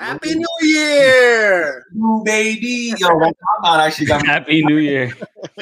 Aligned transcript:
Happy 0.00 0.34
New 0.34 0.46
Year, 0.62 1.84
New 1.92 2.22
baby. 2.24 2.94
Yo, 2.96 3.06
that 3.18 3.34
timeline 3.62 3.80
actually 3.80 4.06
got 4.06 4.22
me. 4.22 4.28
Happy 4.28 4.64
New 4.64 4.78
Year. 4.78 5.12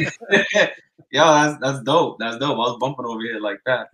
Yo, 1.11 1.25
that's 1.25 1.59
that's 1.61 1.83
dope. 1.83 2.19
That's 2.21 2.39
dope. 2.39 2.55
I 2.55 2.59
was 2.59 2.77
bumping 2.79 3.05
over 3.05 3.21
here 3.21 3.41
like 3.41 3.59
that. 3.67 3.89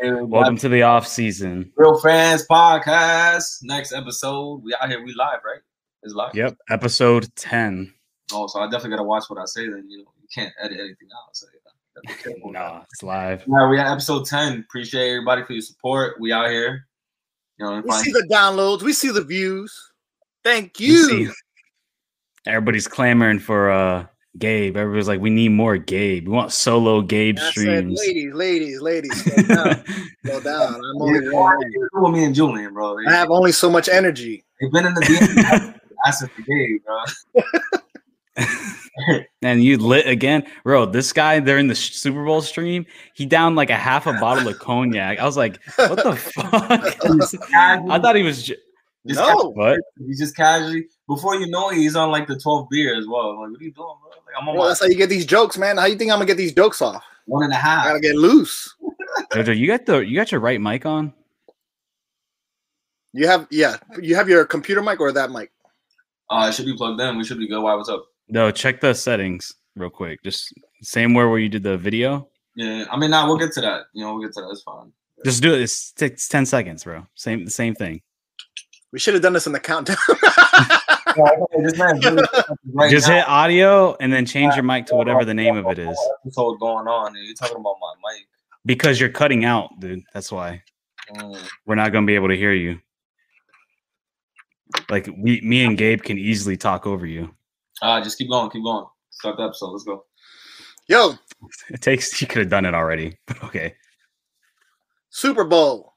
Hey, 0.00 0.12
Welcome 0.12 0.56
to 0.58 0.68
the 0.68 0.82
off 0.82 1.04
season. 1.08 1.72
Real 1.74 1.98
Fans 1.98 2.46
Podcast. 2.48 3.64
Next 3.64 3.92
episode. 3.92 4.62
We 4.62 4.72
out 4.80 4.88
here. 4.88 5.02
We 5.02 5.14
live, 5.14 5.40
right? 5.44 5.58
It's 6.04 6.14
live. 6.14 6.32
Yep, 6.32 6.56
episode 6.70 7.34
10. 7.34 7.92
Oh, 8.32 8.46
so 8.46 8.60
I 8.60 8.66
definitely 8.66 8.90
gotta 8.90 9.02
watch 9.02 9.24
what 9.26 9.40
I 9.40 9.46
say. 9.46 9.68
Then 9.68 9.90
you 9.90 9.98
know 9.98 10.12
you 10.22 10.28
can't 10.32 10.54
edit 10.60 10.78
anything 10.78 11.08
out. 11.12 11.36
So 11.36 11.48
yeah, 11.52 11.72
gotta 11.96 12.16
be 12.16 12.22
careful 12.22 12.50
with 12.50 12.54
that. 12.54 12.72
Nah, 12.72 12.82
it's 12.92 13.02
live. 13.02 13.42
Yeah, 13.48 13.68
we 13.68 13.80
at 13.80 13.90
episode 13.90 14.26
ten. 14.26 14.60
Appreciate 14.60 15.10
everybody 15.10 15.42
for 15.42 15.54
your 15.54 15.62
support. 15.62 16.20
We 16.20 16.30
out 16.30 16.50
here. 16.50 16.86
You 17.58 17.66
know, 17.66 17.82
we 17.84 17.90
see 17.90 18.12
the 18.12 18.28
downloads, 18.30 18.82
we 18.82 18.92
see 18.92 19.10
the 19.10 19.24
views. 19.24 19.87
Thank 20.48 20.80
You 20.80 20.92
you. 20.92 21.26
see, 21.26 21.32
everybody's 22.46 22.88
clamoring 22.88 23.38
for 23.38 23.70
uh 23.70 24.06
Gabe. 24.38 24.76
Everybody's 24.76 25.08
like, 25.08 25.20
we 25.20 25.30
need 25.30 25.48
more 25.50 25.76
Gabe. 25.76 26.26
We 26.28 26.32
want 26.32 26.52
solo 26.52 27.02
Gabe 27.02 27.36
I 27.38 27.42
said, 27.42 27.50
streams. 27.50 27.98
ladies, 27.98 28.32
ladies, 28.34 28.80
ladies, 28.80 29.24
slow 29.24 29.42
down, 29.54 29.84
slow 30.24 30.40
down. 30.40 30.74
I'm 30.76 31.02
only 31.02 31.26
Yeah, 31.26 31.32
one 31.32 31.58
man. 31.60 31.72
you're 31.72 31.90
with 31.92 32.12
me 32.14 32.24
and 32.24 32.34
Julian, 32.34 32.72
bro. 32.72 32.96
They, 32.96 33.06
I 33.10 33.14
have 33.16 33.30
only 33.30 33.52
so 33.52 33.68
much 33.68 33.88
energy. 33.88 34.44
they've 34.60 34.70
been 34.72 34.86
in 34.86 34.94
the 34.94 35.00
DM 35.02 35.78
asking 36.06 36.28
for 36.28 36.42
Gabe, 36.42 36.82
bro. 36.84 37.04
and 39.42 39.62
you 39.62 39.76
lit 39.78 40.06
again, 40.06 40.46
bro. 40.64 40.86
This 40.86 41.12
guy 41.12 41.40
they're 41.40 41.58
in 41.58 41.66
the 41.66 41.74
Super 41.74 42.24
Bowl 42.24 42.40
stream, 42.40 42.86
he 43.14 43.26
downed 43.26 43.56
like 43.56 43.70
a 43.70 43.76
half 43.76 44.06
a 44.06 44.12
bottle 44.14 44.48
of 44.48 44.58
cognac. 44.58 45.18
I 45.18 45.24
was 45.24 45.36
like, 45.36 45.58
what 45.76 46.02
the 46.02 46.16
fuck? 46.34 46.54
I 47.90 47.98
thought 47.98 48.16
he 48.16 48.22
was. 48.22 48.44
J- 48.44 48.56
Just 49.08 49.20
No. 49.20 49.50
what? 49.50 49.80
He's 50.06 50.18
just 50.18 50.36
casually. 50.36 50.86
Before 51.06 51.34
you 51.36 51.48
know 51.48 51.70
it, 51.70 51.76
he's 51.76 51.96
on 51.96 52.10
like 52.10 52.26
the 52.26 52.34
12th 52.36 52.68
beer 52.70 52.96
as 52.98 53.06
well. 53.06 53.30
I'm 53.30 53.38
like, 53.40 53.50
what 53.52 53.60
are 53.60 53.64
you 53.64 53.72
doing, 53.72 53.74
bro? 54.02 54.10
Like, 54.10 54.18
I'm 54.40 54.48
on 54.48 54.54
Well, 54.54 54.64
my 54.64 54.68
that's 54.68 54.80
how 54.80 54.86
you 54.86 54.94
get 54.96 55.08
these 55.08 55.24
jokes, 55.26 55.56
man. 55.56 55.78
How 55.78 55.86
you 55.86 55.96
think 55.96 56.10
I'm 56.10 56.16
gonna 56.18 56.26
get 56.26 56.36
these 56.36 56.52
jokes 56.52 56.82
off? 56.82 57.02
One 57.26 57.44
and 57.44 57.52
a 57.52 57.56
half. 57.56 57.86
and 57.86 57.88
a 57.88 57.90
I 57.90 57.92
half. 57.94 58.02
gotta 58.02 58.14
get 58.14 58.16
loose. 58.16 58.74
Jojo, 59.32 59.56
you 59.56 59.66
got 59.66 59.86
the 59.86 59.98
you 60.00 60.14
got 60.16 60.30
your 60.30 60.40
right 60.40 60.60
mic 60.60 60.84
on? 60.86 61.12
You 63.14 63.26
have, 63.26 63.46
yeah, 63.50 63.76
you 64.00 64.14
have 64.14 64.28
your 64.28 64.44
computer 64.44 64.82
mic 64.82 65.00
or 65.00 65.10
that 65.12 65.30
mic. 65.30 65.50
Uh, 66.30 66.46
it 66.48 66.54
should 66.54 66.66
be 66.66 66.76
plugged 66.76 67.00
in. 67.00 67.16
We 67.16 67.24
should 67.24 67.38
be 67.38 67.48
good. 67.48 67.60
Why? 67.62 67.74
What's 67.74 67.88
up? 67.88 68.04
No, 68.28 68.50
check 68.50 68.80
the 68.82 68.92
settings 68.94 69.54
real 69.76 69.88
quick. 69.88 70.22
Just 70.22 70.52
same 70.82 71.14
where 71.14 71.28
where 71.30 71.38
you 71.38 71.48
did 71.48 71.62
the 71.62 71.78
video. 71.78 72.28
Yeah, 72.54 72.84
I 72.90 72.98
mean, 72.98 73.10
nah, 73.10 73.26
we'll 73.26 73.38
get 73.38 73.52
to 73.52 73.60
that. 73.62 73.84
You 73.94 74.04
know, 74.04 74.12
we'll 74.14 74.22
get 74.22 74.34
to 74.34 74.42
that. 74.42 74.48
It's 74.50 74.62
fine. 74.62 74.92
Just 75.24 75.42
do 75.42 75.54
it. 75.54 75.62
It's 75.62 75.92
takes 75.92 76.28
ten 76.28 76.44
seconds, 76.44 76.84
bro. 76.84 77.06
Same 77.14 77.44
the 77.46 77.50
same 77.50 77.74
thing. 77.74 78.02
We 78.92 78.98
should 78.98 79.14
have 79.14 79.22
done 79.22 79.32
this 79.34 79.46
in 79.46 79.52
the 79.52 79.60
countdown. 79.60 79.96
this 81.62 81.76
man's 81.78 82.00
doing 82.00 82.18
something 82.32 82.56
right 82.72 82.90
Just 82.90 83.06
hit 83.08 83.28
audio 83.28 83.96
and 84.00 84.12
then 84.12 84.24
change 84.24 84.54
your 84.54 84.62
mic 84.64 84.86
to 84.86 84.94
whatever 84.94 85.24
the 85.24 85.34
name 85.34 85.56
of 85.56 85.66
it 85.66 85.78
is. 85.78 85.98
Episode 86.24 86.58
going 86.58 86.86
on. 86.86 87.14
and 87.16 87.24
You're 87.26 87.34
talking 87.34 87.56
about 87.56 87.76
my 87.80 88.12
mic. 88.12 88.26
Because 88.64 88.98
you're 89.00 89.08
cutting 89.10 89.44
out, 89.44 89.70
dude. 89.80 90.02
That's 90.14 90.30
why 90.32 90.62
Mm. 91.10 91.38
we're 91.64 91.74
not 91.74 91.90
gonna 91.90 92.04
be 92.06 92.14
able 92.16 92.28
to 92.28 92.36
hear 92.36 92.52
you. 92.52 92.80
Like 94.90 95.08
we, 95.16 95.40
me 95.40 95.64
and 95.64 95.78
Gabe 95.78 96.02
can 96.02 96.18
easily 96.18 96.56
talk 96.58 96.86
over 96.86 97.06
you. 97.06 97.34
Uh, 97.80 98.02
just 98.02 98.18
keep 98.18 98.28
going. 98.28 98.50
Keep 98.50 98.62
going. 98.64 98.84
Start 99.10 99.38
the 99.38 99.44
episode. 99.44 99.70
Let's 99.70 99.84
go. 99.84 100.04
Yo, 100.86 101.14
It 101.70 101.80
takes. 101.80 102.20
You 102.20 102.26
could 102.26 102.40
have 102.40 102.50
done 102.50 102.66
it 102.66 102.74
already, 102.74 103.16
but 103.26 103.42
okay. 103.44 103.74
Super 105.08 105.44
Bowl 105.44 105.94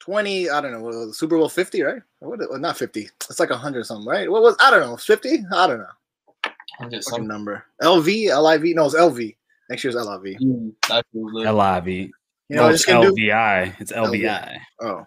20, 0.00 0.50
I 0.50 0.60
don't 0.60 0.72
know, 0.72 0.80
what 0.80 0.94
was 0.94 1.08
it, 1.10 1.14
Super 1.14 1.38
Bowl 1.38 1.48
50, 1.48 1.82
right? 1.82 2.02
What, 2.20 2.40
not 2.60 2.76
50. 2.76 3.08
It's 3.28 3.38
like 3.38 3.50
100 3.50 3.84
something, 3.84 4.08
right? 4.08 4.30
What 4.30 4.42
was, 4.42 4.56
I 4.60 4.70
don't 4.70 4.80
know, 4.80 4.96
50? 4.96 5.44
I 5.52 5.66
don't 5.66 5.78
know. 5.78 6.50
I'm 6.80 6.90
just 6.90 7.10
Fucking 7.10 7.24
some. 7.24 7.28
number. 7.28 7.64
LV, 7.82 8.06
LIV? 8.06 8.74
No, 8.74 8.86
it's 8.86 8.94
LV. 8.94 9.36
Next 9.68 9.84
year's 9.84 9.94
LIV. 9.94 10.38
Mm, 10.40 10.72
that 10.88 11.06
feels 11.12 11.32
lit. 11.32 11.54
LIV. 11.54 11.88
You 11.88 12.56
no, 12.56 12.62
know, 12.62 12.68
it's 12.70 12.84
just 12.84 13.00
do, 13.00 13.12
LVI. 13.12 13.80
It's 13.80 13.92
LVI. 13.92 14.58
oh. 14.80 15.06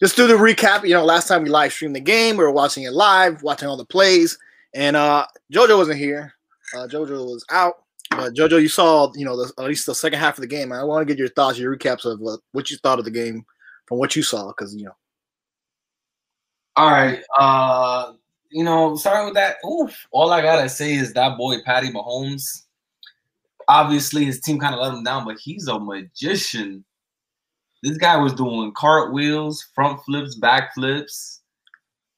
Just 0.00 0.16
do 0.16 0.26
the 0.26 0.34
recap. 0.34 0.84
You 0.84 0.94
know, 0.94 1.04
last 1.04 1.26
time 1.26 1.42
we 1.42 1.48
live 1.48 1.72
streamed 1.72 1.96
the 1.96 2.00
game, 2.00 2.36
we 2.36 2.44
were 2.44 2.50
watching 2.50 2.84
it 2.84 2.92
live, 2.92 3.42
watching 3.42 3.68
all 3.68 3.76
the 3.76 3.84
plays, 3.84 4.38
and 4.74 4.94
uh 4.94 5.26
JoJo 5.52 5.78
wasn't 5.78 5.98
here. 5.98 6.34
Uh 6.74 6.86
JoJo 6.86 7.24
was 7.26 7.44
out. 7.50 7.76
But 8.10 8.34
JoJo, 8.34 8.60
you 8.62 8.68
saw, 8.68 9.10
you 9.14 9.24
know, 9.24 9.36
the, 9.36 9.52
at 9.58 9.66
least 9.66 9.86
the 9.86 9.94
second 9.94 10.18
half 10.18 10.36
of 10.36 10.42
the 10.42 10.46
game. 10.46 10.70
I 10.72 10.84
want 10.84 11.06
to 11.06 11.12
get 11.12 11.18
your 11.18 11.28
thoughts, 11.30 11.58
your 11.58 11.76
recaps 11.76 12.04
of 12.04 12.20
uh, 12.26 12.36
what 12.52 12.70
you 12.70 12.76
thought 12.76 12.98
of 12.98 13.04
the 13.04 13.10
game 13.10 13.44
from 13.86 13.98
what 13.98 14.16
you 14.16 14.22
saw, 14.22 14.48
because 14.48 14.74
you 14.74 14.84
know, 14.84 14.96
All 16.76 16.90
right. 16.90 17.22
Uh, 17.38 18.12
you 18.50 18.64
know, 18.64 18.96
starting 18.96 19.26
with 19.26 19.34
that, 19.34 19.56
oof, 19.64 20.06
all 20.12 20.32
I 20.32 20.42
gotta 20.42 20.68
say 20.68 20.94
is 20.94 21.12
that 21.14 21.36
boy 21.36 21.56
Patty 21.64 21.90
Mahomes. 21.90 22.62
Obviously, 23.68 24.24
his 24.24 24.40
team 24.40 24.60
kind 24.60 24.74
of 24.74 24.80
let 24.80 24.94
him 24.94 25.02
down, 25.02 25.24
but 25.24 25.38
he's 25.38 25.66
a 25.66 25.78
magician. 25.78 26.84
This 27.82 27.98
guy 27.98 28.16
was 28.16 28.32
doing 28.32 28.72
cartwheels, 28.76 29.66
front 29.74 30.00
flips, 30.04 30.36
back 30.36 30.74
flips, 30.74 31.42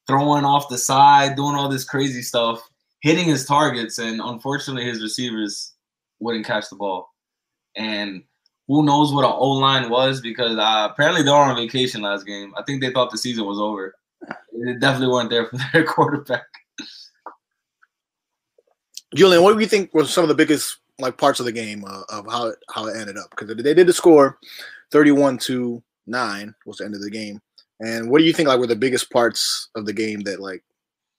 throwing 0.06 0.44
off 0.44 0.68
the 0.68 0.78
side, 0.78 1.36
doing 1.36 1.54
all 1.54 1.68
this 1.68 1.84
crazy 1.84 2.22
stuff, 2.22 2.68
hitting 3.00 3.26
his 3.26 3.46
targets, 3.46 3.98
and 3.98 4.20
unfortunately, 4.20 4.84
his 4.84 5.02
receivers 5.02 5.72
wouldn't 6.20 6.46
catch 6.46 6.68
the 6.68 6.76
ball. 6.76 7.08
And 7.76 8.24
who 8.68 8.84
knows 8.84 9.12
what 9.12 9.24
an 9.24 9.32
O 9.34 9.50
line 9.52 9.90
was 9.90 10.20
because 10.20 10.56
uh, 10.56 10.88
apparently 10.90 11.22
they 11.22 11.30
were 11.30 11.36
on 11.36 11.56
vacation 11.56 12.02
last 12.02 12.26
game. 12.26 12.52
I 12.56 12.62
think 12.62 12.82
they 12.82 12.92
thought 12.92 13.10
the 13.10 13.18
season 13.18 13.46
was 13.46 13.58
over. 13.58 13.94
They 14.52 14.74
definitely 14.74 15.08
weren't 15.08 15.30
there 15.30 15.46
for 15.46 15.58
their 15.72 15.84
quarterback. 15.84 16.44
Julian, 19.14 19.42
what 19.42 19.54
do 19.54 19.60
you 19.60 19.66
think 19.66 19.92
were 19.94 20.04
some 20.04 20.22
of 20.22 20.28
the 20.28 20.34
biggest 20.34 20.78
like 20.98 21.16
parts 21.16 21.40
of 21.40 21.46
the 21.46 21.52
game 21.52 21.82
uh, 21.86 22.02
of 22.10 22.26
how 22.30 22.48
it, 22.48 22.58
how 22.70 22.86
it 22.86 22.96
ended 22.96 23.16
up? 23.16 23.30
Because 23.30 23.56
they 23.56 23.74
did 23.74 23.86
the 23.86 23.92
score, 23.92 24.38
thirty-one 24.90 25.38
to 25.38 25.82
nine 26.06 26.54
was 26.66 26.76
the 26.76 26.84
end 26.84 26.94
of 26.94 27.00
the 27.00 27.10
game. 27.10 27.40
And 27.80 28.10
what 28.10 28.18
do 28.18 28.24
you 28.24 28.34
think 28.34 28.48
like 28.48 28.58
were 28.58 28.66
the 28.66 28.76
biggest 28.76 29.10
parts 29.10 29.70
of 29.76 29.86
the 29.86 29.92
game 29.94 30.20
that 30.20 30.40
like 30.40 30.62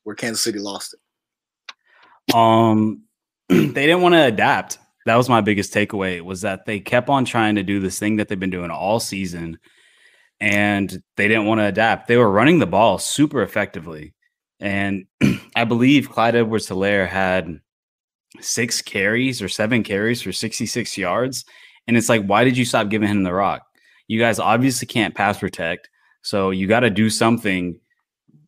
where 0.03 0.15
Kansas 0.15 0.43
City 0.43 0.59
lost 0.59 0.93
it? 0.93 2.35
Um, 2.35 3.03
they 3.49 3.88
didn't 3.88 4.01
want 4.01 4.13
to 4.13 4.23
adapt. 4.23 4.77
That 5.09 5.15
was 5.15 5.27
my 5.27 5.41
biggest 5.41 5.73
takeaway. 5.73 6.21
Was 6.21 6.41
that 6.41 6.67
they 6.67 6.79
kept 6.79 7.09
on 7.09 7.25
trying 7.25 7.55
to 7.55 7.63
do 7.63 7.79
this 7.79 7.97
thing 7.97 8.17
that 8.17 8.27
they've 8.27 8.39
been 8.39 8.51
doing 8.51 8.69
all 8.69 8.99
season, 8.99 9.57
and 10.39 11.01
they 11.17 11.27
didn't 11.27 11.47
want 11.47 11.61
to 11.61 11.65
adapt. 11.65 12.07
They 12.07 12.17
were 12.17 12.29
running 12.29 12.59
the 12.59 12.67
ball 12.67 12.99
super 12.99 13.41
effectively, 13.41 14.13
and 14.59 15.05
I 15.55 15.63
believe 15.63 16.11
Clyde 16.11 16.35
Edwards-Hilaire 16.35 17.07
had 17.07 17.59
six 18.39 18.83
carries 18.83 19.41
or 19.41 19.49
seven 19.49 19.81
carries 19.81 20.21
for 20.21 20.31
66 20.31 20.95
yards. 20.95 21.43
And 21.87 21.97
it's 21.97 22.07
like, 22.07 22.23
why 22.27 22.43
did 22.43 22.55
you 22.55 22.63
stop 22.63 22.89
giving 22.89 23.09
him 23.09 23.23
the 23.23 23.33
rock? 23.33 23.63
You 24.07 24.19
guys 24.19 24.37
obviously 24.37 24.85
can't 24.85 25.15
pass 25.15 25.39
protect, 25.39 25.89
so 26.21 26.51
you 26.51 26.67
got 26.67 26.81
to 26.81 26.91
do 26.91 27.09
something 27.09 27.79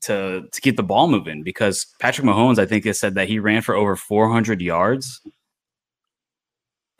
to 0.01 0.47
to 0.51 0.61
get 0.61 0.78
the 0.78 0.83
ball 0.83 1.07
moving 1.07 1.41
because 1.41 1.88
Patrick 1.99 2.28
Mahomes, 2.28 2.59
I 2.59 2.67
think 2.67 2.85
has 2.85 2.99
said 2.99 3.16
that 3.16 3.29
he 3.29 3.39
ran 3.39 3.63
for 3.63 3.73
over 3.73 3.95
400 3.95 4.61
yards 4.61 5.22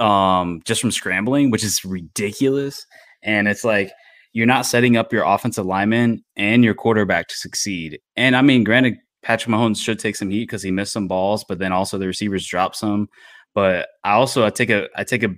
um 0.01 0.62
just 0.66 0.81
from 0.81 0.91
scrambling, 0.91 1.51
which 1.51 1.63
is 1.63 1.85
ridiculous. 1.85 2.85
And 3.23 3.47
it's 3.47 3.63
like 3.63 3.91
you're 4.34 4.47
not 4.47 4.66
setting 4.66 4.97
up 4.97 5.13
your 5.13 5.23
offensive 5.23 5.66
lineman 5.66 6.23
and 6.35 6.63
your 6.63 6.73
quarterback 6.73 7.28
to 7.28 7.35
succeed. 7.35 8.00
And 8.16 8.35
I 8.35 8.41
mean, 8.41 8.63
granted, 8.63 8.97
Patrick 9.22 9.53
Mahomes 9.53 9.84
should 9.84 10.00
take 10.00 10.16
some 10.16 10.29
heat 10.29 10.44
because 10.44 10.63
he 10.63 10.72
missed 10.72 10.94
some 10.94 11.07
balls, 11.07 11.45
but 11.47 11.59
then 11.59 11.72
also 11.72 11.97
the 11.97 12.07
receivers 12.07 12.47
dropped 12.47 12.75
some. 12.75 13.09
But 13.53 13.90
I 14.03 14.13
also 14.13 14.45
I 14.45 14.50
take 14.50 14.69
a 14.69 14.88
I 14.95 15.03
take 15.03 15.23
a 15.23 15.35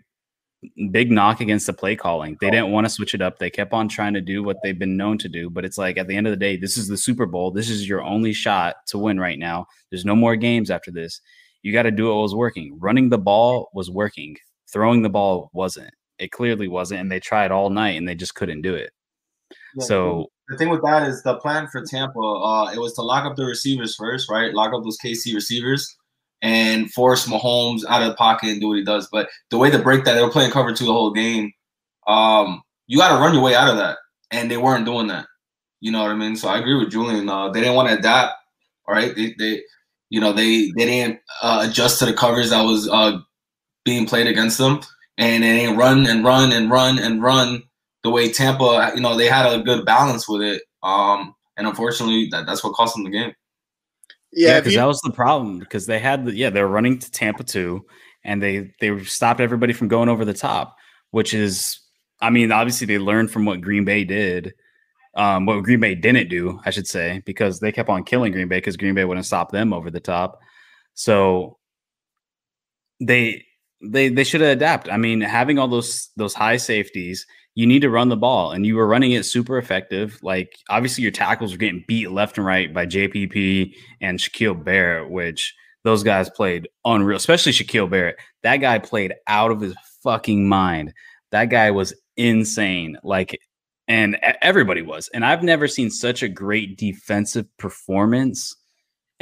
big 0.91 1.12
knock 1.12 1.41
against 1.41 1.68
the 1.68 1.73
play 1.73 1.96
calling. 1.96 2.38
They 2.40 2.50
didn't 2.50 2.72
want 2.72 2.85
to 2.85 2.90
switch 2.90 3.13
it 3.13 3.22
up. 3.22 3.38
They 3.38 3.50
kept 3.50 3.73
on 3.73 3.90
trying 3.90 4.13
to 4.13 4.22
do 4.22 4.44
what 4.44 4.57
they've 4.63 4.78
been 4.78 4.96
known 4.96 5.18
to 5.18 5.28
do. 5.28 5.50
But 5.50 5.66
it's 5.66 5.78
like 5.78 5.97
at 5.97 6.07
the 6.07 6.16
end 6.16 6.28
of 6.28 6.31
the 6.31 6.38
day, 6.38 6.56
this 6.56 6.78
is 6.78 6.88
the 6.88 6.97
Super 6.97 7.25
Bowl. 7.25 7.52
This 7.52 7.69
is 7.69 7.88
your 7.88 8.02
only 8.02 8.31
shot 8.31 8.76
to 8.88 8.97
win 8.97 9.20
right 9.20 9.38
now. 9.38 9.67
There's 9.90 10.05
no 10.05 10.16
more 10.16 10.35
games 10.35 10.72
after 10.72 10.91
this. 10.91 11.20
You 11.64 11.73
got 11.73 11.84
to 11.84 11.91
do 11.91 12.08
what 12.08 12.22
was 12.22 12.35
working. 12.35 12.78
Running 12.79 13.09
the 13.09 13.17
ball 13.17 13.70
was 13.73 13.90
working. 13.90 14.38
Throwing 14.73 15.03
the 15.03 15.09
ball 15.09 15.49
wasn't. 15.53 15.91
It 16.20 16.31
clearly 16.31 16.67
wasn't. 16.67 17.02
And 17.02 17.11
they 17.11 17.20
tried 17.20 17.52
all 17.52 17.70
night 17.70 17.97
and 17.97 18.08
they 18.08 18.16
just 18.16 18.35
couldn't 18.35 18.61
do 18.61 18.75
it. 18.75 18.91
So 19.79 20.28
the 20.49 20.58
thing 20.58 20.70
with 20.70 20.84
that 20.84 21.08
is 21.08 21.23
the 21.23 21.37
plan 21.37 21.67
for 21.72 21.84
Tampa. 21.85 22.20
Uh, 22.20 22.72
it 22.73 22.79
was 22.79 22.93
to 22.96 23.02
lock 23.02 23.25
up 23.25 23.35
the 23.35 23.46
receivers 23.46 23.96
first, 23.96 24.29
right? 24.29 24.53
Lock 24.53 24.73
up 24.73 24.84
those 24.84 24.97
KC 25.03 25.34
receivers 25.34 25.96
and 26.41 26.91
force 26.91 27.28
Mahomes 27.28 27.81
out 27.87 28.02
of 28.02 28.09
the 28.09 28.16
pocket 28.16 28.49
and 28.49 28.61
do 28.61 28.70
what 28.70 28.78
he 28.78 28.84
does. 28.84 29.08
But 29.11 29.29
the 29.49 29.58
way 29.58 29.72
to 29.72 29.79
break 29.79 30.03
that, 30.03 30.14
they 30.14 30.22
were 30.22 30.29
playing 30.29 30.52
cover 30.52 30.73
two 30.73 30.85
the 30.85 30.93
whole 30.93 31.11
game. 31.11 31.52
Um, 32.08 32.61
you 32.87 32.97
got 32.97 33.16
to 33.16 33.22
run 33.22 33.34
your 33.34 33.43
way 33.43 33.55
out 33.55 33.69
of 33.69 33.78
that, 33.78 33.97
and 34.29 34.52
they 34.52 34.58
weren't 34.58 34.85
doing 34.85 35.08
that. 35.08 35.26
You 35.79 35.91
know 35.91 36.02
what 36.02 36.11
I 36.11 36.16
mean? 36.16 36.35
So 36.35 36.49
I 36.49 36.59
agree 36.59 36.76
with 36.76 36.91
Julian. 36.91 37.29
Uh, 37.29 37.49
they 37.49 37.61
didn't 37.61 37.76
want 37.76 37.90
to 37.90 37.97
adapt. 37.97 38.34
All 38.87 38.93
right, 38.93 39.16
they, 39.16 39.34
they 39.40 39.61
you 40.09 40.19
know, 40.19 40.34
they 40.34 40.72
they 40.78 40.85
didn't 40.85 41.19
uh, 41.41 41.66
adjust 41.67 41.99
to 41.99 42.05
the 42.05 42.14
covers 42.14 42.52
that 42.52 42.61
was 42.61 42.87
uh, 42.90 43.17
being 43.85 44.06
played 44.06 44.28
against 44.28 44.58
them, 44.58 44.82
and 45.18 45.44
they 45.44 45.58
didn't 45.58 45.78
run 45.78 46.08
and 46.08 46.24
run 46.24 46.52
and 46.52 46.70
run 46.70 47.00
and 47.00 47.22
run 47.22 47.64
the 48.03 48.09
way 48.09 48.32
Tampa, 48.32 48.91
you 48.96 49.02
know, 49.02 49.18
they 49.18 49.28
had 49.28 49.52
a 49.52 49.64
good 49.64 49.85
balance 49.85 50.28
with 50.28 50.41
it. 50.41 50.64
Um, 50.84 51.34
and 51.58 51.68
unfortunately, 51.68 52.28
that, 52.32 52.46
that's 52.46 52.64
what 52.64 52.74
cost 52.74 52.96
them 52.96 53.06
the 53.06 53.09
game. 53.09 53.34
Yeah, 54.32 54.59
because 54.59 54.76
that 54.76 54.85
was 54.85 55.00
the 55.02 55.12
problem. 55.12 55.59
Because 55.59 55.85
they 55.85 56.00
had 56.00 56.26
the 56.26 56.35
yeah, 56.35 56.50
they 56.50 56.62
were 56.62 56.68
running 56.68 57.00
to 57.00 57.12
Tampa 57.12 57.44
too, 57.44 57.85
and 58.24 58.41
they 58.41 58.74
they 58.82 59.03
stopped 59.03 59.40
everybody 59.40 59.74
from 59.74 59.88
going 59.88 60.09
over 60.09 60.26
the 60.26 60.34
top, 60.34 60.76
which 61.12 61.34
is, 61.34 61.79
I 62.20 62.29
mean, 62.32 62.52
obviously 62.52 62.88
they 62.88 62.97
learned 62.97 63.32
from 63.32 63.46
what 63.46 63.62
Green 63.62 63.86
Bay 63.86 64.03
did, 64.03 64.53
um, 65.16 65.46
what 65.46 65.64
Green 65.64 65.79
Bay 65.79 65.94
didn't 65.94 66.29
do, 66.29 66.59
I 66.66 66.72
should 66.72 66.88
say, 66.88 67.22
because 67.26 67.59
they 67.59 67.72
kept 67.72 67.90
on 67.90 68.03
killing 68.03 68.32
Green 68.32 68.47
Bay 68.47 68.58
because 68.58 68.76
Green 68.76 68.96
Bay 68.96 69.06
wouldn't 69.06 69.28
stop 69.28 69.52
them 69.52 69.72
over 69.72 69.91
the 69.91 70.00
top. 70.00 70.40
So 70.96 71.59
they 73.00 73.46
they 73.84 74.09
they 74.09 74.24
should 74.24 74.41
adapt. 74.41 74.90
I 74.90 74.97
mean, 74.97 75.22
having 75.22 75.59
all 75.59 75.68
those 75.68 76.09
those 76.16 76.34
high 76.34 76.58
safeties, 76.58 77.26
you 77.56 77.68
need 77.68 77.82
to 77.82 77.90
run 77.90 78.09
the 78.09 78.18
ball, 78.18 78.52
and 78.52 78.66
you 78.66 78.76
were 78.76 78.88
running 78.88 79.12
it 79.12 79.26
super 79.26 79.58
effective. 79.58 80.20
Like 80.24 80.58
obviously, 80.70 81.03
your 81.03 81.12
tackles 81.12 81.52
were 81.52 81.58
getting 81.58 81.84
beat 81.88 82.12
left 82.12 82.38
and 82.38 82.47
right 82.47 82.74
by 82.74 82.85
JPP 82.85 83.74
and 84.02 84.20
Shaquille 84.20 84.64
Barrett, 84.64 85.09
which 85.09 85.53
those 85.84 86.03
guys 86.03 86.30
played 86.30 86.68
unreal, 86.85 87.18
especially 87.18 87.52
Shaquille 87.52 87.90
Barrett. 87.90 88.18
That 88.44 88.58
guy 88.58 88.80
played 88.80 89.14
out 89.28 89.52
of 89.52 89.62
his 89.62 89.76
fucking 90.02 90.47
mind. 90.47 90.94
That 91.32 91.46
guy 91.46 91.72
was 91.72 91.94
insane. 92.16 92.97
Like, 93.03 93.40
and 93.88 94.18
everybody 94.41 94.82
was. 94.82 95.09
And 95.14 95.26
I've 95.26 95.44
never 95.44 95.68
seen 95.68 95.90
such 95.90 96.24
a 96.24 96.29
great 96.29 96.78
defensive 96.78 97.46
performance 97.58 98.56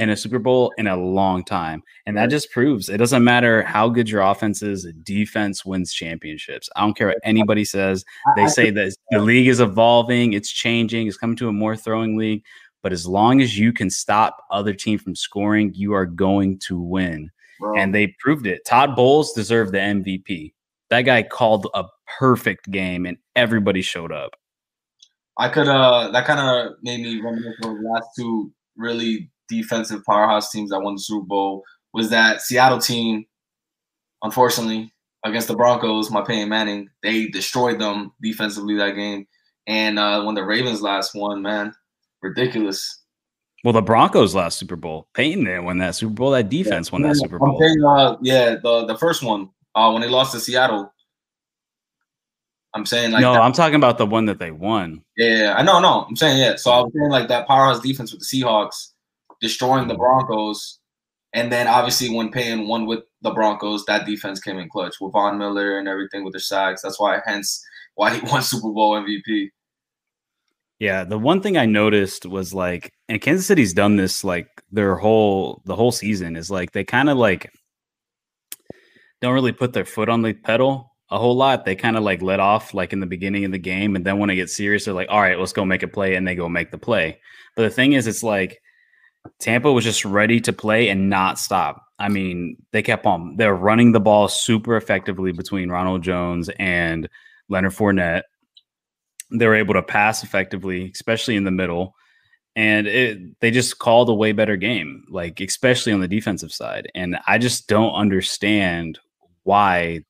in 0.01 0.09
a 0.09 0.18
Super 0.18 0.39
Bowl 0.39 0.74
in 0.80 0.88
a 0.88 0.98
long 0.98 1.44
time. 1.44 1.83
And 2.07 2.18
that 2.18 2.31
just 2.31 2.51
proves 2.51 2.89
it 2.89 2.98
doesn't 2.98 3.24
matter 3.24 3.62
how 3.62 3.88
good 3.88 4.09
your 4.09 4.21
offense 4.21 4.63
is, 4.63 4.88
defense 5.03 5.63
wins 5.63 5.94
championships. 5.94 6.69
I 6.75 6.81
don't 6.81 6.98
care 6.98 7.07
what 7.09 7.19
anybody 7.24 7.63
says. 7.63 8.03
They 8.36 8.48
say 8.48 8.71
that 8.71 8.95
the 9.12 9.19
league 9.19 9.48
is 9.48 9.59
evolving, 9.59 10.33
it's 10.33 10.51
changing, 10.51 11.07
it's 11.07 11.18
coming 11.18 11.36
to 11.38 11.50
a 11.50 11.53
more 11.53 11.75
throwing 11.75 12.18
league. 12.18 12.44
But 12.81 12.94
as 12.94 13.06
long 13.06 13.42
as 13.42 13.59
you 13.59 13.71
can 13.71 13.92
stop 13.92 14.44
other 14.50 14.74
team 14.74 14.98
from 14.98 15.13
scoring, 15.13 15.71
you 15.75 15.94
are 15.94 16.07
going 16.07 16.57
to 16.59 16.81
win. 16.81 17.30
Bro. 17.59 17.77
And 17.77 17.94
they 17.94 18.15
proved 18.19 18.47
it. 18.47 18.65
Todd 18.65 18.95
Bowles 18.95 19.33
deserved 19.33 19.71
the 19.71 19.77
MVP. 19.77 20.54
That 20.89 21.04
guy 21.04 21.21
called 21.21 21.68
a 21.75 21.86
perfect 22.18 22.71
game 22.71 23.06
and 23.06 23.18
everybody 23.36 23.83
showed 23.83 24.12
up. 24.12 24.31
I 25.38 25.47
could 25.47 25.68
uh 25.68 26.09
that 26.12 26.25
kind 26.25 26.39
of 26.39 26.74
made 26.81 27.01
me 27.01 27.21
reminisce 27.21 27.56
the 27.62 27.69
last 27.69 28.07
two 28.18 28.51
really 28.75 29.30
defensive 29.51 30.03
powerhouse 30.06 30.50
teams 30.50 30.71
that 30.71 30.81
won 30.81 30.95
the 30.95 31.01
Super 31.01 31.25
Bowl 31.25 31.63
was 31.94 32.09
that 32.09 32.42
Seattle 32.42 32.80
team, 32.80 33.25
unfortunately, 34.24 34.92
against 35.25 35.48
the 35.48 35.56
Broncos, 35.56 36.09
my 36.09 36.21
Peyton 36.21 36.50
Manning, 36.50 36.89
they 37.03 37.27
destroyed 37.27 37.80
them 37.80 38.13
defensively 38.21 38.75
that 38.77 38.95
game. 38.95 39.27
And 39.68 40.00
uh, 40.00 40.24
when 40.24 40.36
the 40.36 40.44
Ravens 40.44 40.81
last 40.81 41.13
won, 41.13 41.42
man, 41.42 41.74
ridiculous. 42.21 43.03
Well, 43.63 43.74
the 43.74 43.81
Broncos 43.81 44.33
last 44.33 44.57
Super 44.57 44.75
Bowl, 44.75 45.07
Peyton 45.13 45.44
didn't 45.44 45.65
win 45.65 45.77
that 45.80 45.95
Super 45.95 46.13
Bowl. 46.13 46.31
That 46.31 46.50
defense 46.50 46.89
yeah, 46.89 46.94
won 46.94 47.01
that 47.04 47.15
Super 47.15 47.38
Bowl. 47.38 47.59
Saying, 47.62 47.83
uh, 47.86 48.18
yeah, 48.21 48.56
the 48.56 48.86
the 48.88 48.97
first 48.97 49.21
one 49.21 49.50
uh, 49.75 49.92
when 49.92 50.01
they 50.01 50.09
lost 50.09 50.31
to 50.31 50.39
Seattle. 50.39 50.92
I'm 52.74 52.86
saying 52.86 53.12
like 53.12 53.21
no, 53.21 53.33
that. 53.33 53.42
I'm 53.42 53.51
talking 53.51 53.75
about 53.75 53.97
the 53.97 54.06
one 54.06 54.25
that 54.25 54.39
they 54.39 54.51
won. 54.51 55.04
Yeah, 55.18 55.56
I 55.57 55.62
know, 55.62 55.80
no, 55.80 56.06
I'm 56.07 56.15
saying 56.15 56.39
yeah. 56.39 56.56
So 56.56 56.71
I 56.71 56.80
was 56.80 56.92
saying 56.95 57.12
like 57.12 57.27
that 57.27 57.45
powerhouse 57.45 57.81
defense 57.81 58.13
with 58.13 58.21
the 58.21 58.25
Seahawks 58.25 58.91
destroying 59.42 59.88
the 59.88 59.94
mm-hmm. 59.94 60.02
Broncos. 60.02 60.80
And 61.34 61.52
then 61.52 61.68
obviously 61.68 62.14
when 62.14 62.32
Payne 62.32 62.68
won 62.68 62.86
with 62.86 63.02
the 63.22 63.32
Broncos, 63.32 63.86
that 63.86 64.06
defense 64.06 64.40
came 64.40 64.60
in 64.60 64.70
clutch 64.70 64.96
with 65.00 65.14
Von 65.14 65.38
Miller 65.38 65.78
and 65.80 65.88
everything 65.88 66.24
with 66.24 66.34
their 66.34 66.42
sacks. 66.42 66.82
That's 66.82 67.00
why, 67.00 67.20
hence, 67.26 67.64
why 67.96 68.16
he 68.16 68.22
won 68.32 68.42
Super 68.42 68.72
Bowl 68.72 68.94
MVP. 68.94 69.50
Yeah, 70.80 71.04
the 71.04 71.20
one 71.20 71.42
thing 71.42 71.58
I 71.58 71.68
noticed 71.68 72.26
was 72.26 72.56
like, 72.56 72.92
and 73.08 73.22
Kansas 73.22 73.46
City's 73.46 73.74
done 73.74 73.98
this 73.98 74.24
like 74.24 74.48
their 74.72 74.96
whole 74.96 75.62
the 75.66 75.76
whole 75.76 75.92
season 75.92 76.36
is 76.36 76.50
like 76.50 76.72
they 76.72 76.84
kind 76.84 77.08
of 77.08 77.18
like 77.18 77.52
don't 79.22 79.36
really 79.36 79.52
put 79.52 79.74
their 79.74 79.86
foot 79.86 80.10
on 80.10 80.24
the 80.24 80.34
pedal 80.34 80.92
a 81.12 81.20
whole 81.20 81.36
lot. 81.36 81.66
They 81.66 81.76
kind 81.76 81.98
of 81.98 82.04
like 82.04 82.22
let 82.24 82.40
off 82.40 82.74
like 82.74 82.94
in 82.94 83.00
the 83.00 83.06
beginning 83.06 83.46
of 83.46 83.52
the 83.52 83.60
game, 83.60 83.96
and 83.96 84.06
then 84.06 84.18
when 84.18 84.30
it 84.32 84.38
gets 84.38 84.56
serious, 84.56 84.86
they're 84.86 84.94
like, 84.94 85.10
"All 85.10 85.22
right, 85.22 85.38
let's 85.38 85.54
go 85.54 85.66
make 85.66 85.84
a 85.84 85.88
play," 85.88 86.16
and 86.16 86.28
they 86.28 86.34
go 86.36 86.50
make 86.50 86.72
the 86.72 86.78
play. 86.78 87.20
But 87.56 87.64
the 87.64 87.70
thing 87.70 87.94
is, 87.94 88.08
it's 88.08 88.24
like 88.24 88.60
Tampa 89.39 89.71
was 89.71 89.83
just 89.83 90.06
ready 90.06 90.39
to 90.41 90.53
play 90.53 90.89
and 90.89 91.09
not 91.09 91.39
stop. 91.39 91.85
I 92.00 92.09
mean, 92.09 92.57
they 92.71 92.81
kept 92.81 93.06
on. 93.06 93.35
They're 93.38 93.56
running 93.56 93.91
the 93.91 94.00
ball 94.00 94.27
super 94.27 94.75
effectively 94.75 95.31
between 95.31 95.69
Ronald 95.69 96.01
Jones 96.01 96.50
and 96.57 97.07
Leonard 97.50 97.73
Fournette. 97.73 98.23
They 99.31 99.45
were 99.45 99.56
able 99.56 99.75
to 99.75 99.83
pass 99.83 100.23
effectively, 100.23 100.91
especially 100.94 101.35
in 101.35 101.44
the 101.44 101.51
middle. 101.51 101.95
And 102.56 102.88
it, 102.88 103.39
they 103.39 103.51
just 103.51 103.79
called 103.79 104.09
a 104.09 104.13
way 104.13 104.31
better 104.33 104.57
game, 104.57 105.06
like 105.09 105.39
especially 105.39 105.94
on 105.94 106.01
the 106.01 106.07
defensive 106.07 106.51
side. 106.51 106.91
And 106.95 107.18
I 107.27 107.38
just 107.38 107.68
don't 107.68 107.94
understand 107.94 109.00
why 109.44 110.01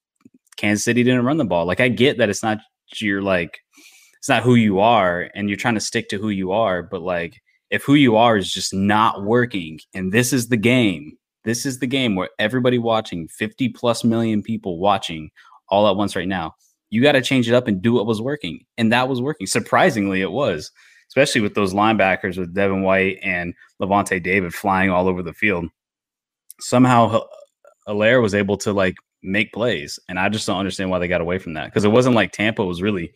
Kansas 0.57 0.83
City 0.83 1.03
didn't 1.03 1.25
run 1.25 1.37
the 1.37 1.45
ball. 1.45 1.65
Like 1.65 1.81
I 1.81 1.89
get 1.89 2.17
that 2.17 2.29
it's 2.29 2.43
not 2.43 2.59
your 2.97 3.21
like 3.21 3.59
it's 4.17 4.29
not 4.29 4.43
who 4.43 4.55
you 4.55 4.79
are 4.79 5.29
and 5.35 5.49
you're 5.49 5.57
trying 5.57 5.75
to 5.75 5.81
stick 5.81 6.09
to 6.09 6.17
who 6.17 6.29
you 6.29 6.51
are, 6.51 6.83
but 6.83 7.01
like 7.01 7.41
if 7.71 7.83
who 7.83 7.95
you 7.95 8.15
are 8.17 8.37
is 8.37 8.53
just 8.53 8.73
not 8.73 9.23
working 9.23 9.79
and 9.93 10.11
this 10.11 10.31
is 10.31 10.49
the 10.49 10.57
game 10.57 11.17
this 11.43 11.65
is 11.65 11.79
the 11.79 11.87
game 11.87 12.15
where 12.15 12.29
everybody 12.37 12.77
watching 12.77 13.27
50 13.29 13.69
plus 13.69 14.03
million 14.03 14.43
people 14.43 14.77
watching 14.77 15.31
all 15.69 15.89
at 15.89 15.95
once 15.95 16.15
right 16.15 16.27
now 16.27 16.53
you 16.91 17.01
got 17.01 17.13
to 17.13 17.21
change 17.21 17.47
it 17.47 17.55
up 17.55 17.67
and 17.67 17.81
do 17.81 17.93
what 17.93 18.05
was 18.05 18.21
working 18.21 18.65
and 18.77 18.91
that 18.91 19.07
was 19.09 19.21
working. 19.21 19.47
Surprisingly 19.47 20.21
it 20.21 20.31
was 20.31 20.71
especially 21.07 21.41
with 21.41 21.55
those 21.55 21.73
linebackers 21.73 22.37
with 22.37 22.53
devin 22.53 22.83
white 22.83 23.17
and 23.23 23.53
lavonte 23.81 24.21
david 24.21 24.53
flying 24.53 24.91
all 24.91 25.07
over 25.07 25.23
the 25.23 25.33
field. 25.33 25.65
Somehow 26.59 27.21
Hilaire 27.87 28.21
was 28.21 28.35
able 28.35 28.57
to 28.57 28.71
like 28.71 28.95
make 29.23 29.53
plays 29.53 29.99
and 30.09 30.17
i 30.17 30.27
just 30.29 30.47
don't 30.47 30.57
understand 30.57 30.89
why 30.89 30.97
they 30.97 31.07
got 31.07 31.21
away 31.21 31.37
from 31.37 31.53
that 31.53 31.65
because 31.65 31.85
it 31.85 31.89
wasn't 31.89 32.15
like 32.15 32.31
tampa 32.31 32.65
was 32.65 32.81
really 32.81 33.13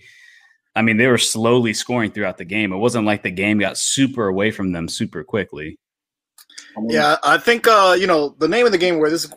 I 0.76 0.82
mean, 0.82 0.98
they 0.98 1.08
were 1.08 1.18
slowly 1.18 1.74
scoring 1.74 2.12
throughout 2.12 2.38
the 2.38 2.46
game. 2.46 2.74
It 2.74 2.78
wasn't 2.78 3.06
like 3.06 3.24
the 3.24 3.32
game 3.32 3.60
got 3.60 3.78
super 3.78 4.28
away 4.28 4.52
from 4.52 4.74
them 4.74 4.90
super 4.90 5.24
quickly. 5.24 5.80
Yeah, 6.90 7.18
I 7.24 7.38
think 7.38 7.68
uh, 7.68 7.96
you 7.98 8.08
know 8.08 8.36
the 8.40 8.48
name 8.48 8.66
of 8.66 8.72
the 8.72 8.78
game 8.78 9.00
where 9.00 9.10
this 9.10 9.32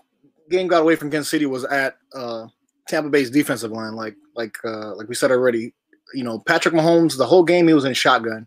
game 0.50 0.66
got 0.66 0.82
away 0.82 0.96
from 0.96 1.10
Kansas 1.10 1.30
City 1.30 1.46
was 1.46 1.64
at 1.64 1.96
uh, 2.14 2.46
Tampa 2.88 3.10
Bay's 3.10 3.30
defensive 3.30 3.70
line. 3.70 3.94
Like 3.94 4.16
like 4.34 4.56
uh, 4.64 4.96
like 4.96 5.08
we 5.08 5.14
said 5.14 5.30
already, 5.30 5.72
you 6.14 6.24
know 6.24 6.40
Patrick 6.40 6.74
Mahomes 6.74 7.16
the 7.16 7.26
whole 7.26 7.44
game 7.44 7.68
he 7.68 7.74
was 7.74 7.84
in 7.84 7.94
shotgun, 7.94 8.46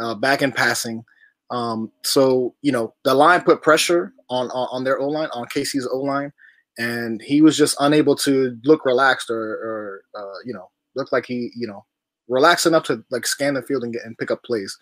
uh, 0.00 0.14
back 0.14 0.42
and 0.42 0.54
passing. 0.54 1.04
Um, 1.50 1.92
so 2.02 2.54
you 2.62 2.72
know 2.72 2.94
the 3.04 3.14
line 3.14 3.42
put 3.42 3.62
pressure 3.62 4.12
on 4.28 4.50
on, 4.50 4.68
on 4.72 4.84
their 4.84 4.98
O 4.98 5.08
line 5.08 5.28
on 5.32 5.46
KC's 5.46 5.86
O 5.86 5.98
line, 5.98 6.32
and 6.78 7.22
he 7.22 7.40
was 7.40 7.56
just 7.56 7.76
unable 7.78 8.16
to 8.16 8.58
look 8.64 8.84
relaxed 8.84 9.30
or, 9.30 9.40
or 9.40 10.02
uh, 10.16 10.38
you 10.44 10.52
know 10.52 10.70
look 10.96 11.12
like 11.12 11.26
he 11.26 11.52
you 11.54 11.68
know 11.68 11.84
relax 12.28 12.66
enough 12.66 12.84
to 12.84 13.04
like 13.10 13.26
scan 13.26 13.54
the 13.54 13.62
field 13.62 13.84
and 13.84 13.92
get 13.92 14.04
and 14.04 14.18
pick 14.18 14.30
up 14.30 14.42
plays. 14.42 14.76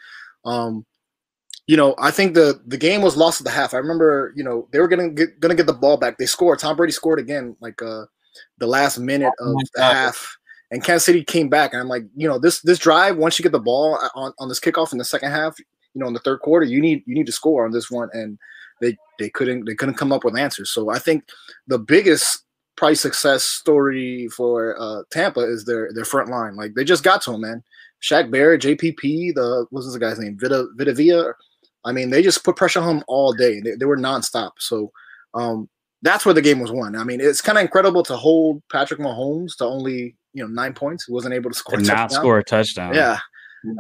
Um, 0.45 0.85
you 1.67 1.77
know, 1.77 1.95
I 1.99 2.11
think 2.11 2.35
the 2.35 2.61
the 2.67 2.77
game 2.77 3.03
was 3.03 3.17
lost 3.17 3.41
at 3.41 3.45
the 3.45 3.51
half. 3.51 3.75
I 3.75 3.79
remember, 3.79 4.33
you 4.37 4.43
know, 4.43 4.69
they 4.73 4.81
were 4.81 4.89
gonna 4.89 5.11
get 5.11 5.39
gonna 5.41 5.55
get 5.55 5.67
the 5.67 5.73
ball 5.73 5.97
back. 5.97 6.19
They 6.19 6.27
scored. 6.27 6.59
Tom 6.59 6.77
Brady 6.77 6.93
scored 6.93 7.19
again, 7.19 7.57
like 7.61 7.81
uh 7.83 8.05
the 8.59 8.67
last 8.67 8.99
minute 8.99 9.33
oh 9.41 9.53
of 9.53 9.69
the 9.75 9.83
half. 9.83 10.37
And 10.71 10.83
Kansas 10.83 11.05
City 11.05 11.23
came 11.23 11.51
back, 11.51 11.75
and 11.75 11.83
I'm 11.83 11.89
like, 11.89 12.05
you 12.17 12.27
know, 12.27 12.39
this 12.39 12.61
this 12.63 12.79
drive, 12.79 13.17
once 13.17 13.39
you 13.39 13.43
get 13.43 13.53
the 13.53 13.61
ball 13.61 13.99
on, 14.15 14.33
on 14.39 14.49
this 14.49 14.59
kickoff 14.59 14.93
in 14.93 14.99
the 14.99 15.05
second 15.05 15.31
half, 15.31 15.59
you 15.59 16.01
know, 16.01 16.07
in 16.07 16.15
the 16.15 16.21
third 16.21 16.41
quarter, 16.41 16.65
you 16.65 16.81
need 16.81 17.03
you 17.07 17.15
need 17.15 17.27
to 17.27 17.33
score 17.33 17.65
on 17.65 17.73
this 17.73 17.91
one, 17.91 18.09
and 18.13 18.39
they 18.81 18.97
they 19.19 19.29
couldn't 19.29 19.67
they 19.67 19.75
couldn't 19.75 19.95
come 19.97 20.13
up 20.13 20.25
with 20.25 20.37
answers. 20.37 20.71
So 20.71 20.91
I 20.91 20.99
think 20.99 21.25
the 21.67 21.79
biggest 21.79 22.45
probably 22.77 22.95
success 22.95 23.45
story 23.45 24.29
for 24.29 24.77
uh, 24.81 25.03
Tampa 25.11 25.41
is 25.41 25.65
their 25.65 25.91
their 25.95 26.05
front 26.05 26.29
line. 26.29 26.57
Like 26.57 26.75
they 26.75 26.85
just 26.85 27.05
got 27.05 27.23
to 27.23 27.35
him, 27.35 27.43
man. 27.43 27.63
Shaq 28.03 28.31
Barrett, 28.31 28.63
JPP, 28.63 29.35
the 29.35 29.67
what's 29.71 29.87
this 29.87 29.97
guy's 29.97 30.19
name? 30.19 30.39
Vita 30.41 30.67
Vitavia. 30.77 31.35
I 31.85 31.93
mean, 31.93 32.11
they 32.11 32.23
just 32.23 32.45
put 32.45 32.57
pressure 32.57 32.81
on 32.81 32.97
him 32.97 33.05
all 33.09 33.33
day. 33.33 33.61
They, 33.61 33.73
they 33.73 33.85
were 33.85 33.97
nonstop. 33.97 34.53
So 34.59 34.93
um, 35.35 35.69
that's 36.03 36.25
where 36.25 36.35
the 36.35 36.43
game 36.43 36.61
was 36.61 36.71
won. 36.71 36.97
I 36.97 37.05
mean, 37.05 37.21
it's 37.21 37.41
kind 37.41 37.59
of 37.59 37.63
incredible 37.63 38.03
to 38.05 38.17
hold 38.17 38.63
Patrick 38.71 39.01
Mahomes 39.01 39.57
to 39.59 39.65
only 39.65 40.17
you 40.33 40.43
know 40.43 40.49
nine 40.49 40.75
points. 40.75 41.05
He 41.07 41.13
wasn't 41.13 41.35
able 41.35 41.51
to 41.51 41.57
score. 41.57 41.79
And 41.79 41.87
not 41.87 41.95
touchdown. 41.95 42.21
score 42.21 42.39
a 42.39 42.45
touchdown. 42.45 42.95
Yeah. 42.95 43.19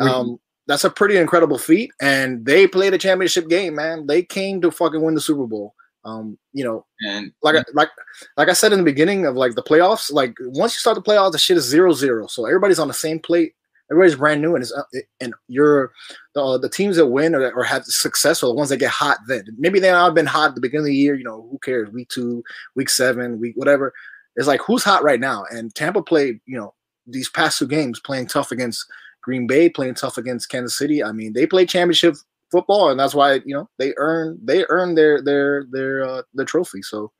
Um, 0.00 0.38
that's 0.66 0.84
a 0.84 0.90
pretty 0.90 1.16
incredible 1.16 1.58
feat. 1.58 1.90
And 2.00 2.44
they 2.46 2.66
played 2.66 2.94
a 2.94 2.98
championship 2.98 3.48
game, 3.48 3.74
man. 3.74 4.06
They 4.06 4.22
came 4.22 4.60
to 4.60 4.70
fucking 4.70 5.02
win 5.02 5.14
the 5.14 5.20
Super 5.20 5.46
Bowl. 5.46 5.74
Um, 6.04 6.36
you 6.52 6.64
know, 6.64 6.84
and 7.06 7.32
like 7.42 7.56
I, 7.56 7.64
like 7.74 7.88
like 8.36 8.48
I 8.48 8.54
said 8.54 8.72
in 8.72 8.78
the 8.78 8.84
beginning 8.84 9.24
of 9.24 9.36
like 9.36 9.54
the 9.54 9.62
playoffs, 9.62 10.12
like 10.12 10.34
once 10.40 10.74
you 10.74 10.78
start 10.78 10.96
the 10.96 11.02
playoffs, 11.02 11.32
the 11.32 11.38
shit 11.38 11.56
is 11.56 11.64
zero 11.64 11.92
zero. 11.92 12.26
So 12.26 12.46
everybody's 12.46 12.80
on 12.80 12.88
the 12.88 12.94
same 12.94 13.20
plate. 13.20 13.54
Everybody's 13.90 14.16
brand 14.16 14.40
new, 14.40 14.54
and 14.54 14.62
it's, 14.62 14.72
uh, 14.72 14.82
and 15.20 15.34
you're 15.48 15.92
uh, 16.34 16.56
the 16.56 16.68
teams 16.68 16.96
that 16.96 17.08
win 17.08 17.34
or, 17.34 17.52
or 17.52 17.62
have 17.62 17.84
success 17.84 18.42
are 18.42 18.46
the 18.46 18.54
ones 18.54 18.70
that 18.70 18.78
get 18.78 18.90
hot. 18.90 19.18
Then 19.28 19.44
maybe 19.58 19.80
they 19.80 19.88
have 19.88 20.14
been 20.14 20.26
hot 20.26 20.50
at 20.50 20.54
the 20.54 20.60
beginning 20.62 20.84
of 20.84 20.86
the 20.86 20.96
year. 20.96 21.14
You 21.14 21.24
know, 21.24 21.46
who 21.50 21.58
cares? 21.58 21.90
Week 21.90 22.08
two, 22.08 22.42
week 22.74 22.88
seven, 22.88 23.38
week 23.38 23.52
whatever. 23.56 23.92
It's 24.36 24.48
like 24.48 24.60
who's 24.62 24.82
hot 24.82 25.04
right 25.04 25.20
now. 25.20 25.44
And 25.50 25.74
Tampa 25.74 26.02
played, 26.02 26.40
you 26.46 26.56
know, 26.56 26.74
these 27.06 27.28
past 27.28 27.58
two 27.58 27.66
games 27.66 28.00
playing 28.00 28.28
tough 28.28 28.50
against 28.50 28.86
Green 29.22 29.46
Bay, 29.46 29.68
playing 29.68 29.94
tough 29.94 30.16
against 30.16 30.48
Kansas 30.48 30.78
City. 30.78 31.04
I 31.04 31.12
mean, 31.12 31.34
they 31.34 31.46
play 31.46 31.66
championship 31.66 32.14
football, 32.52 32.90
and 32.90 33.00
that's 33.00 33.14
why 33.14 33.40
you 33.44 33.54
know 33.54 33.68
they 33.78 33.94
earn 33.96 34.38
they 34.44 34.64
earn 34.68 34.94
their 34.94 35.20
their 35.22 35.64
their 35.72 36.04
uh, 36.04 36.22
their 36.34 36.46
trophy. 36.46 36.82
So 36.82 37.10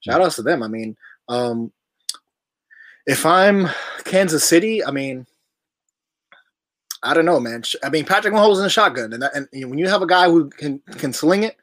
shout 0.00 0.22
outs 0.22 0.36
to 0.36 0.42
them. 0.42 0.62
I 0.62 0.68
mean, 0.68 0.96
um, 1.28 1.72
if 3.06 3.26
I'm 3.26 3.68
Kansas 4.04 4.44
City, 4.44 4.82
I 4.82 4.90
mean, 4.90 5.26
I 7.02 7.12
don't 7.12 7.26
know, 7.26 7.40
man. 7.40 7.62
I 7.82 7.90
mean, 7.90 8.06
Patrick 8.06 8.32
Mahomes 8.32 8.60
in 8.60 8.64
a 8.64 8.70
shotgun, 8.70 9.12
and 9.12 9.22
that, 9.22 9.34
and 9.34 9.48
when 9.68 9.78
you 9.78 9.88
have 9.88 10.02
a 10.02 10.06
guy 10.06 10.30
who 10.30 10.48
can 10.48 10.78
can 10.96 11.12
sling 11.12 11.42
it, 11.42 11.56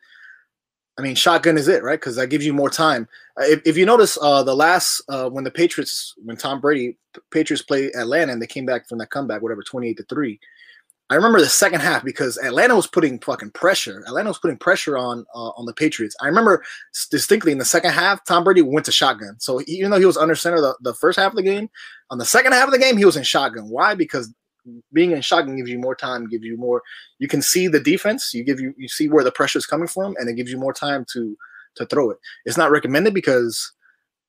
I 0.98 1.02
mean, 1.02 1.16
shotgun 1.16 1.58
is 1.58 1.68
it, 1.68 1.84
right? 1.84 2.00
Because 2.00 2.16
that 2.16 2.28
gives 2.28 2.46
you 2.46 2.54
more 2.54 2.72
time. 2.72 3.08
Uh, 3.40 3.46
if, 3.46 3.62
if 3.66 3.78
you 3.78 3.86
notice, 3.86 4.18
uh, 4.20 4.42
the 4.44 4.56
last 4.56 5.02
uh, 5.10 5.30
when 5.30 5.44
the 5.44 5.52
Patriots, 5.52 6.14
when 6.24 6.38
Tom 6.38 6.60
Brady 6.60 6.98
Patriots 7.32 7.64
played 7.64 7.96
Atlanta 7.96 8.34
and 8.34 8.42
they 8.42 8.48
came 8.48 8.66
back 8.66 8.88
from 8.90 8.98
that 8.98 9.12
comeback, 9.12 9.42
whatever, 9.42 9.62
twenty 9.62 9.90
eight 9.90 9.98
to 9.98 10.04
three. 10.04 10.40
I 11.10 11.16
remember 11.16 11.40
the 11.40 11.48
second 11.48 11.80
half 11.80 12.04
because 12.04 12.38
Atlanta 12.38 12.76
was 12.76 12.88
putting 12.88 13.20
fucking 13.20 13.52
pressure. 13.52 14.04
Atlanta 14.08 14.30
was 14.30 14.40
putting 14.40 14.58
pressure 14.58 14.98
on 14.98 15.26
uh, 15.34 15.52
on 15.56 15.66
the 15.66 15.74
Patriots. 15.74 16.16
I 16.22 16.28
remember 16.28 16.64
distinctly 17.10 17.54
in 17.54 17.60
the 17.60 17.66
second 17.66 17.92
half, 17.92 18.26
Tom 18.26 18.44
Brady 18.44 18.62
went 18.62 18.86
to 18.88 18.92
shotgun. 18.92 19.36
So 19.40 19.62
even 19.68 19.90
though 19.90 20.00
he 20.00 20.06
was 20.06 20.18
under 20.18 20.36
center 20.36 20.60
the, 20.60 20.76
the 20.82 20.94
first 20.94 21.18
half 21.18 21.32
of 21.32 21.38
the 21.38 21.44
game, 21.44 21.70
on 22.10 22.18
the 22.18 22.26
second 22.26 22.52
half 22.52 22.66
of 22.66 22.74
the 22.74 22.80
game, 22.80 22.98
he 22.98 23.06
was 23.06 23.16
in 23.16 23.24
shotgun. 23.24 23.70
Why? 23.70 23.96
Because 23.96 24.34
being 24.92 25.12
in 25.12 25.22
shotgun 25.22 25.56
gives 25.56 25.70
you 25.70 25.80
more 25.80 25.96
time, 25.96 26.28
gives 26.28 26.44
you 26.44 26.58
more. 26.58 26.82
You 27.20 27.28
can 27.30 27.42
see 27.42 27.68
the 27.68 27.80
defense. 27.80 28.34
You 28.34 28.44
give 28.44 28.60
you 28.60 28.74
you 28.78 28.90
see 28.90 29.08
where 29.08 29.24
the 29.24 29.32
pressure 29.32 29.60
is 29.60 29.66
coming 29.66 29.88
from, 29.88 30.16
and 30.18 30.30
it 30.30 30.36
gives 30.36 30.52
you 30.52 30.58
more 30.58 30.74
time 30.74 31.06
to 31.14 31.38
to 31.76 31.86
throw 31.86 32.10
it. 32.10 32.18
It's 32.46 32.58
not 32.58 32.72
recommended 32.72 33.14
because, 33.14 33.72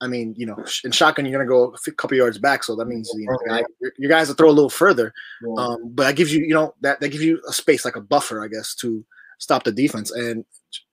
I 0.00 0.06
mean, 0.06 0.34
you 0.36 0.46
know, 0.46 0.56
in 0.84 0.90
shotgun 0.92 1.26
you're 1.26 1.36
gonna 1.38 1.48
go 1.48 1.74
a 1.86 1.90
couple 1.92 2.16
yards 2.16 2.38
back, 2.38 2.62
so 2.64 2.76
that 2.76 2.86
means 2.86 3.10
you, 3.16 3.26
know, 3.26 3.38
guy- 3.46 3.64
your, 3.80 3.92
your 3.98 4.08
guys 4.10 4.28
will 4.28 4.36
throw 4.36 4.48
a 4.48 4.52
little 4.52 4.70
further. 4.70 5.12
Um, 5.58 5.90
but 5.92 6.04
that 6.04 6.16
gives 6.16 6.32
you, 6.32 6.44
you 6.44 6.54
know, 6.54 6.74
that 6.82 7.00
that 7.00 7.08
gives 7.08 7.24
you 7.24 7.40
a 7.48 7.52
space 7.52 7.84
like 7.84 7.96
a 7.96 8.00
buffer, 8.00 8.44
I 8.44 8.48
guess, 8.48 8.74
to 8.76 9.04
stop 9.38 9.64
the 9.64 9.72
defense. 9.72 10.10
And 10.12 10.44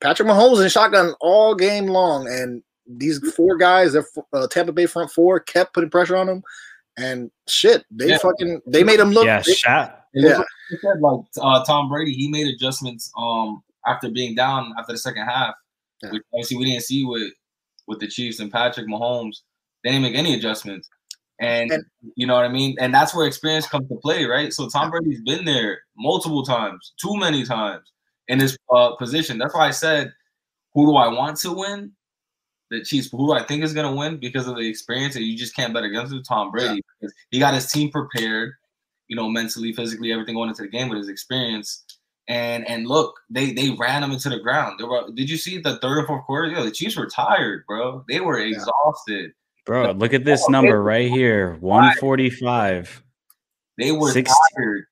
Patrick 0.01 0.27
Mahomes 0.27 0.63
in 0.63 0.69
shotgun 0.69 1.13
all 1.21 1.53
game 1.55 1.85
long, 1.87 2.27
and 2.27 2.63
these 2.87 3.19
four 3.33 3.57
guys, 3.57 3.93
their 3.93 4.05
uh, 4.33 4.47
Tampa 4.47 4.71
Bay 4.71 4.85
front 4.87 5.11
four, 5.11 5.39
kept 5.39 5.73
putting 5.73 5.89
pressure 5.89 6.15
on 6.17 6.27
him. 6.29 6.43
And 6.97 7.29
shit, 7.47 7.83
they 7.91 8.09
Yeah. 8.09 8.17
fucking 8.19 8.61
they 8.65 8.83
made 8.83 8.99
him 8.99 9.11
look. 9.11 9.25
yeah, 9.25 9.41
they- 9.45 9.53
shot. 9.53 10.01
Yeah. 10.13 10.37
like 10.37 10.47
said, 10.81 11.01
like 11.01 11.19
uh, 11.41 11.63
Tom 11.65 11.89
Brady, 11.89 12.13
he 12.13 12.29
made 12.29 12.47
adjustments 12.47 13.11
um 13.17 13.61
after 13.85 14.09
being 14.09 14.33
down 14.33 14.73
after 14.79 14.93
the 14.93 14.97
second 14.97 15.25
half, 15.25 15.53
Yeah. 16.01 16.11
which 16.11 16.23
obviously 16.33 16.57
we 16.57 16.65
didn't 16.65 16.83
see 16.83 17.03
with 17.05 17.33
with 17.87 17.99
the 17.99 18.07
Chiefs 18.07 18.39
and 18.39 18.51
Patrick 18.51 18.87
Mahomes. 18.87 19.41
They 19.83 19.91
didn't 19.91 20.03
make 20.03 20.15
any 20.15 20.33
adjustments, 20.33 20.89
and, 21.39 21.71
And- 21.71 21.85
you 22.15 22.25
know 22.25 22.35
what 22.35 22.45
I 22.45 22.49
mean. 22.49 22.75
And 22.79 22.93
that's 22.93 23.13
where 23.13 23.27
experience 23.27 23.67
comes 23.67 23.87
to 23.89 23.95
play, 23.97 24.25
right? 24.25 24.51
So 24.51 24.67
Tom 24.67 24.89
Brady's 24.89 25.21
been 25.21 25.45
there 25.45 25.79
multiple 25.97 26.43
times, 26.43 26.93
too 26.99 27.15
many 27.17 27.45
times 27.45 27.91
in 28.27 28.39
this 28.39 28.57
uh, 28.73 28.95
position. 28.95 29.37
That's 29.37 29.53
why 29.53 29.67
I 29.67 29.71
said, 29.71 30.11
who 30.73 30.87
do 30.87 30.95
I 30.95 31.07
want 31.07 31.37
to 31.41 31.53
win? 31.53 31.91
The 32.71 32.83
Chiefs. 32.83 33.09
Who 33.11 33.27
do 33.27 33.33
I 33.33 33.43
think 33.43 33.63
is 33.63 33.73
going 33.73 33.89
to 33.89 33.95
win 33.95 34.17
because 34.17 34.47
of 34.47 34.55
the 34.55 34.67
experience 34.67 35.13
that 35.13 35.23
you 35.23 35.37
just 35.37 35.55
can't 35.55 35.73
bet 35.73 35.83
against 35.83 36.11
him? 36.11 36.23
Tom 36.23 36.51
Brady. 36.51 36.81
Because 36.99 37.13
he 37.29 37.37
got 37.37 37.53
his 37.53 37.71
team 37.71 37.91
prepared 37.91 38.53
you 39.07 39.15
know, 39.15 39.29
mentally, 39.29 39.73
physically, 39.73 40.11
everything 40.11 40.35
going 40.35 40.49
into 40.49 40.63
the 40.63 40.67
game 40.67 40.89
with 40.89 40.97
his 40.97 41.09
experience. 41.09 41.83
And 42.27 42.67
and 42.67 42.87
look, 42.87 43.19
they 43.29 43.51
they 43.53 43.69
ran 43.71 44.01
them 44.01 44.11
into 44.11 44.29
the 44.29 44.39
ground. 44.39 44.79
They 44.79 44.85
were, 44.85 45.03
did 45.13 45.29
you 45.29 45.37
see 45.37 45.59
the 45.59 45.77
third 45.77 45.99
and 45.99 46.07
fourth 46.07 46.25
quarter? 46.25 46.47
Yo, 46.49 46.63
the 46.63 46.71
Chiefs 46.71 46.95
were 46.97 47.05
tired, 47.07 47.63
bro. 47.67 48.03
They 48.09 48.19
were 48.19 48.39
Yeah. 48.39 48.55
exhausted. 48.57 49.31
Bro, 49.65 49.91
look 49.93 50.13
at 50.13 50.25
this 50.25 50.47
number 50.49 50.81
right 50.81 51.09
here 51.09 51.57
145. 51.59 53.03
They 53.77 53.91
were 53.91 54.11
60. 54.11 54.33
tired. 54.57 54.85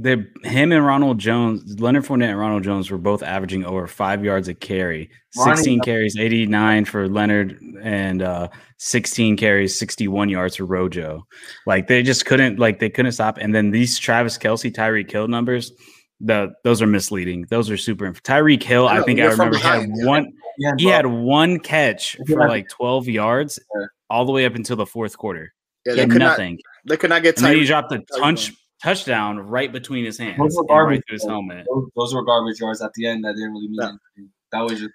The 0.00 0.26
him 0.44 0.70
and 0.70 0.86
Ronald 0.86 1.18
Jones, 1.18 1.80
Leonard 1.80 2.04
Fournette 2.04 2.28
and 2.30 2.38
Ronald 2.38 2.62
Jones 2.62 2.88
were 2.88 2.98
both 2.98 3.20
averaging 3.22 3.64
over 3.64 3.88
five 3.88 4.24
yards 4.24 4.46
a 4.46 4.54
carry. 4.54 5.10
Ronnie- 5.36 5.56
16 5.56 5.80
carries, 5.80 6.16
89 6.16 6.84
for 6.84 7.08
Leonard, 7.08 7.60
and 7.82 8.22
uh 8.22 8.48
16 8.78 9.36
carries, 9.36 9.76
61 9.76 10.28
yards 10.28 10.54
for 10.56 10.66
Rojo. 10.66 11.26
Like 11.66 11.88
they 11.88 12.04
just 12.04 12.26
couldn't, 12.26 12.60
like 12.60 12.78
they 12.78 12.90
couldn't 12.90 13.10
stop. 13.12 13.38
And 13.38 13.52
then 13.52 13.72
these 13.72 13.98
Travis 13.98 14.38
Kelce, 14.38 14.72
Tyreek 14.72 15.10
Hill 15.10 15.26
numbers, 15.26 15.72
the 16.20 16.52
those 16.64 16.82
are 16.82 16.86
misleading. 16.86 17.46
Those 17.48 17.70
are 17.70 17.76
super. 17.76 18.10
Tyreek 18.12 18.62
Hill, 18.62 18.88
I 18.88 18.98
I, 18.98 19.02
think 19.02 19.20
I 19.20 19.26
remember 19.26 19.56
had 19.56 19.80
behind, 19.80 19.92
yeah. 19.96 20.06
one. 20.06 20.32
Yeah, 20.58 20.72
He 20.78 20.86
had 20.86 21.06
one 21.06 21.60
catch 21.60 22.16
Yeah. 22.26 22.34
for 22.34 22.48
like 22.48 22.68
12 22.68 23.06
yards, 23.08 23.58
Yeah. 23.76 23.86
all 24.10 24.24
the 24.24 24.32
way 24.32 24.44
up 24.44 24.54
until 24.56 24.76
the 24.76 24.86
fourth 24.86 25.16
quarter. 25.16 25.52
yeah, 25.86 25.94
they 25.94 26.00
had 26.00 26.10
could 26.10 26.18
not 26.18 26.30
nothing. 26.30 26.58
they 26.86 26.96
could 26.96 27.10
not 27.10 27.22
get 27.22 27.36
And 27.38 27.46
then 27.46 27.56
he 27.56 27.64
dropped 27.64 27.92
a 27.92 27.98
Tyreek 27.98 28.06
touch 28.20 28.52
touchdown 28.82 29.38
right 29.38 29.72
between 29.72 30.04
his 30.04 30.18
hands, 30.18 30.38
Those 30.38 30.54
were 30.56 30.62
and 30.62 30.68
right 30.70 30.74
garbage, 30.74 31.02
through 31.08 31.14
his 31.14 31.24
helmet. 31.24 31.66
those, 31.72 31.88
those 31.96 32.14
were 32.14 32.24
garbage 32.24 32.60
yards 32.60 32.82
at 32.82 32.92
the 32.94 33.06
end 33.06 33.24
that 33.24 33.34
didn't 33.34 33.52
really 33.52 33.68
mean 33.68 33.78
Yeah. 33.80 33.86
anything. 34.16 34.32
That 34.52 34.60
was 34.62 34.78
just 34.80 34.90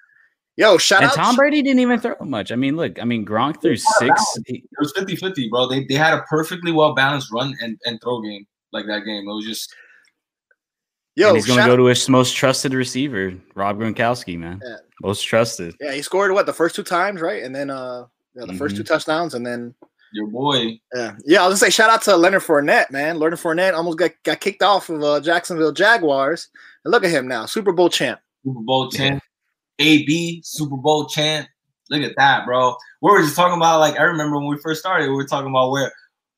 Yo, 0.56 0.78
shout 0.78 1.02
And 1.02 1.10
out 1.10 1.16
Tom 1.16 1.36
Brady 1.36 1.64
didn't 1.64 1.80
even 1.80 2.00
throw 2.00 2.14
much. 2.22 2.52
I 2.52 2.56
mean, 2.56 2.76
look, 2.76 3.00
I 3.02 3.06
mean, 3.06 3.26
Gronk 3.26 3.60
threw 3.62 3.76
six. 3.76 4.22
it 4.46 4.62
was 4.78 4.94
50-50, 4.94 5.50
bro. 5.50 5.68
They 5.68 5.84
they 5.86 5.96
had 5.96 6.14
a 6.14 6.22
perfectly 6.30 6.72
well 6.72 6.94
balanced 6.94 7.32
run 7.34 7.56
and, 7.60 7.76
and 7.86 8.00
throw 8.04 8.22
game 8.22 8.46
like 8.72 8.86
that 8.86 9.04
game. 9.06 9.28
It 9.28 9.34
was 9.34 9.46
just 9.46 9.74
Yo, 11.16 11.28
and 11.28 11.38
he's 11.38 11.46
going 11.46 11.60
to 11.60 11.66
go 11.66 11.78
to 11.78 11.86
his 11.86 12.10
most 12.10 12.36
trusted 12.36 12.74
receiver, 12.74 13.34
Rob 13.56 13.78
Gronkowski, 13.80 14.38
man. 14.38 14.60
Yeah. 14.66 14.78
Most 15.02 15.22
trusted. 15.24 15.76
Yeah, 15.80 15.94
he 15.94 16.02
scored 16.02 16.32
what 16.32 16.46
the 16.46 16.54
first 16.54 16.76
two 16.76 16.84
times, 16.84 17.22
right? 17.22 17.44
And 17.44 17.54
then 17.54 17.70
uh 17.70 18.06
yeah, 18.36 18.46
the 18.48 18.54
first 18.54 18.74
Mhm. 18.74 18.78
two 18.80 18.84
touchdowns, 18.84 19.34
and 19.36 19.46
then 19.46 19.76
your 20.14 20.28
boy. 20.28 20.80
yeah, 20.96 21.16
yeah. 21.26 21.44
I 21.44 21.48
was 21.48 21.60
gonna 21.60 21.70
say 21.72 21.76
shout 21.76 21.90
out 21.90 22.02
to 22.04 22.16
Leonard 22.16 22.42
Fournette, 22.42 22.90
man. 22.90 23.20
Leonard 23.20 23.40
Fournette 23.40 23.74
almost 23.76 23.98
got, 24.00 24.12
got 24.24 24.40
kicked 24.40 24.64
off 24.64 24.90
of 24.90 25.04
uh, 25.04 25.20
Jacksonville 25.20 25.72
Jaguars, 25.74 26.48
and 26.86 26.92
look 26.92 27.04
at 27.04 27.12
him 27.12 27.28
now, 27.28 27.46
Super 27.46 27.72
Bowl 27.74 27.90
champ. 27.90 28.20
Super 28.46 28.62
Bowl 28.62 28.90
champ, 28.90 29.22
AB 29.80 30.42
Super 30.44 30.78
Bowl 30.78 31.06
champ. 31.08 31.48
Look 31.90 32.02
at 32.02 32.16
that, 32.18 32.46
bro. 32.46 32.76
We 33.02 33.12
were 33.12 33.22
just 33.22 33.36
talking 33.36 33.58
about 33.58 33.80
like 33.80 34.00
I 34.00 34.04
remember 34.04 34.38
when 34.38 34.48
we 34.48 34.58
first 34.58 34.80
started, 34.80 35.10
we 35.10 35.16
were 35.16 35.28
talking 35.28 35.50
about 35.50 35.70
where 35.72 35.92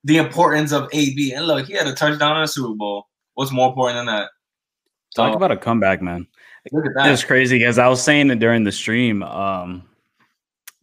the 0.03 0.17
importance 0.17 0.72
of 0.74 0.89
AB. 0.91 1.34
And 1.34 1.46
look, 1.48 1.67
he 1.67 1.74
had 1.74 1.88
a 1.88 1.94
touchdown 1.94 2.38
in 2.38 2.44
a 2.44 2.48
Super 2.48 2.74
Bowl. 2.74 3.05
What's 3.36 3.51
more 3.51 3.70
important 3.70 3.98
than 4.00 4.05
that? 4.08 4.29
Talk 5.15 5.31
So, 5.31 5.38
about 5.38 5.51
a 5.51 5.57
comeback, 5.57 6.01
man. 6.01 6.27
look 6.72 6.86
at 6.86 7.07
It 7.07 7.12
was 7.12 7.24
crazy 7.24 7.57
because 7.57 7.77
I 7.79 7.88
was 7.88 8.03
saying 8.03 8.29
it 8.29 8.39
during 8.39 8.63
the 8.63 8.72
stream 8.72 9.24
um, 9.24 9.84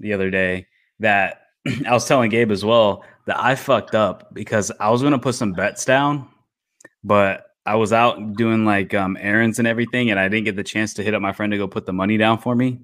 the 0.00 0.12
other 0.12 0.30
day 0.30 0.66
that 1.00 1.42
I 1.86 1.92
was 1.92 2.06
telling 2.06 2.30
Gabe 2.30 2.50
as 2.50 2.64
well 2.64 3.04
that 3.26 3.38
I 3.38 3.54
fucked 3.54 3.94
up 3.94 4.32
because 4.34 4.72
I 4.80 4.90
was 4.90 5.02
going 5.02 5.12
to 5.12 5.18
put 5.18 5.34
some 5.34 5.52
bets 5.52 5.84
down, 5.84 6.28
but 7.04 7.46
I 7.66 7.76
was 7.76 7.92
out 7.92 8.34
doing 8.34 8.64
like 8.64 8.94
um, 8.94 9.16
errands 9.20 9.58
and 9.58 9.68
everything, 9.68 10.10
and 10.10 10.18
I 10.18 10.28
didn't 10.28 10.46
get 10.46 10.56
the 10.56 10.64
chance 10.64 10.94
to 10.94 11.02
hit 11.02 11.14
up 11.14 11.22
my 11.22 11.32
friend 11.32 11.52
to 11.52 11.58
go 11.58 11.68
put 11.68 11.86
the 11.86 11.92
money 11.92 12.16
down 12.16 12.38
for 12.38 12.54
me. 12.54 12.80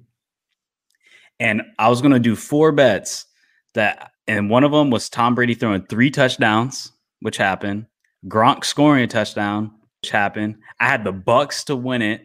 And 1.39 1.63
I 1.77 1.89
was 1.89 2.01
going 2.01 2.13
to 2.13 2.19
do 2.19 2.35
four 2.35 2.71
bets 2.71 3.25
that, 3.73 4.11
and 4.27 4.49
one 4.49 4.63
of 4.63 4.71
them 4.71 4.89
was 4.89 5.09
Tom 5.09 5.35
Brady 5.35 5.53
throwing 5.53 5.85
three 5.85 6.11
touchdowns, 6.11 6.91
which 7.21 7.37
happened. 7.37 7.87
Gronk 8.27 8.63
scoring 8.65 9.03
a 9.03 9.07
touchdown, 9.07 9.71
happened. 10.09 10.57
I 10.79 10.87
had 10.87 11.03
the 11.03 11.11
Bucs 11.11 11.65
to 11.65 11.75
win 11.75 12.01
it 12.01 12.21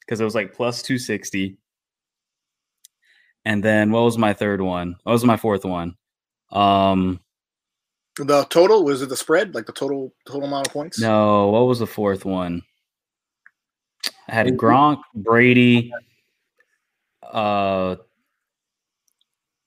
because 0.00 0.20
it 0.20 0.24
was 0.24 0.34
like 0.34 0.54
plus 0.54 0.82
260. 0.82 1.58
And 3.44 3.62
then 3.62 3.90
what 3.90 4.02
was 4.02 4.16
my 4.16 4.32
third 4.32 4.60
one? 4.60 4.96
What 5.02 5.12
was 5.12 5.24
my 5.24 5.36
fourth 5.36 5.64
one? 5.64 5.96
Um, 6.50 7.20
The 8.16 8.44
total 8.44 8.84
was 8.84 9.02
it 9.02 9.08
the 9.08 9.16
spread, 9.16 9.54
like 9.54 9.66
the 9.66 9.72
total 9.72 10.14
total 10.26 10.44
amount 10.44 10.68
of 10.68 10.72
points? 10.72 11.00
no, 11.00 11.48
what 11.48 11.66
was 11.66 11.78
the 11.80 11.86
fourth 11.86 12.24
one? 12.24 12.62
I 14.28 14.34
had 14.34 14.46
Gronk, 14.56 15.00
Brady, 15.14 15.92
uh, 17.22 17.96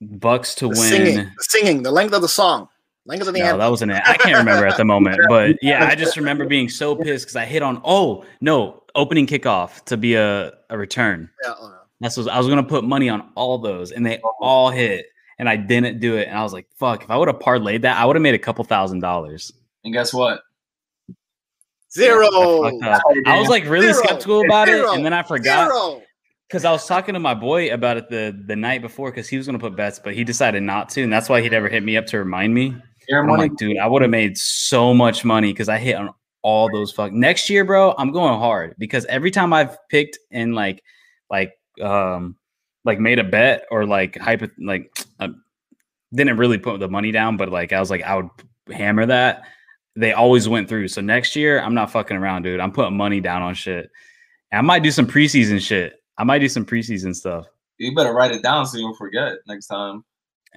Bucs 0.02 0.54
to 0.56 0.68
The 0.68 0.76
singing, 0.76 1.16
win. 1.16 1.32
the 1.36 1.44
singing, 1.44 1.82
the 1.82 1.90
length 1.90 2.14
of 2.14 2.22
the 2.22 2.28
song, 2.28 2.68
length 3.06 3.26
of 3.26 3.32
the 3.34 3.38
No, 3.40 3.44
anthem. 3.46 3.58
that 3.60 3.68
wasn't 3.70 3.92
it. 3.92 4.02
I 4.04 4.16
can't 4.18 4.36
remember 4.38 4.66
at 4.66 4.76
the 4.76 4.84
moment, 4.84 5.18
but 5.28 5.56
yeah, 5.62 5.86
I 5.86 5.94
just 5.94 6.16
remember 6.16 6.44
being 6.46 6.68
so 6.68 6.94
pissed 6.94 7.24
because 7.26 7.36
I 7.36 7.44
hit 7.44 7.62
on. 7.62 7.80
Oh 7.84 8.24
no, 8.40 8.82
opening 8.94 9.26
kickoff 9.26 9.84
to 9.84 9.96
be 9.96 10.14
a, 10.14 10.52
a 10.70 10.76
return. 10.78 11.30
Yeah, 11.44 11.50
uh, 11.52 11.72
That's 12.00 12.16
what 12.16 12.28
I 12.28 12.38
was 12.38 12.48
gonna 12.48 12.62
put 12.62 12.84
money 12.84 13.08
on 13.08 13.30
all 13.34 13.58
those, 13.58 13.92
and 13.92 14.04
they 14.04 14.20
all 14.40 14.70
hit, 14.70 15.06
and 15.38 15.48
I 15.48 15.56
didn't 15.56 16.00
do 16.00 16.16
it. 16.16 16.28
And 16.28 16.36
I 16.36 16.42
was 16.42 16.52
like, 16.52 16.66
"Fuck!" 16.78 17.04
If 17.04 17.10
I 17.10 17.16
would 17.16 17.28
have 17.28 17.38
parlayed 17.38 17.82
that, 17.82 17.96
I 17.96 18.04
would 18.04 18.16
have 18.16 18.22
made 18.22 18.34
a 18.34 18.38
couple 18.38 18.64
thousand 18.64 19.00
dollars. 19.00 19.52
And 19.84 19.92
guess 19.94 20.12
what? 20.12 20.40
zero. 21.92 22.26
I. 22.82 23.00
I 23.26 23.38
was 23.40 23.48
like 23.48 23.64
really 23.64 23.92
Zero. 23.92 24.04
skeptical 24.04 24.44
about 24.44 24.68
Zero. 24.68 24.92
it, 24.92 24.96
and 24.96 25.04
then 25.06 25.12
I 25.12 25.22
forgot 25.22 25.68
Zero. 25.70 26.02
because 26.48 26.64
I 26.64 26.70
was 26.72 26.86
talking 26.86 27.14
to 27.14 27.20
my 27.20 27.34
boy 27.34 27.72
about 27.72 27.96
it 27.96 28.10
the 28.10 28.38
the 28.46 28.56
night 28.56 28.82
before 28.82 29.10
because 29.10 29.28
he 29.28 29.36
was 29.36 29.46
gonna 29.46 29.58
put 29.58 29.76
bets, 29.76 29.98
but 30.02 30.14
he 30.14 30.24
decided 30.24 30.62
not 30.62 30.88
to, 30.90 31.02
and 31.02 31.12
that's 31.12 31.28
why 31.28 31.40
he 31.40 31.48
never 31.48 31.68
hit 31.68 31.82
me 31.82 31.96
up 31.96 32.06
to 32.06 32.18
remind 32.18 32.52
me. 32.54 32.76
I'm 33.12 33.28
like, 33.28 33.56
dude, 33.56 33.78
I 33.78 33.86
would 33.86 34.02
have 34.02 34.10
made 34.10 34.36
so 34.36 34.92
much 34.94 35.24
money 35.24 35.52
because 35.52 35.68
I 35.68 35.78
hit 35.78 35.94
on 35.96 36.12
all 36.42 36.70
those 36.72 36.92
fuck. 36.92 37.12
Next 37.12 37.50
year, 37.50 37.64
bro, 37.64 37.94
I'm 37.98 38.12
going 38.12 38.38
hard 38.38 38.74
because 38.78 39.04
every 39.06 39.30
time 39.30 39.52
I've 39.52 39.76
picked 39.88 40.18
and 40.30 40.54
like, 40.54 40.82
like, 41.30 41.52
um, 41.80 42.36
like 42.84 43.00
made 43.00 43.18
a 43.18 43.24
bet 43.24 43.66
or 43.70 43.84
like 43.84 44.16
hypo, 44.16 44.48
like, 44.58 44.96
uh, 45.20 45.28
didn't 46.14 46.36
really 46.36 46.58
put 46.58 46.78
the 46.80 46.88
money 46.88 47.10
down, 47.12 47.36
but 47.36 47.50
like 47.50 47.72
I 47.72 47.80
was 47.80 47.90
like, 47.90 48.02
I 48.02 48.16
would 48.16 48.28
hammer 48.70 49.06
that. 49.06 49.42
they 49.96 50.12
always 50.12 50.48
went 50.48 50.68
through. 50.68 50.88
So 50.88 51.00
next 51.00 51.34
year, 51.34 51.60
I'm 51.60 51.74
not 51.74 51.90
fucking 51.90 52.16
around, 52.16 52.42
dude. 52.42 52.60
I'm 52.60 52.70
putting 52.72 52.96
money 52.96 53.20
down 53.20 53.42
on 53.42 53.54
shit. 53.54 53.90
And 54.52 54.58
I 54.58 54.62
might 54.62 54.82
do 54.82 54.90
some 54.90 55.06
preseason 55.06 55.60
shit. 55.60 55.94
I 56.18 56.24
might 56.24 56.38
do 56.38 56.48
some 56.48 56.64
preseason 56.64 57.14
stuff. 57.14 57.46
You 57.78 57.94
better 57.94 58.12
write 58.12 58.30
it 58.30 58.42
down 58.42 58.66
so 58.66 58.78
you 58.78 58.84
don't 58.84 58.96
forget 58.96 59.34
next 59.46 59.66
time. 59.66 60.04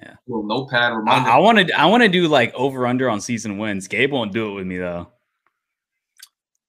Yeah. 0.02 0.14
little 0.26 0.44
notepad 0.44 0.96
reminder. 0.96 1.28
I 1.30 1.38
want 1.38 1.58
to. 1.68 1.78
I 1.78 1.86
want 1.86 2.02
to 2.02 2.08
do 2.08 2.26
like 2.28 2.54
over 2.54 2.86
under 2.86 3.08
on 3.10 3.20
season 3.20 3.58
wins. 3.58 3.86
Gabe 3.88 4.12
won't 4.12 4.32
do 4.32 4.50
it 4.50 4.54
with 4.54 4.66
me 4.66 4.78
though. 4.78 5.08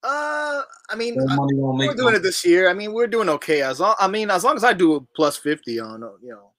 Uh, 0.04 0.62
I 0.90 0.96
mean, 0.96 1.18
I- 1.30 1.36
money 1.36 1.54
we're 1.56 1.74
make 1.74 1.96
doing 1.98 2.12
no- 2.14 2.18
it 2.18 2.24
this 2.24 2.44
year. 2.44 2.70
I 2.70 2.74
mean, 2.74 2.92
we're 2.94 3.08
doing 3.08 3.30
okay. 3.30 3.62
As 3.62 3.80
long, 3.80 3.96
I 4.00 4.08
mean, 4.08 4.30
as 4.32 4.44
long 4.44 4.56
as 4.56 4.64
I 4.64 4.74
do 4.74 4.96
a 4.96 5.02
plus 5.16 5.38
fifty 5.38 5.80
on, 5.80 6.04
uh, 6.04 6.10
you 6.22 6.30
know, 6.32 6.52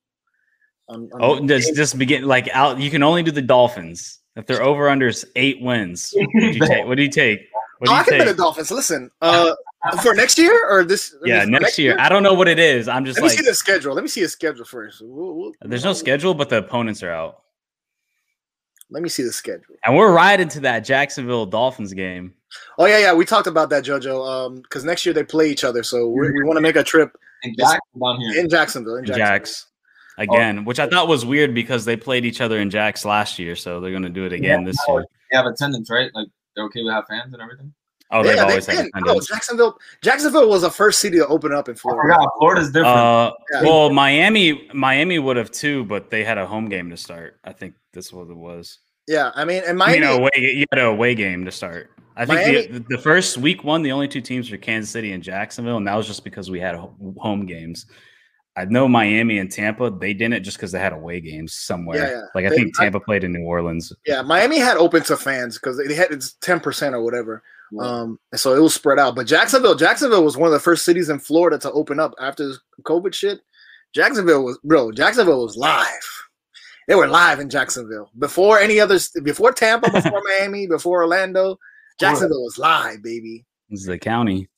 on, 0.88 1.10
on 1.12 1.20
Oh, 1.22 1.46
just 1.46 1.74
just 1.74 1.98
begin 1.98 2.24
like 2.24 2.48
out. 2.52 2.78
You 2.78 2.90
can 2.90 3.02
only 3.02 3.22
do 3.22 3.30
the 3.32 3.42
Dolphins 3.42 4.20
if 4.36 4.46
they're 4.46 4.62
over 4.62 4.84
unders 4.88 5.24
eight 5.36 5.60
wins. 5.60 6.12
What 6.14 6.28
do 6.32 6.46
you 6.46 6.60
take? 6.66 6.86
What 6.86 6.96
do 6.96 7.02
you 7.02 7.10
take? 7.10 7.40
What 7.78 7.90
Oh, 7.90 7.94
I 7.94 7.98
you 7.98 8.04
can 8.04 8.18
bet 8.18 8.26
the? 8.28 8.34
Dolphins. 8.34 8.70
Listen, 8.70 9.10
uh, 9.20 9.54
for 10.02 10.14
next 10.14 10.38
year 10.38 10.66
or 10.68 10.84
this? 10.84 11.14
Yeah, 11.24 11.40
this- 11.40 11.48
next 11.48 11.78
year. 11.78 11.96
I 11.98 12.08
don't 12.08 12.22
know 12.22 12.34
what 12.34 12.48
it 12.48 12.58
is. 12.58 12.88
I'm 12.88 13.04
just 13.04 13.20
Let 13.20 13.30
me 13.30 13.36
see 13.36 13.44
the 13.44 13.54
schedule. 13.54 13.94
Let 13.94 14.02
me 14.02 14.08
see 14.08 14.22
the 14.22 14.28
schedule 14.28 14.64
first. 14.64 15.00
We'll- 15.02 15.34
we'll- 15.34 15.52
there's 15.62 15.84
no 15.84 15.92
schedule, 15.92 16.34
but 16.34 16.48
the 16.48 16.58
opponents 16.58 17.02
are 17.02 17.10
out, 17.10 17.42
Let 18.90 19.02
me 19.02 19.08
see 19.08 19.22
the 19.22 19.32
schedule. 19.32 19.74
and 19.84 19.96
we're 19.96 20.12
riding 20.12 20.48
to 20.48 20.60
that 20.60 20.80
Jacksonville 20.80 21.46
Dolphins 21.46 21.92
game. 21.94 22.34
Oh 22.78 22.84
yeah, 22.86 22.98
yeah. 22.98 23.14
We 23.14 23.24
talked 23.24 23.46
about 23.46 23.70
that, 23.70 23.82
JoJo. 23.84 24.28
Um, 24.28 24.56
because 24.56 24.84
next 24.84 25.06
year 25.06 25.14
they 25.14 25.24
play 25.24 25.50
each 25.50 25.64
other, 25.64 25.82
so 25.82 26.08
we 26.08 26.30
we 26.30 26.44
want 26.44 26.58
to 26.58 26.60
make 26.60 26.76
a 26.76 26.82
trip 26.82 27.16
And 27.42 27.56
Jack 27.58 27.80
in 28.34 28.48
Jacksonville. 28.48 28.96
In 28.96 29.06
Jacksonville. 29.06 29.26
Jax 29.26 29.66
again, 30.18 30.64
which 30.66 30.78
I 30.78 30.86
thought 30.86 31.08
was 31.08 31.24
weird 31.24 31.54
because 31.54 31.86
they 31.86 31.96
played 31.96 32.26
each 32.26 32.42
other 32.42 32.58
in 32.60 32.68
Jax 32.68 33.06
last 33.06 33.38
year, 33.38 33.56
so 33.56 33.80
they're 33.80 33.92
gonna 33.92 34.10
do 34.10 34.26
it 34.26 34.34
again 34.34 34.64
this 34.64 34.76
year. 34.86 35.04
They 35.30 35.36
have 35.38 35.46
attendance, 35.46 35.88
right? 35.90 36.10
Like 36.14 36.28
they're 36.54 36.66
okay 36.66 36.82
with 36.82 36.92
have 36.92 37.06
fans 37.08 37.32
and 37.32 37.40
everything. 37.42 37.72
Oh, 38.12 38.22
they've 38.22 38.36
Yeah, 38.36 38.44
they 38.44 38.50
always 38.50 38.66
had 38.66 38.82
did. 38.84 38.92
Bro, 38.92 39.02
attendance. 39.02 39.26
Jacksonville. 39.28 39.78
Jacksonville 40.02 40.48
was 40.48 40.62
the 40.62 40.70
first 40.70 41.00
city 41.00 41.18
to 41.18 41.26
open 41.26 41.52
up 41.52 41.68
in 41.68 41.74
I 41.74 41.78
Florida. 41.78 42.14
forgot 42.14 42.28
Florida's 42.38 42.66
different. 42.70 42.86
Uh, 42.96 43.32
Yeah. 43.54 43.62
well, 43.62 43.90
Miami, 43.90 44.68
Miami 44.74 45.18
would 45.18 45.36
have 45.36 45.50
too, 45.50 45.84
but 45.86 46.10
they 46.10 46.22
had 46.24 46.38
a 46.38 46.46
home 46.46 46.68
game 46.68 46.90
to 46.90 46.96
start. 46.96 47.38
I 47.44 47.52
think 47.52 47.74
this 47.92 48.12
was 48.12 48.28
what 48.28 48.32
it 48.32 48.36
was. 48.38 48.78
Yeah, 49.08 49.32
I 49.34 49.44
mean, 49.44 49.62
and 49.66 49.70
I 49.82 49.86
Miami. 49.86 50.00
mean, 50.00 50.08
a 50.08 50.12
away, 50.12 50.30
you 50.36 50.64
had 50.72 50.78
a 50.80 50.86
away 50.86 51.14
game 51.14 51.44
to 51.44 51.50
start. 51.50 51.90
I 52.14 52.26
think 52.26 52.40
Miami- 52.40 52.66
the, 52.66 52.84
the 52.90 52.98
first 52.98 53.38
week 53.38 53.64
one, 53.64 53.82
the 53.82 53.90
only 53.92 54.06
two 54.06 54.20
teams 54.20 54.50
were 54.50 54.58
Kansas 54.58 54.90
City 54.90 55.12
and 55.12 55.22
Jacksonville, 55.22 55.78
and 55.78 55.86
that 55.88 55.94
was 55.94 56.06
just 56.06 56.22
because 56.24 56.50
we 56.50 56.60
had 56.60 56.76
home 57.18 57.46
games. 57.46 57.86
I 58.54 58.66
know 58.66 58.86
Miami 58.86 59.38
and 59.38 59.50
Tampa, 59.50 59.90
they 59.90 60.12
didn't 60.12 60.42
just 60.44 60.58
because 60.58 60.72
they 60.72 60.78
had 60.78 60.92
away 60.92 61.20
games 61.22 61.54
somewhere. 61.54 61.96
Yeah, 61.96 62.10
yeah. 62.10 62.20
Like 62.34 62.44
I 62.44 62.50
They- 62.50 62.56
think 62.56 62.76
Tampa 62.76 63.00
played 63.00 63.24
in 63.24 63.32
New 63.32 63.44
Orleans. 63.44 63.94
Yeah, 64.06 64.20
Miami 64.20 64.58
had 64.58 64.76
open 64.76 65.02
to 65.04 65.16
fans 65.16 65.56
because 65.58 65.78
they 65.78 65.94
had 65.94 66.10
it's 66.10 66.34
ten 66.34 66.60
percent 66.60 66.94
or 66.94 67.02
whatever. 67.02 67.42
Um, 67.80 68.18
and 68.32 68.40
so 68.40 68.54
it 68.54 68.60
was 68.60 68.74
spread 68.74 68.98
out. 68.98 69.14
But 69.14 69.26
Jacksonville, 69.26 69.74
Jacksonville 69.74 70.24
was 70.24 70.36
one 70.36 70.46
of 70.48 70.52
the 70.52 70.60
first 70.60 70.84
cities 70.84 71.08
in 71.08 71.18
Florida 71.18 71.58
to 71.60 71.72
open 71.72 71.98
up 72.00 72.14
after 72.20 72.46
this 72.46 72.58
COVID 72.82 73.14
shit. 73.14 73.40
Jacksonville 73.94 74.44
was 74.44 74.58
bro. 74.64 74.90
Jacksonville 74.92 75.42
was 75.42 75.56
live. 75.56 75.86
They 76.88 76.94
were 76.94 77.06
live 77.06 77.38
in 77.40 77.48
Jacksonville 77.48 78.10
before 78.18 78.58
any 78.58 78.80
others. 78.80 79.10
Before 79.22 79.52
Tampa, 79.52 79.90
before 79.90 80.20
Miami, 80.38 80.66
before 80.66 81.02
Orlando. 81.02 81.56
Jacksonville 82.00 82.42
was 82.42 82.58
live, 82.58 83.02
baby. 83.02 83.44
This 83.70 83.80
is 83.80 83.86
the 83.86 83.98
county. 83.98 84.48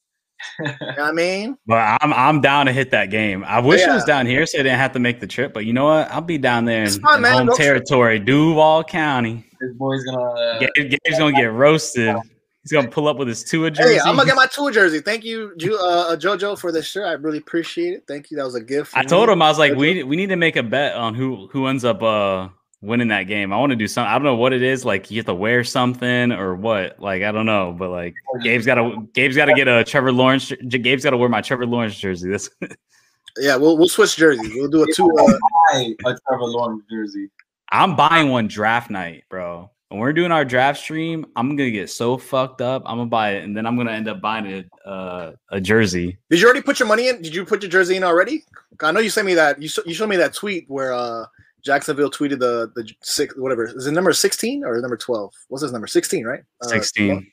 You 0.61 0.67
know 0.67 0.75
what 0.79 0.99
I 1.01 1.13
mean? 1.13 1.57
But 1.67 1.99
I'm 2.03 2.13
I'm 2.13 2.41
down 2.41 2.67
to 2.67 2.73
hit 2.73 2.91
that 2.91 3.11
game. 3.11 3.45
I 3.45 3.61
wish 3.61 3.81
it 3.81 3.89
was 3.89 4.05
down 4.05 4.27
here 4.27 4.45
so 4.47 4.59
I 4.59 4.63
didn't 4.63 4.79
have 4.79 4.93
to 4.93 4.99
make 4.99 5.21
the 5.21 5.27
trip. 5.27 5.53
But 5.55 5.65
you 5.65 5.73
know 5.73 5.85
what? 5.87 6.11
I'll 6.11 6.21
be 6.21 6.39
down 6.39 6.65
there 6.65 6.81
in, 6.83 6.87
It's 6.87 6.99
fun, 6.99 7.17
in 7.17 7.23
man. 7.23 7.33
home 7.33 7.49
Road 7.49 7.57
trip. 7.57 7.67
territory, 7.67 8.19
Duval 8.19 8.85
County. 8.85 9.45
this 9.61 9.73
boy's 9.75 10.03
gonna. 10.05 10.61
Gabe, 10.61 10.91
Gabe's 10.91 11.19
gonna 11.19 11.35
get 11.37 11.53
roasted. 11.53 12.17
He's 12.65 12.73
gonna 12.73 12.89
pull 12.89 13.07
up 13.09 13.19
with 13.19 13.29
his 13.29 13.45
Tua 13.45 13.67
Hey, 13.67 13.71
jersey. 13.75 14.01
I'm 14.01 14.17
gonna 14.17 14.27
get 14.27 14.37
my 14.37 14.47
Tua 14.53 14.73
jersey. 14.73 15.01
Thank 15.01 15.23
you, 15.23 15.53
uh, 15.63 15.77
uh, 15.85 16.17
JoJo, 16.17 16.59
for 16.59 16.73
this 16.73 16.87
shirt. 16.87 17.05
I 17.07 17.13
really 17.13 17.39
appreciate 17.39 17.93
it. 17.93 18.05
Thank 18.09 18.31
you. 18.31 18.39
That 18.39 18.45
was 18.45 18.55
a 18.55 18.61
gift. 18.63 18.97
I 18.97 19.03
me. 19.03 19.07
told 19.07 19.29
him 19.29 19.43
I 19.43 19.49
was 19.51 19.59
like, 19.59 19.73
JoJo. 19.75 19.77
we 19.79 20.03
we 20.05 20.17
need 20.17 20.31
to 20.31 20.37
make 20.37 20.57
a 20.57 20.63
bet 20.63 20.95
on 20.97 21.15
who 21.15 21.47
who 21.53 21.67
ends 21.67 21.85
up 21.85 22.03
uh 22.03 22.49
winning 22.81 23.09
that 23.09 23.25
game. 23.25 23.53
I 23.53 23.57
want 23.59 23.71
to 23.71 23.77
do 23.77 23.87
something. 23.87 24.11
I 24.11 24.15
don't 24.15 24.25
know 24.25 24.35
what 24.37 24.53
it 24.53 24.63
is. 24.63 24.85
Like 24.85 25.11
you 25.11 25.19
have 25.19 25.27
to 25.27 25.35
wear 25.35 25.63
something 25.65 26.33
or 26.33 26.55
what. 26.55 26.99
Like 27.01 27.23
I 27.23 27.33
don't 27.33 27.47
know. 27.47 27.75
But 27.79 27.91
like 27.91 28.15
Gabe's 28.43 28.65
got 28.67 28.77
to 28.77 29.09
Gabe's 29.13 29.37
got 29.37 29.47
to 29.47 29.55
get 29.55 29.69
a 29.69 29.85
Trevor 29.85 30.13
Lawrence. 30.13 30.49
J- 30.49 30.79
Gabe's 30.79 31.05
got 31.05 31.11
to 31.11 31.17
wear 31.19 31.29
my 31.29 31.43
Trevor 31.43 31.67
Lawrence 31.67 31.99
jersey. 31.99 32.31
This 32.31 32.49
Yeah, 33.39 33.57
we'll 33.57 33.77
we'll 33.77 33.89
switch 33.89 34.17
jerseys. 34.17 34.53
We'll 34.55 34.69
do 34.71 34.85
a 34.85 34.93
two. 34.93 35.11
Uh, 35.19 35.27
buy 35.73 35.95
a 36.07 36.15
Trevor 36.29 36.45
Lawrence 36.45 36.85
jersey. 36.91 37.29
I'm 37.73 37.97
buying 37.97 38.31
one 38.31 38.47
draft 38.47 38.91
night, 38.91 39.25
bro. 39.29 39.71
When 39.95 40.01
we're 40.01 40.13
doing 40.13 40.33
our 40.33 40.45
draft 40.45 40.81
stream, 40.81 41.25
I'm 41.37 41.55
gonna 41.55 41.71
get 41.71 41.89
so 41.89 42.19
fucked 42.19 42.61
up. 42.61 42.83
I'm 42.85 42.99
gonna 42.99 43.09
buy 43.09 43.35
it, 43.37 43.45
and 43.45 43.57
then 43.57 43.65
I'm 43.65 43.77
gonna 43.77 43.93
end 43.93 44.09
up 44.09 44.21
buying 44.21 44.45
a 44.85 44.89
uh, 44.89 45.33
a 45.51 45.61
jersey. 45.61 46.19
Did 46.31 46.41
you 46.41 46.47
already 46.47 46.63
put 46.63 46.81
your 46.81 46.89
money 46.89 47.07
in? 47.07 47.23
Did 47.23 47.33
you 47.33 47.45
put 47.45 47.63
your 47.63 47.71
jersey 47.71 47.95
in 47.95 48.03
already? 48.03 48.45
I 48.81 48.91
know 48.91 48.99
you 48.99 49.09
sent 49.09 49.25
me 49.25 49.35
that. 49.35 49.63
You 49.63 49.69
you 49.87 49.95
showed 49.95 50.09
me 50.09 50.17
that 50.17 50.35
tweet 50.35 50.65
where 50.67 50.93
uh 50.93 51.27
Jacksonville 51.65 52.11
tweeted 52.11 52.41
the 52.41 52.73
the 52.75 52.91
six 53.03 53.37
whatever 53.37 53.67
is 53.67 53.87
it 53.87 53.93
number 53.93 54.13
sixteen 54.13 54.65
or 54.65 54.81
number 54.81 54.97
twelve? 54.97 55.33
What's 55.47 55.63
his 55.63 55.71
number? 55.71 55.87
Sixteen, 55.87 56.25
right? 56.25 56.43
Uh, 56.61 56.67
Sixteen. 56.67 57.31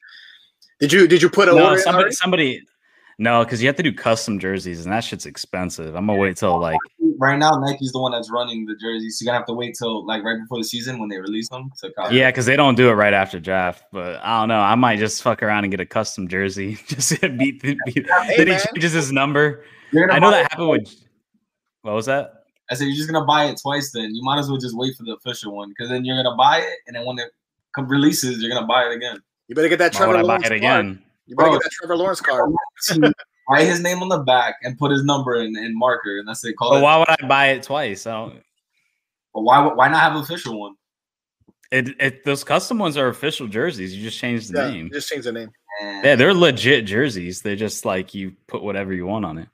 Did 0.80 0.94
you 0.94 1.08
did 1.08 1.20
you 1.24 1.32
put 1.32 1.50
a 1.50 1.56
no, 1.56 1.76
somebody, 1.78 2.12
somebody. 2.12 2.62
No, 3.22 3.44
because 3.44 3.62
you 3.62 3.68
have 3.68 3.76
to 3.76 3.84
do 3.84 3.94
custom 3.94 4.40
jerseys, 4.40 4.84
and 4.84 4.92
that 4.92 5.04
shit's 5.04 5.28
expensive. 5.28 5.94
I'm 5.94 6.08
gonna 6.08 6.18
wait 6.18 6.38
till 6.38 6.60
like 6.60 6.80
Right 7.20 7.38
now, 7.38 7.52
Nike's 7.52 7.92
the 7.92 8.00
one 8.00 8.12
that's 8.12 8.32
running 8.32 8.66
the 8.66 8.74
jerseys. 8.74 9.20
So 9.20 9.24
you're 9.24 9.30
gonna 9.30 9.42
have 9.42 9.46
to 9.46 9.54
wait 9.54 9.76
till 9.78 10.04
like 10.08 10.24
right 10.24 10.40
before 10.42 10.58
the 10.58 10.64
season 10.64 10.98
when 10.98 11.08
they 11.08 11.20
release 11.20 11.48
them 11.50 11.72
to. 11.82 11.92
Yeah, 12.10 12.32
because 12.32 12.48
they 12.48 12.56
don't 12.56 12.74
do 12.74 12.90
it 12.90 12.94
right 12.94 13.14
after 13.14 13.40
draft. 13.40 13.84
But 13.92 14.16
I 14.24 14.40
don't 14.40 14.48
know. 14.48 14.60
I 14.60 14.74
might 14.74 14.98
just 14.98 15.22
fuck 15.22 15.44
around 15.44 15.66
and 15.66 15.72
get 15.72 15.80
a 15.80 15.86
custom 15.86 16.28
jersey. 16.28 16.80
just 16.88 17.10
to 17.22 17.30
beat, 17.38 17.62
beat 17.62 17.78
Hey, 17.86 18.38
then 18.38 18.48
he 18.48 18.58
changes 18.58 18.94
his 18.94 19.12
number. 19.12 19.66
I 19.94 20.18
know 20.18 20.32
that 20.32 20.46
it 20.46 20.52
happened 20.52 20.70
with. 20.70 21.06
What 21.84 21.94
was 21.94 22.08
that? 22.08 22.46
I 22.72 22.74
said 22.74 22.86
you're 22.86 22.96
just 22.96 23.12
gonna 23.12 23.24
buy 23.24 23.46
it 23.46 23.60
twice. 23.62 23.92
Then 23.92 24.16
you 24.16 24.24
might 24.24 24.40
as 24.40 24.50
well 24.50 24.58
just 24.58 24.76
wait 24.76 24.98
for 24.98 25.04
the 25.04 25.14
official 25.14 25.56
one 25.56 25.70
because 25.70 25.90
then 25.90 26.06
you're 26.06 26.18
gonna 26.18 26.36
buy 26.36 26.58
it, 26.58 26.78
and 26.88 26.96
then 26.96 27.06
when 27.06 27.20
it 27.20 27.30
come 27.76 27.88
releases, 27.88 28.42
you're 28.42 28.52
gonna 28.52 28.66
buy 28.66 28.86
it 28.86 28.96
again. 28.96 29.20
You 29.48 29.54
better 29.54 29.70
get 29.70 29.78
that 29.78 29.94
Why 29.94 29.98
Trevor 30.00 30.14
would 30.14 30.20
I 30.22 30.22
buy 30.24 30.28
Lawrence 30.28 30.46
it 30.48 30.50
card. 30.50 30.58
again? 30.58 31.04
You 31.32 31.38
better 31.38 31.50
Bro. 31.52 31.60
get 31.60 31.64
that 31.64 31.72
Trevor 31.72 31.96
Lawrence 31.96 32.20
card. 32.20 32.52
Write 33.50 33.66
his 33.66 33.80
name 33.80 34.02
on 34.04 34.10
the 34.10 34.20
back 34.20 34.56
and 34.64 34.78
put 34.78 34.92
his 34.92 35.06
number 35.06 35.36
in, 35.36 35.58
in 35.58 35.78
marker, 35.78 36.20
and 36.20 36.28
that's 36.28 36.44
it. 36.44 36.58
Call 36.58 36.72
But 36.72 36.80
it. 36.80 36.82
why 36.84 36.98
would 36.98 37.10
I 37.10 37.26
buy 37.26 37.48
it 37.52 37.64
twice? 37.64 38.06
I 38.06 38.12
don't. 38.12 38.44
But 39.34 39.42
why 39.44 39.66
why 39.66 39.88
not 39.88 40.02
have 40.02 40.12
an 40.16 40.24
official 40.24 40.60
one? 40.60 40.76
It, 41.72 41.96
it 42.02 42.26
those 42.26 42.44
custom 42.44 42.80
ones 42.80 42.98
are 42.98 43.08
official 43.08 43.48
jerseys. 43.48 43.96
You 43.96 44.04
just 44.04 44.20
change 44.20 44.50
the 44.50 44.62
Yeah, 44.62 44.72
name. 44.72 44.90
just 44.92 45.08
change 45.08 45.24
the 45.24 45.32
name. 45.32 45.50
And 45.82 46.06
Yeah, 46.06 46.16
they're 46.16 46.34
legit 46.34 46.86
jerseys. 46.86 47.42
They're 47.42 47.56
just 47.56 47.86
like 47.86 48.14
you 48.14 48.34
put 48.48 48.62
whatever 48.62 48.94
you 48.94 49.06
want 49.06 49.24
on 49.24 49.38
it. 49.38 49.48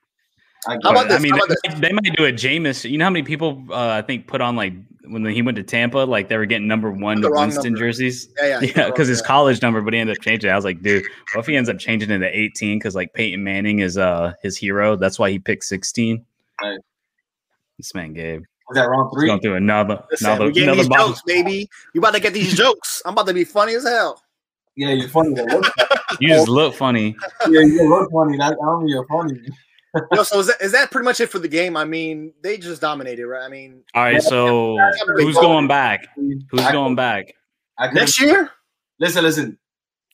I 0.68 0.74
How 0.84 0.94
But, 0.94 1.06
about 1.06 1.12
I 1.12 1.20
mean, 1.20 1.34
How 1.34 1.46
about 1.46 1.58
they, 1.64 1.76
they 1.76 1.94
might 1.94 2.16
do 2.18 2.26
a 2.26 2.32
Jameis. 2.34 2.90
You 2.90 2.98
know 2.98 3.06
how 3.06 3.12
many 3.12 3.24
people 3.24 3.64
uh, 3.70 3.90
I 3.90 4.02
think 4.02 4.26
put 4.26 4.42
on 4.42 4.56
like 4.56 4.74
when 5.10 5.26
he 5.26 5.42
went 5.42 5.56
to 5.58 5.64
Tampa, 5.64 6.00
like 6.00 6.30
they 6.30 6.38
were 6.38 6.46
getting 6.46 6.68
number 6.68 6.92
one 6.92 7.22
The 7.22 7.30
wrong 7.30 7.48
Winston 7.48 7.74
number. 7.74 7.80
jerseys. 7.88 8.30
Yeah, 8.42 8.60
yeah. 8.62 8.72
Yeah, 8.76 8.86
because 8.88 9.08
his 9.08 9.22
yeah. 9.22 9.28
college 9.28 9.62
number, 9.62 9.82
but 9.82 9.94
he 9.94 10.00
ended 10.00 10.18
up 10.18 10.24
changing. 10.24 10.50
it. 10.50 10.54
I 10.54 10.56
was 10.56 10.66
like, 10.66 10.82
dude, 10.82 11.04
what 11.34 11.42
if 11.42 11.48
he 11.48 11.56
ends 11.56 11.70
up 11.70 11.80
changing 11.80 12.10
it 12.12 12.20
to 12.20 12.28
18? 12.38 12.78
Because 12.80 12.96
like 12.96 13.14
Peyton 13.14 13.44
Manning 13.44 13.80
is 13.80 13.98
uh 13.98 14.34
his 14.44 14.58
hero. 14.58 14.96
That's 14.96 15.18
why 15.20 15.30
he 15.32 15.40
picked 15.40 15.64
16. 15.66 16.24
Right. 16.62 16.80
This 17.78 17.94
man 17.94 18.14
Gabe. 18.14 18.42
was 18.68 18.76
that 18.76 18.90
round 18.90 19.10
He's 19.12 19.20
three? 19.20 19.28
going 19.28 19.40
through 19.42 19.56
another 19.56 20.04
Listen, 20.10 20.28
another 20.32 20.52
we 20.52 20.64
another 20.64 20.78
these 20.78 20.90
bomb. 20.90 21.10
jokes, 21.10 21.22
baby. 21.26 21.70
You 21.94 22.00
about 22.02 22.14
to 22.16 22.20
get 22.20 22.34
these 22.34 22.56
jokes. 22.56 23.02
I'm 23.06 23.14
about 23.14 23.28
to 23.28 23.34
be 23.34 23.44
funny 23.44 23.76
as 23.76 23.84
hell. 23.84 24.22
Yeah, 24.76 24.92
you're 24.94 25.10
funny. 25.10 25.36
You 26.20 26.30
just 26.30 26.48
look 26.48 26.74
funny. 26.74 27.16
yeah, 27.50 27.60
you 27.62 27.88
look 27.88 28.10
funny. 28.12 28.38
That, 28.38 28.54
I 28.54 28.66
don't 28.66 28.80
mean 28.86 28.90
you're 28.90 29.06
funny. 29.08 29.38
Yo, 30.14 30.24
so 30.24 30.40
is 30.40 30.48
that, 30.48 30.62
is 30.62 30.72
that 30.72 30.92
pretty 30.92 31.06
much 31.06 31.20
it 31.20 31.28
for 31.28 31.40
the 31.40 31.48
game? 31.48 31.76
I 31.78 31.86
mean, 31.86 32.34
they 32.42 32.58
just 32.58 32.82
dominated, 32.82 33.28
right? 33.28 33.44
I 33.44 33.50
mean, 33.50 33.84
All 33.94 34.04
right, 34.04 34.22
so 34.22 34.78
who's 35.16 35.36
going 35.36 35.68
back? 35.68 36.08
Who's 36.16 36.62
I- 36.62 36.72
going 36.72 36.96
back? 36.96 37.34
I 37.78 37.88
could- 37.88 37.96
next 37.96 38.20
year, 38.22 38.52
Listen, 39.00 39.24
listen. 39.24 39.58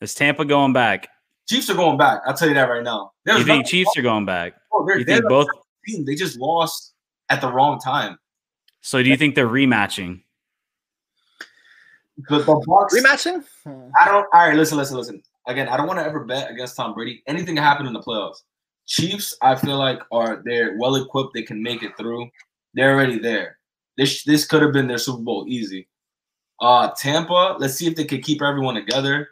Is 0.01 0.13
Tampa 0.13 0.43
going 0.43 0.73
back? 0.73 1.07
Chiefs 1.47 1.69
are 1.69 1.75
going 1.75 1.97
back. 1.97 2.21
I'll 2.25 2.33
tell 2.33 2.49
you 2.49 2.53
that 2.55 2.69
right 2.69 2.83
now. 2.83 3.11
You 3.25 3.35
think 3.35 3.47
nothing- 3.47 3.63
Chiefs 3.65 3.91
are 3.97 4.01
going 4.01 4.25
back? 4.25 4.53
Oh, 4.73 4.85
You 4.93 5.05
think 5.05 5.23
both? 5.29 5.47
team. 5.87 6.03
They 6.05 6.15
just 6.15 6.37
lost 6.37 6.93
at 7.29 7.39
the 7.41 7.51
wrong 7.51 7.79
time. 7.79 8.17
So 8.81 9.01
do 9.01 9.09
you 9.09 9.15
think 9.17 9.35
they're 9.35 9.47
rematching? 9.47 10.23
The, 12.29 12.39
the 12.39 12.43
Bucs. 12.67 12.89
rematching. 12.91 13.43
I 13.99 14.05
don't. 14.05 14.27
All 14.33 14.47
right, 14.47 14.55
listen, 14.55 14.77
listen, 14.77 14.97
listen. 14.97 15.21
Again, 15.47 15.67
I 15.67 15.77
don't 15.77 15.87
want 15.87 15.99
to 15.99 16.05
ever 16.05 16.23
bet 16.25 16.51
against 16.51 16.75
Tom 16.75 16.93
Brady. 16.93 17.23
Anything 17.27 17.55
can 17.55 17.63
happen 17.63 17.85
in 17.87 17.93
the 17.93 17.99
playoffs. 18.01 18.43
Chiefs, 18.87 19.35
I 19.41 19.55
feel 19.55 19.77
like 19.77 19.99
are 20.11 20.41
they're 20.45 20.77
well 20.77 20.95
equipped. 20.95 21.33
They 21.33 21.43
can 21.43 21.61
make 21.63 21.83
it 21.83 21.95
through. 21.97 22.29
They're 22.73 22.93
already 22.93 23.19
there. 23.19 23.57
This 23.97 24.23
this 24.23 24.45
could 24.45 24.61
have 24.61 24.73
been 24.73 24.87
their 24.87 24.97
Super 24.97 25.21
Bowl 25.23 25.45
easy. 25.47 25.87
Uh, 26.59 26.91
Tampa. 26.97 27.55
Let's 27.59 27.75
see 27.75 27.87
if 27.87 27.95
they 27.95 28.05
can 28.05 28.21
keep 28.21 28.41
everyone 28.41 28.75
together. 28.75 29.29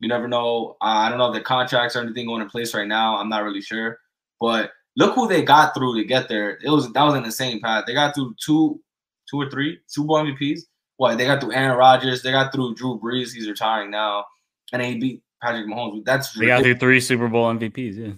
You 0.00 0.08
never 0.08 0.28
know. 0.28 0.76
Uh, 0.80 0.84
I 0.84 1.08
don't 1.08 1.18
know 1.18 1.28
if 1.28 1.34
the 1.34 1.40
contracts 1.40 1.96
or 1.96 2.00
anything 2.00 2.26
going 2.26 2.42
in 2.42 2.48
place 2.48 2.74
right 2.74 2.86
now. 2.88 3.16
I'm 3.16 3.28
not 3.28 3.42
really 3.44 3.60
sure. 3.62 3.98
But 4.40 4.70
look 4.96 5.14
who 5.14 5.28
they 5.28 5.42
got 5.42 5.74
through 5.74 5.96
to 5.96 6.04
get 6.04 6.28
there. 6.28 6.58
It 6.62 6.70
was 6.70 6.92
that 6.92 7.02
was 7.02 7.14
an 7.14 7.24
insane 7.24 7.60
path. 7.60 7.84
They 7.86 7.94
got 7.94 8.14
through 8.14 8.34
two, 8.44 8.80
two 9.30 9.40
or 9.40 9.50
three 9.50 9.78
Super 9.86 10.06
Bowl 10.08 10.24
MVPs. 10.24 10.60
What 10.96 11.18
they 11.18 11.26
got 11.26 11.40
through 11.40 11.52
Aaron 11.54 11.76
Rodgers. 11.76 12.22
They 12.22 12.30
got 12.30 12.52
through 12.52 12.74
Drew 12.74 13.00
Brees. 13.00 13.32
He's 13.32 13.48
retiring 13.48 13.90
now. 13.90 14.24
and 14.72 14.82
then 14.82 14.92
he 14.92 14.98
beat 14.98 15.22
Patrick 15.42 15.66
Mahomes. 15.66 16.04
That's 16.04 16.32
They 16.32 16.46
got 16.46 16.62
through 16.62 16.76
three 16.76 17.00
Super 17.00 17.28
Bowl 17.28 17.52
MVPs. 17.52 17.96
Yeah. 17.96 18.12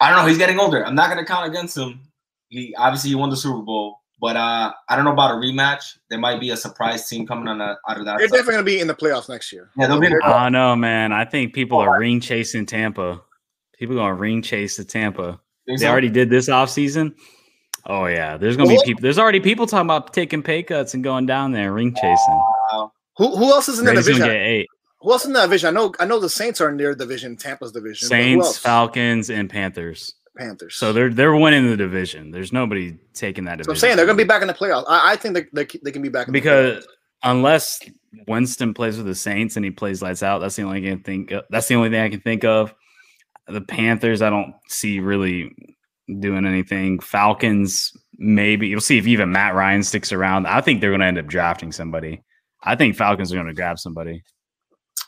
I 0.00 0.10
don't 0.10 0.18
know. 0.22 0.26
He's 0.26 0.38
getting 0.38 0.58
older. 0.58 0.84
I'm 0.84 0.94
not 0.94 1.08
gonna 1.08 1.24
count 1.24 1.46
against 1.48 1.76
him. 1.76 2.00
He 2.48 2.74
obviously 2.76 3.10
he 3.10 3.16
won 3.16 3.30
the 3.30 3.36
Super 3.36 3.62
Bowl, 3.62 4.00
but 4.20 4.36
uh, 4.36 4.72
I 4.88 4.96
don't 4.96 5.04
know 5.04 5.12
about 5.12 5.32
a 5.32 5.34
rematch. 5.34 5.98
There 6.10 6.18
might 6.18 6.40
be 6.40 6.50
a 6.50 6.56
surprise 6.56 7.08
team 7.08 7.26
coming 7.26 7.48
on 7.48 7.60
a, 7.60 7.76
out 7.88 7.98
of 7.98 8.04
that. 8.04 8.18
They're 8.18 8.28
side. 8.28 8.34
definitely 8.36 8.54
gonna 8.54 8.64
be 8.64 8.80
in 8.80 8.86
the 8.86 8.94
playoffs 8.94 9.28
next 9.28 9.52
year. 9.52 9.70
Yeah, 9.76 9.86
they'll 9.86 10.00
be 10.00 10.06
in 10.06 10.12
the- 10.12 10.24
I 10.26 10.48
know, 10.48 10.76
man. 10.76 11.12
I 11.12 11.24
think 11.24 11.54
people 11.54 11.78
are 11.78 11.98
ring 11.98 12.20
chasing 12.20 12.66
Tampa. 12.66 13.20
People 13.78 13.96
going 13.96 14.10
to 14.10 14.14
ring 14.14 14.40
chase 14.40 14.76
to 14.76 14.84
Tampa. 14.84 15.40
Think 15.66 15.80
They 15.80 15.86
so? 15.86 15.90
already 15.90 16.08
did 16.08 16.30
this 16.30 16.48
offseason. 16.48 17.14
Oh 17.86 18.06
yeah, 18.06 18.36
there's 18.36 18.56
gonna 18.56 18.68
be 18.70 18.80
people. 18.84 19.02
There's 19.02 19.18
already 19.18 19.40
people 19.40 19.66
talking 19.66 19.86
about 19.86 20.12
taking 20.14 20.42
pay 20.42 20.62
cuts 20.62 20.94
and 20.94 21.02
going 21.04 21.26
down 21.26 21.52
there 21.52 21.72
ring 21.72 21.94
chasing. 21.94 22.40
Who 23.18 23.36
who 23.36 23.50
else 23.52 23.68
is 23.68 23.78
in 23.78 23.84
the 23.84 23.92
Brady's 23.92 24.06
gonna 24.08 24.18
division? 24.20 24.36
get 24.38 24.46
eight. 24.46 24.66
Who 25.04 25.12
else 25.12 25.26
in 25.26 25.34
that 25.34 25.42
division? 25.42 25.68
I 25.68 25.78
know 25.78 25.92
I 26.00 26.06
know 26.06 26.18
the 26.18 26.30
Saints 26.30 26.62
are 26.62 26.70
in 26.70 26.78
their 26.78 26.94
division, 26.94 27.36
Tampa's 27.36 27.72
division. 27.72 28.08
Saints. 28.08 28.56
Falcons, 28.56 29.28
and 29.28 29.50
Panthers. 29.50 30.14
Panthers. 30.36 30.76
So 30.76 30.94
they're 30.94 31.10
they're 31.10 31.36
winning 31.36 31.68
the 31.68 31.76
division. 31.76 32.30
There's 32.30 32.52
nobody 32.52 32.96
taking 33.12 33.44
that 33.44 33.62
So. 33.64 33.70
I'm 33.70 33.76
saying 33.76 33.96
they're 33.96 34.06
gonna 34.06 34.16
be 34.16 34.24
back 34.24 34.40
in 34.40 34.48
the 34.48 34.54
playoffs. 34.54 34.84
I, 34.88 35.12
I 35.12 35.16
think 35.16 35.34
they, 35.34 35.44
they 35.52 35.78
they 35.84 35.92
can 35.92 36.00
be 36.00 36.08
back 36.08 36.26
in 36.26 36.32
the 36.32 36.40
because 36.40 36.86
unless 37.22 37.80
Winston 38.26 38.72
plays 38.72 38.96
with 38.96 39.04
the 39.04 39.14
Saints 39.14 39.56
and 39.56 39.64
he 39.64 39.70
plays 39.70 40.00
lights 40.00 40.22
out, 40.22 40.38
that's 40.38 40.56
the 40.56 40.62
only 40.62 40.80
thing 40.80 40.88
I 40.88 40.94
can 40.94 41.02
think. 41.02 41.30
Of. 41.32 41.44
That's 41.50 41.68
the 41.68 41.74
only 41.74 41.90
thing 41.90 42.00
I 42.00 42.08
can 42.08 42.20
think 42.20 42.44
of. 42.44 42.74
The 43.46 43.60
Panthers, 43.60 44.22
I 44.22 44.30
don't 44.30 44.54
see 44.68 45.00
really 45.00 45.54
doing 46.18 46.46
anything. 46.46 46.98
Falcons, 47.00 47.92
maybe 48.16 48.68
you'll 48.68 48.80
see 48.80 48.96
if 48.96 49.06
even 49.06 49.32
Matt 49.32 49.54
Ryan 49.54 49.82
sticks 49.82 50.12
around. 50.12 50.46
I 50.46 50.62
think 50.62 50.80
they're 50.80 50.90
going 50.90 51.00
to 51.00 51.06
end 51.06 51.18
up 51.18 51.26
drafting 51.26 51.72
somebody. 51.72 52.22
I 52.62 52.74
think 52.74 52.96
Falcons 52.96 53.30
are 53.30 53.36
going 53.36 53.48
to 53.48 53.52
grab 53.52 53.78
somebody. 53.78 54.22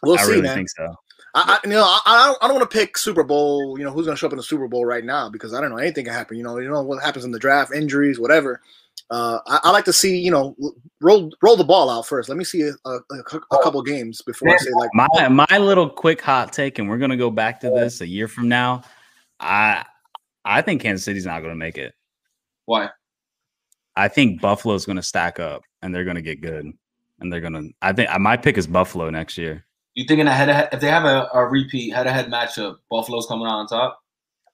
We'll 0.03 0.19
I 0.19 0.23
see, 0.23 0.31
really 0.31 0.43
man. 0.43 0.55
think 0.55 0.71
so. 0.71 0.95
I, 1.35 1.59
I 1.59 1.59
you 1.65 1.71
know 1.71 1.83
I, 1.83 2.01
I 2.07 2.27
don't 2.27 2.39
I 2.43 2.49
don't 2.49 2.57
want 2.57 2.71
to 2.71 2.77
pick 2.77 2.97
Super 2.97 3.25
Bowl. 3.25 3.79
You 3.79 3.85
know 3.85 3.91
who's 3.91 4.07
gonna 4.07 4.17
show 4.17 4.27
up 4.27 4.33
in 4.33 4.39
the 4.39 4.43
Super 4.43 4.69
Bowl 4.69 4.85
right 4.85 5.05
now 5.05 5.29
because 5.29 5.55
I 5.55 5.61
don't 5.61 5.71
know 5.71 5.77
anything 5.77 6.05
can 6.05 6.15
happen. 6.15 6.37
You 6.37 6.45
know 6.45 6.59
you 6.59 6.69
know 6.69 6.83
what 6.83 7.03
happens 7.03 7.25
in 7.25 7.31
the 7.31 7.39
draft, 7.39 7.73
injuries, 7.73 8.19
whatever. 8.19 8.61
Uh, 9.11 9.39
I, 9.47 9.61
I 9.65 9.71
like 9.71 9.85
to 9.85 9.93
see 9.93 10.19
you 10.19 10.31
know 10.31 10.57
roll 11.01 11.31
roll 11.43 11.57
the 11.57 11.65
ball 11.65 11.91
out 11.91 12.07
first. 12.07 12.29
Let 12.29 12.39
me 12.39 12.45
see 12.45 12.63
a, 12.63 12.73
a, 12.85 12.99
a 13.11 13.37
a 13.53 13.63
couple 13.63 13.83
games 13.83 14.23
before 14.23 14.49
I 14.49 14.57
say 14.57 14.71
like 14.75 14.91
My 14.95 15.29
my 15.29 15.59
little 15.59 15.89
quick 15.89 16.21
hot 16.21 16.53
take, 16.53 16.79
and 16.79 16.89
we're 16.89 16.99
going 16.99 17.11
to 17.11 17.17
go 17.17 17.31
back 17.31 17.61
to 17.61 17.71
this 17.71 18.01
a 18.01 18.07
year 18.07 18.29
from 18.29 18.49
now. 18.49 18.83
I 19.39 19.85
I 20.47 20.63
think 20.63 20.81
Kansas 20.81 21.05
City's 21.05 21.27
not 21.27 21.41
going 21.41 21.51
to 21.51 21.57
make 21.59 21.77
it. 21.77 21.93
Why? 22.67 22.91
I 23.97 24.09
think 24.09 24.41
Buffalo's 24.41 24.87
going 24.87 24.97
to 24.97 25.03
stack 25.03 25.41
up 25.41 25.63
and 25.83 25.95
they're 25.95 26.05
going 26.05 26.17
to 26.17 26.23
get 26.23 26.41
good. 26.41 26.71
And 27.19 27.33
they're 27.33 27.41
going 27.41 27.55
to, 27.55 27.71
I 27.81 27.93
think 27.93 28.11
my 28.21 28.37
pick 28.37 28.59
is 28.59 28.67
Buffalo 28.67 29.11
next 29.11 29.39
year. 29.39 29.66
You 29.97 30.05
thinking 30.05 30.27
a 30.27 30.33
head? 30.33 30.69
If 30.73 30.81
they 30.81 30.89
have 30.91 31.05
a, 31.07 31.29
a 31.33 31.47
repeat 31.47 31.93
head 31.95 32.05
to 32.05 32.13
head 32.13 32.31
matchup, 32.31 32.77
Buffalo's 32.91 33.27
coming 33.27 33.47
out 33.47 33.55
on 33.55 33.67
top. 33.67 33.99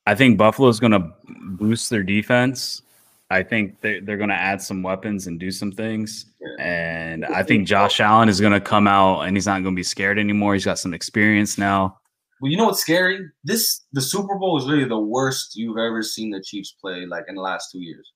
I 0.06 0.14
think 0.14 0.38
Buffalo's 0.38 0.78
going 0.80 0.92
to 0.92 1.12
boost 1.26 1.90
their 1.90 2.04
defense. 2.04 2.82
I 3.28 3.42
think 3.42 3.80
they're, 3.80 4.00
they're 4.00 4.16
going 4.16 4.28
to 4.30 4.36
add 4.36 4.62
some 4.62 4.82
weapons 4.82 5.26
and 5.26 5.40
do 5.40 5.50
some 5.50 5.72
things. 5.72 6.26
Yeah. 6.40 6.64
And 6.64 7.24
I 7.24 7.42
think 7.42 7.66
Josh 7.66 7.98
Allen 7.98 8.28
is 8.28 8.40
going 8.40 8.52
to 8.52 8.60
come 8.60 8.86
out 8.86 9.22
and 9.22 9.36
he's 9.36 9.46
not 9.46 9.62
going 9.62 9.74
to 9.74 9.78
be 9.78 9.82
scared 9.82 10.18
anymore. 10.18 10.54
He's 10.54 10.64
got 10.64 10.78
some 10.78 10.94
experience 10.94 11.58
now. 11.58 11.98
Well, 12.40 12.50
you 12.50 12.56
know 12.56 12.66
what's 12.66 12.80
scary? 12.80 13.20
This 13.42 13.82
the 13.92 14.00
Super 14.00 14.36
Bowl 14.36 14.58
is 14.58 14.66
really 14.68 14.84
the 14.84 14.98
worst 14.98 15.56
you've 15.56 15.78
ever 15.78 16.02
seen 16.02 16.30
the 16.30 16.42
Chiefs 16.42 16.72
play, 16.80 17.06
like 17.06 17.24
in 17.28 17.34
the 17.36 17.40
last 17.40 17.70
two 17.72 17.80
years. 17.80 18.12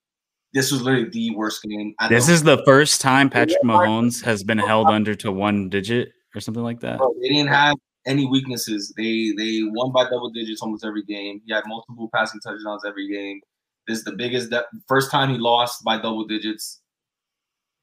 This 0.52 0.70
was 0.70 0.82
literally 0.82 1.08
the 1.10 1.34
worst 1.34 1.62
game. 1.62 1.94
at 2.00 2.08
This 2.10 2.26
the- 2.26 2.32
is 2.34 2.42
the 2.42 2.62
first 2.64 3.00
time 3.00 3.30
Patrick 3.30 3.62
Mahomes 3.64 4.22
has 4.22 4.44
been 4.44 4.58
held 4.58 4.88
under 4.88 5.14
to 5.16 5.32
one 5.32 5.68
digit 5.68 6.12
or 6.36 6.40
something 6.40 6.62
like 6.62 6.80
that. 6.80 6.98
Bro, 6.98 7.14
they 7.22 7.28
didn't 7.28 7.48
have 7.48 7.76
any 8.06 8.26
weaknesses. 8.26 8.92
They 8.96 9.32
they 9.36 9.60
won 9.64 9.92
by 9.92 10.04
double 10.04 10.30
digits 10.30 10.62
almost 10.62 10.84
every 10.84 11.02
game. 11.04 11.40
He 11.46 11.52
had 11.52 11.64
multiple 11.66 12.08
passing 12.14 12.40
touchdowns 12.40 12.84
every 12.86 13.08
game. 13.08 13.40
This 13.88 13.98
is 13.98 14.04
the 14.04 14.12
biggest 14.12 14.50
de- 14.50 14.64
first 14.88 15.10
time 15.10 15.30
he 15.30 15.38
lost 15.38 15.82
by 15.84 15.96
double 15.96 16.24
digits. 16.26 16.80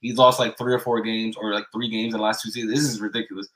He's 0.01 0.17
lost 0.17 0.39
like 0.39 0.57
three 0.57 0.73
or 0.73 0.79
four 0.79 1.01
games 1.01 1.35
or 1.37 1.53
like 1.53 1.65
three 1.73 1.89
games 1.89 2.13
in 2.13 2.19
the 2.19 2.23
last 2.23 2.41
two 2.43 2.49
seasons. 2.51 2.73
This 2.73 2.83
is 2.83 3.01
ridiculous. 3.01 3.47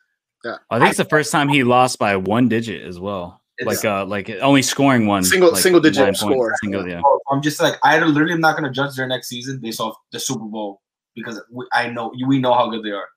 I 0.46 0.80
think 0.80 0.90
it's 0.90 0.98
the 0.98 1.06
first 1.06 1.32
time 1.32 1.50
he 1.50 1.64
lost 1.64 2.00
by 2.00 2.16
one 2.16 2.48
digit 2.48 2.84
as 2.84 3.00
well. 3.00 3.42
It's- 3.60 3.84
Like 3.84 3.86
uh 3.86 4.06
like 4.06 4.30
only 4.42 4.62
scoring 4.62 5.08
one 5.08 5.24
Single- 5.24 5.52
like 5.52 5.62
single 5.62 5.82
digit 5.82 5.98
nine 5.98 6.06
points, 6.14 6.20
score. 6.20 6.54
Single, 6.62 6.88
yeah. 6.88 7.02
I'm 7.32 7.42
just 7.42 7.60
like 7.60 7.76
I 7.84 8.00
literally 8.00 8.34
am 8.34 8.40
not 8.40 8.56
going 8.58 8.64
to 8.72 8.74
judge 8.74 8.96
their 8.96 9.08
next 9.08 9.28
season 9.28 9.60
based 9.60 9.82
off 9.82 9.96
the 10.12 10.20
Super 10.20 10.46
Bowl 10.46 10.82
because 11.16 11.42
we, 11.52 11.66
I 11.74 11.90
know 11.90 12.14
we 12.28 12.40
know 12.40 12.54
how 12.54 12.70
good 12.70 12.84
they 12.84 12.92
are. 12.92 13.08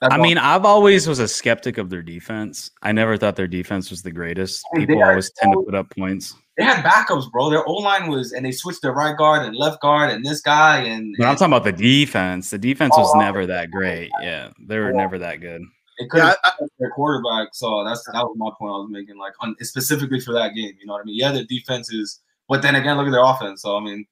That's 0.00 0.12
I 0.12 0.16
all. 0.18 0.22
mean, 0.22 0.36
I've 0.38 0.64
always 0.64 1.06
was 1.08 1.18
a 1.20 1.28
skeptic 1.28 1.78
of 1.78 1.88
their 1.90 2.02
defense. 2.02 2.70
I 2.82 2.92
never 2.92 3.16
thought 3.16 3.36
their 3.36 3.46
defense 3.46 3.90
was 3.90 4.02
the 4.02 4.10
greatest. 4.10 4.64
Hey, 4.74 4.80
they 4.80 4.86
People 4.86 5.02
are 5.02 5.10
always 5.10 5.30
tend 5.32 5.52
to 5.54 5.62
put 5.62 5.74
up 5.74 5.88
points. 5.96 6.34
they 6.58 6.64
had 6.64 6.84
backups, 6.84 7.30
bro. 7.30 7.48
Their 7.50 7.66
O 7.66 7.72
line 7.74 8.10
was, 8.10 8.32
and 8.32 8.44
they 8.44 8.52
switched 8.52 8.82
their 8.82 8.92
right 8.92 9.16
guard 9.16 9.42
and 9.46 9.56
left 9.56 9.80
guard 9.80 10.10
and 10.10 10.24
this 10.24 10.40
guy 10.40 10.80
and, 10.82 11.14
But 11.18 11.26
I'm 11.28 11.36
talking 11.36 11.52
about 11.54 11.64
the 11.64 11.72
defense. 11.72 12.50
The 12.50 12.58
defense 12.58 12.92
was 12.96 13.10
Oh. 13.14 13.18
never 13.20 13.46
that 13.46 13.70
great. 13.70 14.10
Yeah, 14.20 14.50
they 14.66 14.78
were 14.78 14.92
never 14.92 15.18
that 15.18 15.40
good. 15.40 15.62
they 15.98 16.06
couldn't 16.08 16.26
yeah, 16.26 16.34
I, 16.44 16.52
their 16.78 16.90
quarterback. 16.90 17.48
So 17.54 17.82
that's 17.84 18.04
that 18.12 18.22
was 18.22 18.34
my 18.36 18.50
point 18.58 18.70
I 18.70 18.78
was 18.78 18.88
making, 18.90 19.16
like 19.18 19.32
on, 19.40 19.56
specifically 19.60 20.20
for 20.20 20.32
that 20.34 20.54
game. 20.54 20.72
You 20.78 20.86
know 20.86 20.94
what 20.94 21.02
I 21.02 21.04
mean? 21.04 21.16
Yeah, 21.18 21.32
their 21.32 21.44
defense 21.44 21.90
is, 21.92 22.20
but 22.48 22.60
then 22.60 22.74
again, 22.74 22.96
look 22.98 23.06
at 23.06 23.12
their 23.12 23.24
offense. 23.24 23.62
So 23.62 23.76
I 23.76 23.80
mean, 23.80 24.04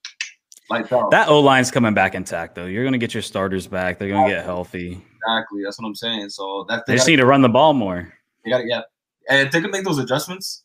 like 0.70 0.88
that, 0.88 1.10
That 1.10 1.28
O 1.28 1.40
line's 1.40 1.70
coming 1.70 1.92
back 1.92 2.14
intact 2.14 2.54
though. 2.54 2.64
You're 2.66 2.84
gonna 2.84 2.96
get 2.98 3.12
your 3.12 3.22
starters 3.22 3.66
back. 3.66 3.98
They're 3.98 4.08
gonna 4.08 4.28
get 4.30 4.44
healthy. 4.46 5.02
Exactly. 5.26 5.62
That's 5.64 5.78
what 5.78 5.87
I'm 5.87 5.94
saying. 5.94 6.30
So 6.30 6.64
that 6.68 6.84
They 6.87 6.92
they 6.92 6.96
just 6.96 7.08
need 7.08 7.16
to 7.16 7.26
run 7.26 7.42
the 7.42 7.48
ball 7.48 7.74
more. 7.74 8.12
they 8.44 8.50
gotta 8.50 8.64
yeah, 8.66 8.82
and 9.28 9.46
if 9.46 9.52
they 9.52 9.60
can 9.60 9.70
make 9.70 9.84
those 9.84 9.98
adjustments. 9.98 10.62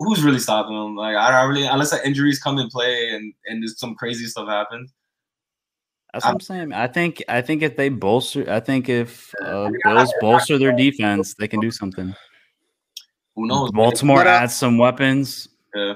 Who's 0.00 0.22
really 0.22 0.38
stopping 0.38 0.76
them? 0.76 0.94
Like 0.94 1.16
I 1.16 1.28
don't 1.32 1.48
really, 1.50 1.66
unless 1.66 1.90
the 1.90 2.06
injuries 2.06 2.38
come 2.38 2.56
in 2.58 2.68
play 2.68 3.08
and 3.10 3.34
and 3.46 3.60
there's 3.60 3.80
some 3.80 3.96
crazy 3.96 4.26
stuff 4.26 4.46
happens. 4.48 4.92
That's 6.12 6.24
what 6.24 6.34
I'm 6.34 6.40
saying. 6.40 6.72
I 6.72 6.86
think 6.86 7.22
I 7.28 7.42
think 7.42 7.62
if 7.62 7.76
they 7.76 7.88
bolster, 7.88 8.48
I 8.48 8.60
think 8.60 8.88
if 8.88 9.34
uh, 9.44 9.70
Bills 9.82 10.12
bolster 10.20 10.56
their 10.56 10.70
defense, 10.72 11.34
they 11.34 11.48
can 11.48 11.58
do 11.58 11.72
something. 11.72 12.14
Who 13.34 13.46
knows? 13.48 13.72
Baltimore 13.72 14.22
uh, 14.22 14.28
adds 14.28 14.54
some 14.54 14.78
weapons. 14.78 15.48
Yeah. 15.74 15.94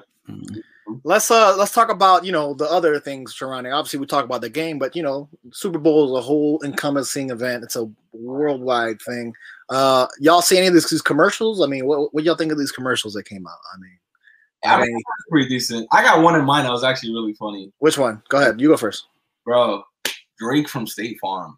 Let's 1.04 1.30
uh 1.30 1.56
let's 1.56 1.72
talk 1.72 1.90
about 1.90 2.24
you 2.24 2.32
know 2.32 2.54
the 2.54 2.64
other 2.64 2.98
things 3.00 3.34
surrounding. 3.34 3.72
Obviously, 3.72 3.98
we 3.98 4.06
talk 4.06 4.24
about 4.24 4.40
the 4.40 4.50
game, 4.50 4.78
but 4.78 4.94
you 4.96 5.02
know, 5.02 5.28
Super 5.52 5.78
Bowl 5.78 6.04
is 6.06 6.18
a 6.18 6.26
whole 6.26 6.60
encompassing 6.64 7.30
event. 7.30 7.64
It's 7.64 7.76
a 7.76 7.90
worldwide 8.12 9.00
thing. 9.02 9.34
Uh, 9.70 10.06
y'all 10.20 10.42
see 10.42 10.58
any 10.58 10.66
of 10.66 10.74
these, 10.74 10.90
these 10.90 11.02
commercials? 11.02 11.62
I 11.62 11.66
mean, 11.66 11.86
what 11.86 12.12
what 12.14 12.24
y'all 12.24 12.36
think 12.36 12.52
of 12.52 12.58
these 12.58 12.72
commercials 12.72 13.14
that 13.14 13.24
came 13.24 13.46
out? 13.46 13.58
I 13.74 13.78
mean, 13.78 13.98
I 14.64 14.80
mean, 14.80 15.02
pretty 15.30 15.48
decent. 15.48 15.88
I 15.92 16.02
got 16.02 16.22
one 16.22 16.36
in 16.36 16.44
mind 16.44 16.66
that 16.66 16.72
was 16.72 16.84
actually 16.84 17.12
really 17.12 17.34
funny, 17.34 17.72
which 17.78 17.98
one? 17.98 18.22
Go 18.28 18.38
ahead. 18.38 18.60
You 18.60 18.68
go 18.68 18.76
first. 18.76 19.06
bro. 19.44 19.84
Drake 20.38 20.68
from 20.68 20.86
State 20.86 21.18
Farm. 21.20 21.56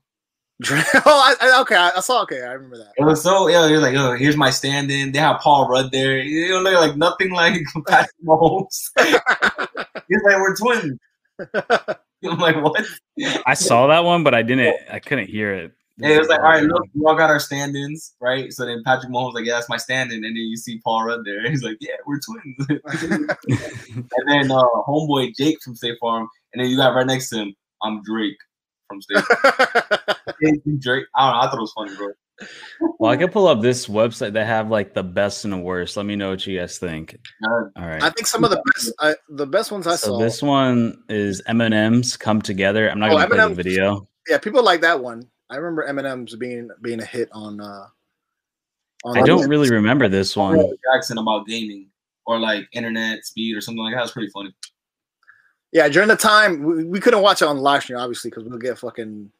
oh, 0.71 0.77
I, 1.07 1.35
I, 1.41 1.61
okay. 1.63 1.75
I, 1.75 1.91
I 1.97 2.01
saw. 2.01 2.23
Okay, 2.23 2.41
I 2.43 2.53
remember 2.53 2.79
that. 2.79 2.93
It 2.97 3.03
was 3.03 3.23
so 3.23 3.49
yeah. 3.49 3.67
You're 3.67 3.81
like, 3.81 3.97
"Oh, 3.97 4.15
here's 4.15 4.37
my 4.37 4.51
stand-in." 4.51 5.11
They 5.11 5.19
have 5.19 5.41
Paul 5.41 5.69
Rudd 5.69 5.91
there. 5.91 6.19
You 6.19 6.49
don't 6.49 6.63
look 6.63 6.75
like 6.75 6.97
nothing 6.97 7.33
like 7.33 7.61
Patrick 7.89 8.15
Mahomes. 8.25 8.91
He's 10.09 10.23
like, 10.23 10.37
"We're 10.37 10.57
twins." 10.57 10.99
I'm 12.25 12.39
like, 12.39 12.63
"What?" 12.63 12.87
I 13.47 13.55
saw 13.55 13.89
that 13.89 14.05
one, 14.05 14.23
but 14.23 14.33
I 14.33 14.43
didn't. 14.43 14.77
I 14.89 15.01
couldn't 15.01 15.29
hear 15.29 15.53
it. 15.53 15.73
And 16.01 16.13
it 16.13 16.19
was 16.21 16.29
like, 16.29 16.39
"All 16.39 16.47
right, 16.47 16.63
look, 16.63 16.85
we 16.95 17.05
all 17.05 17.17
got 17.17 17.31
our 17.31 17.41
stand-ins, 17.41 18.15
right?" 18.21 18.53
So 18.53 18.65
then 18.65 18.85
Patrick 18.85 19.11
Mahomes 19.11 19.27
was 19.27 19.35
like, 19.35 19.47
"Yeah, 19.47 19.55
that's 19.55 19.69
my 19.69 19.77
stand-in," 19.77 20.25
and 20.25 20.37
then 20.37 20.37
you 20.37 20.57
see 20.57 20.79
Paul 20.85 21.05
Rudd 21.05 21.25
there. 21.25 21.51
He's 21.51 21.65
like, 21.65 21.79
"Yeah, 21.81 21.97
we're 22.07 22.21
twins." 22.21 22.57
and 22.69 24.29
then 24.29 24.53
uh, 24.53 24.63
homeboy 24.87 25.35
Jake 25.37 25.61
from 25.63 25.75
State 25.75 25.99
Farm, 26.01 26.29
and 26.53 26.63
then 26.63 26.71
you 26.71 26.77
got 26.77 26.95
right 26.95 27.07
next 27.07 27.31
to 27.31 27.39
him, 27.39 27.57
I'm 27.83 28.05
Drake 28.05 28.39
from 28.89 29.03
State 29.03 29.25
Farm. 29.25 30.14
Drake. 30.79 31.07
I 31.17 31.27
don't 31.31 31.35
know. 31.35 31.41
I 31.41 31.51
thought 31.51 31.59
it 31.59 31.61
was 31.61 31.73
funny, 31.73 31.97
bro. 31.97 32.09
Well, 32.99 33.13
I 33.13 33.17
can 33.17 33.29
pull 33.31 33.47
up 33.47 33.61
this 33.61 33.87
website 33.87 34.33
that 34.33 34.47
have 34.47 34.69
like 34.71 34.93
the 34.95 35.03
best 35.05 35.45
and 35.45 35.53
the 35.53 35.59
worst. 35.59 35.97
Let 35.97 36.05
me 36.07 36.17
know 36.17 36.31
what 36.31 36.45
you 36.47 36.59
guys 36.59 36.79
think. 36.79 37.17
All 37.47 37.71
right. 37.77 38.03
I 38.03 38.11
think 38.11 38.27
some 38.27 38.43
of 38.45 38.51
the 38.51 38.61
best, 38.75 38.93
I, 38.99 39.15
the 39.29 39.47
best 39.47 39.71
ones 39.71 39.87
I 39.87 39.95
so 39.97 40.09
saw. 40.09 40.19
this 40.19 40.43
one 40.43 41.03
is 41.09 41.41
M&M's 41.47 42.17
come 42.17 42.41
together. 42.43 42.89
I'm 42.91 42.99
not 42.99 43.11
Oh, 43.11 43.15
gonna 43.15 43.27
play 43.29 43.37
the 43.37 43.43
M&M's. 43.45 43.57
video. 43.57 44.09
yeah, 44.29 44.39
people 44.39 44.65
like 44.65 44.81
that 44.81 45.01
one. 45.01 45.29
I 45.51 45.57
remember 45.57 45.85
M&M's 45.85 46.35
being 46.37 46.71
being 46.83 47.01
a 47.01 47.05
hit 47.05 47.29
on. 47.33 47.61
uh 47.61 47.87
on 49.05 49.19
I 49.19 49.23
don't 49.23 49.49
really 49.49 49.71
remember 49.71 50.09
this 50.09 50.35
one. 50.35 50.57
Samuel 50.57 50.75
Jackson 50.93 51.19
about 51.19 51.47
gaming 51.47 51.89
or 52.27 52.39
like 52.41 52.67
internet 52.73 53.25
speed 53.25 53.57
or 53.57 53.61
something 53.61 53.83
like 53.85 53.95
that. 53.95 54.03
It's 54.05 54.13
pretty 54.13 54.31
funny. 54.31 54.53
Yeah, 55.73 55.89
during 55.89 56.09
the 56.09 56.17
time 56.17 56.63
we, 56.65 56.85
we 56.85 57.01
couldn't 57.01 57.23
watch 57.23 57.43
it 57.43 57.49
on 57.49 57.57
the 57.57 57.63
live 57.63 57.83
stream, 57.83 57.99
obviously, 57.99 58.31
because 58.31 58.45
we'll 58.45 58.59
get 58.59 58.79
fucking 58.79 59.31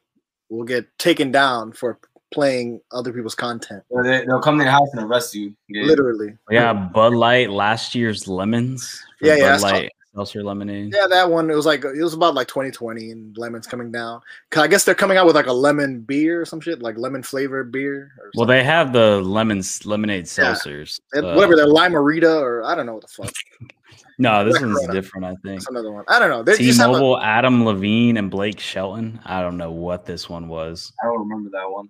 we'll 0.49 0.65
get 0.65 0.85
taken 0.99 1.31
down 1.31 1.71
for 1.73 1.99
playing 2.33 2.81
other 2.91 3.13
people's 3.13 3.35
content. 3.35 3.83
Or 3.89 4.03
They, 4.03 4.25
will 4.25 4.41
come 4.41 4.57
to 4.57 4.63
your 4.63 4.71
house 4.71 4.89
and 4.93 5.03
arrest 5.03 5.33
you. 5.35 5.55
Yeah. 5.69 5.83
Literally. 5.83 6.37
Yeah, 6.49 6.73
Bud 6.73 7.13
Light 7.13 7.49
last 7.49 7.95
year's 7.95 8.27
lemons. 8.27 9.01
Yeah, 9.21 9.35
yeah, 9.35 9.57
Bud 9.57 9.63
I 9.67 9.71
Light 9.71 9.91
seltzer 10.13 10.43
lemonade. 10.43 10.93
Yeah, 10.95 11.07
that 11.07 11.29
one. 11.29 11.49
It 11.49 11.55
was 11.55 11.65
like 11.65 11.83
it 11.83 12.01
was 12.01 12.13
about 12.13 12.35
like 12.35 12.47
2020 12.47 13.11
and 13.11 13.37
lemons 13.37 13.67
coming 13.67 13.91
down. 13.91 14.21
'Cause 14.49 14.63
I 14.63 14.67
guess 14.67 14.85
they're 14.85 14.95
coming 14.95 15.17
out 15.17 15.25
with 15.25 15.35
like 15.35 15.47
a 15.47 15.53
lemon 15.53 15.99
beer 16.01 16.41
or 16.41 16.45
some 16.45 16.61
shit, 16.61 16.81
like 16.81 16.97
lemon 16.97 17.21
flavored 17.21 17.69
beer. 17.71 18.13
Or 18.21 18.31
Well, 18.35 18.47
they 18.47 18.63
have 18.63 18.93
the 18.93 19.21
lemons 19.21 19.85
lemonade 19.85 20.23
Yeah. 20.25 20.53
seltzers. 20.53 20.99
something. 21.13 21.29
uh, 21.31 21.35
whatever 21.35 21.55
they're 21.57 21.67
Lime-A-Rita 21.67 22.33
or 22.39 22.63
I 22.63 22.75
don't 22.75 22.85
know 22.85 22.93
what 22.93 23.01
the 23.03 23.07
fuck. 23.09 23.33
no, 24.17 24.43
this 24.45 24.59
Black 24.59 24.73
one's 24.75 24.87
different. 24.87 25.25
I 25.25 25.29
think. 25.43 25.59
That's 25.59 25.67
another 25.69 25.91
one. 25.91 26.05
I 26.07 26.19
don't 26.19 26.29
know. 26.29 26.43
They 26.43 26.57
just 26.57 26.79
have 26.79 26.91
a, 26.91 26.93
T-Mobile, 26.93 27.19
Adam 27.19 27.65
Levine, 27.65 28.17
and 28.17 28.29
Blake 28.31 28.59
Shelton. 28.59 29.19
I 29.25 29.41
don't 29.41 29.57
know 29.57 29.71
what 29.71 30.05
this 30.05 30.29
one 30.29 30.47
was. 30.47 30.91
I 31.03 31.07
don't 31.07 31.19
remember 31.19 31.49
that 31.51 31.69
one. 31.69 31.89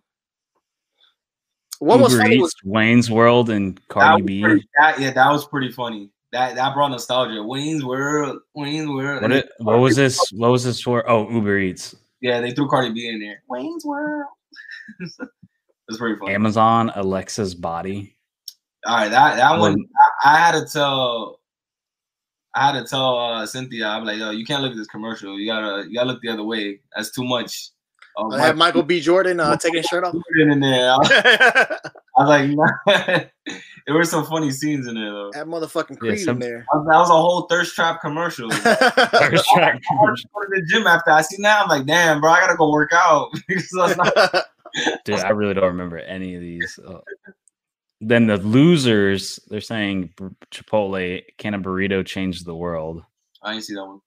what 1.80 2.00
was 2.00 2.14
Uber 2.14 2.24
funny 2.24 2.36
Eats, 2.36 2.42
was 2.42 2.56
Wayne's 2.64 3.12
World, 3.12 3.50
and 3.50 3.76
That 3.78 3.88
Cardi 3.90 4.22
was 4.24 4.28
B. 4.28 4.42
pretty- 4.42 4.70
that- 4.80 5.00
yeah, 5.00 5.12
that 5.12 5.32
was 5.32 5.48
pretty 5.48 5.72
funny. 5.72 6.10
That 6.32 6.56
that 6.56 6.74
brought 6.74 6.92
nostalgia. 6.92 7.42
Wayne's 7.42 7.86
World, 7.86 8.40
Wayne's 8.56 8.90
World. 8.90 9.22
What, 9.22 9.32
it, 9.32 9.50
what 9.60 9.80
was 9.80 9.96
this? 9.96 10.20
What 10.34 10.52
was 10.52 10.64
this 10.66 10.82
for? 10.82 11.10
Oh, 11.10 11.30
Uber 11.32 11.60
Eats, 11.60 11.96
Yeah, 12.20 12.42
they 12.42 12.52
threw 12.52 12.68
Cardi 12.70 12.92
B 12.92 13.08
in 13.08 13.20
there. 13.20 13.42
Wayne's 13.50 13.86
World. 13.86 14.28
It's 15.88 16.00
pretty 16.00 16.18
funny. 16.18 16.34
Amazon, 16.34 16.92
Alexa's 16.96 17.54
Body. 17.54 18.18
All 18.88 18.96
right, 18.98 19.10
that 19.10 19.36
that 19.36 19.60
one 19.60 19.74
um, 19.74 19.86
I, 20.24 20.34
I 20.34 20.38
had 20.38 20.52
to 20.60 20.66
tell. 20.66 21.40
I 22.56 22.72
had 22.72 22.82
to 22.82 22.88
tell 22.88 23.18
uh, 23.20 23.46
Cynthia, 23.46 23.88
I'm 23.88 24.06
like, 24.06 24.18
yo, 24.18 24.32
you 24.32 24.46
can't 24.46 24.64
look 24.64 24.72
at 24.72 24.78
this 24.78 24.88
commercial. 24.88 25.38
You 25.38 25.46
gotta, 25.52 25.86
you 25.88 25.94
gotta 25.96 26.08
look 26.08 26.22
the 26.22 26.30
other 26.30 26.44
way. 26.44 26.80
That's 26.96 27.12
too 27.12 27.24
much. 27.26 27.70
Uh, 28.18 28.30
I 28.30 28.46
have 28.46 28.56
Michael 28.58 28.84
B. 28.84 29.02
Jordan 29.02 29.42
uh, 29.42 29.58
taking 29.58 29.78
his 29.78 29.86
shirt 29.88 30.06
off. 30.06 30.14
Jordan 30.14 30.52
in 30.54 30.60
there. 30.62 30.92
I 30.92 30.98
was, 30.98 31.12
I 32.18 32.24
was 32.24 32.30
like, 32.30 32.50
nah. 32.50 33.20
there 33.86 33.94
were 33.96 34.06
some 34.06 34.26
funny 34.26 34.52
scenes 34.52 34.88
in 34.88 34.96
there 34.96 35.12
though. 35.12 35.32
That 35.34 35.48
motherfucking 35.48 35.92
Yeah, 35.92 35.98
Creed 35.98 36.20
some- 36.22 36.36
in 36.36 36.40
there. 36.40 36.66
That 36.74 36.98
was 36.98 37.10
a 37.10 37.14
whole 37.14 37.42
thirst 37.48 37.76
trap 37.76 38.00
commercial. 38.00 38.48
I 38.52 38.58
First 38.58 39.46
track 39.54 39.82
wanted 39.92 40.22
to 40.22 40.28
go 40.34 40.42
to 40.42 40.48
the 40.50 40.66
gym 40.72 40.88
after 40.88 41.12
I 41.12 41.22
see 41.24 41.42
that. 41.42 41.64
I'm 41.64 41.68
like, 41.68 41.86
damn, 41.86 42.22
bro, 42.22 42.32
I 42.32 42.40
gotta 42.40 42.56
go 42.56 42.72
work 42.72 42.92
out. 42.94 43.32
because 43.50 43.98
not- 43.98 44.46
Dude, 45.04 45.20
I 45.20 45.30
really 45.30 45.54
don't 45.54 45.66
remember 45.66 45.98
any 46.00 46.36
of 46.36 46.42
these. 46.42 46.80
Uh, 46.86 47.00
then 48.08 48.28
the 48.28 48.38
losers, 48.38 49.40
they're 49.50 49.62
saying 49.62 50.14
Chipotle 50.52 51.22
can 51.38 51.54
a 51.54 51.60
burrito 51.60 52.06
change 52.06 52.44
the 52.44 52.56
world. 52.56 53.02
I 53.42 53.52
didn't 53.54 53.66
see 53.66 53.74
that 53.76 53.86
one. 53.86 54.00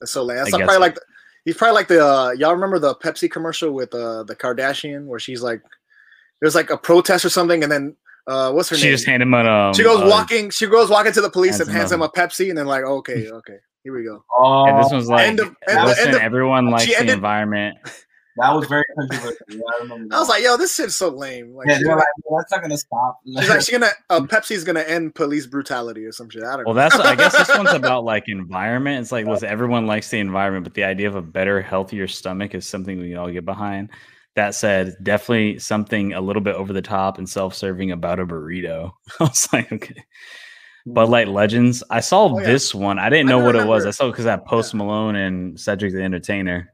That's 0.00 0.12
so 0.12 0.22
lame. 0.24 0.38
That's 0.38 0.52
I 0.54 0.58
probably 0.58 0.74
so. 0.74 0.80
like 0.80 0.94
the, 0.96 1.00
he's 1.44 1.56
probably 1.56 1.74
like 1.74 1.88
the 1.88 2.04
uh, 2.04 2.30
y'all 2.32 2.52
remember 2.54 2.78
the 2.78 2.94
Pepsi 2.96 3.30
commercial 3.30 3.72
with 3.72 3.94
uh, 3.94 4.24
the 4.24 4.34
Kardashian 4.36 5.06
where 5.06 5.18
she's 5.20 5.42
like 5.42 5.62
there's 6.40 6.54
like 6.54 6.70
a 6.70 6.76
protest 6.76 7.24
or 7.24 7.30
something 7.30 7.62
and 7.62 7.70
then 7.70 7.96
uh, 8.26 8.50
what's 8.52 8.68
her 8.70 8.76
She 8.76 8.86
name? 8.86 8.94
just 8.94 9.06
handed 9.06 9.26
him 9.26 9.34
an. 9.34 9.46
Um, 9.46 9.74
she 9.74 9.82
goes 9.82 10.00
uh, 10.00 10.06
walking. 10.08 10.50
She 10.50 10.66
goes 10.66 10.88
walking 10.90 11.12
to 11.12 11.20
the 11.20 11.30
police 11.30 11.58
hands 11.58 11.68
and 11.68 11.70
hands 11.76 11.92
him 11.92 12.02
a 12.02 12.08
Pepsi 12.08 12.48
and 12.48 12.58
then 12.58 12.66
like 12.66 12.82
okay 12.84 13.28
okay 13.30 13.58
here 13.82 13.94
we 13.96 14.02
go. 14.02 14.24
Oh, 14.34 14.64
And 14.66 14.82
this 14.82 14.90
one's 14.90 15.08
like, 15.08 15.28
End 15.28 15.40
of- 15.40 15.54
end 15.68 15.84
listen, 15.84 16.06
end 16.06 16.16
of- 16.16 16.22
everyone 16.22 16.70
likes 16.70 16.86
the 16.86 16.96
ended- 16.96 17.14
environment. 17.14 17.76
that 18.36 18.52
was 18.54 18.66
very 18.68 18.84
controversial. 18.98 19.36
Yeah, 19.48 19.60
I 20.10 20.16
I 20.16 20.18
was 20.20 20.28
like 20.28 20.42
yo 20.42 20.56
this 20.56 20.74
shit's 20.74 20.96
so 20.96 21.08
lame. 21.08 21.54
Like, 21.54 21.68
yeah, 21.68 21.74
they're 21.78 21.84
gonna, 21.86 21.98
like, 21.98 22.06
"Well, 22.24 22.40
that's 22.40 22.50
not 22.52 22.62
gonna 22.62 22.76
stop. 22.78 23.20
she's 23.26 23.48
like 23.48 23.60
she's 23.60 23.70
gonna 23.70 23.90
uh, 24.10 24.20
Pepsi's 24.26 24.64
gonna 24.64 24.80
end 24.80 25.14
police 25.14 25.46
brutality 25.46 26.04
or 26.04 26.12
some 26.12 26.28
shit. 26.30 26.42
I 26.42 26.56
don't 26.56 26.64
Well, 26.66 26.74
know. 26.74 26.80
that's 26.80 26.96
I 26.96 27.14
guess 27.14 27.36
this 27.36 27.56
one's 27.56 27.72
about 27.72 28.04
like 28.04 28.24
environment. 28.28 29.00
It's 29.02 29.12
like, 29.12 29.26
listen, 29.26 29.48
everyone 29.48 29.86
likes 29.86 30.10
the 30.10 30.18
environment, 30.18 30.64
but 30.64 30.74
the 30.74 30.84
idea 30.84 31.08
of 31.08 31.14
a 31.16 31.22
better, 31.22 31.62
healthier 31.62 32.08
stomach 32.08 32.54
is 32.54 32.66
something 32.66 32.98
we 32.98 33.10
can 33.10 33.18
all 33.18 33.30
get 33.30 33.44
behind. 33.44 33.90
That 34.36 34.56
said, 34.56 34.96
definitely 35.00 35.60
something 35.60 36.12
a 36.12 36.20
little 36.20 36.42
bit 36.42 36.56
over 36.56 36.72
the 36.72 36.82
top 36.82 37.18
and 37.18 37.28
self-serving 37.28 37.92
about 37.92 38.18
a 38.18 38.26
burrito. 38.26 38.90
I 39.20 39.24
was 39.24 39.48
like, 39.52 39.70
okay. 39.72 40.04
Bud 40.86 41.08
Light 41.08 41.28
Legends. 41.28 41.82
I 41.88 42.00
saw 42.00 42.24
Oh, 42.28 42.40
yeah. 42.40 42.46
this 42.46 42.74
one. 42.74 42.98
I 42.98 43.08
didn't 43.10 43.26
know 43.28 43.38
do 43.38 43.44
what 43.46 43.54
it 43.54 43.58
was. 43.66 43.82
remember. 43.84 43.88
I 43.88 43.90
saw 43.92 44.10
because 44.10 44.24
that 44.24 44.44
Post 44.44 44.74
Malone 44.74 45.14
and 45.14 45.58
Cedric 45.58 45.92
the 45.94 46.02
Entertainer. 46.02 46.72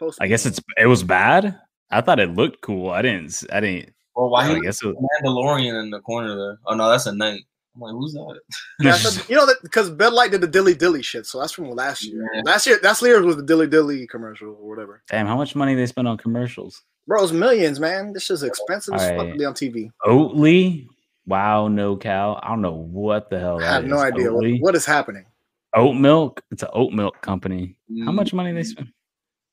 Post 0.00 0.18
I 0.20 0.26
guess 0.26 0.46
it's 0.46 0.60
it 0.76 0.86
was 0.86 1.04
bad. 1.04 1.56
I 1.92 2.00
thought 2.00 2.18
it 2.18 2.34
looked 2.34 2.60
cool. 2.62 2.90
I 2.90 3.02
didn't. 3.02 3.42
I 3.52 3.60
didn't. 3.60 3.92
well, 4.16 4.30
why 4.30 4.46
I 4.48 4.54
he 4.54 4.60
guess 4.62 4.82
it 4.82 4.86
was, 4.86 4.96
Mandalorian 5.22 5.80
in 5.82 5.90
the 5.90 6.00
corner 6.00 6.34
there? 6.36 6.58
Oh 6.66 6.74
no, 6.74 6.88
that's 6.90 7.06
a 7.06 7.14
knight. 7.14 7.42
I'm 7.76 7.82
like, 7.82 7.92
who's 7.92 8.12
that? 8.14 8.40
Yeah, 8.80 8.90
I 8.94 8.98
thought- 8.98 9.28
you 9.30 9.36
know 9.36 9.46
because 9.62 9.90
Bud 9.90 10.12
Light 10.12 10.32
did 10.32 10.40
the 10.40 10.46
dilly 10.48 10.74
dilly 10.74 11.02
shit, 11.02 11.26
so 11.26 11.38
that's 11.38 11.52
from 11.52 11.70
last 11.70 12.04
year. 12.04 12.28
Yeah. 12.34 12.42
Last 12.44 12.66
year, 12.66 12.80
last 12.82 13.00
year 13.02 13.22
was 13.22 13.36
the 13.36 13.42
dilly 13.44 13.68
dilly 13.68 14.06
commercial 14.08 14.48
or 14.48 14.68
whatever. 14.68 15.02
damn. 15.08 15.26
How 15.28 15.36
much 15.36 15.54
money 15.54 15.74
they 15.76 15.86
spend 15.86 16.08
on 16.08 16.16
commercials? 16.18 16.82
Bro, 17.06 17.22
it's 17.24 17.32
millions, 17.32 17.78
man. 17.80 18.12
This 18.12 18.30
is 18.30 18.42
expensive 18.42 18.94
as 18.94 19.08
fuck 19.10 19.28
to 19.32 19.36
be 19.36 19.44
on 19.44 19.54
TV. 19.54 19.90
Oatly. 20.04 20.86
Wow, 21.26 21.68
no 21.68 21.96
cow. 21.96 22.38
I 22.42 22.48
don't 22.48 22.60
know 22.62 22.74
what 22.74 23.30
the 23.30 23.38
hell 23.38 23.58
I 23.58 23.62
that 23.62 23.72
have 23.72 23.84
no 23.84 23.98
idea 23.98 24.32
what, 24.32 24.44
what 24.60 24.74
is 24.74 24.84
happening. 24.86 25.26
oat 25.74 25.92
milk. 25.94 26.42
It's 26.50 26.62
an 26.62 26.70
oat 26.72 26.92
milk 26.92 27.20
company. 27.20 27.76
How 28.04 28.10
Mm, 28.10 28.14
much 28.14 28.32
money 28.32 28.52
they 28.52 28.62
spend? 28.64 28.88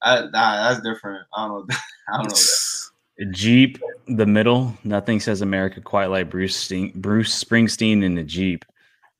I, 0.08 0.22
nah, 0.32 0.70
that's 0.70 0.82
different. 0.82 1.26
I 1.36 1.48
don't 1.48 1.67
know. 1.70 1.76
I 2.13 2.17
don't 2.17 2.30
know. 2.32 3.32
Jeep, 3.32 3.80
the 4.08 4.26
middle. 4.26 4.74
Nothing 4.84 5.20
says 5.20 5.41
America 5.41 5.82
quite 5.82 6.08
like 6.08 6.30
Bruce 6.30 6.56
Sting, 6.56 6.91
Bruce 6.96 7.43
Springsteen 7.43 8.04
in 8.04 8.15
the 8.15 8.24
Jeep. 8.24 8.63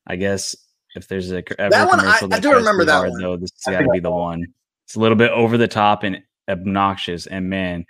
I 0.06 0.16
guess 0.16 0.54
if 0.94 1.08
there's 1.08 1.32
a 1.32 1.42
ever 1.60 1.70
That 1.70 1.88
one, 1.88 1.98
I- 2.00 2.02
commercial 2.18 2.34
I 2.34 2.40
do 2.40 2.52
remember 2.54 2.84
that 2.84 2.92
hard, 2.92 3.10
one. 3.10 3.20
though, 3.20 3.36
this 3.36 3.50
I 3.66 3.72
has 3.72 3.80
got 3.80 3.86
to 3.86 3.92
be 3.92 4.00
the 4.00 4.10
one. 4.10 4.44
It's 4.86 4.94
a 4.94 5.00
little 5.00 5.16
bit 5.16 5.30
over 5.32 5.58
the 5.58 5.68
top 5.68 6.02
and 6.04 6.22
obnoxious. 6.48 7.26
And 7.26 7.50
man, 7.50 7.84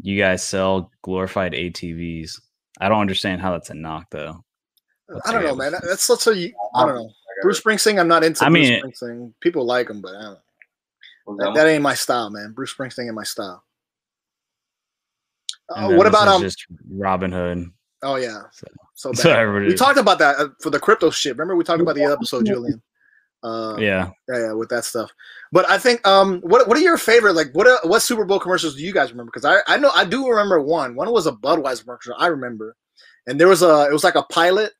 you 0.00 0.18
guys 0.18 0.42
sell 0.42 0.90
glorified 1.02 1.52
ATVs. 1.52 2.40
I 2.80 2.88
don't 2.88 3.00
understand 3.00 3.40
how 3.42 3.52
that's 3.52 3.70
a 3.70 3.74
knock 3.74 4.06
though. 4.10 4.42
I 5.24 5.32
don't 5.32 5.44
know, 5.44 5.54
man. 5.54 5.72
That- 5.72 5.84
That's 5.86 6.02
such 6.04 6.26
a 6.26 6.30
I 6.74 6.86
don't 6.86 6.94
know. 6.96 7.10
Bruce 7.42 7.60
Springsteen, 7.60 8.00
I'm 8.00 8.08
not 8.08 8.24
into 8.24 8.42
I 8.44 8.48
Bruce 8.48 8.68
mean- 8.70 8.82
Springsteen. 8.82 9.32
People 9.40 9.66
like 9.66 9.90
him, 9.90 10.00
but 10.00 10.14
I 10.16 10.22
don't 10.22 10.22
know. 10.22 10.30
Was 10.30 10.38
That, 11.26 11.52
that 11.54 11.66
ain't 11.66 11.82
my 11.82 11.94
style, 11.94 12.30
man. 12.30 12.52
Bruce 12.52 12.74
Springsteen 12.74 13.06
ain't 13.06 13.14
my 13.14 13.24
style. 13.24 13.64
Uh, 15.68 15.92
what 15.94 16.06
about 16.06 16.28
um? 16.28 16.42
just 16.42 16.64
Robinhood? 16.92 17.72
oh 18.02 18.16
yeah, 18.16 18.42
So, 18.94 19.12
so 19.12 19.30
bad. 19.30 19.52
we 19.52 19.74
talked 19.74 19.98
about 19.98 20.18
that 20.18 20.36
uh, 20.38 20.48
for 20.60 20.70
the 20.70 20.78
crypto 20.78 21.10
shit. 21.10 21.32
Remember 21.32 21.56
we 21.56 21.64
talked 21.64 21.80
about 21.80 21.96
the 21.96 22.04
episode, 22.04 22.46
Julian. 22.46 22.82
Uh, 23.42 23.76
yeah. 23.78 24.10
yeah, 24.28 24.38
yeah, 24.38 24.52
with 24.52 24.68
that 24.70 24.84
stuff. 24.84 25.10
But 25.52 25.68
I 25.68 25.78
think 25.78 26.06
um, 26.06 26.40
what 26.40 26.66
what 26.66 26.76
are 26.76 26.80
your 26.80 26.98
favorite 26.98 27.34
like 27.34 27.52
what 27.52 27.66
are, 27.66 27.78
what 27.84 28.00
Super 28.00 28.24
Bowl 28.24 28.40
commercials 28.40 28.76
do 28.76 28.82
you 28.82 28.92
guys 28.92 29.10
remember? 29.10 29.30
Because 29.32 29.44
I 29.44 29.58
I 29.72 29.76
know 29.76 29.90
I 29.94 30.04
do 30.04 30.28
remember 30.28 30.60
one. 30.60 30.94
One 30.94 31.12
was 31.12 31.26
a 31.26 31.32
Budweiser 31.32 31.82
commercial. 31.82 32.14
I 32.18 32.26
remember, 32.26 32.76
and 33.26 33.38
there 33.38 33.48
was 33.48 33.62
a 33.62 33.86
it 33.88 33.92
was 33.92 34.04
like 34.04 34.14
a 34.14 34.22
pilot. 34.24 34.72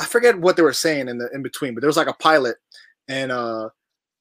I 0.00 0.06
forget 0.06 0.38
what 0.38 0.56
they 0.56 0.62
were 0.62 0.72
saying 0.72 1.08
in 1.08 1.18
the 1.18 1.28
in 1.32 1.42
between, 1.42 1.74
but 1.74 1.80
there 1.80 1.88
was 1.88 1.96
like 1.96 2.08
a 2.08 2.14
pilot, 2.14 2.56
and 3.08 3.30
uh, 3.30 3.68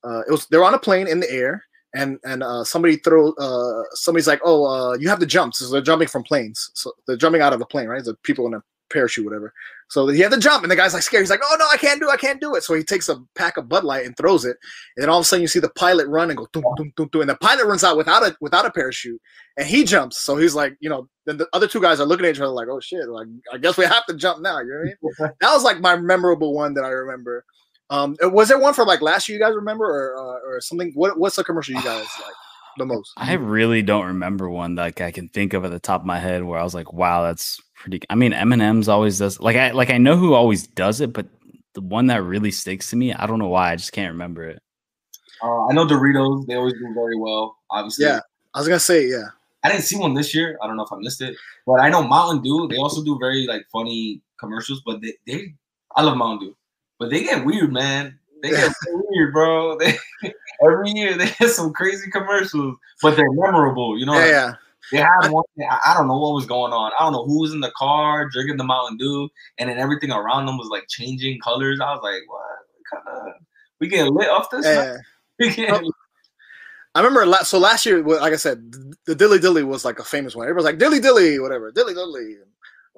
uh, 0.03 0.21
it 0.27 0.31
was 0.31 0.47
they 0.47 0.57
were 0.57 0.63
on 0.63 0.73
a 0.73 0.79
plane 0.79 1.07
in 1.07 1.19
the 1.19 1.31
air, 1.31 1.63
and 1.95 2.19
and 2.23 2.43
uh, 2.43 2.63
somebody 2.63 2.97
throw 2.97 3.31
uh 3.33 3.83
somebody's 3.93 4.27
like, 4.27 4.41
oh, 4.43 4.65
uh, 4.65 4.97
you 4.97 5.09
have 5.09 5.19
to 5.19 5.25
jump. 5.25 5.53
So 5.53 5.69
they're 5.69 5.81
jumping 5.81 6.07
from 6.07 6.23
planes. 6.23 6.69
So 6.73 6.91
they're 7.07 7.17
jumping 7.17 7.41
out 7.41 7.53
of 7.53 7.61
a 7.61 7.65
plane, 7.65 7.87
right? 7.87 8.03
The 8.03 8.15
people 8.23 8.47
in 8.47 8.53
a 8.53 8.61
parachute, 8.89 9.25
whatever. 9.25 9.53
So 9.89 10.07
he 10.07 10.19
had 10.19 10.31
to 10.31 10.39
jump, 10.39 10.63
and 10.63 10.71
the 10.71 10.75
guy's 10.75 10.93
like 10.93 11.03
scared. 11.03 11.21
He's 11.21 11.29
like, 11.29 11.41
"Oh 11.43 11.55
no, 11.57 11.65
I 11.71 11.77
can't 11.77 11.99
do, 11.99 12.09
it, 12.09 12.13
I 12.13 12.17
can't 12.17 12.41
do 12.41 12.55
it." 12.55 12.63
So 12.63 12.73
he 12.73 12.83
takes 12.83 13.07
a 13.07 13.21
pack 13.35 13.57
of 13.57 13.69
Bud 13.69 13.83
Light 13.83 14.05
and 14.05 14.15
throws 14.17 14.43
it, 14.43 14.57
and 14.95 15.03
then 15.03 15.09
all 15.09 15.19
of 15.19 15.21
a 15.21 15.25
sudden 15.25 15.41
you 15.41 15.47
see 15.47 15.59
the 15.59 15.69
pilot 15.69 16.07
run 16.07 16.29
and 16.29 16.37
go, 16.37 16.47
dum, 16.51 16.63
dum, 16.75 16.91
dum, 16.97 17.09
dum, 17.11 17.21
and 17.21 17.29
the 17.29 17.35
pilot 17.35 17.65
runs 17.65 17.83
out 17.83 17.97
without 17.97 18.23
a 18.23 18.35
without 18.41 18.65
a 18.65 18.71
parachute, 18.71 19.21
and 19.55 19.65
he 19.65 19.83
jumps. 19.85 20.21
So 20.21 20.35
he's 20.35 20.55
like, 20.55 20.75
you 20.81 20.89
know, 20.89 21.07
then 21.25 21.37
the 21.37 21.47
other 21.53 21.67
two 21.67 21.81
guys 21.81 21.99
are 22.01 22.05
looking 22.05 22.25
at 22.25 22.35
each 22.35 22.41
other 22.41 22.51
like, 22.51 22.67
"Oh 22.69 22.81
shit!" 22.81 23.07
Like, 23.07 23.27
I 23.53 23.57
guess 23.57 23.77
we 23.77 23.85
have 23.85 24.05
to 24.07 24.15
jump 24.15 24.41
now. 24.41 24.59
You 24.59 24.69
know 24.69 24.79
what 24.79 25.19
I 25.19 25.23
mean? 25.23 25.35
that 25.41 25.53
was 25.53 25.63
like 25.63 25.79
my 25.79 25.95
memorable 25.95 26.53
one 26.53 26.73
that 26.73 26.83
I 26.83 26.89
remember. 26.89 27.45
Um, 27.89 28.17
was 28.21 28.49
there 28.49 28.59
one 28.59 28.73
from 28.73 28.87
like 28.87 29.01
last 29.01 29.29
year 29.29 29.37
you 29.37 29.43
guys 29.43 29.55
remember, 29.55 29.85
or 29.85 30.17
uh, 30.17 30.39
or 30.47 30.61
something? 30.61 30.91
What 30.93 31.17
what's 31.17 31.35
the 31.35 31.43
commercial 31.43 31.75
you 31.75 31.83
guys 31.83 32.05
like 32.21 32.33
the 32.77 32.85
most? 32.85 33.13
I 33.17 33.33
really 33.33 33.81
don't 33.81 34.05
remember 34.05 34.49
one 34.49 34.75
like 34.75 35.01
I 35.01 35.11
can 35.11 35.29
think 35.29 35.53
of 35.53 35.63
at 35.65 35.71
the 35.71 35.79
top 35.79 36.01
of 36.01 36.07
my 36.07 36.19
head 36.19 36.43
where 36.43 36.59
I 36.59 36.63
was 36.63 36.73
like, 36.73 36.91
"Wow, 36.91 37.23
that's 37.23 37.61
pretty." 37.75 38.01
I 38.09 38.15
mean, 38.15 38.33
M&M's 38.33 38.89
always 38.89 39.19
does 39.19 39.39
like 39.39 39.55
I 39.55 39.71
like 39.71 39.89
I 39.89 39.97
know 39.97 40.17
who 40.17 40.33
always 40.33 40.67
does 40.67 41.01
it, 41.01 41.13
but 41.13 41.27
the 41.73 41.81
one 41.81 42.07
that 42.07 42.23
really 42.23 42.51
sticks 42.51 42.89
to 42.89 42.95
me, 42.95 43.13
I 43.13 43.27
don't 43.27 43.39
know 43.39 43.49
why, 43.49 43.71
I 43.71 43.75
just 43.75 43.91
can't 43.91 44.11
remember 44.11 44.43
it. 44.43 44.59
Uh, 45.43 45.67
I 45.67 45.73
know 45.73 45.85
Doritos. 45.85 46.47
They 46.47 46.55
always 46.55 46.73
do 46.73 46.91
very 46.93 47.15
well. 47.17 47.57
Obviously, 47.69 48.05
Yeah, 48.05 48.19
I 48.53 48.59
was 48.59 48.67
gonna 48.67 48.79
say 48.79 49.07
yeah. 49.07 49.27
I 49.63 49.69
didn't 49.69 49.83
see 49.83 49.97
one 49.97 50.13
this 50.13 50.33
year. 50.33 50.57
I 50.61 50.67
don't 50.67 50.77
know 50.77 50.83
if 50.83 50.91
I 50.91 50.97
missed 50.97 51.21
it, 51.21 51.35
but 51.65 51.79
I 51.79 51.89
know 51.89 52.03
Mountain 52.03 52.41
Dew. 52.43 52.67
They 52.67 52.77
also 52.77 53.03
do 53.03 53.17
very 53.19 53.45
like 53.47 53.63
funny 53.71 54.21
commercials. 54.39 54.81
But 54.85 55.01
they, 55.01 55.13
they 55.25 55.53
I 55.95 56.03
love 56.03 56.17
Mountain 56.17 56.47
Dew, 56.47 56.57
but 56.99 57.09
they 57.09 57.23
get 57.23 57.45
weird, 57.45 57.71
man. 57.71 58.17
They 58.43 58.49
get 58.51 58.73
weird, 58.87 59.33
bro. 59.33 59.77
They, 59.79 59.97
every 60.65 60.89
year 60.91 61.15
they 61.17 61.29
get 61.39 61.51
some 61.51 61.71
crazy 61.73 62.09
commercials, 62.09 62.75
but 63.03 63.15
they're 63.15 63.31
memorable. 63.31 63.97
You 63.99 64.05
know, 64.07 64.13
Yeah, 64.13 64.19
like, 64.19 64.31
yeah. 64.31 64.53
they 64.91 64.97
had 64.97 65.31
one. 65.31 65.43
I, 65.69 65.79
I 65.91 65.93
don't 65.97 66.07
know 66.07 66.17
what 66.17 66.33
was 66.33 66.45
going 66.47 66.73
on. 66.73 66.91
I 66.99 67.03
don't 67.03 67.13
know 67.13 67.25
who 67.25 67.41
was 67.41 67.53
in 67.53 67.59
the 67.59 67.71
car 67.77 68.27
drinking 68.29 68.57
the 68.57 68.63
Mountain 68.63 68.97
Dew, 68.97 69.29
and 69.59 69.69
then 69.69 69.77
everything 69.77 70.11
around 70.11 70.45
them 70.47 70.57
was 70.57 70.69
like 70.69 70.85
changing 70.89 71.39
colors. 71.41 71.79
I 71.79 71.91
was 71.93 71.99
like, 72.01 72.21
what 72.27 72.41
kind 73.05 73.27
of? 73.27 73.33
We 73.79 73.87
getting 73.89 74.13
lit 74.15 74.29
off 74.29 74.49
this? 74.49 74.65
yeah. 74.65 74.97
We 75.39 75.53
getting- 75.53 75.91
I 76.95 76.99
remember 77.01 77.27
la- 77.27 77.43
so 77.43 77.59
last 77.59 77.85
year, 77.85 78.01
like 78.01 78.33
I 78.33 78.37
said, 78.37 78.73
the 79.05 79.13
Dilly 79.13 79.37
Dilly 79.37 79.61
was 79.63 79.85
like 79.85 79.99
a 79.99 80.03
famous 80.03 80.35
one. 80.35 80.45
Everybody's 80.47 80.65
like 80.65 80.79
Dilly 80.79 80.99
Dilly, 80.99 81.37
whatever, 81.37 81.71
Dilly 81.71 81.93
Dilly. 81.93 82.37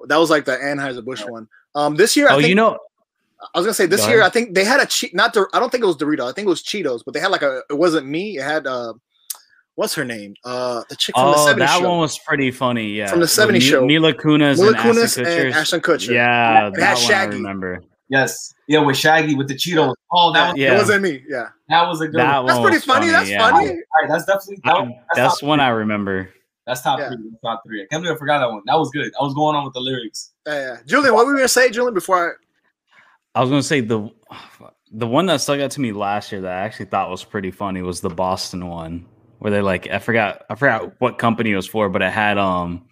That 0.06 0.16
was 0.16 0.30
like 0.30 0.46
the 0.46 0.56
Anheuser 0.56 1.04
Busch 1.04 1.22
one. 1.26 1.46
Um, 1.74 1.96
this 1.96 2.16
year, 2.16 2.28
I 2.30 2.34
Oh, 2.34 2.36
think, 2.38 2.48
you 2.48 2.54
know, 2.54 2.78
I 3.54 3.58
was 3.58 3.66
gonna 3.66 3.74
say 3.74 3.86
this 3.86 4.02
Go 4.02 4.08
year. 4.08 4.22
I 4.22 4.28
think 4.28 4.54
they 4.54 4.64
had 4.64 4.80
a 4.80 4.86
cheat. 4.86 5.14
Not 5.14 5.32
Dor- 5.32 5.48
I 5.54 5.58
don't 5.60 5.70
think 5.70 5.82
it 5.82 5.86
was 5.86 5.96
Dorito. 5.96 6.28
I 6.28 6.32
think 6.32 6.46
it 6.46 6.48
was 6.50 6.62
Cheetos. 6.62 7.02
But 7.04 7.14
they 7.14 7.20
had 7.20 7.30
like 7.30 7.42
a. 7.42 7.62
It 7.70 7.78
wasn't 7.78 8.06
me. 8.06 8.36
It 8.38 8.42
had 8.42 8.66
uh, 8.66 8.92
what's 9.76 9.94
her 9.94 10.04
name? 10.04 10.34
Uh, 10.44 10.82
the 10.90 10.96
chick 10.96 11.14
from 11.14 11.30
the 11.32 11.36
Oh, 11.38 11.46
70s 11.54 11.58
that 11.58 11.78
show. 11.80 11.88
one 11.88 11.98
was 12.00 12.18
pretty 12.18 12.50
funny. 12.50 12.88
Yeah, 12.90 13.06
From 13.08 13.20
the 13.20 13.24
With 13.24 13.30
70s 13.30 13.52
Mi- 13.52 13.60
show. 13.60 13.86
Mila 13.86 14.12
Kunis 14.12 14.56
Mila 14.58 14.68
and 14.68 14.76
Ashton 14.76 14.92
Kunis 14.94 15.16
and 15.18 15.26
Kutcher. 15.26 15.52
Ashton 15.54 15.80
Kutcher. 15.80 16.14
Yeah, 16.14 16.50
It 16.50 16.62
had 16.62 16.74
that 16.74 16.94
one 16.96 17.04
I 17.04 17.06
Shaggy. 17.08 17.36
remember. 17.36 17.82
Yes. 18.10 18.52
Yeah, 18.68 18.80
with 18.80 18.96
Shaggy 18.96 19.34
with 19.36 19.48
the 19.48 19.54
Cheetos. 19.54 19.94
Oh, 20.12 20.32
that 20.32 20.52
was 20.52 20.58
Yeah. 20.60 20.74
It 20.74 20.78
wasn't 20.78 21.02
me. 21.02 21.22
Yeah, 21.28 21.48
that 21.68 21.86
was 21.88 22.00
a 22.00 22.08
good 22.08 22.20
That 22.20 22.38
one. 22.38 22.46
that's 22.46 22.58
pretty 22.60 22.76
was 22.76 22.84
funny. 22.84 23.06
That's 23.08 23.30
yeah. 23.30 23.48
funny. 23.50 23.68
All 23.70 23.74
right, 24.02 24.08
that's 24.08 24.24
definitely 24.26 24.58
that, 24.64 24.74
I- 24.76 24.84
that's, 24.84 24.98
that's 25.16 25.40
top, 25.40 25.48
one 25.48 25.60
I 25.60 25.68
remember. 25.68 26.28
that's 26.66 26.82
top 26.82 26.98
Yeah. 26.98 27.08
three. 27.08 27.18
That's 27.30 27.42
top 27.42 27.62
three. 27.66 27.82
I 27.82 27.86
can't 27.90 28.02
believe 28.02 28.16
I 28.16 28.18
forgot 28.18 28.40
that 28.40 28.50
one. 28.50 28.62
That 28.66 28.78
was 28.78 28.90
good. 28.90 29.10
I 29.18 29.24
was 29.24 29.32
going 29.34 29.56
on 29.56 29.64
with 29.64 29.74
the 29.74 29.80
lyrics. 29.80 30.32
Yeah, 30.46 30.54
yeah. 30.54 30.76
Julian, 30.86 31.14
what 31.14 31.24
were 31.26 31.32
we 31.32 31.38
gonna 31.38 31.48
say, 31.48 31.70
Julian? 31.70 31.94
Before 31.94 32.30
I 32.30 32.32
was 33.36 33.48
gonna 33.50 33.62
say 33.62 33.80
the 33.80 34.10
the 34.92 35.06
one 35.06 35.26
that 35.26 35.40
stuck 35.40 35.60
out 35.60 35.70
to 35.72 35.80
me 35.80 35.92
last 35.92 36.32
year 36.32 36.40
that 36.40 36.52
I 36.52 36.62
actually 36.62 36.86
thought 36.86 37.10
was 37.10 37.22
pretty 37.22 37.52
funny 37.52 37.80
was 37.82 38.00
the 38.00 38.10
Boston 38.10 38.66
one, 38.68 39.06
where 39.38 39.52
they 39.52 39.60
like 39.62 39.88
I 39.88 40.00
forgot 40.00 40.42
I 40.50 40.56
forgot 40.56 41.00
what 41.00 41.18
company 41.18 41.52
it 41.52 41.56
was 41.56 41.66
for, 41.68 41.88
but 41.88 42.02
it 42.02 42.10
had 42.12 42.38
um 42.38 42.86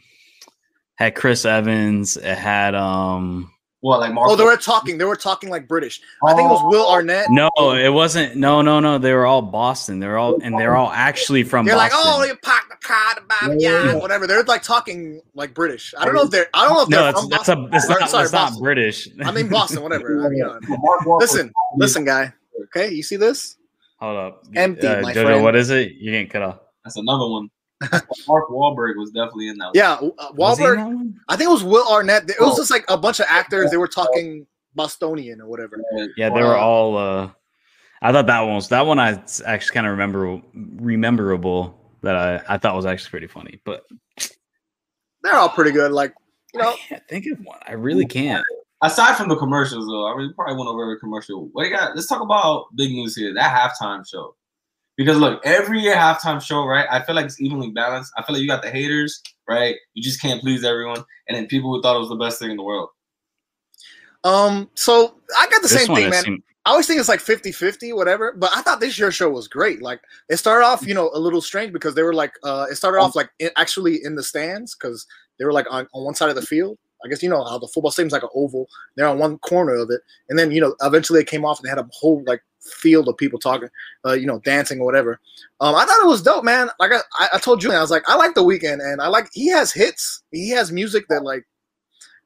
had 0.94 1.14
Chris 1.14 1.44
Evans, 1.44 2.16
it 2.16 2.38
had 2.38 2.74
um 2.76 3.52
What 3.80 4.00
like 4.00 4.10
I, 4.10 4.12
Mark? 4.12 4.30
oh, 4.30 4.36
they 4.36 4.44
were 4.44 4.56
talking. 4.56 4.96
They 4.98 5.04
were 5.04 5.16
talking 5.16 5.50
like 5.50 5.66
British. 5.66 6.00
I 6.24 6.34
think 6.34 6.48
it 6.48 6.52
was 6.52 6.62
Will 6.72 6.88
Arnett. 6.88 7.26
no, 7.30 7.50
it 7.58 7.92
wasn't 7.92 8.36
no 8.36 8.62
no 8.62 8.78
no 8.78 8.98
they 8.98 9.12
were 9.12 9.26
all 9.26 9.42
Boston. 9.42 9.98
They're 9.98 10.18
all 10.18 10.38
and 10.40 10.58
they're 10.58 10.76
all 10.76 10.90
actually 10.92 11.42
from 11.42 11.66
They're 11.66 11.76
like, 11.76 11.92
oh, 11.94 12.22
you 12.24 12.36
parked 12.42 12.67
the 12.88 12.94
car, 12.94 13.48
the 13.50 13.56
Yeah. 13.60 13.84
yeah, 13.84 13.94
whatever. 13.94 14.26
They're 14.26 14.42
like 14.44 14.62
talking 14.62 15.20
like 15.34 15.54
British. 15.54 15.94
I 15.98 16.04
don't 16.04 16.14
know 16.14 16.22
if 16.22 16.30
they're. 16.30 16.48
I 16.54 16.66
don't 16.66 16.74
know 16.76 16.82
if 16.82 16.88
no, 16.88 17.00
they're 17.00 17.10
it's, 17.10 17.20
from 17.20 17.28
that's 17.30 17.48
a 17.48 17.56
Boston. 17.56 17.74
it's 17.74 17.88
not, 17.88 18.10
sorry, 18.10 18.24
it's 18.24 18.32
not 18.32 18.46
Boston. 18.46 18.62
British. 18.62 19.08
I 19.24 19.30
mean 19.30 19.48
Boston, 19.48 19.82
whatever. 19.82 20.24
I 20.26 20.28
mean, 20.28 20.40
Mark 20.68 21.00
Wahlberg- 21.02 21.20
listen, 21.20 21.52
listen, 21.76 22.04
guy. 22.04 22.32
Okay, 22.64 22.92
you 22.92 23.02
see 23.02 23.16
this? 23.16 23.56
Hold 24.00 24.16
up, 24.16 24.44
Empty, 24.54 24.86
uh, 24.86 25.00
my 25.02 25.12
Jojo. 25.12 25.24
friend. 25.24 25.42
What 25.42 25.56
is 25.56 25.70
it? 25.70 25.92
You 25.92 26.12
getting 26.12 26.28
cut 26.28 26.42
off? 26.42 26.58
That's 26.84 26.96
another 26.96 27.28
one. 27.28 27.48
Mark 28.28 28.48
Wahlberg 28.48 28.96
was 28.96 29.10
definitely 29.12 29.48
in 29.48 29.58
that. 29.58 29.70
Yeah, 29.74 29.92
uh, 29.94 30.28
Was 30.34 30.58
he 30.58 30.64
in 30.64 30.70
Wahlberg. 30.70 31.12
I 31.28 31.36
think 31.36 31.48
it 31.48 31.52
was 31.52 31.62
Will 31.64 31.86
Arnett. 31.88 32.28
It 32.30 32.40
was 32.40 32.54
Oh. 32.54 32.56
just 32.56 32.70
like 32.70 32.84
a 32.88 32.96
bunch 32.96 33.20
of 33.20 33.26
actors. 33.28 33.70
They 33.70 33.76
were 33.76 33.86
talking 33.88 34.46
Bostonian 34.74 35.40
or 35.40 35.46
whatever. 35.48 35.80
Yeah, 36.16 36.30
they 36.30 36.42
were 36.42 36.56
all. 36.56 36.96
uh 36.96 37.30
I 38.00 38.12
thought 38.12 38.26
that 38.26 38.40
one 38.42 38.54
was 38.54 38.68
that 38.68 38.86
one. 38.86 38.98
I 39.00 39.20
actually 39.44 39.74
kind 39.74 39.86
of 39.86 39.92
remember 39.92 40.40
rememberable 40.54 41.77
that 42.02 42.16
I 42.16 42.54
I 42.54 42.58
thought 42.58 42.74
was 42.76 42.86
actually 42.86 43.10
pretty 43.10 43.26
funny, 43.26 43.60
but 43.64 43.84
They're 45.22 45.34
all 45.34 45.48
pretty 45.48 45.72
good. 45.72 45.92
Like 45.92 46.14
you 46.54 46.60
know, 46.62 46.70
I 46.70 46.76
can't 46.88 47.02
think 47.08 47.26
of 47.26 47.38
one. 47.44 47.58
I 47.66 47.72
really 47.72 48.06
can't. 48.06 48.44
Aside 48.82 49.16
from 49.16 49.28
the 49.28 49.36
commercials, 49.36 49.86
though, 49.86 50.06
I 50.06 50.16
mean, 50.16 50.28
we 50.28 50.32
probably 50.34 50.54
went 50.56 50.68
over 50.68 50.82
every 50.82 51.00
commercial. 51.00 51.48
What 51.52 51.64
do 51.64 51.68
you 51.70 51.76
got? 51.76 51.96
Let's 51.96 52.06
talk 52.06 52.22
about 52.22 52.66
big 52.76 52.92
news 52.92 53.16
here. 53.16 53.34
That 53.34 53.52
halftime 53.52 54.08
show. 54.08 54.36
Because 54.96 55.18
look, 55.18 55.44
every 55.44 55.80
year 55.80 55.96
halftime 55.96 56.40
show, 56.40 56.64
right? 56.64 56.86
I 56.90 57.02
feel 57.04 57.14
like 57.16 57.24
it's 57.26 57.40
evenly 57.40 57.70
balanced. 57.70 58.12
I 58.16 58.22
feel 58.22 58.34
like 58.34 58.42
you 58.42 58.48
got 58.48 58.62
the 58.62 58.70
haters, 58.70 59.20
right? 59.48 59.74
You 59.94 60.02
just 60.02 60.20
can't 60.22 60.40
please 60.40 60.64
everyone, 60.64 61.04
and 61.28 61.36
then 61.36 61.46
people 61.46 61.72
who 61.72 61.82
thought 61.82 61.96
it 61.96 62.00
was 62.00 62.08
the 62.08 62.16
best 62.16 62.38
thing 62.38 62.50
in 62.52 62.56
the 62.56 62.62
world. 62.62 62.90
um. 64.24 64.70
So 64.74 65.16
I 65.36 65.46
got 65.50 65.62
the 65.62 65.68
This 65.68 65.84
same 65.84 65.94
thing, 65.94 66.10
man. 66.10 66.22
seemed- 66.24 66.42
I 66.64 66.70
always 66.70 66.86
think 66.86 67.00
it's 67.00 67.08
like 67.08 67.20
50-50, 67.20 67.94
whatever. 67.94 68.32
But 68.36 68.50
I 68.54 68.60
thought 68.62 68.80
this 68.80 68.98
year's 68.98 69.14
show 69.14 69.30
was 69.30 69.48
great. 69.48 69.80
Like 69.80 70.00
it 70.28 70.36
started 70.36 70.66
off, 70.66 70.86
you 70.86 70.92
know, 70.94 71.10
a 71.14 71.18
little 71.18 71.40
strange 71.40 71.72
because 71.72 71.94
they 71.94 72.02
were 72.02 72.12
like, 72.14 72.32
uh, 72.44 72.66
it 72.70 72.74
started 72.76 72.98
off 72.98 73.16
like 73.16 73.30
in, 73.38 73.50
actually 73.56 74.00
in 74.04 74.16
the 74.16 74.22
stands 74.22 74.74
because 74.74 75.06
they 75.38 75.44
were 75.44 75.52
like 75.52 75.66
on, 75.70 75.86
on 75.94 76.04
one 76.04 76.14
side 76.14 76.28
of 76.28 76.34
the 76.36 76.42
field. 76.42 76.78
I 77.04 77.08
guess 77.08 77.22
you 77.22 77.28
know 77.28 77.44
how 77.44 77.58
the 77.58 77.68
football 77.68 77.92
stadium's 77.92 78.12
like 78.12 78.24
an 78.24 78.28
oval. 78.34 78.66
They're 78.96 79.06
on 79.06 79.18
one 79.20 79.38
corner 79.38 79.74
of 79.76 79.88
it, 79.90 80.00
and 80.28 80.36
then 80.36 80.50
you 80.50 80.60
know 80.60 80.74
eventually 80.82 81.20
it 81.20 81.28
came 81.28 81.44
off 81.44 81.58
and 81.60 81.64
they 81.64 81.68
had 81.70 81.78
a 81.78 81.88
whole 81.92 82.24
like 82.26 82.42
field 82.60 83.08
of 83.08 83.16
people 83.16 83.38
talking, 83.38 83.68
uh, 84.04 84.14
you 84.14 84.26
know, 84.26 84.40
dancing 84.40 84.80
or 84.80 84.84
whatever. 84.84 85.20
Um, 85.60 85.76
I 85.76 85.84
thought 85.86 86.02
it 86.02 86.08
was 86.08 86.22
dope, 86.22 86.42
man. 86.44 86.68
Like 86.80 86.90
I- 86.92 87.28
I 87.32 87.38
told 87.38 87.60
Julian, 87.60 87.78
I 87.78 87.82
was 87.82 87.92
like, 87.92 88.02
I 88.08 88.16
like 88.16 88.34
the 88.34 88.42
Weeknd, 88.42 88.80
and 88.82 89.00
I 89.00 89.06
like 89.06 89.28
he 89.32 89.46
has 89.48 89.72
hits. 89.72 90.24
He 90.32 90.50
has 90.50 90.72
music 90.72 91.04
that 91.08 91.22
like, 91.22 91.44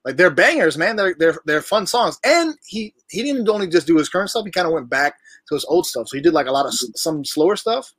like 0.04 0.16
they're 0.16 0.30
bangers, 0.30 0.76
man. 0.76 0.96
They're 0.96 1.14
they're 1.18 1.38
they're 1.44 1.62
fun 1.62 1.86
songs, 1.86 2.18
and 2.24 2.54
he 2.66 2.94
he 3.08 3.22
didn't 3.22 3.48
only 3.48 3.68
just 3.68 3.86
do 3.86 3.96
his 3.96 4.08
current 4.08 4.30
stuff. 4.30 4.44
He 4.44 4.50
kind 4.50 4.66
of 4.66 4.72
went 4.72 4.90
back 4.90 5.14
to 5.48 5.54
his 5.54 5.64
old 5.66 5.86
stuff. 5.86 6.08
So 6.08 6.16
he 6.16 6.22
did 6.22 6.32
like 6.32 6.46
a 6.46 6.52
lot 6.52 6.66
of 6.66 6.74
some 6.96 7.24
slower 7.24 7.56
stuff, 7.56 7.92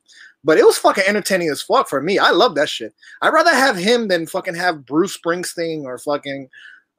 but 0.44 0.58
it 0.58 0.66
was 0.66 0.78
fucking 0.78 1.06
entertaining 1.08 1.50
as 1.50 1.62
fuck 1.62 1.88
for 1.88 2.02
me. 2.02 2.20
I 2.20 2.32
love 2.32 2.56
that 2.56 2.70
shit. 2.70 2.94
I'd 3.22 3.34
rather 3.34 3.54
have 3.54 3.78
him 3.78 4.10
than 4.10 4.28
fucking 4.28 4.56
have 4.56 4.86
Bruce 4.86 5.18
Springsteen 5.18 5.84
or 5.84 5.98
fucking. 5.98 6.50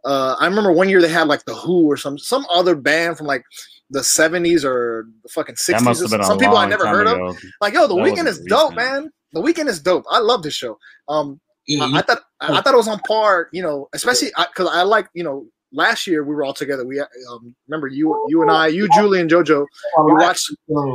Uh, 0.04 0.36
I 0.38 0.46
remember 0.46 0.72
one 0.72 0.90
year 0.90 1.00
they 1.00 1.08
had 1.08 1.28
like 1.28 1.44
the 1.44 1.54
Who 1.54 1.86
or 1.86 1.96
some 1.96 2.18
some 2.18 2.46
other 2.52 2.74
band 2.74 3.16
from 3.18 3.26
like 3.26 3.44
the 3.90 4.00
70s 4.00 4.64
or 4.64 5.06
the 5.22 5.28
fucking 5.28 5.54
60s. 5.54 5.66
that 5.66 5.82
must 5.82 6.00
or 6.00 6.04
have 6.04 6.10
been 6.10 6.20
a 6.20 6.24
some 6.24 6.38
people 6.38 6.56
I 6.56 6.66
never 6.66 6.86
heard 6.86 7.06
of. 7.06 7.36
Like, 7.60 7.74
yo, 7.74 7.86
the 7.86 7.94
That 7.94 8.02
Weeknd 8.02 8.26
is 8.26 8.40
dope, 8.40 8.74
man. 8.74 9.10
The 9.32 9.40
Weeknd 9.40 9.68
is 9.68 9.80
dope. 9.80 10.04
I 10.10 10.20
love 10.20 10.42
this 10.42 10.54
show. 10.54 10.78
Um, 11.08 11.40
I, 11.68 11.98
I 11.98 12.02
thought 12.02 12.22
I, 12.40 12.58
I 12.58 12.60
thought 12.60 12.74
it 12.74 12.76
was 12.76 12.88
on 12.88 12.98
par, 13.00 13.48
you 13.52 13.62
know, 13.62 13.88
especially 13.92 14.30
because 14.36 14.68
I, 14.70 14.82
like, 14.82 15.08
you 15.14 15.24
know, 15.24 15.46
last 15.72 16.06
year 16.06 16.24
we 16.24 16.34
were 16.34 16.44
all 16.44 16.54
together. 16.54 16.86
We 16.86 17.00
um, 17.00 17.54
remember 17.68 17.88
you, 17.88 18.24
you 18.28 18.42
and 18.42 18.50
I, 18.50 18.68
you, 18.68 18.88
Julie, 18.94 19.20
and 19.20 19.30
JoJo. 19.30 19.66
We 20.04 20.12
watched, 20.12 20.50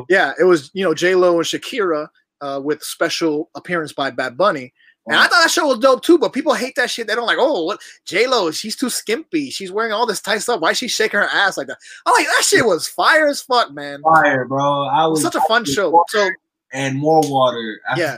yeah, 0.09 0.33
it 0.39 0.43
was 0.43 0.71
you 0.73 0.83
know 0.83 0.93
J 0.93 1.15
Lo 1.15 1.35
and 1.37 1.45
Shakira 1.45 2.07
uh, 2.41 2.61
with 2.63 2.83
special 2.83 3.49
appearance 3.55 3.93
by 3.93 4.11
Bad 4.11 4.37
Bunny. 4.37 4.73
And 5.07 5.17
I 5.17 5.23
thought 5.23 5.41
that 5.41 5.49
show 5.49 5.65
was 5.65 5.79
dope 5.79 6.03
too, 6.03 6.19
but 6.19 6.33
people 6.33 6.53
hate 6.53 6.75
that 6.75 6.91
shit. 6.91 7.07
They 7.07 7.15
don't 7.15 7.25
like, 7.25 7.39
oh, 7.39 7.63
what 7.63 7.79
J 8.05 8.27
Lo? 8.27 8.51
She's 8.51 8.75
too 8.75 8.91
skimpy. 8.91 9.49
She's 9.49 9.71
wearing 9.71 9.91
all 9.91 10.05
this 10.05 10.21
tight 10.21 10.39
stuff. 10.39 10.61
Why 10.61 10.71
is 10.71 10.77
she 10.77 10.87
shaking 10.87 11.19
her 11.19 11.25
ass 11.25 11.57
like 11.57 11.65
that? 11.65 11.79
I'm 12.05 12.13
like, 12.13 12.27
that 12.27 12.43
shit 12.45 12.63
was 12.63 12.87
fire 12.87 13.27
as 13.27 13.41
fuck, 13.41 13.71
man. 13.71 14.03
Fire, 14.03 14.45
bro. 14.45 14.83
I 14.83 15.07
was 15.07 15.23
was 15.23 15.33
such 15.33 15.41
a 15.41 15.45
fun 15.47 15.65
show. 15.65 16.03
So 16.09 16.29
and 16.73 16.95
more 16.95 17.21
water. 17.23 17.79
yeah. 17.97 18.17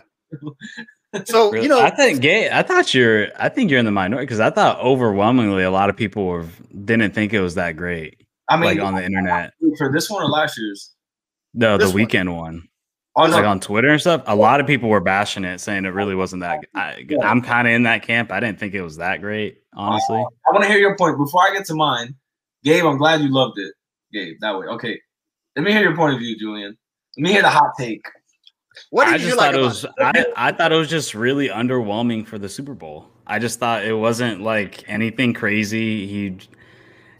So 1.26 1.52
Really? 1.52 1.64
you 1.64 1.70
know, 1.70 1.82
I 1.82 1.90
think 1.90 2.22
gay. 2.22 2.50
I 2.50 2.64
thought 2.64 2.94
you're. 2.94 3.28
I 3.38 3.50
think 3.50 3.70
you're 3.70 3.80
in 3.80 3.86
the 3.86 3.92
minority 3.92 4.26
because 4.26 4.40
I 4.40 4.50
thought 4.50 4.80
overwhelmingly 4.80 5.64
a 5.64 5.72
lot 5.72 5.90
of 5.90 5.98
people 5.98 6.26
were 6.26 6.46
didn't 6.86 7.14
think 7.14 7.34
it 7.34 7.42
was 7.42 7.56
that 7.56 7.76
great. 7.76 8.22
I 8.50 8.58
mean, 8.58 8.78
like 8.78 8.80
on 8.80 8.96
the 8.96 9.04
internet. 9.04 9.54
for 9.78 9.92
this 9.92 10.10
one 10.10 10.24
or 10.24 10.30
last 10.30 10.58
year's. 10.58 10.94
No, 11.54 11.78
This 11.78 11.92
the 11.92 11.98
Weeknd 11.98 12.36
one. 12.36 12.68
Oh 13.16 13.24
like 13.24 13.44
on 13.44 13.60
Twitter 13.60 13.90
and 13.90 14.00
stuff. 14.00 14.24
A 14.26 14.36
lot 14.36 14.62
of 14.62 14.68
people 14.68 14.88
were 14.88 15.02
bashing 15.02 15.44
it, 15.44 15.60
saying 15.60 15.84
it 15.84 15.90
really 15.90 16.16
wasn't 16.16 16.44
that. 16.44 16.62
I, 16.74 17.06
I'm 17.22 17.42
kind 17.42 17.68
of 17.68 17.74
in 17.74 17.84
that 17.84 18.04
camp. 18.04 18.32
I 18.32 18.40
didn't 18.40 18.58
think 18.58 18.74
it 18.74 18.82
was 18.82 18.98
that 18.98 19.20
great, 19.20 19.58
uh, 19.76 19.82
honestly. 19.82 20.16
I 20.16 20.52
want 20.52 20.64
to 20.64 20.70
hear 20.70 20.78
your 20.78 20.96
point 20.96 21.18
before 21.18 21.42
I 21.42 21.52
get 21.54 21.66
to 21.66 21.76
mine. 21.76 22.16
Gabe, 22.64 22.86
I'm 22.86 22.98
glad 22.98 23.20
you 23.20 23.30
loved 23.30 23.60
it. 23.60 23.74
Gabe, 24.14 24.38
that 24.40 24.58
way. 24.58 24.66
Okay, 24.68 24.98
let 25.58 25.66
me 25.66 25.74
hear 25.74 25.82
your 25.82 25.96
point 25.96 26.14
of 26.14 26.20
view, 26.20 26.38
Julian. 26.40 26.78
Let 27.18 27.24
me 27.24 27.34
hear 27.34 27.42
the 27.42 27.50
hot 27.50 27.72
take. 27.78 28.02
What 28.90 29.08
I 29.08 29.14
did 29.14 29.22
just 29.22 29.30
you 29.30 29.38
like 29.38 29.52
thought 29.54 29.60
it 29.60 29.64
was. 29.64 29.86
I, 30.00 30.26
I 30.36 30.52
thought 30.52 30.72
it 30.72 30.76
was 30.76 30.90
just 30.90 31.14
really 31.14 31.50
underwhelming 31.50 32.26
for 32.26 32.38
the 32.38 32.50
Super 32.50 32.74
Bowl. 32.74 33.08
I 33.28 33.40
just 33.40 33.60
thought 33.60 33.86
it 33.86 33.94
wasn't 33.94 34.42
like 34.42 34.84
anything 34.90 35.34
crazy. 35.34 36.08
He, 36.08 36.38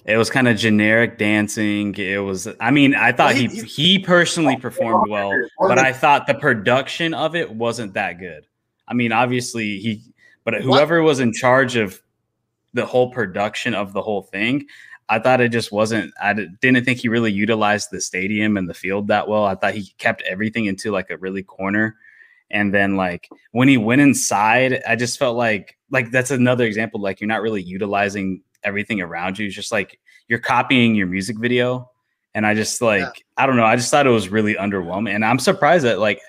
it 0.06 0.18
was 0.18 0.30
kind 0.30 0.48
of 0.48 0.58
generic 0.58 1.18
dancing. 1.18 1.94
It 1.96 2.18
was. 2.18 2.48
I 2.60 2.72
mean, 2.72 2.96
I 2.96 3.12
thought 3.12 3.36
he- 3.36 3.48
he 3.48 4.00
personally 4.00 4.58
performed 4.58 5.10
well, 5.10 5.32
but 5.60 5.78
I 5.78 5.94
thought 5.94 6.28
the 6.28 6.34
production 6.34 7.14
of 7.14 7.36
it 7.36 7.50
wasn't 7.52 7.94
that 7.94 8.20
good. 8.20 8.46
I 8.88 8.94
mean, 8.94 9.12
obviously 9.12 9.78
he, 9.78 10.02
but 10.44 10.56
whoever 10.56 11.02
was 11.02 11.20
in 11.20 11.32
charge 11.32 11.76
of 11.76 12.02
the 12.74 12.86
whole 12.86 13.12
production 13.12 13.74
of 13.74 13.94
the 13.94 14.02
whole 14.02 14.24
thing, 14.24 14.66
I 15.10 15.20
thought 15.20 15.42
it 15.42 15.50
just 15.50 15.72
wasn't. 15.72 16.14
I 16.22 16.34
didn't 16.34 16.86
think 16.86 17.00
he 17.00 17.10
really 17.10 17.32
utilized 17.32 17.90
the 17.92 18.00
stadium 18.00 18.58
and 18.58 18.70
the 18.70 18.74
field 18.74 19.08
that 19.08 19.28
well. 19.28 19.46
I 19.46 19.56
thought 19.56 19.74
he 19.74 19.94
kept 19.98 20.22
everything 20.24 20.66
into 20.66 20.92
like 20.92 21.10
a 21.10 21.18
really 21.18 21.44
corner, 21.44 21.98
and 22.50 22.74
then 22.74 22.96
like 22.96 23.28
when 23.52 23.68
he 23.68 23.78
went 23.78 24.02
inside, 24.02 24.82
I 24.88 24.96
just 24.96 25.20
felt 25.20 25.36
like 25.36 25.78
like 25.90 26.12
that's 26.12 26.32
another 26.32 26.66
example. 26.66 27.02
Like 27.02 27.20
you're 27.20 27.28
not 27.28 27.42
really 27.42 27.62
utilizing 27.62 28.42
everything 28.64 29.02
around 29.02 29.38
you. 29.38 29.48
It's 29.48 29.56
just 29.56 29.72
like 29.72 30.00
you're 30.28 30.40
copying 30.40 30.96
your 30.96 31.08
music 31.08 31.38
video, 31.40 31.90
and 32.34 32.46
I 32.46 32.54
just 32.54 32.82
like 32.82 33.02
Yeah. 33.02 33.12
I 33.38 33.46
don't 33.46 33.58
know. 33.58 33.66
I 33.66 33.76
just 33.76 33.92
thought 33.92 34.08
it 34.08 34.12
was 34.12 34.30
really 34.30 34.56
underwhelming, 34.56 35.14
and 35.14 35.26
I'm 35.26 35.40
surprised 35.40 35.84
that 35.86 36.00
like 36.00 36.22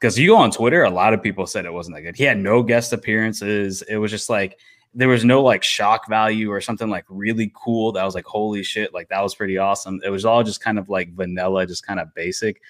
because 0.00 0.18
you 0.18 0.28
go 0.28 0.36
on 0.36 0.50
Twitter, 0.50 0.82
a 0.84 0.90
lot 0.90 1.12
of 1.12 1.22
people 1.22 1.46
said 1.46 1.66
it 1.66 1.72
wasn't 1.72 1.96
that 1.96 2.02
good. 2.02 2.16
He 2.16 2.24
had 2.24 2.38
no 2.38 2.62
guest 2.62 2.92
appearances. 2.92 3.82
It 3.82 3.96
was 3.96 4.10
just 4.10 4.30
like 4.30 4.58
there 4.92 5.08
was 5.08 5.24
no 5.24 5.42
like 5.42 5.62
shock 5.62 6.08
value 6.08 6.50
or 6.50 6.60
something 6.60 6.88
like 6.88 7.04
really 7.08 7.52
cool 7.54 7.92
that 7.92 8.04
was 8.04 8.14
like 8.14 8.24
holy 8.24 8.62
shit 8.62 8.92
like 8.92 9.08
that 9.08 9.22
was 9.22 9.34
pretty 9.34 9.56
awesome 9.56 10.00
it 10.04 10.10
was 10.10 10.24
all 10.24 10.42
just 10.42 10.60
kind 10.60 10.78
of 10.78 10.88
like 10.88 11.14
vanilla 11.14 11.66
just 11.66 11.86
kind 11.86 12.00
of 12.00 12.12
basic 12.14 12.60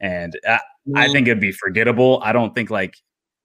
and 0.00 0.38
I, 0.46 0.60
I 0.94 1.08
mm. 1.08 1.12
think 1.12 1.28
it'd 1.28 1.40
be 1.40 1.52
forgettable 1.52 2.20
i 2.22 2.32
don't 2.32 2.54
think 2.54 2.70
like 2.70 2.96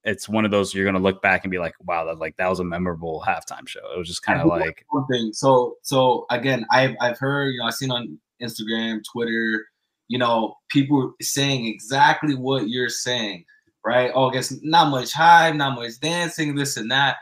it's 0.04 0.28
one 0.28 0.44
of 0.44 0.50
those 0.50 0.74
you're 0.74 0.84
gonna 0.84 0.98
look 0.98 1.20
back 1.20 1.44
and 1.44 1.50
be 1.50 1.58
like 1.58 1.74
wow 1.80 2.04
that 2.06 2.18
like 2.18 2.36
that 2.38 2.48
was 2.48 2.60
a 2.60 2.64
memorable 2.64 3.22
halftime 3.26 3.68
show 3.68 3.80
it 3.94 3.98
was 3.98 4.08
just 4.08 4.22
kind 4.22 4.40
of 4.40 4.46
like 4.46 4.84
one 4.90 5.06
thing. 5.06 5.32
So 5.32 5.76
so 5.82 6.26
again, 6.30 6.66
I've 6.70 6.94
I've 7.00 7.18
heard, 7.18 7.52
you 7.52 7.58
know, 7.58 7.66
I've 7.66 7.74
seen 7.74 7.90
on 7.90 8.18
Instagram, 8.40 9.00
Twitter, 9.10 9.66
you 10.08 10.18
know, 10.18 10.54
people 10.68 11.12
saying 11.20 11.66
exactly 11.66 12.34
what 12.34 12.68
you're 12.68 12.88
saying, 12.88 13.44
right? 13.84 14.10
Oh, 14.14 14.30
I 14.30 14.32
guess 14.32 14.54
not 14.62 14.90
much 14.90 15.12
hype, 15.12 15.54
not 15.54 15.76
much 15.76 16.00
dancing, 16.00 16.54
this 16.54 16.76
and 16.76 16.90
that. 16.90 17.16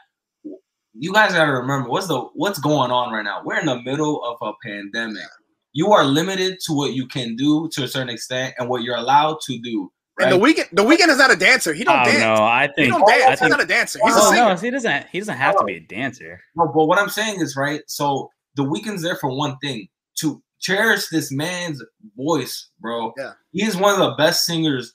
You 1.00 1.14
guys 1.14 1.32
gotta 1.32 1.50
remember 1.50 1.88
what's 1.88 2.08
the 2.08 2.20
what's 2.34 2.58
going 2.58 2.90
on 2.90 3.10
right 3.10 3.24
now. 3.24 3.40
We're 3.42 3.58
in 3.58 3.64
the 3.64 3.80
middle 3.80 4.22
of 4.22 4.36
a 4.42 4.52
pandemic. 4.62 5.24
you 5.72 5.92
are 5.92 6.04
limited 6.04 6.58
to 6.66 6.74
what 6.74 6.92
you 6.92 7.06
can 7.06 7.36
do 7.36 7.70
to 7.72 7.84
a 7.84 7.88
certain 7.88 8.10
extent 8.10 8.54
and 8.58 8.68
what 8.68 8.82
you're 8.82 8.96
allowed 8.96 9.38
to 9.46 9.58
do. 9.60 9.90
And 10.20 10.30
the 10.30 10.36
Weeknd, 10.38 10.68
the 10.72 10.84
Weeknd 10.84 11.08
is 11.08 11.16
not 11.16 11.32
a 11.32 11.36
dancer. 11.36 11.72
He 11.72 11.84
don't 11.84 11.96
oh, 11.96 12.00
I 12.00 12.04
don't 12.04 12.12
dance. 12.12 12.38
know. 12.38 12.44
I 12.44 12.66
think 12.66 12.84
He 12.84 12.90
don't 12.90 13.08
dance. 13.08 13.40
I 13.40 13.44
He's 13.44 13.50
not 13.50 13.62
a 13.62 13.66
dancer. 13.66 13.98
He's 14.04 14.14
a 14.14 14.18
oh, 14.18 14.30
singer. 14.30 14.48
no, 14.48 14.56
he 14.56 14.70
doesn't. 14.70 15.06
He 15.10 15.18
doesn't 15.18 15.36
have 15.38 15.56
to 15.58 15.64
be 15.64 15.76
a 15.76 15.80
dancer. 15.80 16.38
No, 16.54 16.70
but 16.74 16.84
what 16.84 16.98
I'm 16.98 17.08
saying 17.08 17.40
is 17.40 17.56
right. 17.56 17.80
So 17.86 18.30
the 18.56 18.64
Weeknd's 18.64 19.00
there 19.00 19.16
for 19.16 19.34
one 19.34 19.56
thing 19.62 19.88
to 20.18 20.42
cherish 20.60 21.08
this 21.08 21.32
man's 21.32 21.82
voice, 22.14 22.68
bro. 22.78 23.14
Yeah. 23.16 23.32
he 23.52 23.64
is 23.64 23.74
one 23.74 23.94
of 23.94 24.00
the 24.00 24.14
best 24.16 24.44
singers 24.44 24.92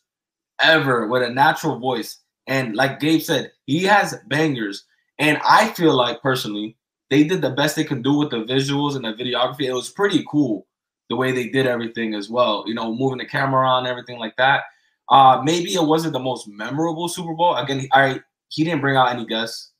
ever 0.62 1.08
with 1.08 1.24
a 1.24 1.30
natural 1.32 1.80
voice. 1.80 2.20
And 2.46 2.76
like 2.76 3.00
Gabe 3.00 3.22
said, 3.22 3.52
he 3.66 3.84
has 3.86 4.16
bangers. 4.28 4.86
And 5.20 5.40
I 5.48 5.70
feel 5.70 5.94
like 5.96 6.22
personally, 6.22 6.78
they 7.10 7.24
did 7.24 7.42
the 7.42 7.52
best 7.52 7.76
they 7.76 7.84
can 7.84 8.02
do 8.02 8.14
with 8.18 8.32
the 8.32 8.44
visuals 8.44 8.96
and 8.96 9.06
the 9.06 9.14
videography. 9.14 9.62
It 9.62 9.74
was 9.74 9.90
pretty 9.90 10.26
cool 10.30 10.66
the 11.10 11.16
way 11.16 11.32
they 11.32 11.50
did 11.50 11.68
everything 11.68 12.16
as 12.16 12.30
well. 12.30 12.64
You 12.68 12.74
know, 12.74 12.94
moving 12.94 13.20
the 13.20 13.26
camera 13.26 13.68
on, 13.68 13.86
everything 13.88 14.18
like 14.20 14.36
that. 14.38 14.64
Uh, 15.10 15.42
maybe 15.44 15.74
it 15.76 15.84
wasn't 15.84 16.14
the 16.14 16.20
most 16.20 16.48
memorable 16.48 17.08
Super 17.08 17.34
Bowl. 17.34 17.56
Again, 17.56 17.88
I 17.94 18.20
he 18.50 18.64
didn't 18.64 18.82
bring 18.82 18.96
out 18.98 19.12
any 19.12 19.26
guests. 19.26 19.72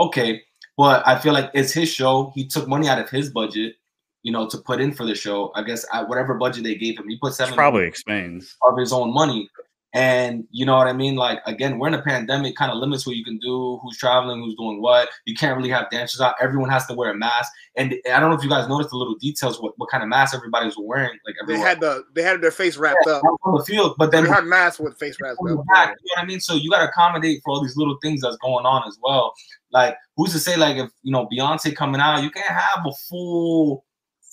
Okay, 0.00 0.42
but 0.76 1.06
I 1.06 1.18
feel 1.18 1.32
like 1.32 1.50
it's 1.54 1.72
his 1.72 1.88
show. 1.88 2.32
He 2.34 2.46
took 2.46 2.66
money 2.66 2.88
out 2.88 2.98
of 2.98 3.08
his 3.08 3.30
budget, 3.30 3.76
you 4.24 4.32
know, 4.32 4.48
to 4.48 4.58
put 4.58 4.80
in 4.80 4.92
for 4.92 5.06
the 5.06 5.14
show. 5.14 5.52
I 5.54 5.62
guess 5.62 5.86
at 5.92 6.08
whatever 6.08 6.34
budget 6.34 6.64
they 6.64 6.74
gave 6.74 6.98
him, 6.98 7.08
he 7.08 7.16
put 7.18 7.28
Which 7.28 7.34
seven 7.34 7.54
probably 7.54 7.86
explains. 7.86 8.56
of 8.66 8.76
his 8.76 8.92
own 8.92 9.14
money. 9.14 9.48
And 9.94 10.44
you 10.50 10.66
know 10.66 10.76
what 10.76 10.88
I 10.88 10.92
mean? 10.92 11.14
Like 11.14 11.38
again, 11.46 11.78
we're 11.78 11.86
in 11.86 11.94
a 11.94 12.02
pandemic, 12.02 12.56
kind 12.56 12.72
of 12.72 12.78
limits 12.78 13.06
what 13.06 13.14
you 13.14 13.24
can 13.24 13.38
do, 13.38 13.78
who's 13.80 13.96
traveling, 13.96 14.40
who's 14.40 14.56
doing 14.56 14.82
what. 14.82 15.08
You 15.24 15.36
can't 15.36 15.56
really 15.56 15.70
have 15.70 15.88
dancers 15.88 16.20
out. 16.20 16.34
Everyone 16.40 16.68
has 16.68 16.84
to 16.86 16.94
wear 16.94 17.10
a 17.12 17.14
mask. 17.14 17.52
And 17.76 17.94
I 18.12 18.18
don't 18.18 18.30
know 18.30 18.36
if 18.36 18.42
you 18.42 18.50
guys 18.50 18.68
noticed 18.68 18.90
the 18.90 18.96
little 18.96 19.14
details, 19.14 19.62
what, 19.62 19.74
what 19.76 19.88
kind 19.90 20.02
of 20.02 20.08
mask 20.08 20.34
everybody 20.34 20.66
was 20.66 20.74
wearing. 20.76 21.16
Like 21.24 21.36
They 21.46 21.58
had 21.58 21.78
the 21.80 22.04
they 22.12 22.22
had 22.22 22.40
their 22.40 22.50
face 22.50 22.76
wrapped 22.76 23.06
up. 23.06 23.22
on 23.44 23.56
the 23.56 23.64
field, 23.64 23.94
but 23.96 24.10
then 24.10 24.24
They 24.24 24.30
had 24.30 24.44
masks 24.46 24.80
with 24.80 24.98
face 24.98 25.16
wrapped 25.20 25.38
up. 25.38 25.64
back, 25.68 25.90
you 25.90 25.94
know 25.94 25.94
what 26.16 26.18
I 26.18 26.26
mean? 26.26 26.40
So 26.40 26.54
you 26.54 26.70
got 26.70 26.80
to 26.80 26.88
accommodate 26.88 27.40
for 27.44 27.52
all 27.52 27.62
these 27.62 27.76
little 27.76 27.96
things 28.02 28.22
that's 28.22 28.36
going 28.38 28.66
on 28.66 28.82
as 28.88 28.98
well. 29.00 29.32
Like, 29.70 29.96
who's 30.16 30.32
to 30.32 30.40
say, 30.40 30.56
like, 30.56 30.76
if 30.76 30.90
you 31.04 31.12
know 31.12 31.28
Beyonce 31.32 31.74
coming 31.74 32.00
out, 32.00 32.20
you 32.22 32.30
can't 32.30 32.46
have 32.48 32.84
a 32.84 32.92
full 33.08 33.84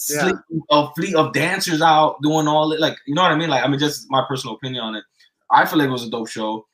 Yeah. 0.10 0.22
fleet, 0.24 0.36
a 0.72 0.90
fleet 0.96 1.16
of 1.16 1.34
dancers 1.34 1.82
out 1.84 2.20
doing 2.24 2.48
all 2.48 2.72
it. 2.72 2.80
Like, 2.80 2.98
you 3.06 3.14
know 3.14 3.22
what 3.22 3.32
I 3.32 3.36
mean? 3.36 3.50
Like, 3.50 3.64
I 3.64 3.68
mean, 3.68 3.80
just 3.80 4.08
my 4.10 4.24
personal 4.28 4.56
opinion 4.56 4.84
on 4.84 4.96
it. 4.96 5.04
I 5.52 5.66
feel 5.66 5.80
like 5.80 5.88
it 5.88 5.92
was 5.92 6.06
a 6.06 6.10
dope 6.10 6.30
show. 6.30 6.68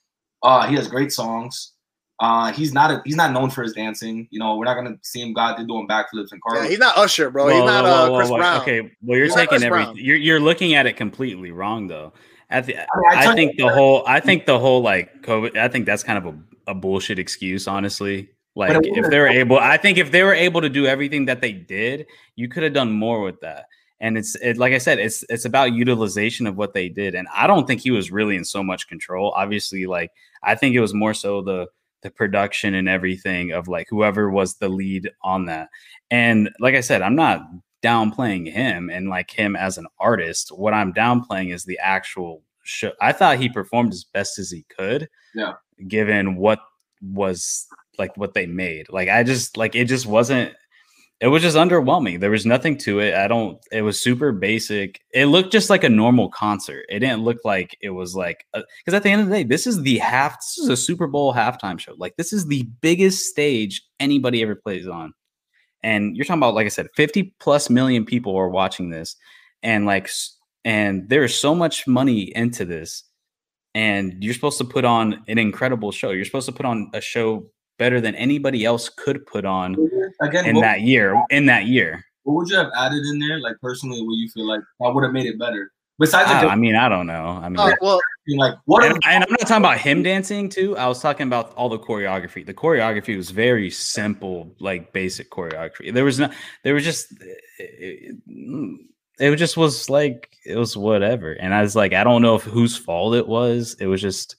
Uh, 0.44 0.68
he 0.68 0.76
has 0.76 0.88
great 0.88 1.12
songs. 1.12 1.74
Uh, 2.20 2.52
he's 2.52 2.74
not 2.74 2.90
a, 2.90 3.02
he's 3.06 3.16
not 3.16 3.32
known 3.32 3.50
for 3.50 3.62
his 3.62 3.74
dancing. 3.74 4.28
You 4.32 4.40
know, 4.40 4.56
we're 4.58 4.66
not 4.66 4.74
gonna 4.74 4.98
see 5.04 5.22
him 5.22 5.34
God 5.34 5.58
they're 5.58 5.68
doing 5.68 5.88
backflips 5.88 6.32
and 6.32 6.42
Yeah, 6.54 6.68
he's 6.68 6.80
not 6.80 6.98
Usher, 6.98 7.30
bro. 7.30 7.46
Whoa, 7.46 7.54
he's 7.54 7.64
not 7.64 7.84
whoa, 7.84 8.14
uh, 8.14 8.18
Chris 8.18 8.30
whoa, 8.30 8.38
Brown. 8.38 8.62
Okay, 8.62 8.82
well, 9.04 9.18
you're 9.18 9.26
He's 9.26 9.36
taking 9.36 9.50
Chris 9.50 9.64
everything. 9.64 9.94
Brown. 9.94 10.04
You're 10.04 10.18
you're 10.18 10.40
looking 10.40 10.74
at 10.74 10.88
it 10.88 10.94
completely 10.94 11.52
wrong, 11.52 11.88
though. 11.88 12.14
At 12.50 12.66
the, 12.66 12.76
mean, 12.76 12.86
I 13.12 13.32
I 13.32 13.36
think 13.36 13.58
the 13.58 13.68
whole, 13.68 14.04
I 14.08 14.20
think 14.20 14.46
the 14.46 14.58
whole 14.58 14.82
like 14.82 15.22
COVID. 15.22 15.58
I 15.58 15.68
think 15.68 15.86
that's 15.86 16.04
kind 16.04 16.18
of 16.18 16.34
a, 16.34 16.72
a 16.72 16.74
bullshit 16.74 17.20
excuse, 17.20 17.68
honestly. 17.68 18.30
Like 18.56 18.80
if 18.84 19.12
they 19.12 19.20
were 19.20 19.28
able, 19.28 19.60
I 19.60 19.78
think 19.78 20.00
if 20.00 20.10
they 20.12 20.24
were 20.24 20.34
able 20.34 20.62
to 20.62 20.70
do 20.70 20.88
everything 20.88 21.26
that 21.26 21.42
they 21.42 21.52
did, 21.52 22.08
you 22.36 22.48
could 22.48 22.64
have 22.64 22.74
done 22.74 22.92
more 22.92 23.22
with 23.22 23.40
that. 23.42 23.66
And 24.00 24.18
it's 24.18 24.36
it, 24.36 24.58
like 24.58 24.74
I 24.74 24.78
said, 24.78 25.00
it's 25.00 25.24
it's 25.30 25.46
about 25.46 25.74
utilization 25.74 26.46
of 26.46 26.56
what 26.56 26.74
they 26.74 26.90
did. 26.90 27.16
And 27.16 27.28
I 27.34 27.48
don't 27.48 27.66
think 27.66 27.82
he 27.82 27.92
was 27.92 28.12
really 28.12 28.36
in 28.36 28.46
so 28.46 28.64
much 28.64 28.88
control. 28.88 29.34
Obviously, 29.36 29.86
like 29.86 30.12
I 30.44 30.56
think 30.56 30.76
it 30.76 30.82
was 30.82 30.94
more 30.94 31.14
so 31.14 31.42
the 31.42 31.68
the 32.04 32.12
production 32.12 32.76
and 32.76 32.88
everything 32.88 33.52
of 33.52 33.68
like 33.68 33.88
whoever 33.90 34.30
was 34.30 34.56
the 34.56 34.70
lead 34.70 35.10
on 35.24 35.46
that. 35.46 35.70
And 36.12 36.50
like 36.60 36.76
I 36.76 36.82
said, 36.82 37.02
I'm 37.02 37.16
not 37.16 37.42
downplaying 37.84 38.52
him 38.52 38.90
and 38.90 39.10
like 39.10 39.32
him 39.32 39.56
as 39.56 39.78
an 39.78 39.88
artist. 40.00 40.50
What 40.50 40.74
I'm 40.74 40.94
downplaying 40.94 41.54
is 41.54 41.66
the 41.66 41.80
actual 41.80 42.44
show. 42.64 42.92
I 43.02 43.12
thought 43.12 43.40
he 43.40 43.50
performed 43.50 43.94
as 43.94 44.04
best 44.04 44.40
as 44.40 44.52
he 44.52 44.66
could. 44.76 45.10
Yeah. 45.34 45.54
Given 45.88 46.36
what 46.36 46.60
was 47.02 47.68
like 47.98 48.16
what 48.18 48.34
they 48.34 48.46
made. 48.46 48.88
Like 48.90 49.10
I 49.10 49.24
just 49.24 49.58
like 49.58 49.76
it 49.76 49.86
just 49.86 50.06
wasn't 50.06 50.54
it 51.20 51.28
was 51.28 51.42
just 51.42 51.58
underwhelming. 51.58 52.20
There 52.20 52.30
was 52.30 52.46
nothing 52.46 52.78
to 52.80 53.00
it. 53.00 53.16
I 53.16 53.28
don't 53.28 53.60
it 53.72 53.82
was 53.82 54.00
super 54.02 54.32
basic. 54.32 55.02
It 55.14 55.26
looked 55.26 55.52
just 55.52 55.70
like 55.70 55.84
a 55.84 55.90
normal 55.90 56.30
concert. 56.30 56.86
It 56.90 57.00
didn't 57.00 57.24
look 57.24 57.38
like 57.44 57.76
it 57.82 57.90
was 57.90 58.16
like 58.16 58.46
because 58.54 58.94
at 58.94 59.02
the 59.02 59.10
end 59.10 59.22
of 59.22 59.28
the 59.28 59.36
day, 59.38 59.44
this 59.44 59.66
is 59.66 59.82
the 59.82 59.98
half 59.98 60.38
this 60.38 60.60
is 60.60 60.70
a 60.70 60.78
Super 60.78 61.08
Bowl 61.08 61.34
halftime 61.34 61.80
show. 61.80 61.96
Like 61.98 62.16
this 62.18 62.34
is 62.34 62.46
the 62.46 62.64
biggest 62.82 63.26
stage 63.26 63.82
anybody 64.00 64.44
ever 64.44 64.56
plays 64.56 64.88
on. 64.88 65.14
And 65.84 66.16
you're 66.16 66.26
talking 66.26 66.40
about 66.40 66.54
like 66.54 66.66
I 66.66 66.70
said 66.70 66.88
50 66.96 67.36
plus 67.40 67.70
million 67.70 68.06
people 68.06 68.36
are 68.36 68.50
watching 68.50 68.92
this 68.92 69.16
and 69.64 69.86
like 69.88 70.10
and 70.66 71.10
there 71.10 71.24
is 71.24 71.40
so 71.40 71.56
much 71.56 71.88
money 71.88 72.32
into 72.36 72.64
this 72.64 73.04
and 73.74 74.24
you're 74.24 74.34
supposed 74.34 74.58
to 74.60 74.66
put 74.66 74.86
on 74.86 75.24
an 75.28 75.40
incredible 75.40 75.92
show. 75.92 76.12
You're 76.12 76.26
supposed 76.26 76.48
to 76.48 76.52
put 76.52 76.66
on 76.66 76.92
a 76.94 77.02
show 77.02 77.48
better 77.78 78.02
than 78.02 78.16
anybody 78.16 78.66
else 78.66 78.90
could 78.90 79.26
put 79.26 79.46
on 79.46 79.76
Again, 80.22 80.46
in 80.46 80.56
that 80.62 80.82
year. 80.82 81.22
In 81.30 81.46
that 81.46 81.66
year, 81.68 82.04
what 82.24 82.34
would 82.36 82.50
you 82.50 82.58
have 82.58 82.72
added 82.78 83.04
in 83.06 83.20
there? 83.20 83.40
Like 83.40 83.56
personally, 83.62 84.02
what 84.02 84.14
you 84.14 84.30
feel 84.30 84.48
like 84.48 84.62
that 84.80 84.94
would 84.94 85.04
have 85.04 85.14
made 85.14 85.28
it 85.28 85.40
better? 85.40 85.72
Besides, 86.00 86.30
I, 86.30 86.44
like, 86.44 86.52
I 86.52 86.56
mean, 86.56 86.76
I 86.76 86.90
don't 86.90 87.08
know. 87.08 87.40
I 87.42 87.50
mean, 87.50 87.60
Uh, 87.60 87.72
well, 87.82 88.00
like 88.28 88.54
what? 88.66 88.84
and, 88.84 88.98
if- 88.98 89.00
and 89.08 89.24
I'm 89.24 89.32
not 89.32 89.40
talking 89.42 89.58
about 89.64 89.80
him 89.80 90.04
dancing 90.04 90.48
too. 90.48 90.78
I 90.78 90.88
was 90.88 91.02
talking 91.02 91.26
about 91.26 91.54
all 91.56 91.70
the 91.70 91.80
choreography. 91.80 92.46
The 92.46 92.54
choreography 92.54 93.18
was 93.18 93.32
very 93.32 93.72
simple, 93.72 94.56
like 94.60 94.94
basic 94.94 95.32
choreography. 95.32 95.92
There 95.92 96.06
was 96.06 96.20
no, 96.20 96.30
there 96.64 96.76
was 96.76 96.84
just, 96.84 97.14
it, 97.58 98.16
it 99.20 99.36
just 99.38 99.58
was 99.58 99.90
like 99.90 100.30
it 100.46 100.56
was 100.56 100.78
whatever. 100.78 101.32
And 101.32 101.52
I 101.52 101.64
was 101.64 101.76
like, 101.76 101.94
I 101.94 102.04
don't 102.04 102.22
know 102.22 102.36
if 102.36 102.44
whose 102.44 102.78
fault 102.78 103.16
it 103.16 103.28
was. 103.28 103.76
It 103.80 103.88
was 103.88 104.02
just. 104.02 104.36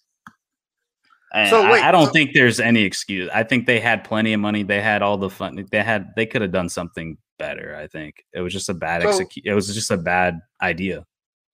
And 1.34 1.50
So 1.50 1.62
I- 1.66 1.72
wait, 1.72 1.84
I, 1.84 1.90
don't 1.92 2.06
so- 2.06 2.12
think 2.12 2.30
there's 2.34 2.58
any 2.60 2.82
excuse. 2.82 3.28
I 3.34 3.42
think 3.42 3.66
they 3.66 3.80
had 3.80 4.04
plenty 4.04 4.32
of 4.32 4.40
money. 4.40 4.62
They 4.62 4.80
had 4.80 5.02
all 5.02 5.18
the 5.18 5.30
fun. 5.30 5.66
They 5.70 5.82
had. 5.82 6.08
They 6.16 6.26
could 6.26 6.42
have 6.42 6.52
done 6.52 6.68
something 6.68 7.18
better. 7.38 7.76
I 7.76 7.86
think 7.86 8.24
it 8.32 8.40
was 8.40 8.52
just 8.52 8.68
a 8.68 8.74
bad 8.74 9.02
So- 9.02 9.08
execute. 9.10 9.46
It 9.46 9.54
was 9.54 9.72
just 9.74 9.90
a 9.90 9.96
bad 9.98 10.40
idea. 10.62 11.04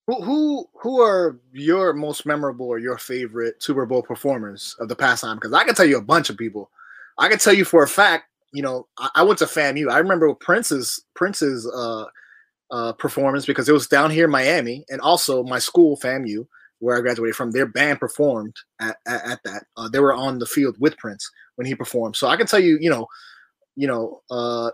who 0.06 0.20
who 0.22 0.66
who 0.82 1.00
are 1.00 1.40
your 1.52 1.92
most 1.94 2.26
memorable 2.26 2.66
or 2.66 2.78
your 2.78 2.98
favorite 2.98 3.62
Super 3.62 3.86
Bowl 3.86 4.02
performers 4.02 4.76
of 4.78 4.88
the 4.88 4.96
past 4.96 5.22
time? 5.22 5.36
Because 5.36 5.52
I 5.54 5.64
can 5.64 5.74
tell 5.74 5.86
you 5.86 5.96
a 5.98 6.02
bunch 6.02 6.28
of 6.30 6.36
people. 6.36 6.70
I 7.18 7.28
can 7.28 7.38
tell 7.38 7.54
you 7.54 7.64
for 7.64 7.82
a 7.82 7.88
fact. 7.88 8.24
You 8.52 8.62
know, 8.62 8.86
I, 8.98 9.08
I 9.16 9.22
went 9.22 9.38
to 9.40 9.46
FAMU. 9.46 9.90
I 9.90 9.98
remember 9.98 10.32
Prince's 10.34 11.02
Prince's 11.14 11.66
uh, 11.66 12.04
uh, 12.70 12.92
performance 12.92 13.46
because 13.46 13.68
it 13.68 13.72
was 13.72 13.86
down 13.88 14.10
here 14.10 14.26
in 14.26 14.30
Miami, 14.30 14.84
and 14.90 15.00
also 15.00 15.42
my 15.42 15.58
school 15.58 15.96
FAMU, 15.96 16.46
where 16.84 16.98
I 16.98 17.00
graduated 17.00 17.34
from. 17.34 17.50
Their 17.50 17.66
band 17.66 17.98
performed 17.98 18.54
at, 18.80 18.96
at, 19.06 19.26
at 19.26 19.40
that. 19.44 19.64
Uh, 19.76 19.88
they 19.88 20.00
were 20.00 20.12
on 20.12 20.38
the 20.38 20.46
field 20.46 20.76
with 20.78 20.96
Prince 20.98 21.28
when 21.56 21.66
he 21.66 21.74
performed. 21.74 22.14
So 22.14 22.28
I 22.28 22.36
can 22.36 22.46
tell 22.46 22.60
you, 22.60 22.76
you 22.80 22.90
know, 22.90 23.06
you 23.74 23.86
know, 23.86 24.20
uh, 24.30 24.70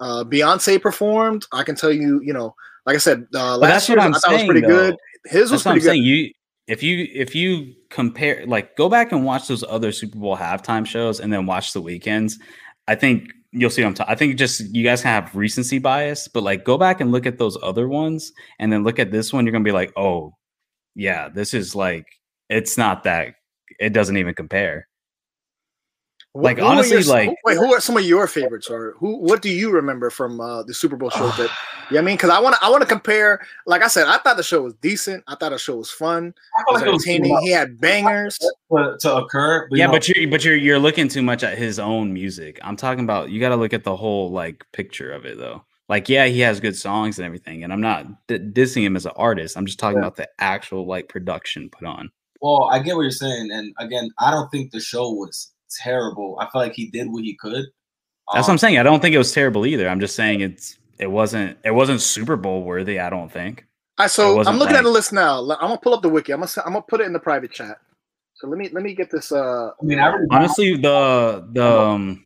uh, 0.00 0.24
Beyonce 0.24 0.80
performed. 0.80 1.46
I 1.52 1.64
can 1.64 1.74
tell 1.74 1.92
you, 1.92 2.20
you 2.22 2.32
know, 2.32 2.54
like 2.86 2.94
I 2.94 2.98
said, 2.98 3.26
uh, 3.34 3.58
last 3.58 3.70
that's 3.70 3.88
year 3.88 3.98
what 3.98 4.04
I'm 4.06 4.14
I 4.14 4.18
thought 4.18 4.30
it 4.30 4.32
was 4.32 4.40
saying, 4.40 4.50
pretty 4.50 4.66
good. 4.66 4.96
His 5.24 5.50
was 5.50 5.50
That's 5.50 5.64
what 5.64 5.70
I'm 5.72 5.74
pretty 5.74 5.84
good. 5.84 5.90
saying. 5.90 6.04
You 6.04 6.32
if 6.68 6.82
you 6.82 7.08
if 7.12 7.34
you 7.34 7.74
compare 7.90 8.46
like 8.46 8.76
go 8.76 8.88
back 8.88 9.10
and 9.10 9.24
watch 9.24 9.48
those 9.48 9.64
other 9.64 9.90
Super 9.90 10.18
Bowl 10.18 10.36
halftime 10.36 10.86
shows 10.86 11.18
and 11.18 11.32
then 11.32 11.44
watch 11.44 11.72
the 11.72 11.82
Weeknd's, 11.82 12.38
I 12.86 12.94
think 12.94 13.32
you'll 13.50 13.70
see 13.70 13.82
what 13.82 13.88
I'm 13.88 13.94
talking. 13.94 14.12
I 14.12 14.14
think 14.14 14.36
just 14.36 14.60
you 14.74 14.84
guys 14.84 15.02
have 15.02 15.34
recency 15.34 15.78
bias, 15.78 16.28
but 16.28 16.44
like 16.44 16.64
go 16.64 16.78
back 16.78 17.00
and 17.00 17.10
look 17.10 17.26
at 17.26 17.38
those 17.38 17.58
other 17.62 17.88
ones 17.88 18.32
and 18.60 18.72
then 18.72 18.84
look 18.84 18.98
at 19.00 19.10
this 19.10 19.32
one, 19.32 19.44
you're 19.44 19.52
gonna 19.52 19.64
be 19.64 19.72
like, 19.72 19.92
oh 19.96 20.34
yeah, 20.98 21.28
this 21.28 21.54
is 21.54 21.76
like 21.76 22.06
it's 22.50 22.76
not 22.76 23.04
that 23.04 23.36
it 23.78 23.92
doesn't 23.92 24.16
even 24.16 24.34
compare. 24.34 24.88
Like, 26.34 26.58
who 26.58 26.64
honestly, 26.64 26.98
your- 26.98 27.02
like- 27.06 27.28
who- 27.30 27.36
wait, 27.44 27.56
who 27.56 27.72
are 27.72 27.80
some 27.80 27.96
of 27.96 28.04
your 28.04 28.26
favorites, 28.26 28.68
or 28.68 28.94
who? 28.98 29.16
What 29.16 29.40
do 29.40 29.48
you 29.48 29.70
remember 29.70 30.10
from 30.10 30.40
uh, 30.40 30.62
the 30.64 30.74
Super 30.74 30.96
Bowl 30.96 31.10
show? 31.10 31.28
that 31.28 31.50
yeah, 31.90 32.00
I 32.00 32.02
mean, 32.02 32.16
because 32.16 32.30
I 32.30 32.38
want 32.40 32.56
to, 32.56 32.64
I 32.64 32.68
want 32.68 32.82
to 32.82 32.86
compare. 32.86 33.40
Like 33.66 33.82
I 33.82 33.88
said, 33.88 34.08
I 34.08 34.18
thought 34.18 34.36
the 34.36 34.42
show 34.42 34.62
was 34.62 34.74
decent. 34.74 35.24
I 35.28 35.36
thought 35.36 35.50
the 35.50 35.58
show 35.58 35.76
was 35.76 35.90
fun. 35.90 36.34
I 36.56 36.60
It 36.60 36.72
was 36.72 36.80
like 36.82 36.88
it 36.88 36.92
was 36.92 37.04
too 37.04 37.10
entertaining. 37.12 37.38
He 37.42 37.50
had 37.50 37.80
bangers. 37.80 38.36
to, 38.38 38.96
to 39.00 39.16
occur. 39.16 39.68
But 39.70 39.78
yeah, 39.78 39.84
you 39.84 39.88
know, 39.88 39.92
but 39.92 40.08
you're 40.08 40.28
but 40.28 40.44
you're 40.44 40.56
you're 40.56 40.78
looking 40.78 41.08
too 41.08 41.22
much 41.22 41.42
at 41.44 41.56
his 41.58 41.78
own 41.78 42.12
music. 42.12 42.58
I'm 42.62 42.76
talking 42.76 43.04
about 43.04 43.30
you 43.30 43.40
got 43.40 43.50
to 43.50 43.56
look 43.56 43.72
at 43.72 43.84
the 43.84 43.96
whole 43.96 44.30
like 44.30 44.64
picture 44.72 45.12
of 45.12 45.24
it 45.24 45.38
though. 45.38 45.64
Like 45.88 46.08
yeah, 46.08 46.26
he 46.26 46.40
has 46.40 46.60
good 46.60 46.76
songs 46.76 47.18
and 47.18 47.24
everything, 47.26 47.64
and 47.64 47.72
I'm 47.72 47.80
not 47.80 48.26
d- 48.26 48.38
dissing 48.38 48.82
him 48.82 48.94
as 48.96 49.06
an 49.06 49.12
artist. 49.16 49.56
I'm 49.56 49.64
just 49.66 49.78
talking 49.78 49.96
Yeah. 49.98 50.02
about 50.06 50.16
the 50.16 50.28
actual 50.38 50.86
like 50.86 51.08
production 51.08 51.70
put 51.70 51.86
on. 51.86 52.10
well, 52.40 52.68
I 52.70 52.78
get 52.80 52.94
what 52.94 53.02
you're 53.02 53.10
saying, 53.10 53.50
and 53.50 53.74
again, 53.78 54.10
I 54.18 54.30
don't 54.30 54.48
think 54.50 54.70
the 54.70 54.78
show 54.80 55.10
was 55.10 55.52
terrible. 55.82 56.38
I 56.40 56.48
feel 56.50 56.60
like 56.60 56.74
he 56.74 56.88
did 56.90 57.10
what 57.10 57.24
he 57.24 57.34
could. 57.36 57.64
That's 58.34 58.44
what 58.46 58.50
Um, 58.50 58.50
I'm 58.52 58.58
saying. 58.58 58.78
I 58.78 58.82
don't 58.82 59.00
think 59.00 59.14
it 59.14 59.18
was 59.18 59.32
terrible 59.32 59.66
either. 59.66 59.88
I'm 59.88 59.98
just 60.00 60.14
saying 60.14 60.40
it's 60.42 60.78
it 60.98 61.10
wasn't 61.10 61.56
it 61.64 61.70
wasn't 61.72 62.00
Super 62.02 62.36
Bowl 62.36 62.62
worthy. 62.64 63.00
I 63.00 63.08
don't 63.10 63.32
think. 63.32 63.64
All 63.98 64.04
right, 64.04 64.10
so 64.10 64.42
I'm 64.46 64.58
looking 64.58 64.76
at 64.76 64.84
the 64.84 64.90
list 64.90 65.12
now. 65.12 65.40
I'm 65.40 65.48
gonna 65.58 65.78
pull 65.78 65.94
up 65.94 66.02
the 66.02 66.08
wiki. 66.08 66.32
I'm 66.32 66.40
gonna, 66.40 66.50
I'm 66.66 66.72
gonna 66.74 66.82
put 66.82 67.00
it 67.00 67.06
in 67.06 67.12
the 67.12 67.18
private 67.18 67.50
chat. 67.50 67.78
So 68.34 68.46
let 68.46 68.58
me 68.58 68.68
let 68.72 68.84
me 68.84 68.94
get 68.94 69.10
this. 69.10 69.32
Uh, 69.32 69.70
I 69.70 69.84
mean, 69.84 69.98
I 69.98 70.06
really 70.08 70.26
Honestly, 70.30 70.76
the 70.76 71.48
the 71.52 71.66
um, 71.80 72.24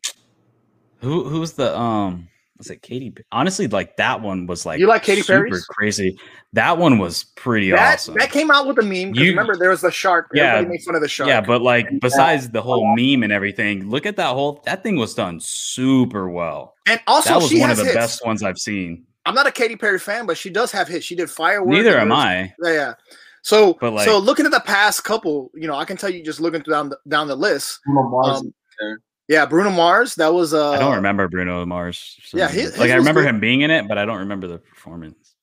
who 0.99 1.23
who's 1.23 1.53
the 1.53 1.75
um 1.75 2.27
was 2.63 2.71
it 2.71 2.81
Katy? 2.81 3.11
Pe- 3.11 3.23
Honestly, 3.31 3.67
like 3.67 3.97
that 3.97 4.21
one 4.21 4.47
was 4.47 4.65
like 4.65 4.79
You 4.79 4.87
like 4.87 5.03
Katy 5.03 5.23
Perry? 5.23 5.51
super 5.51 5.63
crazy. 5.69 6.17
That 6.53 6.77
one 6.77 6.97
was 6.97 7.25
pretty 7.35 7.71
That 7.71 7.95
awesome. 7.95 8.15
that 8.15 8.31
came 8.31 8.49
out 8.51 8.67
with 8.67 8.77
a 8.79 8.81
meme. 8.81 9.13
You- 9.15 9.29
remember 9.31 9.55
there 9.55 9.69
was 9.69 9.81
the 9.81 9.91
shark. 9.91 10.29
Yeah. 10.33 10.53
Everybody 10.55 10.77
made 10.77 10.83
fun 10.85 10.95
of 10.95 11.01
the 11.01 11.07
shark. 11.07 11.27
Yeah, 11.27 11.41
but 11.41 11.61
like 11.61 11.87
besides 12.01 12.49
the 12.49 12.61
whole 12.61 12.95
meme 12.95 13.23
and 13.23 13.31
everything, 13.31 13.89
look 13.89 14.05
at 14.05 14.15
that 14.15 14.33
whole 14.33 14.61
that 14.65 14.83
thing 14.83 14.95
was 14.95 15.13
done 15.13 15.39
super 15.41 16.29
well. 16.29 16.75
and 16.87 16.99
also 17.07 17.29
that 17.31 17.35
was 17.41 17.49
she 17.49 17.59
one 17.59 17.69
has 17.69 17.79
of 17.79 17.85
the 17.85 17.91
hits. 17.91 18.01
best 18.01 18.25
ones 18.25 18.43
I've 18.43 18.57
seen. 18.59 19.05
I'm 19.25 19.35
not 19.35 19.47
a 19.47 19.51
Katy 19.51 19.75
Perry 19.77 19.99
fan, 19.99 20.25
but 20.25 20.37
she 20.37 20.49
does 20.49 20.71
have 20.71 20.87
hits. 20.87 21.05
She 21.05 21.15
did 21.15 21.29
fireworks. 21.29 21.71
Neither 21.77 21.97
am 21.97 22.11
I. 22.11 22.53
Yeah, 22.63 22.71
yeah. 22.73 22.93
So, 23.41 23.77
But, 23.79 23.91
like- 23.93 24.05
so 24.05 24.17
looking 24.19 24.45
at 24.45 24.51
the 24.53 24.61
past 24.61 25.03
couple, 25.03 25.51
you 25.53 25.67
know, 25.67 25.75
I 25.75 25.83
can 25.85 25.97
tell 25.97 26.09
you 26.09 26.23
just 26.23 26.39
looking 26.39 26.61
down 26.61 26.89
the, 26.89 26.97
down 27.09 27.27
the 27.27 27.35
list. 27.35 27.79
Bruno 27.85 28.09
Mars 28.09 28.39
Um, 28.39 28.53
there. 28.79 28.99
Yeah, 29.33 29.45
Bruno 29.47 29.71
Mars. 29.71 30.13
That 30.15 30.33
was. 30.33 30.53
Uh, 30.53 30.71
I 30.71 30.79
don't 30.79 30.95
remember 30.95 31.27
Bruno 31.27 31.65
Mars. 31.65 32.17
for 32.21 32.27
some 32.27 32.39
yeah, 32.39 32.45
reason. 32.45 32.59
his- 32.61 32.69
his 32.71 32.79
like 32.79 32.91
I 32.91 32.95
remember 32.95 33.21
good. 33.21 33.29
him 33.29 33.39
being 33.39 33.61
in 33.61 33.71
it, 33.71 33.87
but 33.87 33.97
I 33.97 34.05
don't 34.05 34.19
remember 34.19 34.47
the 34.47 34.59
performance. 34.59 35.35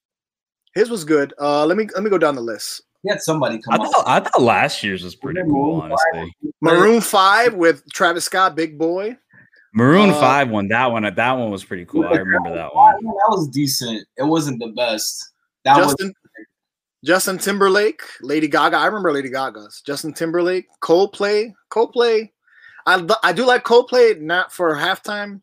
His 0.75 0.89
was 0.91 1.05
good. 1.05 1.35
Uh, 1.41 1.67
let 1.67 1.77
me 1.77 1.89
let 1.95 2.05
me 2.05 2.11
go 2.11 2.19
down 2.19 2.37
the 2.37 2.41
list. 2.41 2.83
He 3.03 3.09
had 3.11 3.21
somebody 3.23 3.59
come 3.61 3.81
I 3.81 3.85
out. 3.85 3.93
thought 3.93 4.05
I 4.07 4.21
thought 4.21 4.43
last 4.43 4.85
year's 4.85 5.03
was 5.03 5.17
pretty 5.17 5.41
cool, 5.43 5.81
honestly. 5.81 6.33
Maroon 6.61 7.01
Five 7.01 7.55
with 7.55 7.83
Travis 7.93 8.25
Scott, 8.27 8.55
Big 8.55 8.79
Boi. 8.79 9.17
Maroon 9.75 10.11
Uh, 10.11 10.21
Five 10.21 10.51
one, 10.51 10.69
that 10.69 10.87
one, 10.87 11.03
that 11.03 11.33
one 11.33 11.51
was 11.51 11.65
pretty 11.65 11.85
cool. 11.87 12.05
I 12.05 12.13
remember 12.17 12.55
that 12.55 12.75
one. 12.75 12.95
That 13.03 13.27
was 13.31 13.49
decent. 13.49 14.07
It 14.17 14.25
wasn't 14.25 14.61
the 14.61 14.69
best. 14.77 15.33
That 15.65 15.77
Justin 15.77 16.13
Justin 17.05 17.39
Timberlake, 17.39 18.03
Lady 18.21 18.47
Gaga. 18.47 18.77
I 18.77 18.87
remember 18.87 19.11
Lady 19.13 19.31
Gaga's. 19.31 19.83
Justin 19.87 20.13
Timberlake, 20.13 20.67
Coldplay, 20.83 21.53
Coldplay. 21.71 22.31
I 22.87 23.07
I 23.23 23.33
do 23.33 23.45
like 23.47 23.65
Coldplay. 23.65 24.21
Not 24.21 24.53
for 24.53 24.75
halftime. 24.75 25.41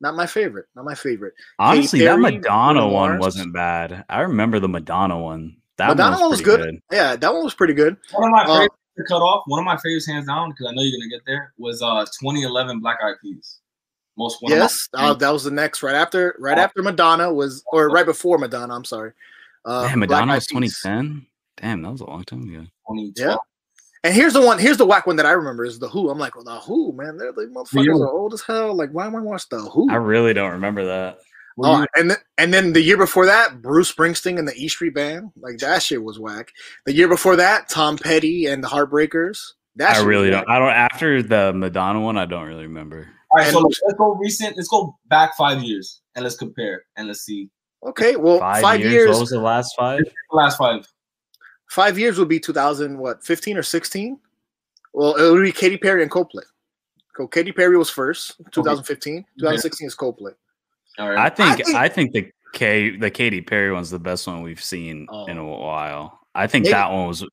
Not 0.00 0.14
my 0.14 0.26
favorite. 0.26 0.66
Not 0.76 0.84
my 0.84 0.94
favorite. 0.94 1.34
Honestly, 1.58 2.00
that 2.04 2.18
Madonna 2.18 2.80
Bruno 2.80 2.88
one 2.88 3.10
Mars. 3.10 3.20
wasn't 3.20 3.52
bad. 3.52 4.04
I 4.08 4.20
remember 4.20 4.60
the 4.60 4.68
Madonna 4.68 5.18
one. 5.18 5.56
That 5.76 5.88
Madonna 5.88 6.12
one 6.12 6.20
one 6.22 6.30
was, 6.30 6.38
was 6.40 6.44
good. 6.44 6.60
good. 6.60 6.82
Yeah, 6.92 7.16
that 7.16 7.32
one 7.34 7.42
was 7.44 7.54
pretty 7.54 7.74
good. 7.74 7.96
one 8.12 8.24
of 8.24 8.30
my 8.30 8.42
Uh, 8.44 8.46
favorites 8.46 8.74
to 8.96 9.04
cut 9.08 9.22
off. 9.22 9.42
One 9.46 9.58
of 9.58 9.64
my 9.64 9.76
favorites, 9.76 10.06
hands 10.06 10.26
down, 10.26 10.50
because 10.50 10.66
I 10.70 10.74
know 10.74 10.82
you're 10.82 10.98
gonna 11.00 11.10
get 11.10 11.22
there. 11.26 11.52
Was 11.58 11.82
uh 11.82 12.04
2011 12.20 12.80
Black 12.80 12.98
Eyed 13.02 13.14
Peas. 13.22 13.58
Most 14.16 14.42
one 14.42 14.50
Yes, 14.52 14.88
of 14.94 15.00
uh, 15.00 15.14
that 15.14 15.30
was 15.30 15.44
the 15.44 15.50
next 15.52 15.82
right 15.82 15.94
after 15.94 16.34
right 16.40 16.58
after 16.58 16.82
Madonna 16.82 17.32
was 17.32 17.62
or 17.72 17.88
right 17.90 18.06
before 18.06 18.38
Madonna. 18.38 18.74
I'm 18.74 18.84
sorry. 18.84 19.12
Uh, 19.64 19.86
Damn, 19.88 20.00
Madonna 20.00 20.32
Eyed 20.32 20.36
was 20.36 20.46
2010. 20.48 21.26
Damn, 21.56 21.82
that 21.82 21.90
was 21.92 22.00
a 22.00 22.04
long 22.06 22.24
time 22.24 22.42
ago. 22.42 22.66
2012. 22.88 23.12
Yeah. 23.16 23.36
And 24.04 24.14
here's 24.14 24.32
the 24.32 24.42
one. 24.42 24.58
Here's 24.58 24.76
the 24.76 24.86
whack 24.86 25.06
one 25.06 25.16
that 25.16 25.26
I 25.26 25.32
remember 25.32 25.64
is 25.64 25.78
the 25.78 25.88
Who. 25.88 26.08
I'm 26.10 26.18
like, 26.18 26.34
well, 26.36 26.44
the 26.44 26.60
Who, 26.60 26.92
man, 26.92 27.16
they're 27.16 27.32
the 27.32 27.46
motherfuckers 27.54 27.84
you- 27.84 28.02
are 28.02 28.08
old 28.12 28.32
as 28.34 28.42
hell. 28.42 28.74
Like, 28.74 28.90
why 28.90 29.06
am 29.06 29.16
I 29.16 29.20
watch 29.20 29.48
the 29.48 29.58
Who? 29.58 29.90
I 29.90 29.96
really 29.96 30.32
don't 30.34 30.52
remember 30.52 30.84
that. 30.86 31.18
Oh, 31.60 31.84
and 31.96 32.10
then 32.12 32.18
and 32.36 32.54
then 32.54 32.72
the 32.72 32.80
year 32.80 32.96
before 32.96 33.26
that, 33.26 33.60
Bruce 33.60 33.92
Springsteen 33.92 34.38
and 34.38 34.46
the 34.46 34.54
E 34.54 34.68
Street 34.68 34.94
Band, 34.94 35.32
like 35.40 35.58
that 35.58 35.82
shit 35.82 36.00
was 36.00 36.16
whack. 36.20 36.52
The 36.86 36.92
year 36.92 37.08
before 37.08 37.34
that, 37.34 37.68
Tom 37.68 37.98
Petty 37.98 38.46
and 38.46 38.62
the 38.62 38.68
Heartbreakers. 38.68 39.38
That 39.74 39.96
I 39.96 40.04
really 40.04 40.30
don't. 40.30 40.48
I 40.48 40.58
don't. 40.60 40.68
After 40.70 41.20
the 41.20 41.52
Madonna 41.52 42.00
one, 42.00 42.16
I 42.16 42.26
don't 42.26 42.46
really 42.46 42.62
remember. 42.62 43.08
All 43.32 43.38
right, 43.42 43.50
so 43.50 43.58
and- 43.58 43.64
let's 43.64 43.80
let's 43.84 43.98
go 43.98 44.14
recent. 44.14 44.56
Let's 44.56 44.68
go 44.68 44.96
back 45.08 45.36
five 45.36 45.60
years 45.64 46.00
and 46.14 46.22
let's 46.22 46.36
compare 46.36 46.84
and 46.96 47.08
let's 47.08 47.22
see 47.22 47.50
Okay, 47.86 48.14
well, 48.16 48.38
Five, 48.40 48.62
five, 48.62 48.80
years. 48.80 48.92
years, 48.92 49.10
What 49.10 49.20
was 49.20 49.30
the 49.30 49.40
last 49.40 49.74
five? 49.76 50.00
the 50.00 50.36
last 50.36 50.58
five. 50.58 50.86
Five 51.68 51.98
years 51.98 52.18
would 52.18 52.28
be 52.28 52.40
2000, 52.40 52.98
what, 52.98 53.24
15 53.24 53.56
or 53.56 53.62
16? 53.62 54.18
Well, 54.92 55.14
it 55.14 55.30
would 55.32 55.42
be 55.42 55.52
Katy 55.52 55.76
Perry 55.78 56.02
and 56.02 56.10
Coldplay. 56.10 56.42
So 57.16 57.26
Katy 57.26 57.52
Perry 57.52 57.76
was 57.76 57.90
first, 57.90 58.36
2015. 58.52 59.24
2016 59.38 59.86
is 59.86 59.94
Coldplay. 59.96 60.34
All 60.98 61.08
right. 61.10 61.18
I 61.18 61.28
think. 61.28 61.64
think- 61.64 61.76
I 61.76 61.88
think 61.88 62.12
the 62.12 62.30
K 62.54 62.96
the 62.96 63.10
Katy 63.10 63.42
Perry 63.42 63.72
one's 63.72 63.90
the 63.90 63.98
best 63.98 64.26
one 64.26 64.42
we've 64.42 64.62
seen 64.62 65.06
oh. 65.10 65.26
in 65.26 65.36
a 65.36 65.42
Oh. 65.44 65.58
while. 65.60 66.20
I 66.34 66.46
think 66.46 66.64
Maybe- 66.64 66.72
that 66.72 66.90
one 66.90 67.06
was 67.08 67.24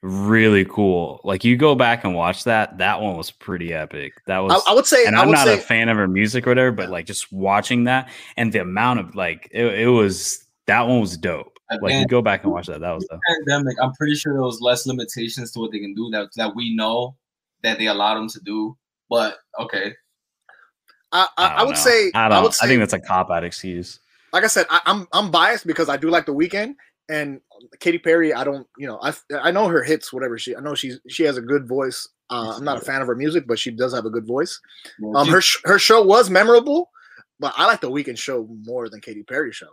really 0.00 0.64
cool. 0.64 1.20
Like 1.22 1.44
you 1.44 1.56
go 1.56 1.74
back 1.74 2.04
and 2.04 2.14
watch 2.14 2.44
that. 2.44 2.78
That 2.78 3.00
one 3.00 3.16
was 3.16 3.30
pretty 3.30 3.74
epic. 3.74 4.14
That 4.26 4.38
was. 4.38 4.62
I, 4.66 4.72
I 4.72 4.74
would 4.74 4.86
say, 4.86 5.04
and 5.04 5.14
I 5.16 5.22
I'm 5.22 5.30
not 5.30 5.46
say, 5.46 5.54
a 5.54 5.60
fan 5.60 5.88
of 5.88 5.96
her 5.96 6.08
music 6.08 6.46
or 6.46 6.50
whatever, 6.50 6.72
but 6.72 6.84
Yeah. 6.84 6.88
like 6.92 7.06
just 7.06 7.32
watching 7.32 7.84
that 7.84 8.10
and 8.36 8.52
the 8.52 8.60
amount 8.60 9.00
of 9.00 9.14
like 9.14 9.48
it, 9.52 9.66
it 9.80 9.88
was 9.88 10.44
that 10.66 10.82
one 10.88 11.00
was 11.00 11.16
dope. 11.16 11.51
Like 11.80 11.94
you 11.94 12.06
go 12.06 12.20
back 12.22 12.44
and 12.44 12.52
watch 12.52 12.66
that. 12.66 12.80
That 12.80 12.92
was 12.92 13.06
dope. 13.06 13.20
pandemic, 13.28 13.76
I'm 13.80 13.92
pretty 13.94 14.14
sure 14.14 14.32
there 14.32 14.42
was 14.42 14.60
less 14.60 14.86
limitations 14.86 15.50
to 15.52 15.60
what 15.60 15.72
they 15.72 15.78
can 15.78 15.94
do 15.94 16.10
that 16.10 16.28
that 16.36 16.54
we 16.54 16.74
know 16.74 17.16
that 17.62 17.78
they 17.78 17.86
allowed 17.86 18.16
them 18.16 18.28
to 18.28 18.40
do. 18.40 18.76
But 19.08 19.38
okay, 19.60 19.94
I, 21.12 21.28
I, 21.36 21.46
I 21.46 21.56
don't 21.58 21.66
would 21.68 21.76
know. 21.76 21.82
say, 21.82 22.10
I 22.14 22.26
I, 22.26 22.28
don't. 22.28 22.42
would 22.42 22.54
say, 22.54 22.66
I 22.66 22.68
think 22.68 22.80
that's 22.80 22.92
a 22.92 23.00
cop 23.00 23.30
out 23.30 23.44
excuse. 23.44 24.00
like 24.32 24.44
I 24.44 24.48
said, 24.48 24.66
I, 24.70 24.80
I'm 24.86 25.06
I'm 25.12 25.30
biased 25.30 25.66
because 25.66 25.88
I 25.88 25.96
do 25.96 26.10
like 26.10 26.26
the 26.26 26.34
Weeknd 26.34 26.74
and 27.08 27.40
Katy 27.80 27.98
Perry. 27.98 28.32
I 28.32 28.44
don't, 28.44 28.66
you 28.78 28.86
know, 28.86 28.98
I 29.02 29.12
I 29.32 29.50
know 29.50 29.68
her 29.68 29.82
hits, 29.82 30.12
whatever 30.12 30.38
she. 30.38 30.56
I 30.56 30.60
know 30.60 30.74
she's 30.74 30.98
she 31.08 31.22
has 31.24 31.36
a 31.36 31.42
good 31.42 31.68
voice. 31.68 32.08
Uh, 32.30 32.54
I'm 32.56 32.64
not 32.64 32.78
a 32.78 32.80
fan 32.80 33.02
of 33.02 33.08
her 33.08 33.14
music, 33.14 33.46
but 33.46 33.58
she 33.58 33.70
does 33.70 33.92
have 33.94 34.06
a 34.06 34.10
good 34.10 34.26
voice. 34.26 34.58
Um, 35.14 35.28
her 35.28 35.42
sh- 35.42 35.60
her 35.64 35.78
show 35.78 36.02
was 36.02 36.30
memorable, 36.30 36.90
but 37.38 37.52
I 37.56 37.66
like 37.66 37.82
the 37.82 37.90
Weeknd 37.90 38.16
show 38.18 38.48
more 38.64 38.88
than 38.88 39.02
Katy 39.02 39.22
Perry 39.24 39.52
show, 39.52 39.68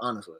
honestly. 0.00 0.36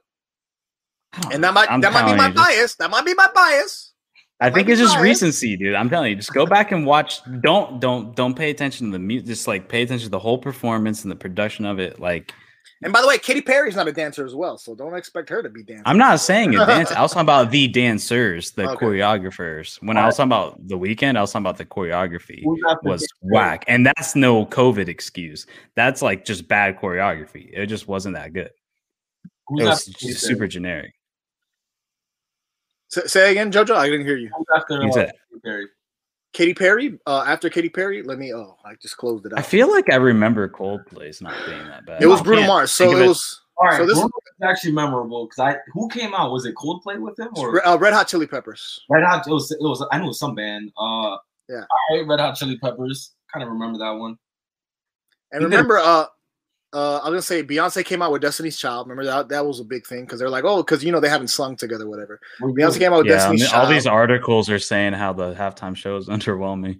I 1.13 1.21
don't 1.21 1.33
And 1.35 1.43
that 1.43 1.53
might 1.53 1.69
I'm 1.71 1.81
that 1.81 1.93
might 1.93 2.11
be 2.11 2.17
my 2.17 2.27
you, 2.27 2.33
just- 2.33 2.45
bias. 2.47 2.75
That 2.75 2.89
might 2.91 3.05
be 3.05 3.13
my 3.13 3.29
bias. 3.33 3.91
I 4.39 4.49
think 4.49 4.67
it's 4.67 4.79
just 4.79 4.95
biased. 4.95 5.03
recency, 5.03 5.55
dude. 5.55 5.75
I'm 5.75 5.89
telling 5.89 6.09
you, 6.09 6.15
just 6.17 6.33
go 6.33 6.45
back 6.45 6.71
and 6.71 6.85
watch. 6.85 7.21
Don't 7.41 7.79
don't 7.79 8.15
don't 8.15 8.33
pay 8.35 8.49
attention 8.49 8.87
to 8.87 8.91
the 8.93 8.99
music. 8.99 9.27
Just 9.27 9.47
like 9.47 9.69
pay 9.69 9.83
attention 9.83 10.05
to 10.07 10.09
the 10.09 10.19
whole 10.19 10.37
performance 10.37 11.03
and 11.03 11.11
the 11.11 11.15
production 11.15 11.65
of 11.65 11.79
it. 11.79 11.99
Like 11.99 12.33
And 12.81 12.91
by 12.91 12.99
the 13.01 13.07
way, 13.07 13.17
Katy 13.19 13.41
Perry's 13.41 13.75
not 13.77 13.87
a 13.87 13.93
dancer 13.93 14.25
as 14.25 14.35
well, 14.35 14.57
so 14.57 14.75
don't 14.75 14.95
expect 14.95 15.29
her 15.29 15.41
to 15.43 15.49
be 15.49 15.63
dancing. 15.63 15.83
I'm 15.85 15.97
not 15.99 16.19
saying 16.19 16.55
a 16.55 16.65
dance. 16.65 16.91
I 16.91 17.01
was 17.01 17.11
talking 17.11 17.21
about 17.25 17.51
the 17.51 17.67
dancers, 17.69 18.51
the 18.51 18.69
Okay. 18.71 18.85
choreographers. 18.85 19.81
When 19.83 19.95
I 19.95 20.05
was 20.07 20.17
talking 20.17 20.29
about 20.29 20.67
the 20.67 20.77
Weeknd, 20.77 21.15
I 21.15 21.21
was 21.21 21.31
talking 21.31 21.45
about 21.45 21.57
the 21.57 21.65
choreography 21.65 22.41
who's 22.43 22.59
not 22.63 22.83
the 22.83 22.89
was 22.89 23.01
big- 23.01 23.31
whack, 23.31 23.63
and 23.69 23.85
that's 23.85 24.13
no 24.15 24.45
COVID 24.47 24.89
excuse. 24.89 25.45
That's 25.75 26.01
like 26.01 26.25
just 26.25 26.49
bad 26.49 26.77
choreography. 26.77 27.49
It 27.53 27.67
just 27.67 27.87
wasn't 27.87 28.15
that 28.15 28.33
good. 28.33 28.49
Who's 29.47 29.61
It 29.61 29.65
was 29.65 29.85
just 29.85 30.21
super 30.21 30.47
generic. 30.47 30.93
S- 32.95 33.11
say 33.11 33.31
again, 33.31 33.51
JoJo. 33.51 33.75
I 33.75 33.89
didn't 33.89 34.05
hear 34.05 34.17
you. 34.17 34.29
Who's 34.37 34.45
after 34.55 34.81
You 34.81 34.91
said- 34.91 35.11
Katy 35.29 35.41
Perry? 35.43 35.65
Katy 36.33 36.53
Perry. 36.55 36.99
Uh, 37.05 37.23
after 37.27 37.49
Katy 37.49 37.69
Perry, 37.69 38.01
let 38.03 38.17
me. 38.17 38.33
Oh, 38.33 38.57
I 38.65 38.73
just 38.81 38.97
closed 38.97 39.25
it 39.25 39.33
out. 39.33 39.39
I 39.39 39.41
feel 39.43 39.71
like 39.71 39.91
I 39.91 39.95
remember 39.97 40.49
Coldplay's 40.49 41.21
not 41.21 41.35
being 41.45 41.63
that 41.67 41.85
bad. 41.85 42.01
it 42.01 42.07
was 42.07 42.21
I 42.21 42.23
Bruno 42.23 42.47
Mars, 42.47 42.71
so 42.71 42.85
think 42.85 42.95
of 42.97 43.01
it 43.03 43.07
was 43.07 43.41
All 43.57 43.67
right, 43.67 43.77
So 43.77 43.85
this- 43.85 43.97
is 43.99 44.09
actually 44.43 44.71
memorable 44.73 45.25
because 45.25 45.39
I 45.39 45.57
who 45.73 45.87
came 45.89 46.13
out 46.15 46.31
was 46.31 46.45
it 46.45 46.55
Coldplay 46.55 46.99
with 46.99 47.17
him 47.19 47.29
or 47.37 47.65
uh, 47.65 47.77
Red 47.77 47.93
Hot 47.93 48.07
Chili 48.07 48.25
Peppers. 48.27 48.81
Red 48.89 49.03
Hot? 49.03 49.25
It 49.27 49.31
was 49.31 49.51
it 49.51 49.57
was 49.61 49.85
I 49.91 49.97
knew 49.99 50.05
it 50.05 50.07
was 50.07 50.19
some 50.19 50.33
band. 50.35 50.71
Uh, 50.77 51.17
Yeah. 51.47 51.61
all 51.69 51.97
right, 51.97 52.07
Red 52.07 52.19
Hot 52.19 52.35
Chili 52.35 52.57
Peppers. 52.57 53.11
Kind 53.31 53.43
of 53.43 53.49
remember 53.49 53.77
that 53.79 53.91
one. 53.91 54.17
And 55.31 55.43
remember, 55.43 55.77
uh, 55.77 56.05
uh, 56.73 56.97
I 57.03 57.09
was 57.09 57.11
gonna 57.11 57.21
say 57.21 57.43
Beyonce 57.43 57.85
came 57.85 58.01
out 58.01 58.11
with 58.11 58.21
Destiny's 58.21 58.57
Child. 58.57 58.87
Remember 58.87 59.05
that? 59.05 59.29
That 59.29 59.45
was 59.45 59.59
a 59.59 59.63
big 59.63 59.85
thing 59.85 60.01
because 60.05 60.19
they're 60.19 60.29
like, 60.29 60.43
oh, 60.43 60.57
because 60.63 60.83
you 60.83 60.91
know 60.91 60.99
they 60.99 61.09
haven't 61.09 61.27
sung 61.29 61.55
together, 61.55 61.87
whatever. 61.87 62.19
Beyonce 62.41 62.79
came 62.79 62.93
out 62.93 62.99
with 62.99 63.07
Yeah, 63.07 63.13
I 63.13 63.17
Destiny's 63.17 63.41
mean, 63.41 63.49
Child. 63.49 63.65
all 63.65 63.71
these 63.71 63.87
articles 63.87 64.49
are 64.49 64.59
saying 64.59 64.93
how 64.93 65.13
the 65.13 65.33
halftime 65.33 65.75
show 65.75 65.95
is 65.97 66.07
underwhelming. 66.09 66.79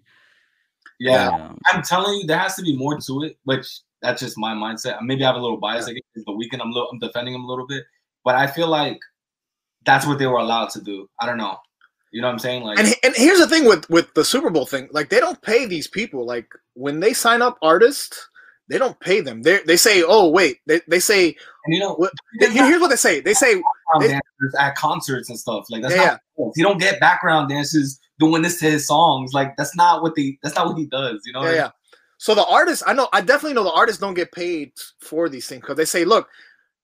Yeah, 0.99 1.29
Um, 1.29 1.57
I'm 1.71 1.81
telling 1.83 2.19
you, 2.19 2.27
there 2.27 2.37
has 2.37 2.55
to 2.55 2.61
be 2.61 2.75
more 2.77 2.97
to 2.99 3.23
it, 3.23 3.37
which 3.43 3.67
that's 4.01 4.21
just 4.21 4.37
my 4.37 4.53
mindset. 4.53 4.97
Maybe 5.01 5.23
I 5.23 5.27
have 5.27 5.35
a 5.35 5.39
little 5.39 5.57
bias 5.59 5.87
against 5.87 6.07
the 6.15 6.23
Weeknd. 6.31 6.61
I'm 6.61 6.71
little, 6.71 6.89
I'm 6.91 6.99
defending 6.99 7.33
him 7.33 7.43
a 7.43 7.47
little 7.47 7.67
bit, 7.67 7.83
but 8.23 8.35
I 8.35 8.47
feel 8.47 8.67
like 8.67 8.99
that's 9.85 10.05
what 10.05 10.17
they 10.19 10.27
were 10.27 10.37
allowed 10.39 10.69
to 10.71 10.81
do. 10.81 11.09
I 11.19 11.25
don't 11.25 11.37
know. 11.37 11.57
You 12.11 12.21
know 12.21 12.27
what 12.27 12.33
I'm 12.33 12.39
saying? 12.39 12.63
Like, 12.63 12.77
and 12.79 12.93
and 13.03 13.15
here's 13.15 13.39
the 13.39 13.47
thing 13.47 13.65
with 13.65 13.89
with 13.89 14.13
the 14.13 14.23
Super 14.23 14.51
Bowl 14.51 14.65
thing, 14.67 14.87
like 14.91 15.09
they 15.09 15.19
don't 15.19 15.41
pay 15.41 15.65
these 15.65 15.87
people. 15.87 16.25
Like 16.25 16.47
when 16.75 16.99
they 16.99 17.11
sign 17.11 17.41
up 17.41 17.57
artists, 17.63 18.29
they 18.69 18.77
don't 18.77 18.99
pay 18.99 19.21
them. 19.21 19.41
They 19.41 19.59
they 19.65 19.77
say, 19.77 20.03
oh 20.05 20.29
wait, 20.29 20.57
they, 20.67 20.81
they 20.87 20.99
say 20.99 21.35
and 21.65 21.73
you 21.75 21.79
know, 21.79 21.93
what? 21.95 22.11
Here's 22.39 22.81
what 22.81 22.89
they 22.89 22.95
say. 22.95 23.21
They 23.21 23.33
say, 23.33 23.55
they- 23.99 24.07
dancers 24.07 24.55
at 24.59 24.75
concerts 24.75 25.29
and 25.29 25.39
stuff. 25.39 25.65
Like 25.69 25.81
that's 25.81 25.95
Yeah, 25.95 26.05
not. 26.05 26.19
cool. 26.35 26.51
You 26.55 26.63
don't 26.63 26.79
get 26.79 26.99
background 26.99 27.49
dancers 27.49 27.99
doing 28.19 28.41
this 28.41 28.59
to 28.59 28.69
his 28.71 28.87
songs. 28.87 29.33
Like 29.33 29.55
that's 29.57 29.75
not 29.75 30.01
what 30.01 30.15
they. 30.15 30.37
That's 30.43 30.55
not 30.55 30.67
what 30.67 30.77
he 30.77 30.85
does. 30.85 31.21
You 31.25 31.33
know? 31.33 31.43
yeah, 31.43 31.53
yeah. 31.53 31.69
So 32.17 32.35
the 32.35 32.45
artists, 32.45 32.83
I 32.87 32.93
know, 32.93 33.09
I 33.11 33.19
definitely 33.19 33.53
know 33.53 33.65
the 33.65 33.71
artists 33.73 33.99
don't 33.99 34.13
get 34.13 34.31
paid 34.31 34.71
for 34.99 35.27
these 35.27 35.47
things 35.47 35.59
because 35.61 35.75
they 35.75 35.83
say, 35.85 36.05
look, 36.05 36.29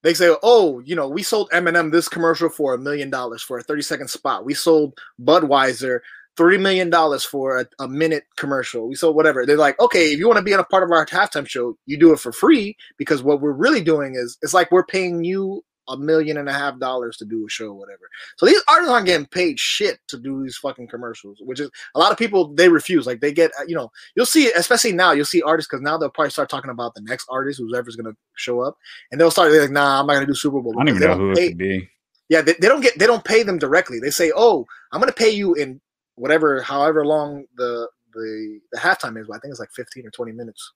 they 0.04 0.14
say, 0.14 0.36
oh, 0.44 0.80
you 0.80 0.96
know, 0.96 1.08
we 1.08 1.24
sold 1.24 1.50
Eminem 1.52 1.92
this 1.92 2.10
commercial 2.10 2.50
for 2.50 2.74
a 2.74 2.78
million 2.78 3.10
dollars 3.10 3.42
for 3.42 3.58
a 3.58 3.64
30 3.64 3.82
second 3.84 4.08
spot. 4.10 4.44
We 4.44 4.54
sold 4.54 4.98
Budweiser 5.22 6.00
$3 6.40 6.60
million 6.60 6.92
for 7.20 7.60
a, 7.60 7.66
a 7.80 7.88
minute 7.88 8.24
commercial. 8.38 8.88
We 8.88 8.96
sold 8.96 9.16
whatever. 9.16 9.46
They're 9.46 9.58
like, 9.58 9.80
okay, 9.82 10.14
if 10.14 10.20
you 10.20 10.28
want 10.28 10.38
to 10.38 10.44
be 10.44 10.54
on 10.54 10.60
a 10.62 10.64
part 10.64 10.84
of 10.84 10.92
our 10.92 11.06
halftime 11.06 11.48
show, 11.48 11.78
you 11.86 11.98
do 11.98 12.14
it 12.14 12.20
for 12.20 12.32
free 12.32 12.78
because 12.98 13.22
what 13.22 13.42
we're 13.42 13.52
really 13.52 13.82
doing 13.82 14.16
is 14.16 14.38
it's 14.42 14.54
like 14.54 14.72
we're 14.72 14.86
paying 14.86 15.24
you 15.26 15.64
a 15.90 15.98
million 15.98 16.38
and 16.38 16.48
a 16.48 16.54
half 16.54 16.80
dollars 16.80 17.18
to 17.18 17.26
do 17.26 17.46
a 17.46 17.50
show, 17.50 17.74
whatever. 17.74 18.10
So 18.38 18.46
these 18.46 18.62
artists 18.70 18.92
aren't 18.92 19.08
getting 19.08 19.26
paid 19.26 19.60
shit 19.60 20.00
to 20.08 20.18
do 20.18 20.42
these 20.44 20.56
fucking 20.56 20.88
commercials, 20.88 21.40
which 21.42 21.60
is 21.60 21.70
a 21.96 22.00
lot 22.00 22.12
of 22.12 22.18
people 22.18 22.54
they 22.54 22.70
refuse. 22.70 23.06
Like 23.06 23.20
they 23.20 23.34
get, 23.34 23.52
you 23.68 23.76
know, 23.76 23.92
you'll 24.16 24.26
see, 24.26 24.52
especially 24.52 24.94
now, 24.94 25.12
you'll 25.12 25.26
see 25.26 25.42
artists 25.42 25.68
because 25.70 25.82
now 25.82 25.98
they'll 25.98 26.10
probably 26.10 26.30
start 26.30 26.50
talking 26.50 26.72
about 26.72 26.94
the 26.96 27.02
next 27.02 27.26
artist, 27.30 27.60
who's 27.60 27.74
ever's 27.76 27.96
gonna 27.96 28.16
show 28.36 28.62
up, 28.62 28.78
and 29.12 29.20
they'll 29.20 29.32
start 29.32 29.52
they're 29.52 29.64
like, 29.64 29.72
nah, 29.72 30.00
I'm 30.00 30.08
not 30.08 30.14
gonna 30.14 30.28
do 30.28 30.36
Super 30.36 30.62
Bowl. 30.62 30.74
I 30.80 30.86
don't 30.86 30.96
even 30.96 31.08
know 31.10 31.18
who 31.18 31.32
it 31.32 31.50
could 31.50 31.58
be. 31.58 31.90
yeah, 32.30 32.42
they, 32.42 32.54
they 32.54 32.68
don't 32.68 32.82
get 32.82 32.98
they 32.98 33.08
don't 33.08 33.26
pay 33.26 33.44
them 33.44 33.58
directly. 33.58 34.00
They 34.00 34.12
say, 34.12 34.32
"Oh, 34.36 34.66
I'm 34.92 35.02
going 35.02 35.12
to 35.12 35.18
pay 35.18 35.30
you 35.30 35.56
in 35.56 35.82
whatever, 36.20 36.61
however 36.61 37.05
long 37.05 37.45
the 37.55 37.89
the 38.13 38.59
the 38.72 38.80
halftime 38.80 39.20
is. 39.20 39.30
I 39.30 39.39
think 39.39 39.51
it's 39.51 39.59
like 39.59 39.72
15 39.72 40.05
or 40.07 40.11
20 40.11 40.32
minutes. 40.32 40.74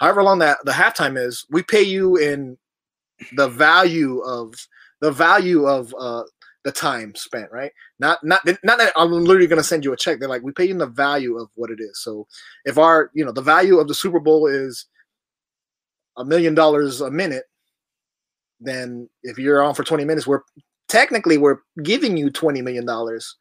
However 0.00 0.22
long 0.22 0.38
that 0.40 0.58
the 0.64 0.72
halftime 0.72 1.18
is, 1.18 1.44
we 1.50 1.62
pay 1.62 1.82
you 1.82 2.16
in 2.16 2.58
the 3.36 3.48
value 3.48 4.20
of 4.20 4.54
the 5.00 5.10
value 5.10 5.66
of 5.66 5.94
uh 5.98 6.24
the 6.64 6.72
time 6.72 7.14
spent, 7.14 7.50
right? 7.52 7.70
Not 8.00 8.18
not 8.24 8.40
not 8.64 8.78
that 8.78 8.92
I'm 8.96 9.12
literally 9.12 9.46
going 9.46 9.60
to 9.60 9.64
send 9.64 9.84
you 9.84 9.92
a 9.92 9.96
check. 9.96 10.18
They're 10.18 10.28
like, 10.28 10.42
we 10.42 10.52
pay 10.52 10.64
you 10.64 10.72
in 10.72 10.78
the 10.78 10.86
value 10.86 11.38
of 11.38 11.48
what 11.54 11.70
it 11.70 11.78
is. 11.78 12.00
So 12.02 12.26
if 12.64 12.76
our 12.76 13.10
you 13.14 13.24
know 13.24 13.32
the 13.32 13.42
value 13.42 13.78
of 13.78 13.86
the 13.88 13.94
Super 13.94 14.18
Bowl 14.18 14.46
is 14.46 14.86
a 16.16 16.24
million 16.24 16.54
dollars 16.54 17.00
a 17.00 17.10
minute, 17.10 17.44
then 18.60 19.08
if 19.22 19.38
you're 19.38 19.62
on 19.62 19.74
for 19.74 19.84
20 19.84 20.04
minutes, 20.04 20.26
we're 20.26 20.40
technically 20.88 21.38
we're 21.38 21.58
giving 21.82 22.16
you 22.16 22.30
20 22.30 22.62
million 22.62 22.84
dollars 22.84 23.36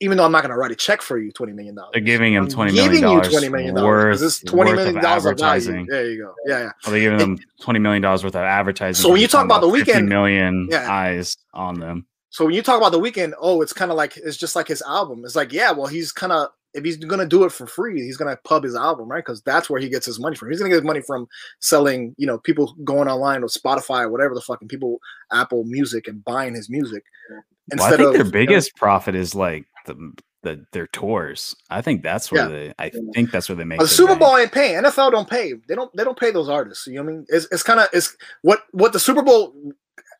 even 0.00 0.16
though 0.16 0.24
i'm 0.24 0.32
not 0.32 0.42
going 0.42 0.50
to 0.50 0.56
write 0.56 0.70
a 0.70 0.74
check 0.76 1.02
for 1.02 1.18
you 1.18 1.30
20 1.32 1.52
million 1.52 1.74
dollars 1.74 1.90
They're 1.92 2.00
giving 2.02 2.34
him 2.34 2.44
I'm 2.44 2.48
twenty 2.50 2.72
million 2.72 2.92
giving 2.92 3.08
you 3.08 3.16
dollars 3.20 3.28
20 3.32 3.48
million 3.48 3.74
dollars 3.74 3.86
worth. 3.86 4.18
because 4.20 4.22
it's 4.42 4.50
20 4.50 4.70
worth 4.70 4.76
million 4.76 4.96
of 4.96 5.02
dollars 5.02 5.24
of 5.26 5.38
value 5.38 5.86
there 5.88 6.10
you 6.10 6.22
go 6.22 6.34
yeah 6.46 6.58
yeah 6.60 6.68
oh, 6.68 6.72
Well, 6.86 6.92
they 6.92 7.00
give 7.00 7.18
them 7.18 7.38
twenty 7.60 7.78
million 7.80 8.02
dollars 8.02 8.24
worth 8.24 8.34
of 8.34 8.42
advertising. 8.42 9.02
So 9.02 9.10
when 9.10 9.20
you 9.20 9.28
talk 9.28 9.44
about 9.44 9.60
The 9.60 9.70
50 9.70 9.92
Weeknd- 9.92 10.08
million 10.08 10.68
Yeah. 10.70 10.90
eyes 10.90 11.36
on 11.54 11.78
them. 11.80 12.06
so 12.30 12.44
when 12.46 12.54
you 12.54 12.62
talk 12.62 12.78
about 12.78 12.92
the 12.92 13.00
Weeknd 13.00 13.32
oh 13.40 13.60
it's 13.62 13.72
kind 13.72 13.90
of 13.90 13.96
like 13.96 14.16
it's 14.16 14.36
just 14.36 14.56
like 14.56 14.68
his 14.68 14.82
album 14.82 15.22
it's 15.24 15.36
like 15.36 15.52
yeah 15.52 15.70
well 15.72 15.86
he's 15.86 16.12
kind 16.12 16.32
of 16.32 16.48
if 16.72 16.84
he's 16.84 16.96
going 16.98 17.18
to 17.18 17.26
do 17.26 17.42
it 17.44 17.50
for 17.50 17.66
free 17.66 18.00
he's 18.00 18.16
going 18.16 18.32
to 18.32 18.40
pub 18.44 18.62
his 18.62 18.76
album 18.76 19.08
right 19.08 19.24
because 19.24 19.42
that's 19.42 19.68
where 19.68 19.80
he 19.80 19.88
gets 19.88 20.06
his 20.06 20.20
money 20.20 20.36
from 20.36 20.48
he's 20.50 20.60
going 20.60 20.70
to 20.70 20.74
get 20.76 20.80
his 20.82 20.86
money 20.86 21.00
from 21.00 21.26
selling 21.60 22.14
you 22.16 22.26
know 22.28 22.38
people 22.38 22.74
going 22.84 23.08
online 23.08 23.42
or 23.42 23.48
spotify 23.48 24.02
or 24.02 24.08
whatever 24.08 24.34
the 24.34 24.40
fucking 24.40 24.68
people 24.68 24.98
apple 25.32 25.64
music 25.64 26.06
and 26.06 26.24
buying 26.24 26.54
his 26.54 26.70
music 26.70 27.02
Well, 27.28 27.42
I 27.82 27.88
think 27.96 27.98
their 27.98 28.12
you 28.18 28.24
know, 28.24 28.30
biggest 28.30 28.76
profit 28.76 29.14
is 29.16 29.34
like 29.34 29.64
the, 29.86 30.12
the 30.42 30.64
their 30.72 30.86
tours. 30.88 31.54
I 31.68 31.82
think 31.82 32.02
that's 32.02 32.32
where 32.32 32.42
Yeah. 32.42 32.48
they. 32.48 32.74
I 32.78 32.90
think 33.14 33.30
that's 33.30 33.48
where 33.48 33.56
they 33.56 33.64
make 33.64 33.78
the 33.80 33.88
Super. 33.88 34.16
Bowl 34.16 34.36
ain't 34.36 34.52
paying. 34.52 34.82
NFL 34.82 35.10
don't 35.12 35.28
pay. 35.28 35.52
They 35.68 35.74
don't. 35.74 35.94
They 35.96 36.04
don't 36.04 36.18
pay 36.18 36.30
those 36.30 36.48
artists. 36.48 36.86
You 36.86 36.94
know 36.94 37.02
what 37.02 37.10
I 37.10 37.12
mean? 37.14 37.26
It's 37.28 37.46
it's 37.52 37.62
kind 37.62 37.80
of 37.80 37.88
it's 37.92 38.16
what 38.42 38.60
what 38.72 38.92
the 38.92 39.00
Super 39.00 39.22
Bowl. 39.22 39.54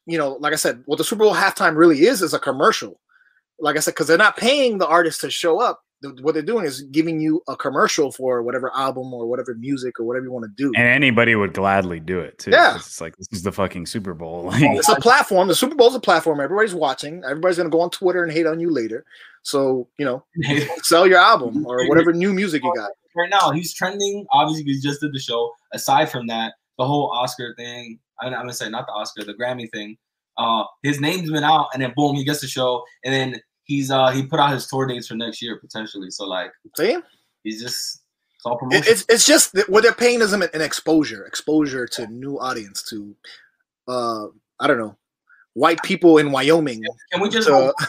You 0.07 0.19
know, 0.19 0.33
like 0.41 0.53
I 0.53 0.57
said, 0.57 0.83
what 0.87 0.97
the 0.99 1.05
Super 1.05 1.25
Bowl 1.25 1.35
halftime 1.35 1.77
really 1.77 2.01
is 2.03 2.21
is 2.23 2.35
a 2.35 2.39
commercial. 2.39 3.01
Like 3.59 3.77
I 3.77 3.81
said, 3.81 3.93
because 3.93 4.07
they're 4.09 4.17
not 4.19 4.37
paying 4.37 4.79
the 4.79 4.87
artists 4.87 5.21
to 5.23 5.31
show 5.31 5.61
up. 5.61 5.83
What 6.23 6.33
they're 6.33 6.43
doing 6.43 6.65
is 6.65 6.81
giving 6.85 7.21
you 7.21 7.43
a 7.47 7.55
commercial 7.55 8.11
for 8.11 8.43
whatever 8.43 8.73
album 8.75 9.13
or 9.13 9.27
whatever 9.27 9.55
music 9.55 10.01
or 10.01 10.05
whatever 10.07 10.25
you 10.25 10.33
want 10.33 10.45
to 10.47 10.51
do. 10.57 10.73
And 10.75 10.89
anybody 10.89 11.35
would 11.35 11.53
gladly 11.53 12.01
do 12.01 12.21
it 12.21 12.39
too. 12.39 12.53
Yeah. 12.53 12.77
It's 12.77 13.03
like 13.03 13.15
this 13.19 13.29
is 13.33 13.43
the 13.43 13.53
fucking 13.53 13.85
Super 13.85 14.15
Bowl. 14.15 14.51
It's 14.55 14.89
a 14.89 14.97
platform. 14.97 15.49
The 15.49 15.55
Super 15.55 15.75
Bowl's 15.75 15.95
a 15.95 16.01
platform. 16.01 16.41
Everybody's 16.41 16.75
watching. 16.75 17.23
Everybody's 17.25 17.59
gonna 17.59 17.69
go 17.69 17.83
on 17.83 17.91
Twitter 17.91 18.23
and 18.25 18.33
hate 18.33 18.47
on 18.47 18.59
you 18.61 18.71
later. 18.71 19.05
So 19.43 19.89
you 19.99 20.05
know, 20.05 20.25
sell 20.83 21.07
your 21.07 21.19
album 21.19 21.67
or 21.67 21.89
whatever 21.89 22.13
new 22.13 22.33
music 22.33 22.63
you 22.63 22.73
got. 22.77 22.91
right 23.17 23.31
now 23.31 23.51
he's 23.51 23.75
trending. 23.75 24.27
Obviously, 24.33 24.65
he 24.65 24.81
just 24.81 25.01
did 25.01 25.13
the 25.13 25.21
show. 25.21 25.51
Aside 25.73 26.11
from 26.11 26.27
that, 26.27 26.55
the 26.79 26.87
whole 26.87 27.11
Oscar 27.13 27.55
thing. 27.57 27.99
I'm 28.21 28.35
I'm 28.35 28.41
gonna 28.43 28.53
say 28.53 28.69
not 28.69 28.87
the 28.87 28.93
Oscar, 28.93 29.25
the 29.25 29.35
Grammy 29.35 29.71
thing. 29.71 29.97
Uh, 30.39 30.65
his 30.83 31.01
name's 31.01 31.31
been 31.31 31.45
out, 31.45 31.69
and 31.75 31.83
then 31.83 31.93
boom, 31.97 32.17
he 32.17 32.25
gets 32.25 32.41
the 32.41 32.47
show, 32.47 32.83
and 33.05 33.13
then 33.13 33.41
he's 33.65 33.91
uh 33.91 34.11
he 34.11 34.25
put 34.25 34.41
out 34.41 34.53
his 34.53 34.67
tour 34.67 34.87
dates 34.87 35.09
for 35.09 35.15
next 35.15 35.41
year 35.41 35.59
potentially. 35.59 36.11
So 36.11 36.27
like 36.27 36.51
See? 36.77 36.99
he's 37.45 37.63
just 37.63 38.03
it's 38.35 38.45
all 38.45 38.59
promotion. 38.59 38.85
It's 38.87 39.05
it's 39.09 39.27
just 39.27 39.53
that 39.53 39.69
what 39.69 39.83
they're 39.83 39.93
paying 39.93 40.21
is 40.21 40.33
an, 40.33 40.43
an 40.43 40.61
exposure, 40.61 41.25
exposure 41.25 41.87
to 41.87 42.07
new 42.09 42.39
audience, 42.39 42.83
to 42.91 43.15
uh 43.87 44.27
I 44.59 44.67
don't 44.67 44.79
know, 44.79 44.97
white 45.55 45.83
people 45.83 46.19
in 46.19 46.31
Wyoming. 46.33 46.83
Can 47.13 47.21
we 47.21 47.29
just 47.29 47.49
go, 47.49 47.73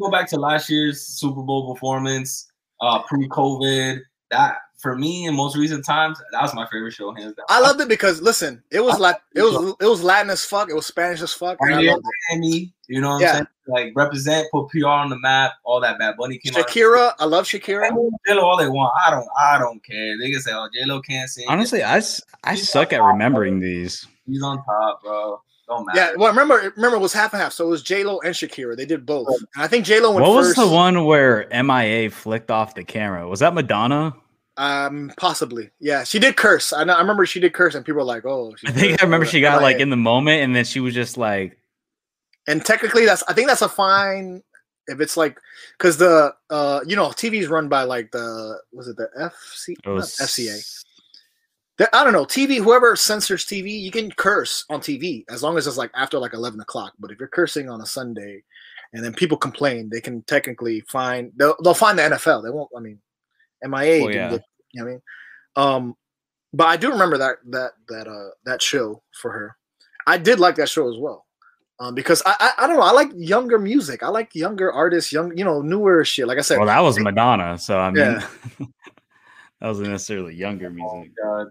go 0.00 0.10
back 0.10 0.28
to 0.30 0.36
last 0.38 0.68
year's 0.70 1.00
Super 1.02 1.42
Bowl 1.42 1.72
performance, 1.74 2.50
uh, 2.80 3.02
pre-COVID? 3.02 4.00
That 4.30 4.56
for 4.78 4.96
me 4.96 5.26
in 5.26 5.34
most 5.36 5.56
recent 5.56 5.84
times, 5.84 6.20
that 6.32 6.42
was 6.42 6.52
my 6.52 6.66
favorite 6.66 6.92
show, 6.92 7.14
hands 7.14 7.34
down. 7.34 7.46
I 7.48 7.60
loved 7.60 7.80
it 7.80 7.88
because 7.88 8.20
listen, 8.20 8.60
it 8.72 8.80
was 8.80 8.98
like 8.98 9.16
it 9.36 9.42
was 9.42 9.74
it 9.80 9.86
was 9.86 10.02
Latin 10.02 10.30
as 10.30 10.44
fuck, 10.44 10.68
it 10.68 10.74
was 10.74 10.84
Spanish 10.84 11.22
as 11.22 11.32
fuck. 11.32 11.56
and 11.60 11.74
I 11.76 11.80
Yeah. 11.80 11.92
loved 11.92 12.04
it. 12.04 12.34
Miami, 12.40 12.74
you 12.88 13.00
know 13.00 13.10
what 13.10 13.20
Yeah. 13.22 13.28
I'm 13.28 13.34
saying? 13.34 13.46
Like 13.68 13.92
represent, 13.94 14.48
put 14.50 14.68
PR 14.70 14.86
on 14.88 15.10
the 15.10 15.18
map, 15.20 15.52
all 15.64 15.80
that. 15.80 15.98
Bad 16.00 16.16
Bunny 16.18 16.38
came 16.38 16.56
out. 16.56 16.66
Shakira, 16.68 17.12
I 17.20 17.24
love 17.24 17.44
Shakira. 17.44 17.88
J-Lo 18.26 18.42
all 18.44 18.56
they 18.56 18.68
want. 18.68 18.92
I 19.06 19.10
don't. 19.12 19.26
I 19.40 19.58
don't 19.58 19.84
care. 19.84 20.16
They 20.18 20.30
can 20.32 20.40
say, 20.40 20.50
"Oh, 20.52 20.68
J 20.74 20.84
Lo 20.84 21.00
can't 21.00 21.28
sing." 21.30 21.46
honestly, 21.48 21.82
I, 21.84 21.98
s- 21.98 22.20
I 22.44 22.56
suck 22.56 22.92
at 22.92 23.00
remembering 23.02 23.60
these. 23.60 24.06
he's 24.26 24.42
on 24.42 24.56
top, 24.64 25.02
bro. 25.04 25.40
Don't 25.68 25.86
matter. 25.86 25.98
Yeah, 25.98 26.12
well, 26.16 26.28
remember, 26.28 26.72
remember, 26.76 26.96
it 26.96 27.00
was 27.00 27.12
half 27.12 27.32
and 27.32 27.42
half. 27.42 27.52
So 27.52 27.66
it 27.66 27.68
was 27.68 27.82
J 27.82 28.04
Lo 28.04 28.20
and 28.24 28.34
Shakira. 28.34 28.76
They 28.76 28.86
did 28.86 29.04
both. 29.04 29.28
And 29.28 29.64
I 29.64 29.66
think 29.66 29.84
J 29.84 30.00
Lo 30.00 30.12
went 30.12 30.26
What 30.26 30.36
was 30.36 30.54
the 30.54 30.66
one 30.66 31.04
where 31.04 31.48
MIA 31.50 32.10
flicked 32.10 32.50
off 32.50 32.74
the 32.74 32.84
camera? 32.84 33.28
Was 33.28 33.40
that 33.40 33.52
Madonna? 33.54 34.14
Um, 34.56 35.12
possibly. 35.16 35.70
Yeah, 35.80 36.04
she 36.04 36.18
did 36.18 36.36
curse. 36.36 36.72
I 36.72 36.84
know. 36.84 36.94
I 36.94 37.00
remember 37.00 37.26
she 37.26 37.40
did 37.40 37.52
curse, 37.52 37.74
and 37.74 37.84
people 37.84 37.98
were 37.98 38.04
like, 38.04 38.24
"Oh." 38.24 38.54
she 38.56 38.68
I 38.68 38.70
think 38.70 39.02
I 39.02 39.04
remember 39.04 39.26
she 39.26 39.40
got 39.40 39.60
like 39.60 39.80
in 39.80 39.90
the 39.90 39.96
moment, 39.96 40.42
and 40.42 40.56
then 40.56 40.64
she 40.64 40.80
was 40.80 40.94
just 40.94 41.18
like, 41.18 41.58
and 42.46 42.64
technically 42.64 43.04
that's 43.04 43.22
i 43.28 43.32
think 43.32 43.48
that's 43.48 43.62
a 43.62 43.68
fine 43.68 44.42
if 44.86 45.00
it's 45.00 45.16
like 45.16 45.38
because 45.78 45.96
the 45.96 46.32
uh 46.50 46.80
you 46.86 46.96
know 46.96 47.08
tv 47.08 47.40
is 47.40 47.48
run 47.48 47.68
by 47.68 47.82
like 47.82 48.10
the 48.12 48.58
was 48.72 48.88
it 48.88 48.96
the 48.96 49.08
fc 49.18 49.74
it 49.84 49.88
was 49.88 50.16
fca 50.16 50.84
The- 51.78 51.94
i 51.94 52.04
don't 52.04 52.12
know 52.12 52.24
tv 52.24 52.56
whoever 52.62 52.96
censors 52.96 53.44
tv 53.44 53.78
you 53.80 53.90
can 53.90 54.10
curse 54.10 54.64
on 54.70 54.80
tv 54.80 55.24
as 55.28 55.42
long 55.42 55.58
as 55.58 55.66
it's 55.66 55.76
like 55.76 55.90
after 55.94 56.18
like 56.18 56.32
11 56.34 56.60
o'clock 56.60 56.92
but 56.98 57.10
if 57.10 57.18
you're 57.18 57.28
cursing 57.28 57.68
on 57.68 57.80
a 57.80 57.86
sunday 57.86 58.42
and 58.92 59.04
then 59.04 59.12
people 59.12 59.36
complain 59.36 59.88
they 59.90 60.00
can 60.00 60.22
technically 60.22 60.80
find 60.88 61.32
they'll, 61.36 61.56
they'll 61.62 61.74
find 61.74 61.98
the 61.98 62.02
nfl 62.02 62.42
they 62.42 62.50
won't 62.50 62.70
i 62.76 62.80
mean 62.80 62.98
mia 63.62 64.02
Well, 64.02 64.10
yeah. 64.14 64.30
get- 64.30 64.42
you 64.72 64.80
know 64.82 64.84
what 64.84 64.90
i 64.90 64.92
mean 64.92 65.02
um 65.56 65.94
but 66.54 66.66
i 66.68 66.76
do 66.76 66.90
remember 66.90 67.18
that 67.18 67.36
that 67.50 67.72
that 67.88 68.08
uh 68.08 68.30
that 68.46 68.62
show 68.62 69.02
for 69.20 69.30
her 69.32 69.56
i 70.06 70.16
did 70.16 70.38
like 70.40 70.54
that 70.56 70.68
show 70.68 70.90
as 70.90 70.98
well 70.98 71.24
um, 71.78 71.94
because 71.94 72.22
I, 72.24 72.34
I 72.40 72.64
I 72.64 72.66
don't 72.66 72.76
know 72.76 72.82
I 72.82 72.92
like 72.92 73.10
younger 73.14 73.58
music. 73.58 74.02
I 74.02 74.08
like 74.08 74.34
younger 74.34 74.72
artists, 74.72 75.12
young 75.12 75.36
you 75.36 75.44
know 75.44 75.60
newer 75.60 76.06
shit. 76.06 76.26
Like 76.26 76.38
I 76.38 76.40
said, 76.40 76.56
well, 76.56 76.68
that 76.68 76.80
was 76.80 76.98
Madonna. 76.98 77.58
So 77.58 77.78
I 77.78 77.90
mean, 77.90 78.02
Yeah. 78.02 78.26
that 79.60 79.68
wasn't 79.68 79.90
necessarily 79.90 80.34
younger 80.34 80.68
Oh, 80.68 80.70
music. 80.70 81.12
God. 81.22 81.48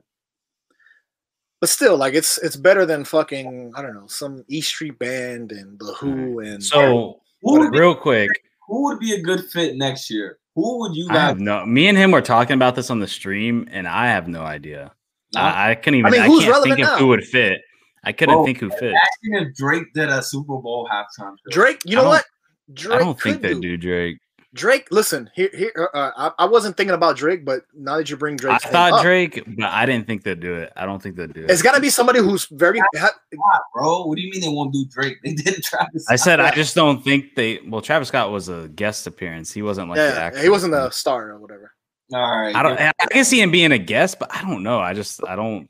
But 1.59 1.69
still, 1.69 1.97
like 1.97 2.13
it's 2.13 2.37
it's 2.39 2.55
better 2.55 2.85
than 2.85 3.03
fucking 3.05 3.73
I 3.75 3.81
don't 3.81 3.93
know 3.93 4.07
some 4.07 4.43
E 4.47 4.61
Street 4.61 4.99
Band 4.99 5.51
and 5.51 5.79
the 5.79 5.93
Who 5.93 6.39
and 6.39 6.63
So 6.63 7.21
Who 7.41 7.59
would, 7.59 7.71
be, 7.71 7.79
real 7.79 7.95
quick, 7.95 8.29
who 8.67 8.83
would 8.85 8.99
be 8.99 9.13
a 9.13 9.21
good 9.21 9.45
fit 9.51 9.75
next 9.75 10.09
year? 10.09 10.39
Who 10.55 10.79
would 10.79 10.95
you 10.95 11.07
I 11.09 11.13
guys? 11.13 11.27
have 11.29 11.39
no. 11.39 11.65
Me 11.65 11.87
and 11.87 11.97
him 11.97 12.11
were 12.11 12.21
talking 12.21 12.53
about 12.55 12.75
this 12.75 12.89
on 12.89 12.99
the 12.99 13.07
stream, 13.07 13.67
and 13.71 13.87
I 13.87 14.07
have 14.07 14.27
no 14.27 14.41
idea. 14.41 14.91
I, 15.35 15.71
I 15.71 15.75
couldn't 15.75 15.99
even. 15.99 16.05
I, 16.07 16.09
mean, 16.11 16.21
I, 16.21 16.27
who's 16.27 16.43
can't 16.43 16.51
relevant 16.53 16.75
think 16.77 16.87
of 16.87 16.99
who 16.99 17.07
would 17.07 17.25
fit. 17.25 17.61
I 18.05 18.11
couldn't 18.11 18.35
Bro, 18.35 18.45
think 18.45 18.59
who 18.59 18.69
fit. 18.69 18.93
Imagine 19.23 19.47
if 19.49 19.55
Drake 19.55 19.91
did 19.93 20.09
a 20.09 20.21
Super 20.23 20.57
Bowl 20.59 20.87
halftime 20.89 21.31
show. 21.31 21.51
Drake. 21.51 21.81
You 21.85 21.95
know 21.95 22.03
don't- 22.03 22.09
what? 22.09 22.25
Drake 22.73 22.95
I 22.95 22.99
don't 22.99 23.19
think 23.19 23.41
they 23.41 23.53
do. 23.53 23.61
do 23.61 23.77
Drake. 23.77 24.17
Drake, 24.55 24.87
listen 24.89 25.29
here. 25.35 25.49
Here, 25.53 25.89
uh, 25.93 26.11
I, 26.15 26.31
I 26.39 26.45
wasn't 26.45 26.77
thinking 26.77 26.95
about 26.95 27.17
Drake, 27.17 27.43
but 27.43 27.63
now 27.75 27.97
that 27.97 28.09
you 28.09 28.15
bring 28.15 28.37
Drake, 28.37 28.53
I 28.53 28.57
thought 28.69 29.03
Drake, 29.03 29.43
but 29.45 29.65
I 29.65 29.85
didn't 29.85 30.07
think 30.07 30.23
they'd 30.23 30.39
do 30.39 30.55
it. 30.55 30.71
I 30.77 30.85
don't 30.85 31.03
think 31.03 31.17
they'd 31.17 31.33
do 31.33 31.43
it. 31.43 31.51
It's 31.51 31.61
got 31.61 31.75
to 31.75 31.81
be 31.81 31.89
somebody 31.89 32.19
who's 32.19 32.45
very. 32.45 32.79
Ha- 32.79 32.89
Scott, 32.95 33.61
bro. 33.73 34.05
What 34.05 34.15
do 34.15 34.21
you 34.21 34.31
mean 34.31 34.39
they 34.39 34.47
won't 34.47 34.71
do 34.71 34.85
Drake? 34.89 35.17
They 35.23 35.33
did 35.33 35.61
Travis. 35.61 36.05
I 36.09 36.15
said 36.15 36.39
I 36.39 36.51
just 36.51 36.73
don't 36.73 37.03
think 37.03 37.35
they. 37.35 37.59
Well, 37.67 37.81
Travis 37.81 38.07
Scott 38.07 38.31
was 38.31 38.47
a 38.47 38.69
guest 38.69 39.07
appearance. 39.07 39.51
He 39.51 39.61
wasn't 39.61 39.89
like 39.89 39.97
the 39.97 40.03
yeah, 40.03 40.23
actor. 40.23 40.41
he 40.41 40.49
wasn't 40.49 40.71
the 40.71 40.89
star 40.89 41.31
or 41.31 41.39
whatever. 41.39 41.73
All 42.13 42.41
right. 42.41 42.55
I 42.55 42.63
don't. 42.63 42.79
I 42.79 42.93
can 43.11 43.25
see 43.25 43.41
him 43.41 43.51
being 43.51 43.73
a 43.73 43.77
guest, 43.77 44.19
but 44.19 44.33
I 44.33 44.41
don't 44.41 44.63
know. 44.63 44.79
I 44.79 44.93
just 44.93 45.21
I 45.27 45.35
don't. 45.35 45.69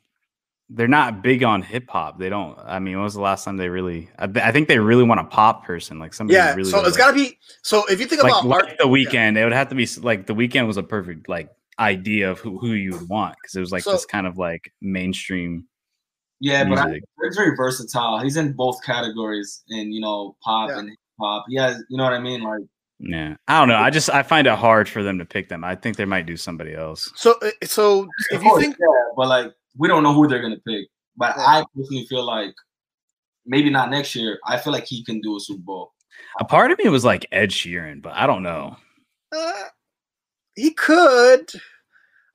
They're 0.69 0.87
not 0.87 1.21
big 1.21 1.43
on 1.43 1.61
hip 1.61 1.89
hop. 1.89 2.17
They 2.17 2.29
don't. 2.29 2.57
I 2.59 2.79
mean, 2.79 2.95
when 2.95 3.03
was 3.03 3.13
the 3.13 3.21
last 3.21 3.45
time 3.45 3.57
they 3.57 3.69
really? 3.69 4.09
I, 4.17 4.25
I 4.35 4.51
think 4.51 4.67
they 4.67 4.79
really 4.79 5.03
want 5.03 5.19
a 5.19 5.25
pop 5.25 5.63
person, 5.63 5.99
like 5.99 6.13
somebody. 6.13 6.35
Yeah, 6.37 6.55
really 6.55 6.69
so 6.71 6.79
does, 6.79 6.89
it's 6.89 6.97
got 6.97 7.09
to 7.09 7.13
be. 7.13 7.37
So 7.61 7.85
if 7.85 7.99
you 7.99 8.07
think 8.07 8.23
like, 8.23 8.31
about 8.31 8.45
like 8.45 8.63
art, 8.63 8.77
the 8.79 8.85
Weeknd. 8.85 9.37
It 9.37 9.43
would 9.43 9.53
have 9.53 9.69
to 9.69 9.75
be 9.75 9.87
like 10.01 10.25
the 10.25 10.33
Weeknd 10.33 10.65
was 10.65 10.77
a 10.77 10.83
perfect 10.83 11.29
like 11.29 11.49
idea 11.77 12.31
of 12.31 12.39
who, 12.39 12.57
who 12.57 12.69
you 12.71 12.93
would 12.93 13.07
want 13.09 13.35
because 13.41 13.55
it 13.55 13.59
was 13.59 13.71
like 13.71 13.83
So- 13.83 13.91
this 13.91 14.05
kind 14.05 14.25
of 14.25 14.37
like 14.37 14.71
mainstream 14.81 15.67
Yeah, 16.39 16.63
but 16.67 16.79
I, 16.79 16.85
music. 16.85 17.03
Drake's 17.19 17.35
very 17.37 17.55
versatile. 17.55 18.19
He's 18.19 18.37
in 18.37 18.53
both 18.53 18.83
categories, 18.83 19.63
and 19.69 19.93
you 19.93 20.01
know, 20.01 20.35
pop 20.43 20.69
Yeah. 20.69 20.79
and 20.79 20.89
hip 20.89 20.97
hop. 21.19 21.45
He 21.47 21.57
has, 21.57 21.83
you 21.89 21.97
know 21.97 22.05
what 22.05 22.13
I 22.13 22.19
mean? 22.19 22.41
Like, 22.41 22.61
yeah, 22.97 23.35
I 23.47 23.59
don't 23.59 23.67
know. 23.67 23.75
I 23.77 23.91
just 23.91 24.09
I 24.09 24.23
find 24.23 24.47
it 24.47 24.55
hard 24.55 24.89
for 24.89 25.03
them 25.03 25.19
to 25.19 25.25
pick 25.25 25.47
them. 25.49 25.63
I 25.63 25.75
think 25.75 25.97
they 25.97 26.05
might 26.05 26.25
do 26.25 26.37
somebody 26.37 26.73
else. 26.73 27.11
so 27.15 27.35
uh, 27.43 27.51
so 27.65 28.07
if 28.31 28.41
you 28.43 28.59
think 28.59 28.77
yeah, 28.79 28.87
but 29.15 29.27
like, 29.27 29.53
we 29.77 29.87
don't 29.87 30.03
know 30.03 30.13
who 30.13 30.27
they're 30.27 30.41
gonna 30.41 30.59
pick. 30.67 30.87
But 31.17 31.35
Yeah. 31.37 31.43
I 31.45 31.63
personally 31.75 32.05
feel 32.07 32.25
like 32.25 32.53
maybe 33.45 33.69
not 33.69 33.89
next 33.89 34.15
year. 34.15 34.39
I 34.45 34.57
feel 34.57 34.73
like 34.73 34.85
he 34.85 35.03
can 35.03 35.21
do 35.21 35.37
a 35.37 35.39
Super 35.39 35.61
Bowl. 35.61 35.93
A 36.39 36.45
part 36.45 36.71
of 36.71 36.77
me 36.77 36.89
was 36.89 37.03
like 37.05 37.25
Ed 37.31 37.49
Sheeran, 37.49 38.01
but 38.01 38.13
I 38.15 38.25
don't 38.27 38.43
know. 38.43 38.77
Uh, 39.35 39.63
he 40.55 40.71
could. 40.71 41.49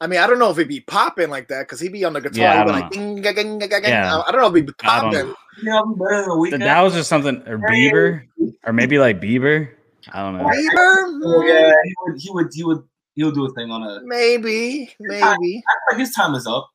I 0.02 0.06
mean, 0.06 0.18
I 0.20 0.26
don't 0.26 0.38
know 0.38 0.50
if 0.50 0.56
he'd 0.56 0.68
be 0.68 0.80
popping 0.80 1.28
like 1.28 1.48
that 1.48 1.60
because 1.60 1.78
he'd 1.80 1.92
be 1.92 2.04
on 2.04 2.14
the 2.14 2.20
guitar. 2.22 2.40
Yeah, 2.42 2.62
I 2.62 2.64
don't 2.64 2.80
like, 2.80 2.90
ding, 2.90 3.20
ga, 3.20 3.32
ging, 3.34 3.58
ga, 3.58 3.66
ga. 3.68 3.80
Yeah. 3.82 4.22
I 4.26 4.32
don't 4.32 4.40
know 4.40 4.48
if 4.48 4.54
he'd 4.54 4.66
be 4.66 4.72
I 4.82 5.00
don't 5.00 5.12
popping. 5.12 5.28
know. 5.28 5.34
You 5.62 5.64
know, 5.64 5.94
better 5.94 6.22
than 6.22 6.30
a 6.30 6.42
Th- 6.44 6.54
Weeknd. 6.54 6.58
That 6.60 6.80
was 6.80 6.94
just 6.94 7.08
something, 7.10 7.46
or 7.46 7.58
Bieber, 7.58 8.22
or 8.64 8.72
maybe 8.72 8.98
like 8.98 9.20
Bieber. 9.20 9.68
I 10.12 10.22
don't 10.22 10.38
know. 10.38 10.44
Bieber? 10.44 11.20
Oh, 11.22 11.44
yeah, 11.46 11.72
he 11.84 11.94
would, 12.06 12.20
he 12.20 12.30
would, 12.32 12.48
he 12.54 12.64
would, 12.64 12.82
he 13.14 13.24
would 13.24 13.34
do 13.34 13.44
a 13.44 13.52
thing 13.52 13.70
on 13.70 13.82
a. 13.82 14.00
Maybe, 14.04 14.94
maybe. 15.00 15.22
I 15.22 15.34
feel 15.36 15.62
like 15.90 15.98
his 15.98 16.12
time 16.14 16.34
is 16.34 16.46
up. 16.46 16.70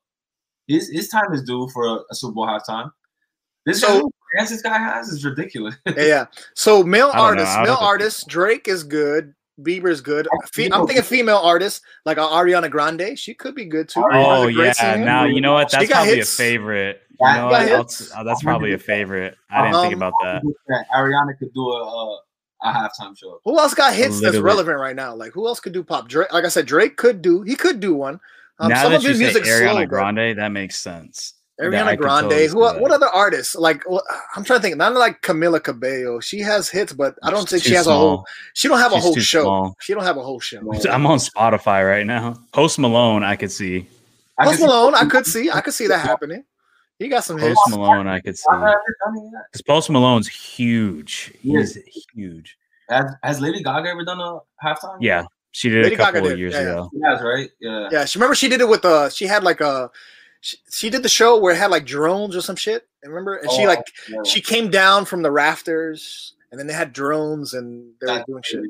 His 0.68 0.90
his 0.90 1.08
time 1.10 1.32
is 1.34 1.44
due 1.44 1.70
for 1.74 1.86
a, 1.86 1.94
a 2.12 2.16
Super 2.16 2.34
Bowl 2.34 2.48
halftime. 2.48 2.92
This 3.66 3.82
So- 3.82 4.00
so, 4.00 4.12
chance 4.38 4.50
this 4.50 4.62
guy 4.62 4.78
has 4.78 5.10
is 5.10 5.24
ridiculous. 5.26 5.76
Yeah, 5.88 5.94
yeah. 5.98 6.26
So 6.56 6.84
male 6.84 7.10
I 7.14 7.18
don't 7.18 7.26
artists, 7.26 7.56
male 7.58 7.66
think- 7.66 7.82
artists. 7.82 8.24
Drake 8.26 8.68
is 8.68 8.84
good. 8.84 9.34
Bieber's 9.62 10.02
good. 10.02 10.28
Fe- 10.52 10.70
I'm 10.70 10.86
thinking 10.86 11.02
female 11.04 11.38
artists 11.38 11.80
like 12.06 12.18
uh, 12.18 12.28
Ariana 12.28 12.70
Grande. 12.70 13.18
She 13.18 13.34
could 13.34 13.56
be 13.56 13.64
good 13.66 13.88
too. 13.88 14.04
Oh 14.12 14.48
She's 14.48 14.56
a 14.56 14.58
great 14.58 14.66
yeah, 14.66 14.74
singer. 14.74 15.06
now 15.06 15.24
you 15.24 15.40
know 15.40 15.54
what? 15.54 15.72
She 15.72 15.78
That's 15.78 15.90
got 15.90 15.96
probably 16.00 16.16
hits. 16.18 16.34
a 16.34 16.38
favorite. 16.38 17.02
You 17.12 17.18
Yeah, 17.22 17.38
know 17.38 17.46
what? 17.46 17.54
I'll 17.62 17.78
hits. 17.78 17.98
t- 18.10 18.14
oh, 18.18 18.24
that's 18.26 18.44
probably 18.44 18.74
a 18.74 18.78
favorite. 18.78 19.38
I 19.50 19.62
didn't 19.62 19.82
think 19.82 19.94
Um, 19.94 20.00
about 20.02 20.14
that. 20.24 20.44
that 20.68 20.86
Ariana 20.94 21.38
could 21.40 21.54
do 21.54 21.62
a 21.70 21.84
a, 21.86 22.20
a 22.64 22.74
halftime 22.74 23.18
show. 23.18 23.40
Who 23.46 23.58
else 23.58 23.74
got 23.74 23.94
hits 23.94 24.20
that's 24.20 24.36
relevant 24.40 24.78
right 24.78 24.96
now? 24.96 25.16
Like 25.16 25.32
who 25.32 25.48
else 25.48 25.62
could 25.62 25.72
do 25.72 25.84
pop? 25.86 26.10
Drake, 26.10 26.34
like 26.34 26.44
I 26.44 26.50
said, 26.50 26.66
Drake 26.66 26.98
could 26.98 27.22
do. 27.22 27.42
He 27.44 27.56
could 27.56 27.80
do 27.80 27.94
one. 27.94 28.20
Um, 28.60 28.70
now 28.70 28.84
some 28.84 28.92
that 28.94 28.98
of 28.98 29.04
you 29.04 29.10
his 29.26 29.34
say 29.34 29.42
Ariana 29.42 29.72
slow, 29.72 29.76
but- 29.82 29.90
Grande, 29.90 30.38
that 30.40 30.50
makes 30.50 30.78
sense. 30.78 31.34
Ariana 31.62 31.98
Grande. 31.98 32.30
totally 32.30 32.48
who? 32.48 32.60
What 32.82 32.92
other 32.92 33.08
artists? 33.08 33.56
Like 33.56 33.82
I'm 34.36 34.44
trying 34.44 34.60
to 34.60 34.62
think. 34.62 34.76
Not 34.76 34.94
like 34.94 35.22
Camila 35.22 35.64
Cabello. 35.64 36.20
She 36.20 36.40
has 36.42 36.68
hits, 36.70 36.92
but 36.92 37.16
I 37.24 37.32
don't 37.32 37.42
She's 37.44 37.50
think 37.52 37.64
she 37.64 37.70
too 37.70 37.76
has 37.78 37.88
a 37.88 37.94
whole. 37.94 38.26
She 38.54 38.68
don't 38.68 38.80
have 38.80 38.92
a 38.92 39.00
whole 39.00 39.16
show. 39.16 39.44
small. 39.44 39.76
She 39.80 39.94
don't 39.94 40.04
have 40.04 40.18
a 40.18 40.22
whole 40.22 40.40
show. 40.42 40.60
I'm 40.90 41.06
on 41.06 41.18
Spotify 41.20 41.88
right 41.90 42.06
now. 42.06 42.36
Post 42.52 42.78
Malone, 42.80 43.24
I 43.24 43.38
could 43.38 43.52
see. 43.52 43.88
I 44.38 44.46
Post 44.46 44.60
Malone, 44.60 44.96
I 44.96 45.06
could 45.06 45.26
see. 45.26 45.50
I 45.50 45.62
could 45.62 45.74
see 45.74 45.88
that 45.88 46.00
happening. 46.00 46.44
He 47.00 47.08
got 47.08 47.24
some 47.24 47.38
hits. 47.38 47.56
Post 47.58 47.70
Malone, 47.78 48.08
I 48.08 48.20
could 48.20 48.38
see. 48.38 48.46
I 48.52 48.58
mean, 48.58 48.76
I 49.08 49.12
mean, 49.12 49.32
Because 49.52 49.62
Post 49.62 49.90
Malone's 49.90 50.28
huge. 50.28 51.32
He's 51.42 51.78
huge. 52.14 52.58
Has, 52.90 53.06
has 53.24 53.40
Lady 53.42 53.64
Gaga 53.64 53.90
ever 53.90 54.04
done 54.04 54.20
a 54.20 54.40
halftime? 54.62 54.98
Yeah, 55.00 55.24
she 55.56 55.70
did 55.70 55.84
Lady 55.84 55.96
a 55.96 55.98
couple 55.98 56.16
Gaga 56.16 56.26
of 56.26 56.30
did, 56.32 56.40
years 56.40 56.54
yeah, 56.54 56.62
yeah. 56.64 56.72
ago. 56.72 56.90
She 56.94 57.02
has, 57.02 57.22
right? 57.22 57.50
Yeah. 57.62 57.90
Yeah, 57.90 58.04
she 58.04 58.20
remember 58.20 58.36
she 58.36 58.50
did 58.50 58.60
it 58.60 58.68
with 58.68 58.84
uh 58.84 59.10
she 59.10 59.26
had 59.26 59.42
like 59.42 59.62
a 59.62 59.90
she, 60.42 60.58
she 60.70 60.90
did 60.90 61.02
the 61.02 61.08
show 61.08 61.40
where 61.40 61.54
it 61.54 61.58
had 61.58 61.72
like 61.72 61.86
drones 61.86 62.36
or 62.36 62.42
some 62.42 62.58
shit. 62.58 62.86
Remember? 63.06 63.38
And 63.38 63.50
she 63.52 63.64
Oh, 63.64 63.68
like 63.68 63.86
yeah. 64.10 64.18
she 64.26 64.42
came 64.42 64.70
down 64.70 65.06
from 65.06 65.22
the 65.22 65.32
rafters 65.32 66.34
and 66.52 66.60
then 66.60 66.68
they 66.68 66.74
had 66.74 66.92
drones 66.92 67.54
and 67.54 67.94
they 68.02 68.08
were 68.08 68.18
That's 68.18 68.26
doing 68.28 68.44
shit. 68.44 68.64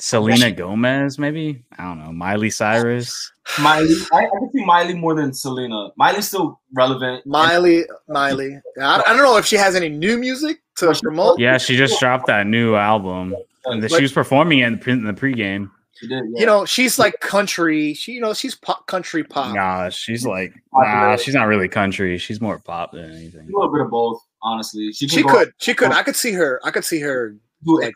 Selena 0.00 0.50
Gomez, 0.50 1.20
maybe. 1.20 1.62
I 1.78 1.84
don't 1.84 2.02
know. 2.02 2.10
Miley 2.10 2.50
Cyrus. 2.50 3.30
Miley, 3.60 3.94
I, 4.12 4.24
I 4.24 4.28
can 4.28 4.50
see 4.52 4.64
Miley 4.64 4.94
more 4.94 5.14
than 5.14 5.32
Selena. 5.32 5.90
Miley's 5.96 6.26
still 6.26 6.60
relevant. 6.74 7.24
Miley, 7.26 7.84
Miley. 8.08 8.58
I, 8.80 9.02
I 9.06 9.12
don't 9.12 9.18
know 9.18 9.36
if 9.36 9.46
she 9.46 9.56
has 9.56 9.76
any 9.76 9.88
new 9.88 10.18
music 10.18 10.62
to 10.78 10.92
promote. 11.00 11.38
Yeah, 11.38 11.58
she 11.58 11.76
just 11.76 12.00
dropped 12.00 12.26
that 12.26 12.48
new 12.48 12.74
album. 12.74 13.36
And 13.66 13.80
But- 13.82 13.90
she 13.92 14.02
was 14.02 14.12
performing 14.12 14.60
in 14.60 14.72
the, 14.72 14.78
pre- 14.78 14.92
in 14.94 15.04
the 15.04 15.12
pregame. 15.12 15.70
She 15.92 16.06
did. 16.08 16.24
Yeah. 16.32 16.40
You 16.40 16.46
know, 16.46 16.64
she's 16.64 16.98
like 16.98 17.20
country. 17.20 17.92
She, 17.92 18.12
you 18.12 18.20
know, 18.20 18.32
she's 18.32 18.54
pop, 18.54 18.86
country 18.86 19.22
pop. 19.22 19.54
Nah, 19.54 19.90
she's 19.90 20.24
like, 20.24 20.54
nah, 20.72 21.16
she's 21.16 21.34
not 21.34 21.44
really 21.46 21.68
country. 21.68 22.16
She's 22.16 22.40
more 22.40 22.58
pop 22.58 22.92
than 22.92 23.10
anything. 23.10 23.42
a 23.42 23.44
little 23.58 23.70
bit 23.70 23.82
of 23.82 23.90
both, 23.90 24.22
honestly. 24.42 24.92
She, 24.92 25.08
She 25.08 25.22
go- 25.22 25.28
could, 25.28 25.52
she 25.58 25.74
could. 25.74 25.92
I 25.92 26.02
could 26.02 26.16
see 26.16 26.32
her. 26.32 26.58
I 26.64 26.70
could 26.70 26.84
see 26.86 27.00
her 27.00 27.36
like. 27.66 27.92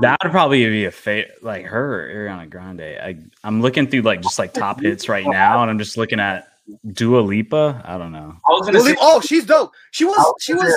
That 0.00 0.18
would 0.24 0.32
probably 0.32 0.66
be 0.68 0.86
a 0.86 0.90
fa- 0.90 1.26
like 1.40 1.66
her, 1.66 2.10
or 2.10 2.28
Ariana 2.28 2.50
Grande. 2.50 2.80
I, 2.80 3.16
I'm 3.44 3.60
looking 3.62 3.86
through 3.86 4.02
like 4.02 4.22
just 4.22 4.40
like 4.40 4.52
top 4.52 4.80
hits 4.80 5.08
right 5.08 5.24
now, 5.26 5.62
and 5.62 5.70
I'm 5.70 5.78
just 5.78 5.96
looking 5.96 6.18
at 6.18 6.48
Dua 6.94 7.20
Lipa. 7.20 7.80
I 7.84 7.96
don't 7.96 8.10
know. 8.10 8.34
I 8.44 8.50
was 8.50 8.66
gonna 8.66 8.78
Well, 8.78 8.86
say. 8.86 8.96
Oh, 9.00 9.20
she's 9.20 9.46
dope. 9.46 9.72
She 9.92 10.04
was. 10.04 10.16
was 10.16 10.34
She 10.40 10.54
was. 10.54 10.74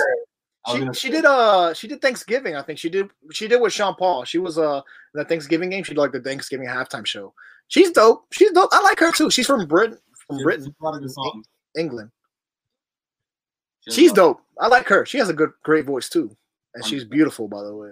Say- 0.66 0.80
I 0.82 0.84
was 0.88 0.98
She, 0.98 1.08
she 1.08 1.12
did 1.12 1.24
uh 1.24 1.74
she 1.74 1.88
did 1.88 2.00
Thanksgiving 2.02 2.56
I 2.56 2.62
think. 2.62 2.78
She 2.78 2.88
did 2.88 3.08
she 3.32 3.48
did 3.48 3.60
with 3.60 3.72
Sean 3.72 3.94
Paul. 3.94 4.24
She 4.24 4.38
was 4.38 4.58
uh 4.58 4.80
the 5.14 5.24
Thanksgiving 5.24 5.70
game. 5.70 5.84
She 5.84 5.94
did 5.94 6.00
like 6.00 6.12
the 6.12 6.20
Thanksgiving 6.20 6.66
halftime 6.68 7.06
show. 7.06 7.32
She's 7.68 7.90
dope. 7.92 8.26
She's 8.32 8.50
dope. 8.52 8.70
I 8.72 8.80
like 8.82 8.98
her 9.00 9.12
too. 9.12 9.30
She's 9.30 9.46
from 9.46 9.66
Britain 9.66 9.98
from 10.26 10.38
she- 10.38 10.44
Britain. 10.44 10.64
she 10.66 10.72
a 10.80 10.84
lot 10.84 10.94
of 10.94 11.00
good 11.00 11.10
songs. 11.10 11.46
England. 11.76 12.10
She 13.88 13.92
she's 13.92 14.12
a 14.12 14.14
dope. 14.14 14.42
I 14.60 14.68
like 14.68 14.86
her. 14.88 15.06
She 15.06 15.18
has 15.18 15.28
a 15.28 15.32
good 15.34 15.50
great 15.62 15.84
voice 15.86 16.08
too. 16.08 16.36
And 16.74 16.84
she's 16.84 17.04
beautiful 17.04 17.48
by 17.48 17.62
the 17.62 17.74
way. 17.74 17.90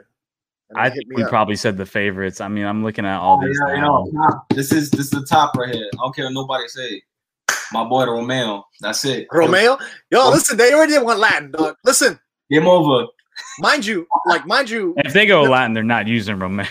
And 0.71 0.79
I 0.79 0.91
think 0.91 1.09
me 1.09 1.17
we 1.17 1.23
up. 1.25 1.31
probably 1.31 1.57
said 1.57 1.79
the 1.79 1.87
favorites. 1.87 2.43
I 2.43 2.49
mean, 2.49 2.67
I'm 2.67 2.85
looking 2.85 3.07
at 3.07 3.19
all 3.19 3.41
Oh, 3.43 3.47
these 3.47 3.59
yeah, 3.69 3.75
you 3.77 3.81
now. 4.13 4.45
this 4.51 4.71
is 4.73 4.91
this 4.91 5.01
is 5.07 5.11
the 5.11 5.25
top 5.25 5.57
right 5.57 5.75
here. 5.75 5.89
I 5.95 5.97
don't 5.97 6.15
care 6.15 6.27
what 6.27 6.35
nobody 6.35 6.69
say. 6.69 7.03
My 7.73 7.85
boy 7.85 8.05
Romeo. 8.07 8.65
That's 8.81 9.05
it. 9.05 9.27
Romeo? 9.33 9.79
Yo. 10.11 10.29
listen 10.31 10.57
they 10.59 10.73
already 10.75 10.93
did 10.93 11.03
one 11.03 11.19
Latin 11.19 11.51
dog. 11.53 11.75
Listen 11.85 12.19
Game 12.51 12.67
over. 12.67 13.07
mind 13.61 13.85
you 13.87 14.07
like 14.27 14.47
mind 14.47 14.69
you 14.71 14.95
If 14.99 15.13
they 15.13 15.27
go 15.27 15.43
Latin, 15.43 15.73
they're 15.75 15.83
not 15.85 16.07
using 16.09 16.39
Romeo. 16.39 16.67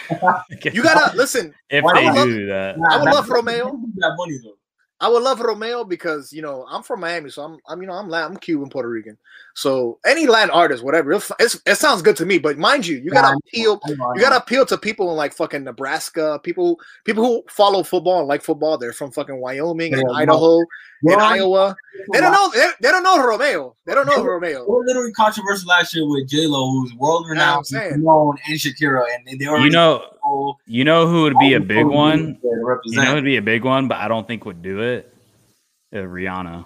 you 0.73 0.84
gotta 0.84 1.15
listen 1.15 1.53
if 1.69 1.84
Why 1.84 1.93
they 1.93 2.05
not? 2.05 2.25
do 2.25 2.45
that. 2.47 2.75
I 2.91 2.97
would 2.97 3.05
Nah, 3.05 3.11
love 3.11 3.30
Romeo. 3.30 3.65
That 3.97 4.15
money 4.17 4.38
though. 4.43 4.57
I 5.00 5.10
would 5.10 5.22
love 5.22 5.39
Romeo 5.39 5.84
because 5.84 6.34
you 6.34 6.41
know 6.41 6.66
I'm 6.70 6.82
from 6.82 7.02
Miami, 7.02 7.30
so 7.30 7.43
I'm 7.43 7.60
I'm 7.68 7.82
you 7.82 7.88
know 7.88 7.93
I'm 7.93 8.10
Latin, 8.10 8.32
I'm 8.34 8.38
Cuban, 8.38 8.70
Puerto 8.70 8.89
Rican. 8.89 9.18
So 9.54 10.00
any 10.06 10.26
Latin 10.26 10.50
artist, 10.50 10.84
whatever, 10.84 11.12
it's, 11.14 11.32
it's, 11.39 11.62
it 11.66 11.76
sounds 11.76 12.02
good 12.02 12.16
to 12.18 12.26
me. 12.26 12.39
But 12.39 12.58
mind 12.58 12.88
you, 12.88 12.98
you 12.98 13.12
gotta 13.12 13.34
Nah, 13.34 13.38
appeal. 13.48 13.80
I 13.84 13.89
know, 13.89 14.06
I 14.06 14.14
You 14.16 14.22
gotta 14.22 14.38
appeal 14.38 14.66
to 14.66 14.78
people 14.78 15.12
in 15.12 15.18
like 15.18 15.34
fucking 15.34 15.64
Nebraska, 15.64 16.39
people 16.41 16.80
people 17.06 17.24
who 17.24 17.43
follow 17.50 17.84
football 17.84 18.20
and 18.20 18.28
like 18.28 18.41
football. 18.41 18.78
They're 18.78 18.93
from 18.93 19.12
fucking 19.12 19.39
Wyoming 19.39 19.93
and 19.93 20.02
Yeah, 20.02 20.08
no. 20.08 20.14
Idaho 20.14 20.60
and 20.60 20.68
Well, 21.04 21.20
Iowa. 21.20 21.76
They 22.12 22.20
don't 22.20 22.32
know. 22.32 22.50
They, 22.54 22.68
they 22.82 22.89
don't 22.91 23.04
know 23.04 23.24
Romeo. 23.24 23.76
They 23.86 23.93
don't 23.93 24.08
know 24.08 24.24
Romeo. 24.24 24.66
They 24.66 24.72
were 24.72 24.86
literally 24.86 25.14
controversial 25.14 25.68
last 25.68 25.93
year 25.93 26.08
with 26.08 26.28
J 26.28 26.48
Lo, 26.48 26.72
who's 26.72 26.93
world 26.95 27.28
renowned, 27.30 27.66
known, 27.72 28.38
and 28.48 28.60
Shakira, 28.60 29.06
and 29.14 29.26
they, 29.28 29.36
they 29.36 29.48
already 29.48 29.66
You 29.66 29.72
know, 29.72 30.06
know, 30.30 30.55
you 30.65 30.84
know 30.84 31.07
who 31.07 31.23
would 31.23 31.38
be 31.39 31.53
a 31.53 31.59
big 31.59 31.86
one. 31.86 32.39
to 32.41 32.80
You 32.86 33.01
know, 33.01 33.15
who'd 33.15 33.23
be 33.23 33.38
a 33.38 33.41
big 33.41 33.63
one, 33.63 33.88
but 33.88 33.97
I 33.97 34.07
don't 34.07 34.28
think 34.28 34.45
would 34.45 34.61
do 34.61 34.80
it. 34.82 35.13
Uh, 35.93 35.97
Rihanna. 35.99 36.65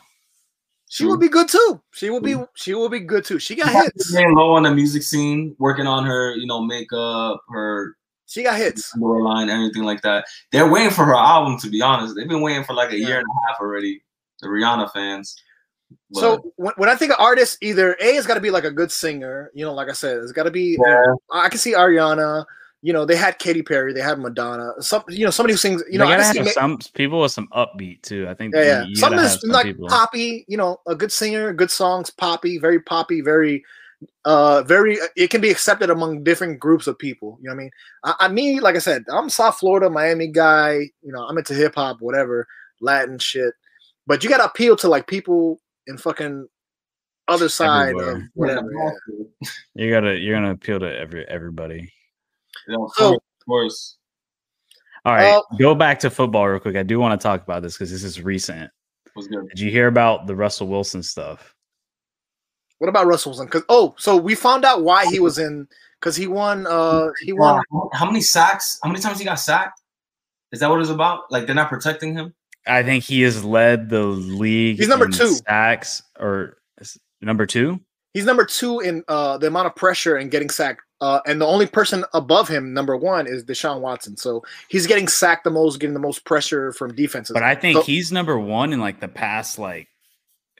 She 0.89 1.05
would 1.05 1.21
be 1.21 1.29
good 1.29 1.47
too. 1.47 1.81
She 1.93 2.09
will 2.09 2.19
be. 2.19 2.35
She 2.53 2.73
will 2.73 2.89
be 2.89 2.99
good 2.99 3.23
too. 3.23 3.39
She 3.39 3.55
got 3.55 3.71
She's 3.71 3.83
hits. 3.83 4.13
laying 4.13 4.35
low 4.35 4.55
on 4.55 4.63
the 4.63 4.75
music 4.75 5.03
scene, 5.03 5.55
working 5.57 5.87
on 5.87 6.05
her, 6.05 6.35
you 6.35 6.45
know, 6.47 6.61
makeup, 6.61 7.41
her 7.49 7.95
She 8.27 8.43
got 8.43 8.57
hits. 8.57 8.93
line, 8.97 9.49
everything 9.49 9.83
like 9.83 10.01
that. 10.01 10.25
They're 10.51 10.69
waiting 10.69 10.89
for 10.91 11.05
her 11.05 11.15
album, 11.15 11.57
to 11.59 11.69
be 11.69 11.81
honest. 11.81 12.15
They've 12.15 12.27
been 12.27 12.41
waiting 12.41 12.65
for 12.65 12.73
like 12.73 12.91
a 12.91 12.97
Yeah. 12.97 13.07
year 13.07 13.17
and 13.19 13.25
a 13.25 13.47
half 13.47 13.61
already. 13.61 14.03
The 14.41 14.47
Rihanna 14.49 14.91
fans. 14.91 15.35
But, 16.09 16.19
So 16.19 16.53
when, 16.57 16.73
when 16.75 16.89
I 16.89 16.95
think 16.95 17.11
of 17.13 17.17
artists, 17.19 17.57
either 17.61 17.95
A 18.01 18.15
has 18.15 18.25
got 18.27 18.33
to 18.33 18.41
be 18.41 18.49
like 18.49 18.63
a 18.65 18.71
good 18.71 18.91
singer. 18.91 19.49
You 19.53 19.63
know, 19.65 19.73
like 19.73 19.87
I 19.89 19.93
said, 19.93 20.17
it's 20.17 20.31
got 20.33 20.43
to 20.43 20.51
be. 20.51 20.77
yeah, 20.85 21.03
I 21.31 21.47
can 21.47 21.59
see 21.59 21.73
Ariana. 21.73 22.45
You 22.83 22.93
know, 22.93 23.05
they 23.05 23.15
had 23.15 23.37
Katy 23.37 23.61
Perry, 23.61 23.93
they 23.93 24.01
had 24.01 24.17
Madonna. 24.19 24.71
Some, 24.79 25.03
you 25.07 25.23
know, 25.23 25.29
somebody 25.31 25.53
who 25.53 25.57
sings. 25.57 25.83
You 25.89 25.99
know, 25.99 26.05
You 26.05 26.13
I 26.13 26.17
gotta 26.17 26.33
can 26.33 26.37
have 26.45 26.47
see. 26.47 26.53
some 26.53 26.79
people 26.95 27.21
with 27.21 27.31
some 27.31 27.47
upbeat 27.53 28.01
too. 28.01 28.27
I 28.27 28.33
think 28.33 28.55
yeah, 28.55 28.61
yeah. 28.63 28.81
you- 28.83 28.89
you 28.89 28.95
Some 28.95 29.13
is 29.13 29.21
have 29.31 29.39
some 29.39 29.49
like 29.51 29.65
people. 29.67 29.87
poppy. 29.87 30.45
You 30.47 30.57
know, 30.57 30.77
a 30.87 30.95
good 30.95 31.11
singer, 31.11 31.53
good 31.53 31.69
songs, 31.69 32.09
poppy, 32.09 32.57
very 32.57 32.79
poppy, 32.81 33.21
very, 33.21 33.63
uh, 34.25 34.63
very. 34.63 34.97
It 35.15 35.29
can 35.29 35.41
be 35.41 35.51
accepted 35.51 35.91
among 35.91 36.23
different 36.23 36.59
groups 36.59 36.87
of 36.87 36.97
people. 36.97 37.37
You 37.41 37.49
know 37.49 37.55
what 37.55 37.59
I 37.61 37.63
mean? 37.63 37.71
I, 38.03 38.15
I 38.21 38.27
mean, 38.29 38.61
like 38.61 38.75
I 38.75 38.79
said, 38.79 39.03
I'm 39.11 39.29
South 39.29 39.57
Florida, 39.59 39.87
Miami 39.89 40.27
guy. 40.27 40.89
You 41.03 41.11
know, 41.11 41.23
I'm 41.27 41.37
into 41.37 41.53
hip 41.53 41.75
hop, 41.75 41.97
whatever, 41.99 42.47
Latin 42.79 43.19
shit. 43.19 43.53
But 44.07 44.23
you 44.23 44.29
gotta 44.31 44.45
appeal 44.45 44.75
to 44.77 44.87
like 44.89 45.05
people 45.05 45.61
in 45.85 45.99
fucking 45.99 46.47
other 47.27 47.47
side 47.47 47.93
of 47.93 48.23
whatever. 48.33 48.71
yeah. 48.75 48.89
You 49.75 49.91
gotta 49.91 50.17
you're 50.17 50.35
gonna 50.35 50.51
appeal 50.51 50.79
to 50.79 50.97
every 50.97 51.27
everybody. 51.27 51.93
You 52.67 52.77
know, 52.77 52.85
of 52.85 52.91
So- 52.95 53.09
course, 53.09 53.17
of 53.41 53.45
course. 53.45 53.97
All 55.03 55.13
right, 55.13 55.35
Uh, 55.35 55.41
go 55.57 55.73
back 55.73 55.99
to 56.01 56.09
football 56.11 56.47
real 56.47 56.59
quick. 56.59 56.75
I 56.75 56.83
do 56.83 56.99
want 56.99 57.19
to 57.19 57.23
talk 57.23 57.41
about 57.41 57.63
this 57.63 57.73
because 57.73 57.89
this 57.91 58.03
is 58.03 58.21
recent. 58.21 58.69
was 59.15 59.27
good. 59.27 59.49
Did 59.49 59.59
you 59.59 59.71
hear 59.71 59.87
about 59.87 60.27
the 60.27 60.35
Russell 60.35 60.67
Wilson 60.67 61.03
stuff? 61.03 61.53
What 62.77 62.87
about 62.87 63.07
Russell 63.07 63.31
Wilson? 63.31 63.47
Because 63.47 63.63
oh, 63.67 63.93
so 63.97 64.15
we 64.15 64.35
found 64.35 64.63
out 64.63 64.83
why 64.83 65.05
he 65.05 65.19
was 65.19 65.37
in 65.37 65.67
because 65.99 66.15
he 66.15 66.27
won. 66.27 66.65
Uh, 66.65 67.09
he 67.21 67.33
won. 67.33 67.61
Wow, 67.71 67.89
How 67.93 68.05
many 68.05 68.21
sacks? 68.21 68.79
How 68.83 68.89
many 68.89 69.01
times 69.01 69.19
he 69.19 69.25
got 69.25 69.35
sacked? 69.35 69.81
Is 70.51 70.59
that 70.61 70.69
what 70.69 70.79
it's 70.79 70.89
about? 70.89 71.31
Like 71.31 71.45
they're 71.45 71.55
not 71.55 71.69
protecting 71.69 72.13
him? 72.15 72.33
I 72.67 72.83
think 72.83 73.03
he 73.03 73.21
has 73.23 73.43
led 73.43 73.89
the 73.89 74.03
league. 74.03 74.77
He's 74.77 74.87
number 74.87 75.05
in 75.05 75.11
two. 75.11 75.33
sacks 75.47 76.01
or 76.19 76.57
number 77.21 77.45
two. 77.45 77.79
He's 78.13 78.25
number 78.25 78.45
two 78.45 78.79
in 78.81 79.03
uh, 79.07 79.37
the 79.39 79.47
amount 79.47 79.67
of 79.67 79.75
pressure 79.75 80.15
and 80.15 80.29
getting 80.31 80.49
sacked. 80.49 80.81
Uh, 81.01 81.19
and 81.25 81.41
the 81.41 81.45
only 81.47 81.65
person 81.65 82.05
above 82.13 82.47
him, 82.47 82.73
number 82.73 82.95
one, 82.95 83.25
is 83.27 83.43
Deshaun 83.43 83.81
Watson. 83.81 84.15
So 84.15 84.43
he's 84.69 84.85
getting 84.87 85.07
sacked 85.07 85.43
the 85.43 85.49
most, 85.49 85.79
getting 85.79 85.95
the 85.95 85.99
most 85.99 86.23
pressure 86.25 86.71
from 86.73 86.93
defenses. 86.95 87.33
But 87.33 87.43
I 87.43 87.55
think 87.55 87.77
So- 87.77 87.83
he's 87.83 88.11
number 88.11 88.39
one 88.39 88.71
in 88.71 88.79
like 88.79 88.99
the 88.99 89.07
past 89.07 89.57
like 89.59 89.87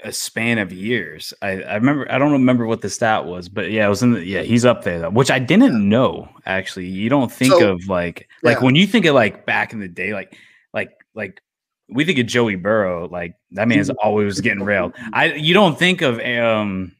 a 0.04 0.12
span 0.12 0.58
of 0.58 0.74
years. 0.74 1.32
I, 1.44 1.62
I 1.62 1.76
remember 1.76 2.12
I 2.12 2.18
don't 2.18 2.32
remember 2.32 2.66
what 2.66 2.82
the 2.82 2.89
stat 2.89 3.26
was, 3.26 3.48
but 3.50 3.70
yeah, 3.70 3.86
it 3.86 3.89
was 3.89 4.02
in 4.02 4.14
the 4.14 4.26
yeah, 4.26 4.42
he's 4.42 4.66
up 4.66 4.84
there 4.84 5.00
though, 5.00 5.10
which 5.12 5.30
I 5.30 5.38
didn't 5.38 5.88
know 5.88 6.28
actually. 6.48 6.88
You 6.88 7.08
don't 7.08 7.32
think 7.32 7.54
So, 7.54 7.74
of 7.74 7.88
like 7.88 8.28
like 8.42 8.58
yeah. 8.58 8.64
when 8.66 8.74
you 8.76 8.88
think 8.88 9.06
of 9.06 9.14
like 9.14 9.46
back 9.46 9.74
in 9.74 9.80
the 9.80 9.88
day, 9.88 10.14
like 10.14 10.36
like 10.74 10.89
like 11.14 11.39
we 11.88 12.04
think 12.04 12.18
of 12.18 12.26
Joey 12.26 12.56
Burrow, 12.56 13.08
like 13.10 13.36
that 13.52 13.68
man's 13.68 13.89
always 14.04 14.42
getting 14.42 14.64
railed. 14.64 14.94
I 15.14 15.34
you 15.34 15.54
don't 15.54 15.78
think 15.78 16.02
of 16.02 16.20
um 16.20 16.94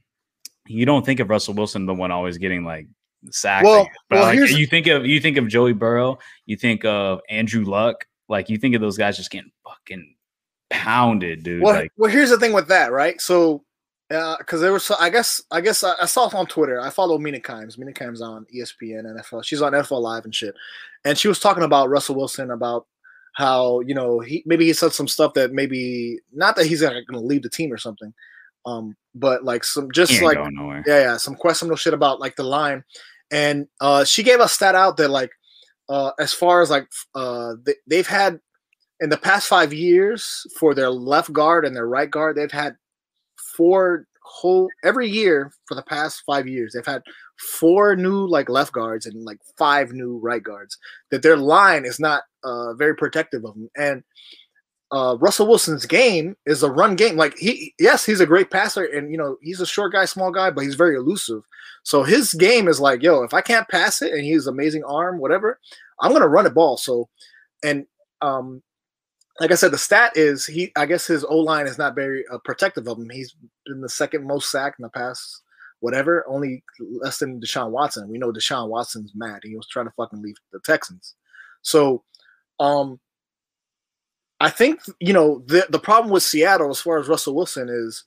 you 0.68 0.86
don't 0.86 1.04
think 1.04 1.20
of 1.20 1.30
Russell 1.32 1.56
Wilson 1.56 1.88
the 1.88 1.96
one 1.96 2.12
always 2.12 2.38
getting 2.38 2.64
like 2.64 2.86
sacked. 3.30 3.66
Well- 3.66 3.90
but 4.10 4.20
well, 4.20 4.36
like, 4.36 4.50
you 4.58 4.66
think 4.68 4.88
of 4.88 5.06
you 5.06 5.20
think 5.20 5.38
of 5.38 5.48
Joey 5.48 5.74
Burrow, 5.74 6.18
you 6.46 6.58
think 6.58 6.86
of 6.86 7.22
Andrew 7.30 7.64
Luck, 7.64 8.06
like 8.28 8.50
you 8.50 8.58
think 8.58 8.76
of 8.76 8.82
those 8.82 8.98
guys 8.98 9.18
just 9.18 9.32
getting 9.32 9.52
fucking 9.68 10.16
pounded, 10.70 11.44
dude. 11.44 11.62
Well, 11.62 11.76
like 11.76 11.92
well, 11.98 12.10
here's 12.10 12.30
the 12.30 12.40
thing 12.40 12.54
with 12.54 12.68
that, 12.70 12.92
right? 12.92 13.20
So, 13.22 13.64
uh, 14.10 14.38
because 14.38 14.62
there 14.62 14.74
was, 14.74 14.90
I 14.92 15.10
guess, 15.10 15.42
I 15.52 15.62
guess 15.62 15.84
I, 15.84 15.94
I 16.02 16.06
saw 16.06 16.30
on 16.34 16.48
Twitter. 16.48 16.80
I 16.82 16.90
follow 16.90 17.18
Mina 17.18 17.40
Kimes. 17.40 17.78
Mina 17.78 17.92
Kimes 17.92 18.22
on 18.22 18.46
ESPN 18.54 19.06
NFL. 19.06 19.44
She's 19.44 19.62
on 19.62 19.74
NFL 19.74 20.02
Live 20.02 20.26
and 20.26 20.34
shit, 20.34 20.56
and 21.06 21.18
she 21.18 21.28
was 21.28 21.40
talking 21.40 21.64
about 21.64 21.90
Russell 21.90 22.16
Wilson 22.16 22.52
about 22.52 22.88
how 23.34 23.80
you 23.82 23.94
know 23.94 24.20
he 24.20 24.44
maybe 24.46 24.66
he 24.66 24.74
said 24.74 24.94
some 24.94 25.08
stuff 25.08 25.34
that 25.36 25.54
maybe 25.54 26.20
not 26.34 26.56
that 26.56 26.66
he's 26.66 26.82
going 26.82 27.06
to 27.12 27.20
leave 27.20 27.44
the 27.44 27.50
team 27.50 27.72
or 27.72 27.78
something, 27.78 28.14
um, 28.66 28.96
but 29.16 29.44
like 29.44 29.64
some 29.64 29.92
just 29.92 30.12
like 30.22 30.38
yeah, 30.88 31.02
yeah, 31.02 31.18
some 31.18 31.36
questionable 31.36 31.78
shit 31.78 31.94
about 31.94 32.20
like 32.20 32.36
the 32.36 32.44
line, 32.44 32.84
and 33.32 33.68
uh, 33.80 34.04
she 34.04 34.24
gave 34.24 34.40
a 34.40 34.48
stat 34.48 34.76
out 34.76 34.98
that 34.98 35.10
like 35.10 35.32
uh, 35.90 36.12
as 36.20 36.34
far 36.34 36.62
as 36.62 36.70
like 36.70 36.88
uh, 37.16 37.54
they, 37.66 37.76
they've 37.88 38.08
had 38.08 38.40
in 39.00 39.10
the 39.10 39.18
past 39.18 39.48
five 39.48 39.74
years 39.74 40.46
for 40.60 40.74
their 40.74 40.90
left 40.90 41.34
guard 41.34 41.66
and 41.66 41.76
their 41.76 41.88
right 41.88 42.10
guard, 42.10 42.38
they've 42.38 42.52
had 42.52 42.76
four 43.56 44.06
whole 44.24 44.70
every 44.84 45.10
year 45.10 45.52
for 45.66 45.76
the 45.76 45.82
past 45.82 46.24
five 46.26 46.48
years. 46.48 46.74
They've 46.74 46.86
had 46.86 47.02
four 47.60 47.96
new 47.96 48.28
like 48.28 48.50
left 48.50 48.72
guards 48.72 49.06
and 49.06 49.24
like 49.26 49.40
five 49.58 49.92
new 49.92 50.20
right 50.20 50.44
guards. 50.44 50.78
That 51.10 51.24
their 51.24 51.38
line 51.38 51.86
is 51.86 52.00
not 52.00 52.24
uh, 52.44 52.74
very 52.76 52.96
protective 52.96 53.44
of 53.44 53.56
them 53.56 53.70
and. 53.76 54.04
Uh, 54.92 55.16
Russell 55.20 55.48
Wilson's 55.48 55.86
game 55.86 56.36
is 56.46 56.64
a 56.64 56.72
run 56.72 56.96
game. 56.98 57.16
Like 57.16 57.38
he, 57.38 57.74
yes, 57.80 58.06
he's 58.06 58.20
a 58.20 58.26
great 58.26 58.52
passer, 58.52 58.84
and 58.84 59.10
you 59.10 59.18
know 59.18 59.38
he's 59.42 59.62
a 59.62 59.66
short 59.66 59.94
guy, 59.94 60.04
small 60.06 60.32
guy, 60.32 60.52
but 60.52 60.66
he's 60.66 60.76
very 60.76 60.96
elusive. 60.96 61.44
So 61.84 62.04
his 62.04 62.34
game 62.34 62.68
is 62.68 62.82
like, 62.82 63.02
yo, 63.02 63.24
if 63.24 63.34
I 63.34 63.42
can't 63.42 63.70
pass 63.70 64.02
it, 64.02 64.12
and 64.12 64.24
he's 64.24 64.48
amazing 64.48 64.84
arm, 64.84 65.20
whatever, 65.20 65.60
I'm 66.02 66.12
gonna 66.12 66.28
run 66.28 66.46
a 66.46 66.50
ball. 66.50 66.76
So, 66.76 67.08
and 67.64 67.86
um, 68.22 68.62
like 69.40 69.52
I 69.52 69.56
said, 69.56 69.72
the 69.72 69.78
stat 69.78 70.12
is 70.16 70.46
he. 70.46 70.74
I 70.76 70.86
guess 70.86 71.08
his 71.08 71.24
O 71.24 71.38
line 71.38 71.68
is 71.68 71.78
not 71.78 71.96
very 71.96 72.26
uh, 72.28 72.40
protective 72.44 72.88
of 72.88 72.98
him. 72.98 73.10
He's 73.10 73.34
been 73.66 73.80
the 73.80 73.90
second 73.90 74.28
most 74.28 74.52
sacked 74.52 74.78
in 74.78 74.84
the 74.84 74.90
past, 74.90 75.42
whatever, 75.80 76.26
only 76.28 76.64
less 76.80 77.18
than 77.18 77.40
Deshaun 77.40 77.72
Watson. 77.72 78.10
We 78.10 78.18
know 78.18 78.34
Deshaun 78.34 78.68
Watson's 78.68 79.14
mad. 79.16 79.40
He 79.44 79.56
was 79.56 79.68
trying 79.68 79.86
to 79.86 79.94
fucking 79.96 80.22
leave 80.22 80.36
the 80.52 80.60
Texans. 80.60 81.16
So, 81.62 82.04
um, 82.60 83.00
I 84.42 84.50
think 84.50 84.82
you 85.00 85.14
know 85.14 85.44
the 85.46 85.68
the 85.70 85.80
problem 85.80 86.12
with 86.12 86.24
Seattle 86.24 86.72
as 86.72 86.82
far 86.82 87.00
as 87.00 87.08
Russell 87.08 87.36
Wilson 87.36 87.70
is 87.70 88.04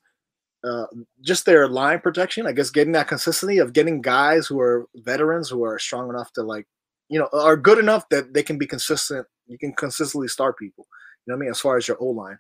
uh, 0.64 0.86
just 1.22 1.46
their 1.46 1.68
line 1.68 2.00
protection. 2.00 2.46
I 2.46 2.52
guess 2.52 2.70
getting 2.70 2.92
that 2.94 3.06
consistency 3.06 3.58
of 3.58 3.72
getting 3.72 4.02
guys 4.02 4.48
who 4.48 4.58
are 4.60 4.86
veterans 4.96 5.48
who 5.48 5.62
are 5.62 5.78
strong 5.78 6.10
enough 6.10 6.32
to 6.32 6.42
like 6.42 6.66
you 7.08 7.20
know 7.20 7.28
are 7.32 7.56
good 7.56 7.78
enough 7.78 8.08
that 8.08 8.34
they 8.34 8.42
can 8.42 8.58
be 8.58 8.66
consistent. 8.66 9.26
You 9.46 9.58
can 9.58 9.74
consistently 9.74 10.26
start 10.26 10.58
people. 10.58 10.86
You 11.24 11.32
know 11.32 11.36
what 11.36 11.38
I 11.38 11.40
mean? 11.42 11.50
As 11.50 11.60
far 11.60 11.76
as 11.76 11.86
your 11.86 11.98
O 12.00 12.06
line, 12.06 12.38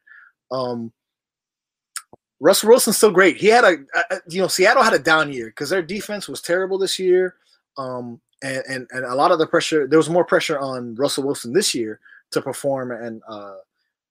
um, 0.50 0.92
Russell 2.40 2.70
Wilson's 2.70 2.96
still 2.96 3.12
great. 3.12 3.36
He 3.36 3.46
had 3.46 3.64
a, 3.64 3.76
a 4.10 4.20
you 4.28 4.42
know 4.42 4.48
Seattle 4.48 4.82
had 4.82 4.94
a 4.94 4.98
down 4.98 5.32
year 5.32 5.46
because 5.46 5.70
their 5.70 5.82
defense 5.82 6.28
was 6.28 6.42
terrible 6.42 6.78
this 6.78 6.98
year. 6.98 7.36
Um, 7.78 8.20
and, 8.42 8.62
and 8.68 8.88
and 8.90 9.04
a 9.04 9.14
lot 9.14 9.30
of 9.30 9.38
the 9.38 9.46
pressure 9.46 9.86
there 9.86 10.00
was 10.00 10.10
more 10.10 10.24
pressure 10.24 10.58
on 10.58 10.96
Russell 10.96 11.24
Wilson 11.24 11.52
this 11.52 11.76
year 11.76 12.00
to 12.32 12.42
perform 12.42 12.90
and 12.90 13.22
uh 13.28 13.54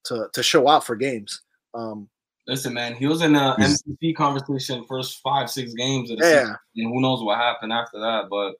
to 0.05 0.27
to 0.33 0.43
show 0.43 0.67
out 0.67 0.85
for 0.85 0.95
games. 0.95 1.41
Um, 1.73 2.09
Listen, 2.45 2.73
man, 2.73 2.93
he 2.95 3.07
was 3.07 3.21
in 3.21 3.35
a 3.35 3.55
He's- 3.55 3.81
MVP 3.87 4.15
conversation 4.17 4.83
first 4.85 5.21
five, 5.21 5.49
six 5.49 5.73
games 5.73 6.11
of 6.11 6.17
the 6.19 6.25
yeah, 6.25 6.39
season, 6.41 6.55
and 6.75 6.93
who 6.93 6.99
knows 7.01 7.23
what 7.23 7.37
happened 7.37 7.71
after 7.71 7.99
that. 7.99 8.25
But 8.29 8.55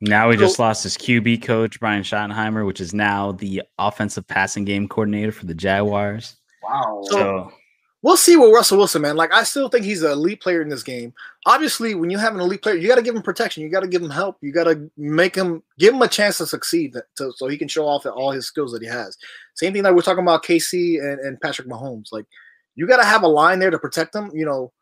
Now 0.00 0.30
he 0.30 0.36
So- 0.36 0.44
just 0.44 0.58
lost 0.58 0.82
his 0.84 0.96
QB 0.96 1.38
coach, 1.42 1.78
Brian 1.80 2.02
Schottenheimer, 2.04 2.64
which 2.64 2.80
is 2.80 2.94
now 2.94 3.32
the 3.32 3.62
offensive 3.78 4.26
passing 4.28 4.64
game 4.64 4.88
coordinator 4.88 5.32
for 5.32 5.44
the 5.46 5.54
Jaguars. 5.54 6.36
wow, 6.62 7.02
So 7.10 7.52
we'll 8.02 8.16
see 8.16 8.36
with 8.36 8.52
Russell 8.52 8.78
Wilson, 8.78 9.02
man. 9.02 9.16
Like 9.16 9.32
I 9.32 9.42
still 9.42 9.68
think 9.68 9.84
he's 9.84 10.02
an 10.02 10.12
elite 10.12 10.40
player 10.40 10.62
in 10.62 10.68
this 10.68 10.82
game. 10.82 11.12
Obviously, 11.46 11.94
when 11.94 12.10
you 12.10 12.18
have 12.18 12.34
an 12.34 12.40
elite 12.40 12.62
player, 12.62 12.76
you 12.76 12.88
got 12.88 12.96
to 12.96 13.02
give 13.02 13.14
him 13.14 13.22
protection. 13.22 13.62
You 13.62 13.70
got 13.70 13.80
to 13.80 13.88
give 13.88 14.02
him 14.02 14.10
help. 14.10 14.36
You 14.40 14.52
got 14.52 14.64
to 14.64 14.90
make 14.96 15.34
him 15.34 15.62
give 15.78 15.94
him 15.94 16.02
a 16.02 16.08
chance 16.08 16.38
to 16.38 16.46
succeed, 16.46 16.94
to, 17.16 17.32
so 17.36 17.48
he 17.48 17.58
can 17.58 17.68
show 17.68 17.86
off 17.86 18.06
all 18.06 18.30
his 18.30 18.46
skills 18.46 18.72
that 18.72 18.82
he 18.82 18.88
has. 18.88 19.16
Same 19.54 19.72
thing 19.72 19.82
that 19.82 19.94
we're 19.94 20.02
talking 20.02 20.22
about 20.22 20.44
KC 20.44 21.00
and, 21.00 21.20
and 21.20 21.40
Patrick 21.40 21.68
Mahomes. 21.68 22.12
Like 22.12 22.26
you 22.74 22.86
got 22.86 22.98
to 22.98 23.04
have 23.04 23.22
a 23.22 23.28
line 23.28 23.58
there 23.58 23.70
to 23.70 23.78
protect 23.78 24.12
them. 24.12 24.30
You 24.32 24.44
know, 24.44 24.72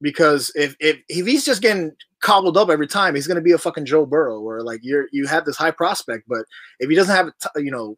because 0.00 0.52
if 0.54 0.76
if 0.80 0.98
if 1.08 1.26
he's 1.26 1.44
just 1.44 1.62
getting 1.62 1.92
cobbled 2.20 2.56
up 2.56 2.70
every 2.70 2.86
time, 2.86 3.14
he's 3.14 3.26
going 3.26 3.36
to 3.36 3.42
be 3.42 3.52
a 3.52 3.58
fucking 3.58 3.86
Joe 3.86 4.06
Burrow, 4.06 4.40
or 4.40 4.62
like 4.62 4.80
you're 4.82 5.06
you 5.12 5.26
have 5.26 5.44
this 5.44 5.56
high 5.56 5.70
prospect, 5.70 6.24
but 6.28 6.44
if 6.78 6.90
he 6.90 6.96
doesn't 6.96 7.14
have 7.14 7.30
you 7.56 7.70
know 7.70 7.96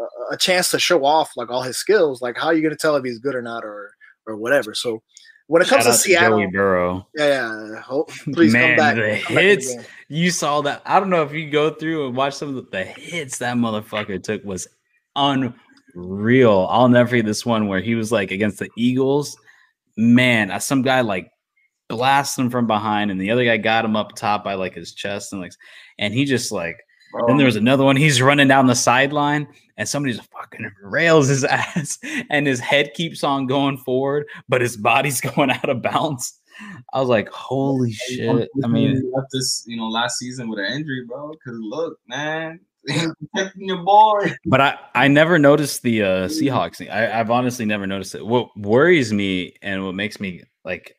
a, 0.00 0.04
a 0.32 0.36
chance 0.36 0.70
to 0.70 0.78
show 0.78 1.04
off 1.04 1.32
like 1.36 1.50
all 1.50 1.62
his 1.62 1.76
skills, 1.76 2.20
like 2.22 2.36
how 2.36 2.46
are 2.46 2.54
you 2.54 2.62
going 2.62 2.72
to 2.74 2.76
tell 2.78 2.96
if 2.96 3.04
he's 3.04 3.18
good 3.18 3.34
or 3.34 3.42
not, 3.42 3.64
or 3.64 3.90
or 4.26 4.36
whatever. 4.36 4.74
So 4.74 5.02
when 5.48 5.60
it 5.62 5.68
comes 5.68 5.84
shout 5.84 5.92
to 5.94 5.98
Seattle, 5.98 6.38
Joey 6.38 6.50
Burrow. 6.50 7.06
yeah, 7.14 7.68
yeah, 7.72 7.80
ho- 7.80 8.06
please 8.32 8.52
Man, 8.52 8.70
come 8.70 8.76
back. 8.76 8.94
the 8.96 9.20
come 9.24 9.34
back 9.34 9.44
hits. 9.44 9.74
game. 9.74 9.84
You 10.08 10.30
saw 10.30 10.60
that. 10.62 10.82
I 10.86 11.00
don't 11.00 11.10
know 11.10 11.22
if 11.22 11.32
you 11.32 11.50
go 11.50 11.70
through 11.70 12.06
and 12.06 12.16
watch 12.16 12.34
some 12.34 12.50
of 12.50 12.54
the, 12.54 12.62
the 12.70 12.84
hits 12.84 13.38
that 13.38 13.56
motherfucker 13.56 14.22
took 14.22 14.44
was 14.44 14.66
unreal. 15.16 16.66
I'll 16.70 16.88
never 16.88 17.08
forget 17.10 17.26
this 17.26 17.44
one 17.44 17.68
where 17.68 17.80
he 17.80 17.94
was 17.94 18.12
like 18.12 18.30
against 18.30 18.58
the 18.58 18.68
Eagles. 18.76 19.36
Man, 19.96 20.58
some 20.60 20.82
guy 20.82 21.00
like 21.02 21.30
blasted 21.88 22.44
him 22.44 22.50
from 22.50 22.66
behind, 22.66 23.10
and 23.10 23.20
the 23.20 23.30
other 23.30 23.44
guy 23.44 23.56
got 23.58 23.84
him 23.84 23.96
up 23.96 24.14
top 24.14 24.44
by 24.44 24.54
like 24.54 24.74
his 24.74 24.94
chest 24.94 25.32
and 25.32 25.42
like, 25.42 25.52
and 25.98 26.14
he 26.14 26.24
just 26.24 26.52
like. 26.52 26.76
Then 27.26 27.36
there 27.36 27.46
was 27.46 27.56
another 27.56 27.84
one. 27.84 27.96
He's 27.96 28.22
running 28.22 28.48
down 28.48 28.66
the 28.66 28.74
sideline, 28.74 29.46
and 29.76 29.88
somebody 29.88 30.14
just 30.14 30.30
fucking 30.30 30.70
rails 30.82 31.28
his 31.28 31.44
ass, 31.44 31.98
and 32.30 32.46
his 32.46 32.60
head 32.60 32.94
keeps 32.94 33.24
on 33.24 33.46
going 33.46 33.78
forward, 33.78 34.26
but 34.48 34.60
his 34.60 34.76
body's 34.76 35.20
going 35.34 35.50
out 35.50 35.68
of 35.68 35.82
bounds. 35.82 36.38
I 36.92 37.00
was 37.00 37.08
like, 37.08 37.28
"Holy 37.30 37.92
shit!" 37.92 38.48
I 38.62 38.66
mean, 38.66 39.10
left 39.14 39.28
this, 39.32 39.64
you 39.66 39.76
know, 39.76 39.88
last 39.88 40.18
season 40.18 40.48
with 40.48 40.58
an 40.58 40.66
injury, 40.66 41.04
bro. 41.06 41.30
Because 41.32 41.58
look, 41.60 41.98
man, 42.06 42.60
protecting 43.34 43.68
your 43.68 43.82
boy. 43.82 44.34
but 44.46 44.60
I 44.60 44.78
I 44.94 45.08
never 45.08 45.38
noticed 45.38 45.82
the 45.82 46.02
uh, 46.02 46.28
Seahawks. 46.28 46.88
I, 46.90 47.18
I've 47.18 47.30
honestly 47.30 47.64
never 47.64 47.86
noticed 47.86 48.14
it. 48.14 48.26
What 48.26 48.56
worries 48.56 49.12
me 49.12 49.54
and 49.62 49.84
what 49.84 49.94
makes 49.94 50.20
me 50.20 50.42
like, 50.64 50.96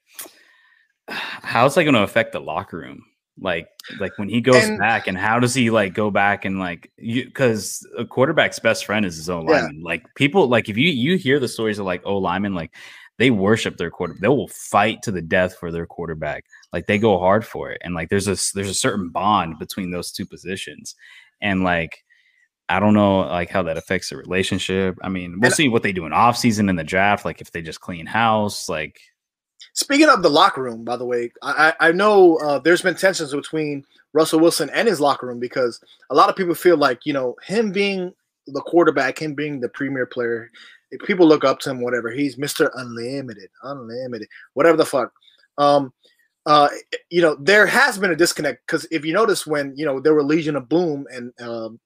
how's 1.07 1.75
that 1.75 1.83
going 1.83 1.93
to 1.93 2.03
affect 2.03 2.33
the 2.33 2.39
locker 2.39 2.77
room? 2.77 3.03
Like, 3.39 3.67
like 3.99 4.17
when 4.19 4.29
he 4.29 4.41
goes 4.41 4.63
And- 4.63 4.77
back, 4.77 5.07
and 5.07 5.17
how 5.17 5.39
does 5.39 5.53
he 5.55 5.69
like 5.71 5.93
go 5.93 6.11
back 6.11 6.45
and 6.45 6.59
like 6.59 6.91
you? 6.97 7.25
Because 7.25 7.85
a 7.97 8.05
quarterback's 8.05 8.59
best 8.59 8.85
friend 8.85 9.05
is 9.05 9.15
his 9.15 9.29
own 9.29 9.47
Yeah. 9.47 9.61
lineman. 9.61 9.81
Like 9.81 10.03
people, 10.15 10.47
like 10.47 10.69
if 10.69 10.77
you 10.77 10.89
you 10.91 11.17
hear 11.17 11.39
the 11.39 11.47
stories 11.47 11.79
of 11.79 11.85
like 11.85 12.01
oh 12.05 12.17
linemen, 12.17 12.53
like 12.53 12.75
they 13.17 13.31
worship 13.31 13.77
their 13.77 13.89
quarter. 13.91 14.15
They 14.19 14.27
will 14.27 14.47
fight 14.49 15.01
to 15.03 15.11
the 15.11 15.21
death 15.21 15.55
for 15.59 15.71
their 15.71 15.85
quarterback. 15.87 16.45
Like 16.71 16.85
they 16.87 16.97
go 16.99 17.17
hard 17.19 17.45
for 17.45 17.71
it, 17.71 17.81
and 17.83 17.95
like 17.95 18.09
there's 18.09 18.27
a 18.27 18.37
there's 18.53 18.69
a 18.69 18.73
certain 18.73 19.09
bond 19.09 19.57
between 19.59 19.91
those 19.91 20.11
two 20.11 20.25
positions, 20.25 20.95
and 21.41 21.63
like. 21.63 22.03
I 22.69 22.79
don't 22.79 22.93
know 22.93 23.19
like 23.19 23.49
how 23.49 23.61
that 23.63 23.77
affects 23.77 24.09
the 24.09 24.15
relationship. 24.17 24.97
I 25.03 25.09
mean, 25.09 25.33
we'll 25.39 25.47
And- 25.47 25.53
see 25.53 25.67
what 25.67 25.83
they 25.83 25.91
do 25.91 26.05
in 26.05 26.13
off 26.13 26.37
season 26.37 26.69
in 26.69 26.77
the 26.77 26.83
draft. 26.83 27.25
Like 27.25 27.41
if 27.41 27.51
they 27.51 27.61
just 27.61 27.81
clean 27.81 28.05
house, 28.05 28.69
like 28.69 28.99
Speaking 29.73 30.09
of 30.09 30.21
the 30.21 30.29
locker 30.29 30.61
room, 30.61 30.83
by 30.83 30.97
the 30.97 31.05
way, 31.05 31.31
I 31.41 31.73
I 31.79 31.91
know 31.91 32.37
uh, 32.37 32.59
there's 32.59 32.81
been 32.81 32.95
tensions 32.95 33.33
between 33.33 33.85
Russell 34.13 34.39
Wilson 34.39 34.69
and 34.71 34.87
his 34.87 34.99
locker 34.99 35.27
room 35.27 35.39
because 35.39 35.81
a 36.09 36.15
lot 36.15 36.29
of 36.29 36.35
people 36.35 36.55
feel 36.55 36.77
like 36.77 37.05
you 37.05 37.13
know 37.13 37.35
him 37.43 37.71
being 37.71 38.13
the 38.47 38.61
quarterback, 38.61 39.21
him 39.21 39.33
being 39.33 39.59
the 39.59 39.69
premier 39.69 40.05
player, 40.05 40.51
people 41.05 41.27
look 41.27 41.43
up 41.43 41.59
to 41.59 41.69
him, 41.69 41.81
whatever. 41.81 42.11
He's 42.11 42.37
Mister 42.37 42.71
Unlimited, 42.75 43.49
unlimited, 43.63 44.27
whatever 44.53 44.77
the 44.77 44.85
fuck. 44.85 45.11
Um, 45.57 45.93
uh, 46.45 46.67
you 47.09 47.21
know, 47.21 47.35
there 47.39 47.65
has 47.65 47.97
been 47.97 48.11
a 48.11 48.15
disconnect 48.15 48.65
because 48.67 48.85
if 48.91 49.05
you 49.05 49.13
notice 49.13 49.47
when 49.47 49.73
you 49.75 49.85
know 49.85 49.99
there 49.99 50.13
were 50.13 50.23
Legion 50.23 50.55
of 50.55 50.67
Boom 50.69 51.05
and 51.11 51.33
um, 51.41 51.79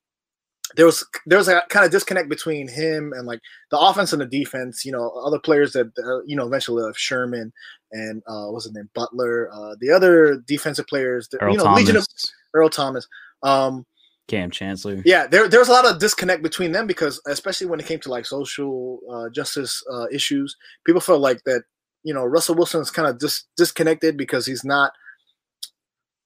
there 0.75 0.85
was 0.85 1.05
there 1.25 1.37
was 1.37 1.47
a 1.47 1.61
kind 1.69 1.85
of 1.85 1.91
disconnect 1.91 2.29
between 2.29 2.67
him 2.67 3.13
and 3.15 3.25
like 3.25 3.39
the 3.71 3.79
offense 3.79 4.11
and 4.11 4.21
the 4.21 4.25
defense. 4.25 4.85
You 4.85 4.91
know, 4.91 5.09
other 5.09 5.39
players 5.39 5.73
that 5.73 5.87
uh, 5.97 6.23
you 6.25 6.35
know 6.35 6.45
eventually 6.45 6.83
left 6.83 6.99
Sherman 6.99 7.53
and 7.91 8.21
uh, 8.27 8.47
what's 8.47 8.65
his 8.65 8.73
name 8.73 8.89
Butler, 8.93 9.49
uh, 9.53 9.75
the 9.79 9.91
other 9.91 10.43
defensive 10.45 10.87
players. 10.87 11.29
That, 11.29 11.41
Earl 11.41 11.51
you 11.51 11.57
know, 11.57 11.63
Thomas, 11.63 11.79
Legion 11.79 11.97
of 11.97 12.05
Earl 12.53 12.69
Thomas. 12.69 13.07
Um, 13.43 13.85
Kam 14.27 14.51
Chancellor. 14.51 15.01
yeah, 15.05 15.25
there 15.25 15.47
there 15.47 15.59
was 15.59 15.69
a 15.69 15.73
lot 15.73 15.85
of 15.85 15.99
disconnect 15.99 16.43
between 16.43 16.73
them 16.73 16.85
because 16.85 17.21
especially 17.27 17.67
when 17.67 17.79
it 17.79 17.85
came 17.85 17.99
to 18.01 18.09
like 18.09 18.25
social 18.25 18.99
uh, 19.09 19.29
justice 19.29 19.81
uh, 19.91 20.07
issues, 20.11 20.55
people 20.85 21.01
felt 21.01 21.21
like 21.21 21.43
that 21.45 21.63
you 22.03 22.13
know 22.13 22.25
Russell 22.25 22.55
Wilson's 22.55 22.91
kind 22.91 23.07
of 23.07 23.19
just 23.19 23.47
disconnected 23.55 24.17
because 24.17 24.45
he's 24.45 24.65
not. 24.65 24.91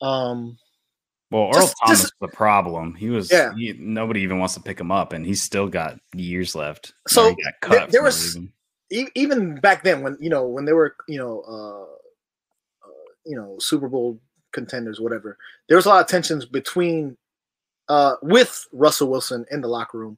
Um, 0.01 0.57
well, 1.31 1.47
Earl 1.47 1.61
just, 1.61 1.75
Thomas 1.83 2.01
just, 2.01 2.13
the 2.19 2.27
problem. 2.27 2.93
He 2.93 3.09
was 3.09 3.31
yeah. 3.31 3.53
He, 3.55 3.73
nobody 3.73 4.21
even 4.21 4.37
wants 4.37 4.53
to 4.55 4.59
pick 4.59 4.79
him 4.79 4.91
up, 4.91 5.13
and 5.13 5.25
he's 5.25 5.41
still 5.41 5.67
got 5.67 5.97
years 6.13 6.55
left. 6.55 6.93
So 7.07 7.33
there, 7.69 7.87
there 7.87 8.03
was 8.03 8.37
even 8.89 9.55
back 9.55 9.83
then 9.83 10.01
when 10.01 10.17
you 10.19 10.29
know 10.29 10.45
when 10.45 10.65
they 10.65 10.73
were 10.73 10.95
you 11.07 11.17
know 11.17 11.41
uh, 11.47 12.87
uh, 12.87 13.11
you 13.25 13.37
know 13.37 13.55
Super 13.59 13.87
Bowl 13.87 14.19
contenders, 14.51 14.99
whatever. 14.99 15.37
There 15.69 15.77
was 15.77 15.85
a 15.85 15.89
lot 15.89 16.01
of 16.01 16.07
tensions 16.07 16.45
between 16.45 17.17
uh, 17.87 18.15
with 18.21 18.67
Russell 18.73 19.09
Wilson 19.09 19.45
in 19.51 19.61
the 19.61 19.69
locker 19.69 19.97
room, 19.97 20.17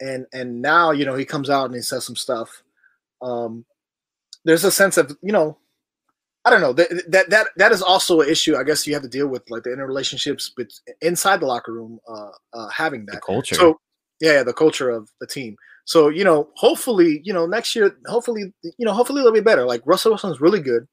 and 0.00 0.26
and 0.32 0.60
now 0.60 0.90
you 0.90 1.04
know 1.04 1.14
he 1.14 1.24
comes 1.24 1.48
out 1.48 1.66
and 1.66 1.74
he 1.74 1.82
says 1.82 2.04
some 2.04 2.16
stuff. 2.16 2.64
Um, 3.22 3.64
there's 4.44 4.64
a 4.64 4.72
sense 4.72 4.96
of 4.96 5.16
you 5.22 5.32
know 5.32 5.56
I 6.48 6.50
don't 6.50 6.62
know 6.62 6.72
that 6.72 7.04
that 7.08 7.28
that 7.28 7.48
that 7.56 7.72
is 7.72 7.82
also 7.82 8.22
an 8.22 8.28
issue. 8.30 8.56
I 8.56 8.64
guess 8.64 8.86
you 8.86 8.94
have 8.94 9.02
to 9.02 9.08
deal 9.08 9.28
with 9.28 9.42
like 9.50 9.64
the 9.64 9.70
interrelationships 9.70 10.50
but 10.56 10.68
inside 11.02 11.40
the 11.40 11.46
locker 11.46 11.74
room, 11.74 11.98
uh, 12.08 12.30
uh, 12.54 12.68
having 12.70 13.04
that 13.06 13.16
the 13.16 13.20
culture. 13.20 13.54
So 13.54 13.78
yeah, 14.18 14.42
the 14.42 14.54
culture 14.54 14.88
of 14.88 15.10
the 15.20 15.26
team. 15.26 15.56
So 15.84 16.08
you 16.08 16.24
know, 16.24 16.48
hopefully, 16.54 17.20
you 17.22 17.34
know, 17.34 17.44
next 17.44 17.76
year, 17.76 17.94
hopefully, 18.06 18.54
you 18.62 18.86
know, 18.86 18.94
hopefully 18.94 19.22
they'll 19.22 19.30
be 19.30 19.40
better. 19.40 19.66
Like 19.66 19.82
Russell 19.84 20.12
Wilson's 20.12 20.40
really 20.40 20.60
good. 20.60 20.88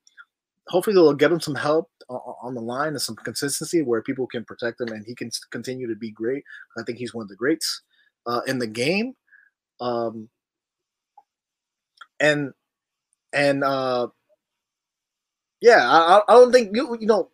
Hopefully 0.68 0.94
they'll 0.94 1.14
get 1.14 1.32
him 1.32 1.40
some 1.40 1.56
help 1.56 1.90
on 2.10 2.54
the 2.54 2.62
line 2.62 2.90
and 2.90 3.02
some 3.02 3.16
consistency 3.16 3.82
where 3.82 4.02
people 4.02 4.28
can 4.28 4.44
protect 4.44 4.82
him 4.82 4.90
and 4.90 5.06
he 5.06 5.16
can 5.16 5.30
continue 5.52 5.88
to 5.88 5.96
be 5.96 6.12
great. 6.12 6.44
I 6.78 6.84
think 6.84 6.98
he's 6.98 7.14
one 7.14 7.24
of 7.24 7.30
the 7.30 7.36
greats 7.36 7.82
uh, 8.26 8.42
in 8.46 8.60
the 8.60 8.68
game. 8.68 9.14
Um, 9.80 10.28
and 12.20 12.52
and 13.34 13.64
uh, 13.64 14.08
yeah, 15.62 15.90
I, 15.90 16.22
I 16.28 16.34
don't 16.34 16.52
think 16.52 16.76
you, 16.76 16.98
you 17.00 17.08
know 17.08 17.30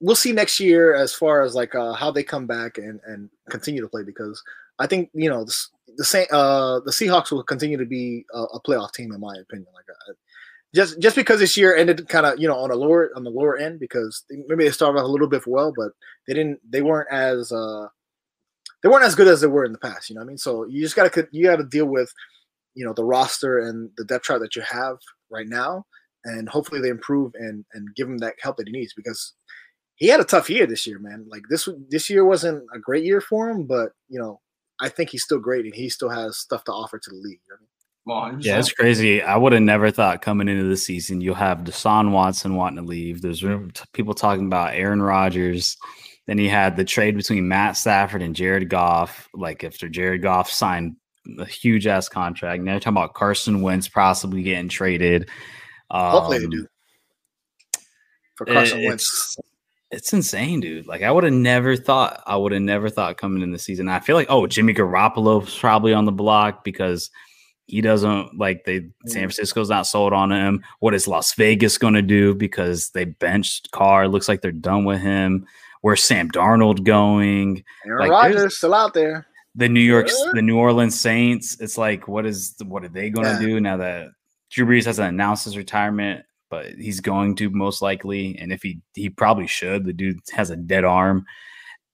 we'll 0.00 0.16
see 0.16 0.32
next 0.32 0.58
year 0.58 0.94
as 0.94 1.14
far 1.14 1.42
as 1.42 1.54
like 1.54 1.74
uh, 1.74 1.92
how 1.92 2.10
they 2.10 2.22
come 2.22 2.46
back 2.46 2.78
and 2.78 3.00
and 3.06 3.28
continue 3.50 3.80
to 3.80 3.88
play 3.88 4.02
because 4.02 4.42
I 4.78 4.86
think 4.86 5.10
you 5.12 5.28
know 5.28 5.44
the 5.44 5.56
the 5.96 6.04
same 6.04 6.26
uh, 6.30 6.80
the 6.80 6.90
Seahawks 6.90 7.30
will 7.30 7.42
continue 7.42 7.76
to 7.76 7.86
be 7.86 8.24
a, 8.32 8.42
a 8.42 8.62
playoff 8.62 8.92
team 8.92 9.12
in 9.12 9.20
my 9.20 9.34
opinion. 9.36 9.68
Like 9.74 9.84
uh, 9.90 10.12
just 10.74 11.00
just 11.00 11.16
because 11.16 11.40
this 11.40 11.56
year 11.56 11.76
ended 11.76 12.08
kind 12.08 12.26
of 12.26 12.38
you 12.38 12.48
know 12.48 12.56
on 12.56 12.70
a 12.70 12.74
lower 12.74 13.10
on 13.14 13.24
the 13.24 13.30
lower 13.30 13.56
end 13.58 13.78
because 13.80 14.24
maybe 14.30 14.64
they 14.64 14.70
started 14.70 14.98
off 14.98 15.04
a 15.04 15.08
little 15.08 15.28
bit 15.28 15.46
well, 15.46 15.72
but 15.76 15.92
they 16.26 16.34
didn't 16.34 16.60
they 16.68 16.82
weren't 16.82 17.10
as 17.12 17.52
uh, 17.52 17.86
they 18.82 18.88
weren't 18.88 19.04
as 19.04 19.14
good 19.14 19.28
as 19.28 19.40
they 19.40 19.46
were 19.46 19.64
in 19.64 19.72
the 19.72 19.78
past. 19.78 20.08
You 20.08 20.14
know 20.14 20.20
what 20.20 20.26
I 20.26 20.28
mean? 20.28 20.38
So 20.38 20.64
you 20.64 20.80
just 20.80 20.96
gotta 20.96 21.28
you 21.32 21.44
gotta 21.44 21.64
deal 21.64 21.86
with 21.86 22.12
you 22.74 22.86
know 22.86 22.94
the 22.94 23.04
roster 23.04 23.58
and 23.58 23.90
the 23.96 24.04
depth 24.04 24.24
chart 24.24 24.40
that 24.40 24.56
you 24.56 24.62
have 24.62 24.96
right 25.30 25.46
now 25.48 25.84
and 26.24 26.48
hopefully 26.48 26.80
they 26.80 26.88
improve 26.88 27.32
and 27.34 27.64
and 27.72 27.94
give 27.94 28.08
him 28.08 28.18
that 28.18 28.34
help 28.40 28.56
that 28.56 28.66
he 28.66 28.72
needs 28.72 28.94
because 28.94 29.34
he 29.96 30.08
had 30.08 30.20
a 30.20 30.24
tough 30.24 30.48
year 30.48 30.66
this 30.66 30.86
year, 30.86 30.98
man. 30.98 31.26
Like 31.28 31.42
this 31.50 31.68
this 31.88 32.10
year 32.10 32.24
wasn't 32.24 32.64
a 32.74 32.78
great 32.78 33.04
year 33.04 33.20
for 33.20 33.50
him, 33.50 33.64
but 33.64 33.92
you 34.08 34.18
know 34.18 34.40
I 34.80 34.88
think 34.88 35.10
he's 35.10 35.24
still 35.24 35.38
great 35.38 35.64
and 35.64 35.74
he 35.74 35.88
still 35.88 36.10
has 36.10 36.38
stuff 36.38 36.64
to 36.64 36.72
offer 36.72 36.98
to 36.98 37.10
the 37.10 37.16
league. 37.16 37.40
You 37.46 37.54
know 37.54 37.66
yeah, 38.40 38.58
it's 38.58 38.72
crazy. 38.72 39.22
I 39.22 39.36
would 39.36 39.52
have 39.52 39.62
never 39.62 39.90
thought 39.90 40.22
coming 40.22 40.48
into 40.48 40.64
the 40.64 40.76
season 40.76 41.20
you'll 41.20 41.34
have 41.34 41.58
Deshaun 41.58 42.12
Watson 42.12 42.56
wanting 42.56 42.82
to 42.82 42.88
leave. 42.88 43.22
There's 43.22 43.44
people 43.92 44.14
talking 44.14 44.46
about 44.46 44.74
Aaron 44.74 45.02
Rodgers. 45.02 45.76
Then 46.26 46.38
he 46.38 46.48
had 46.48 46.76
the 46.76 46.84
trade 46.84 47.16
between 47.16 47.48
Matt 47.48 47.76
Stafford 47.76 48.22
and 48.22 48.34
Jared 48.34 48.68
Goff. 48.68 49.28
Like 49.34 49.64
after 49.64 49.88
Jared 49.88 50.22
Goff 50.22 50.50
signed 50.50 50.96
a 51.38 51.44
huge 51.44 51.86
ass 51.86 52.08
contract. 52.08 52.62
Now 52.62 52.72
you're 52.72 52.80
talking 52.80 52.96
about 52.96 53.14
Carson 53.14 53.62
Wentz 53.62 53.88
possibly 53.88 54.42
getting 54.42 54.68
traded. 54.68 55.28
Um, 55.90 56.10
Hopefully 56.12 56.38
they 56.38 56.46
do. 56.46 56.66
For 58.36 58.46
Carson 58.46 58.80
it, 58.80 58.86
Wentz. 58.86 59.04
It's, 59.04 59.38
it's 59.90 60.12
insane, 60.12 60.60
dude. 60.60 60.86
Like 60.86 61.02
I 61.02 61.10
would 61.10 61.24
have 61.24 61.32
never 61.32 61.76
thought. 61.76 62.22
I 62.26 62.36
would 62.36 62.52
have 62.52 62.62
never 62.62 62.88
thought 62.88 63.18
coming 63.18 63.42
in 63.42 63.52
the 63.52 63.58
season. 63.58 63.88
I 63.88 64.00
feel 64.00 64.16
like 64.16 64.30
oh, 64.30 64.46
Jimmy 64.46 64.72
Garoppolo's 64.72 65.58
probably 65.58 65.92
on 65.92 66.04
the 66.04 66.12
block 66.12 66.64
because 66.64 67.10
he 67.66 67.80
doesn't 67.80 68.38
like 68.38 68.64
they 68.64 68.88
San 69.06 69.22
Francisco's 69.22 69.68
not 69.68 69.86
sold 69.86 70.12
on 70.12 70.32
him. 70.32 70.62
What 70.78 70.94
is 70.94 71.08
Las 71.08 71.34
Vegas 71.34 71.78
going 71.78 71.94
to 71.94 72.02
do 72.02 72.34
because 72.34 72.90
they 72.90 73.04
benched 73.04 73.70
Carr? 73.72 74.08
Looks 74.08 74.28
like 74.28 74.42
they're 74.42 74.52
done 74.52 74.84
with 74.84 75.00
him. 75.00 75.46
Where's 75.82 76.02
Sam 76.02 76.30
Darnold 76.30 76.84
going? 76.84 77.64
Aaron 77.86 78.00
like, 78.00 78.10
Rodgers 78.10 78.58
still 78.58 78.74
out 78.74 78.92
there. 78.94 79.26
The 79.54 79.68
New 79.68 79.80
York, 79.80 80.08
yeah. 80.08 80.30
the 80.34 80.42
New 80.42 80.58
Orleans 80.58 80.98
Saints. 80.98 81.60
It's 81.60 81.76
like, 81.76 82.06
what 82.06 82.26
is 82.26 82.54
what 82.64 82.84
are 82.84 82.88
they 82.88 83.10
going 83.10 83.26
to 83.26 83.32
yeah. 83.32 83.48
do 83.48 83.60
now 83.60 83.76
that 83.78 84.08
Drew 84.50 84.66
Brees 84.66 84.86
hasn't 84.86 85.08
announced 85.08 85.44
his 85.44 85.56
retirement, 85.56 86.24
but 86.50 86.72
he's 86.74 87.00
going 87.00 87.36
to 87.36 87.50
most 87.50 87.80
likely. 87.80 88.36
And 88.38 88.52
if 88.52 88.62
he 88.62 88.80
he 88.94 89.08
probably 89.08 89.46
should, 89.46 89.84
the 89.84 89.92
dude 89.92 90.18
has 90.32 90.50
a 90.50 90.56
dead 90.56 90.84
arm. 90.84 91.24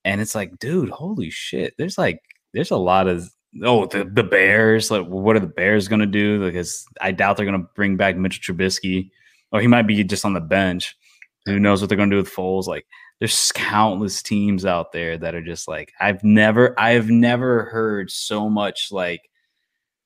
And 0.05 0.21
it's 0.21 0.35
like, 0.35 0.59
dude, 0.59 0.91
holy 0.91 1.31
shit. 1.31 1.75
There's 1.79 1.99
like 1.99 2.21
there's 2.55 2.71
a 2.71 2.77
lot 2.77 3.09
of 3.09 3.31
oh 3.63 3.87
the, 3.87 4.05
the 4.05 4.23
Bears. 4.23 4.91
Like, 4.91 5.07
what 5.07 5.37
are 5.37 5.41
the 5.41 5.47
Bears 5.47 5.89
gonna 5.89 6.07
do? 6.07 6.45
Because 6.45 6.87
I 7.01 7.13
doubt 7.13 7.37
they're 7.37 7.47
gonna 7.47 7.67
bring 7.75 7.97
back 7.97 8.17
Mitchell 8.17 8.55
Trubisky. 8.55 9.11
Or 9.53 9.61
he 9.61 9.67
might 9.67 9.87
be 9.87 10.03
just 10.03 10.25
on 10.25 10.35
the 10.35 10.41
bench. 10.41 10.97
Who 11.45 11.61
knows 11.61 11.81
what 11.81 11.89
they're 11.89 11.99
gonna 11.99 12.11
do 12.11 12.17
with 12.17 12.33
Foles? 12.33 12.67
Like 12.67 12.87
there's 13.19 13.53
countless 13.53 14.23
teams 14.23 14.65
out 14.65 14.93
there 14.93 15.17
that 15.19 15.35
are 15.35 15.43
just 15.43 15.69
like 15.69 15.93
I've 16.01 16.25
never 16.25 16.79
I've 16.79 17.11
never 17.11 17.65
heard 17.65 18.11
so 18.11 18.49
much 18.49 18.91
like 18.91 19.23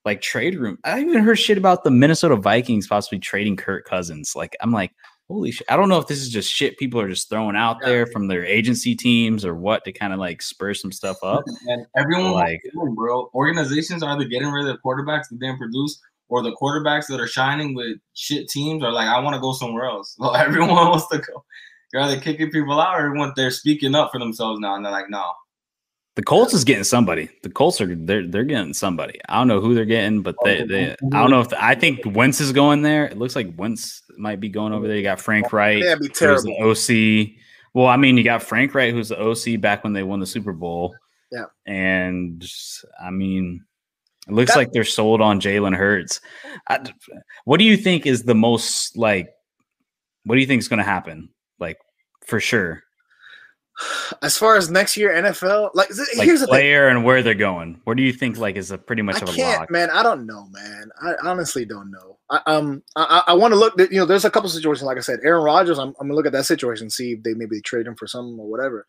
like 0.04 0.20
trade 0.20 0.58
room. 0.58 0.78
I 0.84 1.00
even 1.00 1.22
heard 1.22 1.38
shit 1.38 1.58
about 1.58 1.84
the 1.84 1.90
Minnesota 1.90 2.36
Vikings 2.36 2.86
possibly 2.86 3.18
trading 3.18 3.56
Kirk 3.56 3.84
Cousins. 3.84 4.34
Like 4.34 4.56
I'm 4.60 4.72
like, 4.72 4.92
holy 5.28 5.52
shit. 5.52 5.66
I 5.70 5.76
don't 5.76 5.88
know 5.88 5.98
if 5.98 6.08
this 6.08 6.18
is 6.18 6.28
just 6.28 6.52
shit 6.52 6.78
people 6.78 7.00
are 7.00 7.08
just 7.08 7.28
throwing 7.28 7.56
out 7.56 7.78
yeah. 7.80 7.88
there 7.88 8.06
from 8.06 8.26
their 8.26 8.44
agency 8.44 8.94
teams 8.96 9.44
or 9.44 9.54
what 9.54 9.84
to 9.84 9.92
kind 9.92 10.12
of 10.12 10.18
like 10.18 10.42
spur 10.42 10.74
some 10.74 10.92
stuff 10.92 11.18
up. 11.22 11.44
And 11.66 11.86
everyone 11.96 12.32
like 12.32 12.60
doing, 12.72 12.94
bro. 12.94 13.30
Organizations 13.34 14.02
are 14.02 14.10
either 14.14 14.24
getting 14.24 14.50
rid 14.50 14.66
of 14.66 14.74
the 14.74 14.80
quarterbacks 14.84 15.28
that 15.30 15.38
didn't 15.38 15.58
produce 15.58 16.00
or 16.28 16.42
the 16.42 16.56
quarterbacks 16.60 17.06
that 17.08 17.20
are 17.20 17.26
shining 17.26 17.74
with 17.74 17.98
shit 18.14 18.48
teams 18.48 18.82
are 18.82 18.92
like, 18.92 19.08
I 19.08 19.18
want 19.20 19.34
to 19.34 19.40
go 19.40 19.52
somewhere 19.52 19.84
else. 19.84 20.16
Well, 20.18 20.34
everyone 20.36 20.70
wants 20.74 21.08
to 21.08 21.18
go. 21.18 21.44
They're 21.92 22.02
either 22.02 22.20
kicking 22.20 22.50
people 22.50 22.80
out 22.80 22.94
or 22.94 23.06
everyone 23.06 23.32
they're 23.36 23.50
speaking 23.50 23.94
up 23.94 24.12
for 24.12 24.18
themselves 24.18 24.60
now. 24.60 24.76
And 24.76 24.84
they're 24.84 24.92
like, 24.92 25.10
no, 25.10 25.32
the 26.16 26.22
Colts 26.22 26.52
is 26.54 26.64
getting 26.64 26.84
somebody. 26.84 27.30
The 27.42 27.50
Colts 27.50 27.80
are 27.80 27.94
they're 27.94 28.26
they're 28.26 28.44
getting 28.44 28.74
somebody. 28.74 29.20
I 29.28 29.38
don't 29.38 29.48
know 29.48 29.60
who 29.60 29.74
they're 29.74 29.84
getting, 29.84 30.22
but 30.22 30.34
they, 30.44 30.62
oh, 30.62 30.66
they 30.66 30.90
oh, 30.90 31.08
I 31.12 31.20
don't 31.20 31.30
know 31.30 31.38
oh. 31.38 31.42
if 31.42 31.50
the, 31.50 31.64
I 31.64 31.74
think 31.74 32.00
Wentz 32.04 32.40
is 32.40 32.52
going 32.52 32.82
there. 32.82 33.06
It 33.06 33.18
looks 33.18 33.36
like 33.36 33.54
Wentz 33.56 34.02
might 34.18 34.40
be 34.40 34.48
going 34.48 34.72
over 34.72 34.88
there. 34.88 34.96
You 34.96 35.02
got 35.02 35.20
Frank 35.20 35.52
Reich, 35.52 35.82
yeah, 35.82 35.94
be 35.94 36.08
terrible. 36.08 36.56
OC. 36.62 37.36
Well, 37.72 37.86
I 37.86 37.96
mean, 37.96 38.16
you 38.16 38.24
got 38.24 38.42
Frank 38.42 38.74
Reich, 38.74 38.92
who's 38.92 39.10
the 39.10 39.20
OC 39.20 39.60
back 39.60 39.84
when 39.84 39.92
they 39.92 40.02
won 40.02 40.18
the 40.18 40.26
Super 40.26 40.52
Bowl. 40.52 40.94
Yeah, 41.30 41.44
and 41.64 42.44
I 43.00 43.10
mean, 43.10 43.64
it 44.26 44.32
looks 44.32 44.52
that, 44.52 44.58
like 44.58 44.72
they're 44.72 44.84
sold 44.84 45.20
on 45.20 45.40
Jalen 45.40 45.76
Hurts. 45.76 46.20
I, 46.68 46.80
what 47.44 47.58
do 47.58 47.64
you 47.64 47.76
think 47.76 48.06
is 48.06 48.24
the 48.24 48.34
most 48.34 48.96
like? 48.96 49.30
What 50.24 50.34
do 50.34 50.40
you 50.40 50.46
think 50.46 50.58
is 50.58 50.68
going 50.68 50.78
to 50.78 50.84
happen? 50.84 51.28
Like 51.60 51.78
for 52.26 52.40
sure 52.40 52.82
as 54.22 54.36
far 54.36 54.56
as 54.56 54.70
next 54.70 54.96
year 54.96 55.10
NFL, 55.10 55.70
like, 55.74 55.88
like 56.16 56.26
here's 56.26 56.40
the 56.40 56.46
player 56.46 56.88
thing. 56.88 56.96
and 56.96 57.04
where 57.04 57.22
they're 57.22 57.34
going. 57.34 57.80
Where 57.84 57.96
do 57.96 58.02
you 58.02 58.12
think 58.12 58.38
like 58.38 58.56
is 58.56 58.70
a 58.70 58.78
pretty 58.78 59.02
much 59.02 59.16
I 59.16 59.26
of 59.26 59.36
a 59.36 59.40
lock? 59.40 59.70
Man, 59.70 59.90
I 59.90 60.02
don't 60.02 60.26
know, 60.26 60.46
man. 60.50 60.90
I 61.02 61.14
honestly 61.22 61.64
don't 61.64 61.90
know. 61.90 62.18
I, 62.30 62.40
um, 62.46 62.82
I, 62.94 63.24
I 63.28 63.34
want 63.34 63.52
to 63.52 63.58
look. 63.58 63.74
You 63.78 64.00
know, 64.00 64.04
there's 64.04 64.24
a 64.24 64.30
couple 64.30 64.48
situations. 64.48 64.84
Like 64.84 64.98
I 64.98 65.00
said, 65.00 65.20
Aaron 65.24 65.42
Rodgers. 65.42 65.78
I'm, 65.78 65.88
I'm 66.00 66.06
gonna 66.06 66.14
look 66.14 66.26
at 66.26 66.32
that 66.32 66.46
situation, 66.46 66.90
see 66.90 67.12
if 67.12 67.22
they 67.22 67.34
maybe 67.34 67.60
trade 67.60 67.86
him 67.86 67.96
for 67.96 68.06
something 68.06 68.38
or 68.38 68.48
whatever. 68.48 68.86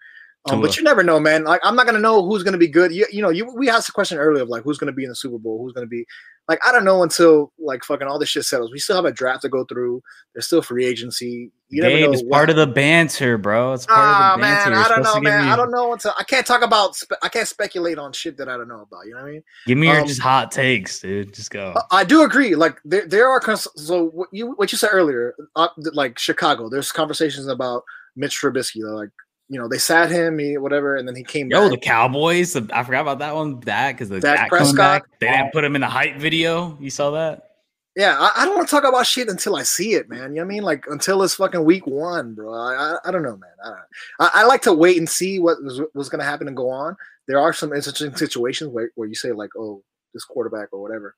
Um, 0.49 0.59
but 0.59 0.75
you 0.75 0.81
never 0.81 1.03
know, 1.03 1.19
man. 1.19 1.43
Like 1.43 1.61
I'm 1.63 1.75
not 1.75 1.85
gonna 1.85 1.99
know 1.99 2.25
who's 2.25 2.41
gonna 2.41 2.57
be 2.57 2.67
good. 2.67 2.91
You, 2.91 3.05
you 3.11 3.21
know, 3.21 3.29
you 3.29 3.53
we 3.55 3.69
asked 3.69 3.87
the 3.87 3.93
question 3.93 4.17
earlier 4.17 4.41
of 4.41 4.49
like 4.49 4.63
who's 4.63 4.79
gonna 4.79 4.91
be 4.91 5.03
in 5.03 5.09
the 5.09 5.15
Super 5.15 5.37
Bowl, 5.37 5.61
who's 5.61 5.73
gonna 5.73 5.85
be 5.85 6.05
like 6.47 6.59
I 6.67 6.71
don't 6.71 6.83
know 6.83 7.03
until 7.03 7.51
like 7.59 7.83
fucking 7.83 8.07
all 8.07 8.17
this 8.17 8.29
shit 8.29 8.45
settles. 8.45 8.71
We 8.71 8.79
still 8.79 8.95
have 8.95 9.05
a 9.05 9.11
draft 9.11 9.43
to 9.43 9.49
go 9.49 9.65
through. 9.65 10.01
There's 10.33 10.47
still 10.47 10.63
free 10.63 10.85
agency. 10.85 11.51
You 11.69 11.83
never 11.83 11.99
know. 11.99 12.11
It's 12.11 12.23
part 12.23 12.49
of 12.49 12.55
the 12.55 12.65
banter, 12.65 13.37
bro. 13.37 13.73
It's 13.73 13.85
part 13.85 13.99
ah, 13.99 14.33
of 14.33 14.39
the 14.39 14.41
banter. 14.41 14.71
man, 14.71 14.79
I 14.79 14.87
don't 14.89 15.03
know, 15.03 15.21
man. 15.21 15.47
I 15.47 15.55
don't 15.55 15.69
know 15.69 15.93
until 15.93 16.13
I 16.17 16.23
can't 16.23 16.45
talk 16.45 16.63
about. 16.63 16.95
Spe- 16.95 17.13
I 17.21 17.29
can't 17.29 17.47
speculate 17.47 17.99
on 17.99 18.11
shit 18.11 18.35
that 18.37 18.49
I 18.49 18.57
don't 18.57 18.67
know 18.67 18.81
about. 18.81 19.05
You 19.05 19.13
know 19.13 19.21
what 19.21 19.27
I 19.27 19.31
mean? 19.33 19.43
Give 19.67 19.77
me 19.77 19.87
your 19.87 20.01
um, 20.01 20.07
just 20.07 20.21
hot 20.21 20.51
takes, 20.51 20.99
dude. 20.99 21.35
Just 21.35 21.51
go. 21.51 21.75
I 21.91 22.03
do 22.03 22.23
agree. 22.23 22.55
Like 22.55 22.79
there, 22.83 23.07
there 23.07 23.29
are 23.29 23.39
cons- 23.39 23.67
so 23.75 24.07
what 24.07 24.29
you 24.31 24.53
what 24.53 24.71
you 24.71 24.77
said 24.79 24.89
earlier, 24.91 25.35
uh, 25.55 25.67
like 25.93 26.17
Chicago. 26.17 26.67
There's 26.67 26.91
conversations 26.91 27.45
about 27.45 27.83
Mitch 28.15 28.41
Trubisky. 28.41 28.81
Like 28.83 29.11
you 29.51 29.59
know, 29.59 29.67
they 29.67 29.77
sat 29.77 30.09
him, 30.09 30.39
he, 30.39 30.57
whatever, 30.57 30.95
and 30.95 31.05
then 31.05 31.13
he 31.13 31.25
came 31.25 31.49
Yo, 31.49 31.63
back. 31.63 31.71
the 31.71 31.77
Cowboys. 31.77 32.55
I 32.55 32.83
forgot 32.83 33.01
about 33.01 33.19
that 33.19 33.35
one. 33.35 33.59
That 33.61 33.91
because 33.91 34.07
the 34.07 34.21
Dak, 34.21 34.37
Dak 34.37 34.49
Prescott. 34.49 35.03
They 35.19 35.27
didn't 35.27 35.51
put 35.51 35.65
him 35.65 35.75
in 35.75 35.81
the 35.81 35.89
hype 35.89 36.15
video. 36.15 36.77
You 36.79 36.89
saw 36.89 37.11
that? 37.11 37.49
Yeah, 37.97 38.15
I, 38.17 38.31
I 38.41 38.45
don't 38.45 38.55
want 38.55 38.69
to 38.69 38.71
talk 38.71 38.85
about 38.85 39.05
shit 39.05 39.27
until 39.27 39.57
I 39.57 39.63
see 39.63 39.95
it, 39.95 40.09
man. 40.09 40.29
You 40.29 40.37
know 40.37 40.43
what 40.43 40.43
I 40.43 40.47
mean? 40.47 40.63
Like 40.63 40.85
until 40.87 41.21
it's 41.23 41.35
fucking 41.35 41.65
week 41.65 41.85
one, 41.85 42.33
bro. 42.33 42.53
I, 42.53 42.93
I, 42.93 42.97
I 43.03 43.11
don't 43.11 43.23
know, 43.23 43.35
man. 43.35 43.51
I, 43.61 44.25
I, 44.25 44.31
I, 44.35 44.43
like 44.45 44.61
to 44.61 44.73
wait 44.73 44.97
and 44.97 45.09
see 45.09 45.39
what 45.39 45.61
was, 45.61 45.81
was 45.93 46.07
going 46.07 46.19
to 46.19 46.25
happen 46.25 46.47
and 46.47 46.55
go 46.55 46.69
on. 46.69 46.95
There 47.27 47.37
are 47.37 47.51
some 47.51 47.73
interesting 47.73 48.15
situations 48.15 48.69
where, 48.69 48.91
where 48.95 49.09
you 49.09 49.15
say 49.15 49.33
like, 49.33 49.49
oh, 49.57 49.83
this 50.13 50.23
quarterback 50.23 50.69
or 50.71 50.81
whatever. 50.81 51.15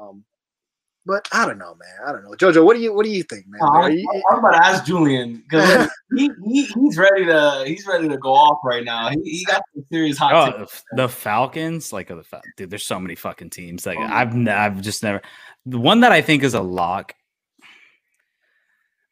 Um, 0.00 0.24
But 1.06 1.28
I 1.32 1.44
don't 1.44 1.58
know, 1.58 1.74
man. 1.74 2.08
I 2.08 2.12
don't 2.12 2.24
know. 2.24 2.30
Jojo, 2.30 2.64
what 2.64 2.76
do 2.76 2.82
you 2.82 2.92
what 2.94 3.04
do 3.04 3.10
you 3.10 3.22
think, 3.24 3.44
man? 3.46 3.60
Uh, 3.62 3.66
I'm, 3.72 3.92
you- 3.92 4.22
I'm 4.30 4.38
about 4.38 4.52
to 4.52 4.64
ask 4.64 4.84
Julian 4.86 5.42
because 5.48 5.88
he, 6.16 6.30
he 6.46 6.64
he's 6.64 6.96
ready 6.96 7.26
to 7.26 7.64
he's 7.66 7.86
ready 7.86 8.08
to 8.08 8.16
go 8.16 8.32
off 8.32 8.58
right 8.64 8.82
now. 8.84 9.10
He, 9.10 9.20
he 9.22 9.44
got 9.44 9.62
some 9.74 9.84
serious 9.92 10.16
hot 10.16 10.32
Oh, 10.32 10.58
takes. 10.58 10.82
the, 10.92 11.02
the 11.02 11.08
Falcons, 11.10 11.92
like 11.92 12.10
oh, 12.10 12.16
the 12.16 12.24
Fal- 12.24 12.40
dude, 12.56 12.70
there's 12.70 12.84
so 12.84 12.98
many 12.98 13.14
fucking 13.16 13.50
teams. 13.50 13.84
Like 13.84 13.98
Oh, 13.98 14.02
I've 14.02 14.32
n- 14.32 14.48
I've 14.48 14.80
just 14.80 15.02
never 15.02 15.20
the 15.66 15.78
one 15.78 16.00
that 16.00 16.12
I 16.12 16.22
think 16.22 16.42
is 16.42 16.54
a 16.54 16.62
lock. 16.62 17.14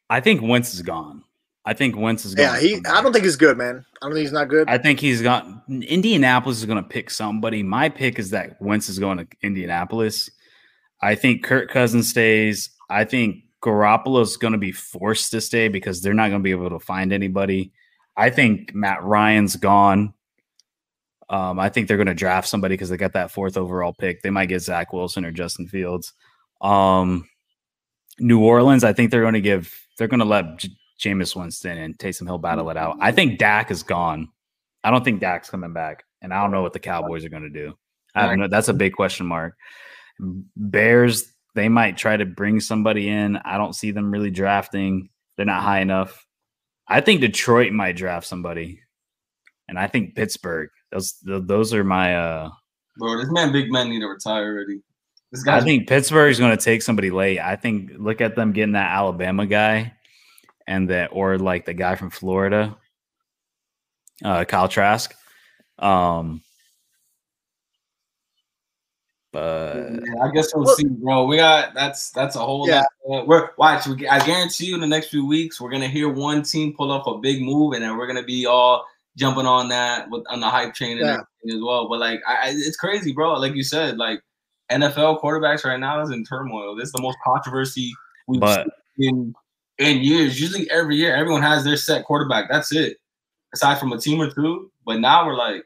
I 0.09 0.21
think 0.21 0.43
Wentz 0.43 0.75
is 0.75 0.83
gone. 0.83 1.25
I 1.65 1.75
think 1.75 1.97
Wentz 1.97 2.25
is 2.25 2.35
yeah, 2.37 2.59
he. 2.59 2.81
I 2.91 3.03
don't 3.03 3.13
think 3.13 3.25
he's 3.25 3.37
good, 3.37 3.57
man. 3.57 3.85
I 4.03 4.07
don't 4.07 4.15
think 4.15 4.25
he's 4.25 4.33
not 4.33 4.49
good. 4.49 4.69
I 4.69 4.79
think 4.79 4.99
he's 4.99 5.23
got 5.23 5.47
Indianapolis 5.69 6.59
is 6.59 6.65
going 6.65 6.83
to 6.83 6.89
pick 6.89 7.09
somebody. 7.09 7.63
My 7.63 7.89
pick 7.89 8.19
is 8.19 8.31
that 8.31 8.61
Wentz 8.61 8.89
is 8.89 8.99
going 8.99 9.19
to 9.19 9.27
Indianapolis. 9.43 10.29
I 11.03 11.17
think 11.17 11.43
Kirk 11.43 11.71
Cousins 11.71 12.09
stays. 12.09 12.71
I 12.89 13.05
think 13.05 13.43
Garoppolo 13.63 14.23
is 14.23 14.37
going 14.37 14.53
to 14.53 14.59
be 14.59 14.73
forced 14.73 15.31
to 15.33 15.41
stay 15.41 15.69
because 15.69 16.01
they're 16.01 16.15
not 16.15 16.29
going 16.29 16.41
to 16.41 16.45
be 16.45 16.51
able 16.53 16.71
to 16.71 16.79
find 16.79 17.13
anybody. 17.13 17.73
I 18.17 18.31
think 18.31 18.75
Matt 18.75 19.03
Ryan's 19.03 19.57
gone. 19.57 20.15
Um, 21.29 21.59
I 21.59 21.71
think 21.71 21.89
they're 21.89 21.97
going 21.97 22.07
to 22.07 22.15
draft 22.15 22.49
somebody 22.49 22.75
because 22.75 22.91
they 22.91 22.97
got 22.97 23.15
that 23.15 23.31
fourth 23.31 23.57
overall 23.57 23.95
pick. 23.95 24.23
They 24.23 24.31
might 24.31 24.47
get 24.47 24.61
Zach 24.61 24.93
Wilson 24.93 25.25
or 25.25 25.31
Justin 25.31 25.67
Fields. 25.67 26.13
Um, 26.61 27.29
New 28.19 28.41
Orleans, 28.41 28.85
I 28.85 28.93
think 28.93 29.11
they're 29.11 29.23
going 29.23 29.35
to 29.35 29.41
give. 29.41 29.75
They're 29.97 30.09
going 30.09 30.21
to 30.21 30.27
let 30.27 30.59
J- 30.59 30.69
Jameis 31.01 31.35
Winston 31.35 31.79
and 31.79 31.99
Taysom 31.99 32.27
Hill 32.27 32.39
battle 32.39 32.69
it 32.71 32.77
out. 32.77 32.97
I 33.01 33.13
think 33.13 33.39
Dak 33.39 33.71
is 33.71 33.83
gone. 33.83 34.29
I 34.85 34.91
don't 34.91 35.05
think 35.05 35.21
Dak's 35.21 35.49
coming 35.49 35.73
back, 35.73 36.05
and 36.21 36.35
I 36.35 36.43
don't 36.43 36.51
know 36.51 36.63
what 36.63 36.73
the 36.73 36.79
Cowboys 36.81 37.25
are 37.25 37.31
going 37.31 37.45
to 37.45 37.51
do. 37.51 37.75
I 38.15 38.27
have 38.27 38.39
no, 38.39 38.49
that's 38.49 38.69
a 38.69 38.75
big 38.75 38.93
question 38.93 39.27
mark. 39.27 39.57
Bears, 40.57 41.33
they 41.55 41.69
might 41.69 41.97
try 41.97 42.17
to 42.17 42.25
bring 42.25 42.61
somebody 42.61 43.09
in. 43.09 43.37
I 43.37 43.59
don't 43.59 43.75
see 43.75 43.91
them 43.91 44.11
really 44.11 44.31
drafting. 44.31 45.11
They're 45.37 45.47
not 45.47 45.63
high 45.63 45.81
enough. 45.81 46.27
I 46.89 47.01
think 47.01 47.21
Detroit 47.21 47.73
might 47.73 47.97
draft 47.97 48.27
somebody, 48.27 48.81
and 49.69 49.79
I 49.79 49.87
think 49.87 50.15
Pittsburgh. 50.15 50.69
Those 50.91 51.15
those 51.23 51.73
are 51.75 51.85
my. 51.85 52.17
uh 52.17 52.51
Bro, 52.99 53.19
this 53.19 53.31
man, 53.31 53.53
big 53.53 53.71
man, 53.71 53.89
need 53.89 54.01
to 54.01 54.07
retire 54.07 54.45
already. 54.45 54.83
This 55.31 55.43
guy. 55.43 55.57
I 55.57 55.61
think 55.63 55.89
Pittsburgh 55.89 56.31
is 56.31 56.39
going 56.39 56.57
to 56.57 56.63
take 56.63 56.83
somebody 56.83 57.11
late. 57.11 57.39
I 57.39 57.57
think 57.57 57.93
look 57.97 58.21
at 58.21 58.37
them 58.37 58.53
getting 58.53 58.73
that 58.73 58.93
Alabama 58.93 59.47
guy, 59.47 59.95
and 60.67 60.91
that 60.91 61.11
or 61.13 61.39
like 61.39 61.65
the 61.65 61.73
guy 61.75 61.95
from 61.95 62.11
Florida, 62.11 62.77
uh, 64.23 64.45
Kyle 64.45 64.69
Trask. 64.69 65.15
Um, 65.79 66.43
but 69.33 69.75
Yeah, 69.91 70.25
I 70.25 70.31
guess 70.31 70.55
we'll 70.55 70.65
Well- 70.65 70.77
see, 70.77 70.87
bro. 70.89 71.25
We 71.27 71.37
got 71.37 71.75
that's 71.75 72.11
that's 72.11 72.37
a 72.37 72.41
whole 72.41 72.69
Yeah. 72.69 72.85
lot. 73.07 73.23
Uh, 73.23 73.25
we're 73.27 73.51
watch. 73.57 73.87
We, 73.87 74.07
I 74.07 74.25
guarantee 74.25 74.67
you, 74.67 74.75
in 74.75 74.81
the 74.81 74.87
next 74.87 75.09
few 75.09 75.27
weeks, 75.27 75.61
we're 75.61 75.71
gonna 75.71 75.89
hear 75.89 76.09
one 76.09 76.43
team 76.43 76.75
pull 76.77 76.91
off 76.93 77.07
a 77.07 77.19
big 77.19 77.43
move, 77.43 77.73
and 77.73 77.83
then 77.83 77.97
we're 77.97 78.07
gonna 78.07 78.23
be 78.23 78.47
all 78.47 78.85
jumping 79.17 79.47
on 79.47 79.69
that 79.69 80.09
with 80.11 80.23
on 80.31 80.41
the 80.41 80.49
hype 80.49 80.75
train 80.75 80.99
and 80.99 81.07
Yeah. 81.07 81.13
everything 81.43 81.59
as 81.59 81.63
well. 81.63 81.89
But 81.89 82.01
like, 82.01 82.21
I, 82.27 82.35
I, 82.35 82.49
it's 82.51 82.77
crazy, 82.77 83.13
bro. 83.13 83.35
Like 83.35 83.55
you 83.55 83.63
said, 83.65 83.97
like 83.99 84.23
NFL 84.71 85.21
quarterbacks 85.21 85.65
right 85.65 85.81
now 85.81 86.01
is 86.01 86.11
in 86.11 86.25
turmoil. 86.25 86.75
This 86.77 86.87
is 86.87 86.93
the 86.93 87.03
most 87.03 87.19
controversy 87.25 87.93
we've 88.27 88.41
but 88.41 88.69
seen 88.99 89.35
in 89.79 89.87
in 89.87 90.03
years. 90.03 90.41
Usually, 90.41 90.71
every 90.71 90.97
year, 90.97 91.15
everyone 91.17 91.43
has 91.43 91.65
their 91.65 91.77
set 91.77 92.05
quarterback. 92.05 92.49
That's 92.51 92.73
it, 92.73 92.99
aside 93.55 93.79
from 93.79 93.93
a 93.93 93.99
team 93.99 94.21
or 94.21 94.31
two. 94.31 94.71
But 94.85 95.01
now 95.01 95.27
we're 95.27 95.37
like, 95.37 95.65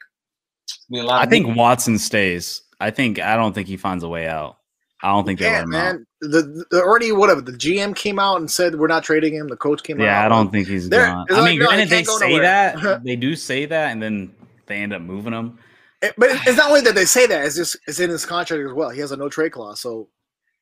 I 0.70 0.74
mean, 0.88 1.04
a 1.04 1.06
lot. 1.06 1.26
I 1.26 1.28
think 1.28 1.56
Watson 1.56 1.98
stays. 1.98 2.62
I 2.80 2.90
think 2.90 3.18
I 3.18 3.36
don't 3.36 3.52
think 3.54 3.68
he 3.68 3.76
finds 3.76 4.04
a 4.04 4.08
way 4.08 4.26
out. 4.26 4.58
I 5.02 5.08
don't 5.12 5.24
think 5.26 5.38
they 5.38 5.46
let 5.46 5.52
Yeah, 5.52 5.60
out. 5.60 5.68
man. 5.68 6.06
The, 6.22 6.64
the 6.70 6.80
already 6.82 7.12
whatever 7.12 7.40
the 7.42 7.52
GM 7.52 7.94
came 7.94 8.18
out 8.18 8.38
and 8.40 8.50
said 8.50 8.74
we're 8.76 8.86
not 8.86 9.04
trading 9.04 9.34
him. 9.34 9.48
The 9.48 9.56
coach 9.56 9.82
came 9.82 10.00
out. 10.00 10.04
Yeah, 10.04 10.24
I 10.24 10.28
don't 10.28 10.50
think 10.50 10.66
he's 10.68 10.88
They're- 10.88 11.06
gone. 11.06 11.26
I 11.30 11.34
like, 11.40 11.50
mean, 11.50 11.58
no, 11.60 11.66
granted, 11.66 11.90
they 11.90 12.04
say 12.04 12.28
nowhere. 12.30 12.42
that 12.42 13.00
they 13.04 13.16
do 13.16 13.36
say 13.36 13.66
that, 13.66 13.92
and 13.92 14.02
then 14.02 14.34
they 14.66 14.76
end 14.76 14.92
up 14.94 15.02
moving 15.02 15.32
him. 15.32 15.58
It- 16.02 16.14
but 16.16 16.30
it's 16.46 16.56
not 16.56 16.68
only 16.68 16.80
that 16.82 16.94
they 16.94 17.04
say 17.04 17.26
that; 17.26 17.44
it's 17.44 17.56
just 17.56 17.76
it's 17.86 18.00
in 18.00 18.10
his 18.10 18.24
contract 18.26 18.64
as 18.66 18.72
well. 18.72 18.90
He 18.90 19.00
has 19.00 19.12
a 19.12 19.16
no 19.16 19.28
trade 19.28 19.52
clause, 19.52 19.80
so 19.80 20.08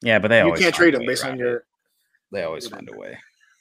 Yeah, 0.03 0.19
but 0.19 0.29
they 0.29 0.39
you 0.39 0.45
always 0.47 0.61
can't 0.61 0.75
trade 0.75 0.95
him 0.95 1.07
based 1.07 1.25
on 1.25 1.39
your. 1.39 1.57
it. 1.59 1.63
They 2.33 2.43
always 2.43 2.67
find 2.69 2.89
a 2.93 2.97
way. 2.99 3.17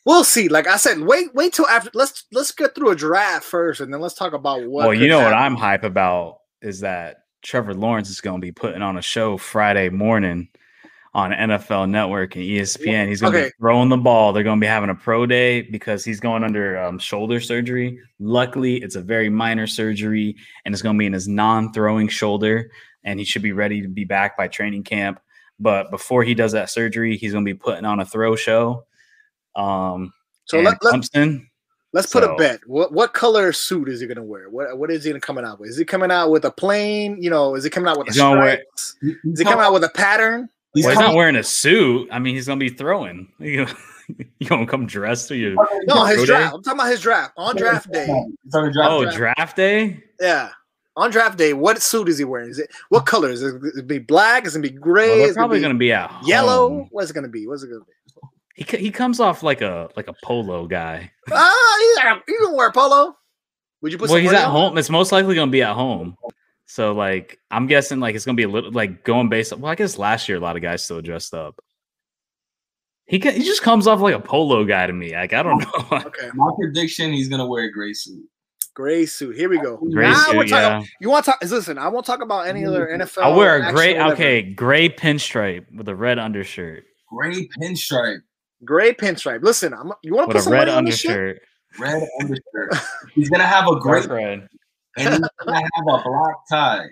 We'll 0.05 0.23
see. 0.23 0.49
Like 0.49 0.67
I 0.67 0.77
said, 0.77 0.99
wait, 0.99 1.33
wait 1.35 1.53
till 1.53 1.67
after. 1.67 1.91
Let's 1.93 2.25
let's 2.33 2.51
get 2.51 2.73
through 2.75 2.89
a 2.89 2.95
draft 2.95 3.45
first, 3.45 3.79
and 3.79 3.93
then 3.93 4.01
let's 4.01 4.15
talk 4.15 4.33
about 4.33 4.61
what. 4.67 4.87
well, 4.87 4.93
you 4.93 5.07
know 5.07 5.19
what. 5.21 5.33
I'm 5.33 5.55
hype 5.55 5.83
about 5.83 6.39
is 6.61 6.79
that 6.81 7.22
Trevor 7.43 7.73
Lawrence 7.73 8.09
is 8.09 8.21
going 8.21 8.39
to 8.39 8.45
be 8.45 8.51
putting 8.51 8.81
on 8.81 8.97
a 8.97 9.01
show 9.01 9.37
Friday 9.37 9.89
morning 9.89 10.47
on 11.13 11.31
NFL 11.31 11.89
Network 11.89 12.35
and 12.35 12.43
ESPN. 12.43 13.07
He's 13.07 13.21
going 13.21 13.33
to 13.33 13.39
Okay. 13.39 13.47
be 13.49 13.53
throwing 13.59 13.89
the 13.89 13.97
ball. 13.97 14.33
They're 14.33 14.43
going 14.43 14.59
to 14.59 14.63
be 14.63 14.67
having 14.67 14.89
a 14.89 14.95
pro 14.95 15.25
day 15.27 15.61
because 15.61 16.03
he's 16.03 16.19
going 16.19 16.43
under 16.43 16.79
um, 16.81 16.97
shoulder 16.97 17.39
surgery. 17.39 17.99
Luckily, 18.19 18.77
it's 18.77 18.95
a 18.95 19.01
very 19.01 19.29
minor 19.29 19.67
surgery 19.67 20.35
and 20.65 20.73
it's 20.73 20.81
going 20.81 20.95
to 20.95 20.99
be 20.99 21.05
in 21.05 21.13
his 21.13 21.27
non-throwing 21.27 22.07
shoulder, 22.07 22.71
and 23.03 23.19
he 23.19 23.25
should 23.25 23.43
be 23.43 23.51
ready 23.51 23.81
to 23.81 23.87
be 23.87 24.05
back 24.05 24.35
by 24.37 24.47
training 24.47 24.83
camp. 24.83 25.19
But 25.59 25.91
before 25.91 26.23
he 26.23 26.33
does 26.33 26.53
that 26.53 26.71
surgery, 26.71 27.15
he's 27.15 27.33
going 27.33 27.45
to 27.45 27.53
be 27.53 27.57
putting 27.59 27.85
on 27.85 27.99
a 27.99 28.05
throw 28.05 28.35
show. 28.35 28.85
Um, 29.55 30.13
So 30.45 30.59
let, 30.61 30.83
let, 30.83 30.95
Clemson, 30.95 31.45
let's 31.93 32.11
put 32.11 32.23
a 32.23 32.35
bet. 32.35 32.59
What 32.67 32.91
what 32.91 33.13
color 33.13 33.53
suit 33.53 33.87
is 33.89 34.01
he 34.01 34.07
gonna 34.07 34.23
wear? 34.23 34.49
What 34.49 34.77
what 34.77 34.91
is 34.91 35.03
he 35.03 35.11
gonna 35.11 35.21
coming 35.21 35.45
out 35.45 35.59
with? 35.59 35.69
Is 35.69 35.77
he 35.77 35.85
coming 35.85 36.11
out 36.11 36.29
with 36.31 36.43
a 36.45 36.51
plain? 36.51 37.17
You 37.21 37.29
know, 37.29 37.55
is 37.55 37.63
he 37.63 37.69
coming 37.69 37.87
out 37.89 37.97
with 37.97 38.07
a 38.07 38.11
He's 38.11 38.17
gonna 38.17 38.39
wear- 38.41 38.63
stripes? 38.77 38.95
Is 39.23 39.39
he 39.39 39.45
coming 39.45 39.63
out 39.63 39.73
with 39.73 39.83
a 39.83 39.89
pattern? 39.89 40.49
He's 40.73 40.85
well, 40.85 40.91
he's 40.95 40.99
not 40.99 41.15
wearing 41.15 41.35
a 41.35 41.43
suit. 41.43 42.09
I 42.11 42.17
mean, 42.19 42.33
he's 42.35 42.47
gonna 42.47 42.59
be 42.59 42.69
throwing. 42.69 43.31
You 43.39 43.67
you 44.39 44.47
gonna 44.47 44.65
come 44.67 44.85
dressed 44.87 45.27
to 45.29 45.35
your 45.37 45.55
No, 45.85 46.03
his 46.05 46.17
Pro 46.17 46.25
day? 46.25 46.33
draft. 46.33 46.55
I'm 46.55 46.63
talking 46.63 46.79
about 46.79 46.91
his 46.91 46.99
draft 47.01 47.33
on 47.37 47.55
draft 47.55 47.91
day. 47.91 48.07
On 48.09 48.71
draft 48.71 48.91
oh 48.91 49.05
day. 49.05 49.15
draft 49.15 49.55
day? 49.55 50.03
Yeah. 50.19 50.49
On 50.95 51.09
draft 51.09 51.37
day, 51.39 51.53
what 51.53 51.81
suit 51.81 52.07
is 52.09 52.17
he 52.19 52.23
wearing? 52.23 52.49
Is 52.49 52.59
it 52.59 52.69
what 52.89 53.05
color 53.05 53.29
is 53.29 53.41
it? 53.41 53.55
Is 53.63 53.77
it 53.77 53.87
be 53.87 53.97
black? 53.99 54.45
Is 54.45 54.55
it 54.55 54.59
gonna 54.59 54.71
be 54.71 54.77
gray? 54.77 55.07
Well, 55.09 55.19
is 55.19 55.25
they're 55.35 55.41
probably 55.41 55.57
be 55.59 55.61
gonna 55.63 55.73
be 55.75 55.91
at 55.91 56.09
home. 56.09 56.27
yellow? 56.27 56.87
What's 56.91 57.09
it 57.11 57.13
gonna 57.13 57.27
be? 57.29 57.47
What's 57.47 57.63
it 57.63 57.67
gonna 57.69 57.79
be? 57.85 57.93
He 58.55 58.63
he 58.77 58.91
comes 58.91 59.19
off 59.19 59.41
like 59.43 59.61
a 59.61 59.89
like 59.95 60.07
a 60.07 60.13
polo 60.23 60.67
guy. 60.67 61.11
Ah, 61.31 61.77
he's 61.79 62.23
you 62.27 62.39
gonna 62.41 62.55
wear 62.55 62.67
a 62.69 62.71
polo? 62.71 63.15
Would 63.81 63.91
you 63.91 63.97
put 63.97 64.09
well, 64.09 64.19
he's 64.19 64.31
at 64.31 64.45
on 64.45 64.51
home. 64.51 64.77
It's 64.77 64.89
most 64.89 65.11
likely 65.11 65.35
gonna 65.35 65.51
be 65.51 65.63
at 65.63 65.73
home. 65.73 66.15
So 66.65 66.93
like, 66.93 67.39
I'm 67.51 67.67
guessing 67.67 67.99
like 67.99 68.15
it's 68.15 68.25
gonna 68.25 68.35
be 68.35 68.43
a 68.43 68.47
little 68.49 68.71
like 68.71 69.03
going 69.03 69.29
based. 69.29 69.51
Well, 69.57 69.71
I 69.71 69.75
guess 69.75 69.97
last 69.97 70.29
year 70.29 70.37
a 70.37 70.41
lot 70.41 70.55
of 70.55 70.61
guys 70.61 70.83
still 70.83 71.01
dressed 71.01 71.33
up. 71.33 71.59
He 73.05 73.19
ca- 73.19 73.31
he 73.31 73.43
just 73.43 73.61
comes 73.63 73.85
off 73.87 73.99
like 73.99 74.15
a 74.15 74.19
polo 74.19 74.63
guy 74.63 74.87
to 74.87 74.93
me. 74.93 75.13
Like 75.13 75.33
I 75.33 75.43
don't 75.43 75.59
know. 75.91 75.97
Okay, 76.05 76.29
My 76.33 76.49
prediction: 76.59 77.11
He's 77.11 77.27
gonna 77.29 77.45
wear 77.47 77.65
a 77.65 77.71
gray 77.71 77.93
suit. 77.93 78.23
gray 78.73 79.05
suit. 79.05 79.35
Here 79.35 79.49
we 79.49 79.59
go. 79.59 79.77
Gray 79.77 80.09
Now 80.09 80.13
suit, 80.25 80.35
we're 80.37 80.47
talking- 80.47 80.81
yeah. 80.81 80.83
You 81.01 81.09
want 81.09 81.25
to 81.25 81.31
talk? 81.31 81.43
Listen, 81.43 81.77
I 81.77 81.89
won't 81.89 82.05
talk 82.05 82.21
about 82.21 82.47
any 82.47 82.65
other 82.65 82.87
NFL. 82.87 83.23
I'll 83.23 83.35
wear 83.35 83.61
a 83.67 83.73
gray. 83.73 83.99
Okay, 83.99 84.41
gray 84.43 84.87
pinstripe 84.89 85.65
with 85.75 85.87
a 85.89 85.95
red 85.95 86.17
undershirt. 86.19 86.85
Gray 87.13 87.47
pinstripe, 87.59 88.21
gray 88.65 88.93
pinstripe. 88.93 89.43
Listen, 89.43 89.73
I'm, 89.73 89.91
you 90.03 90.13
want 90.13 90.29
to 90.29 90.33
put 90.33 90.39
a 90.39 90.43
some 90.43 90.53
red 90.53 90.67
money 90.67 90.71
on 90.71 90.85
this 90.85 90.99
shit? 90.99 91.11
undershirt. 91.11 91.41
red 91.79 92.07
undershirt. 92.21 92.85
He's 93.13 93.29
gonna 93.29 93.45
have 93.45 93.67
a 93.67 93.79
gray 93.79 93.99
Dark 94.01 94.11
red. 94.11 94.47
and 94.97 95.09
he's 95.09 95.29
gonna 95.45 95.59
have 95.59 95.85
a 95.87 96.03
black 96.03 96.35
tie. 96.49 96.85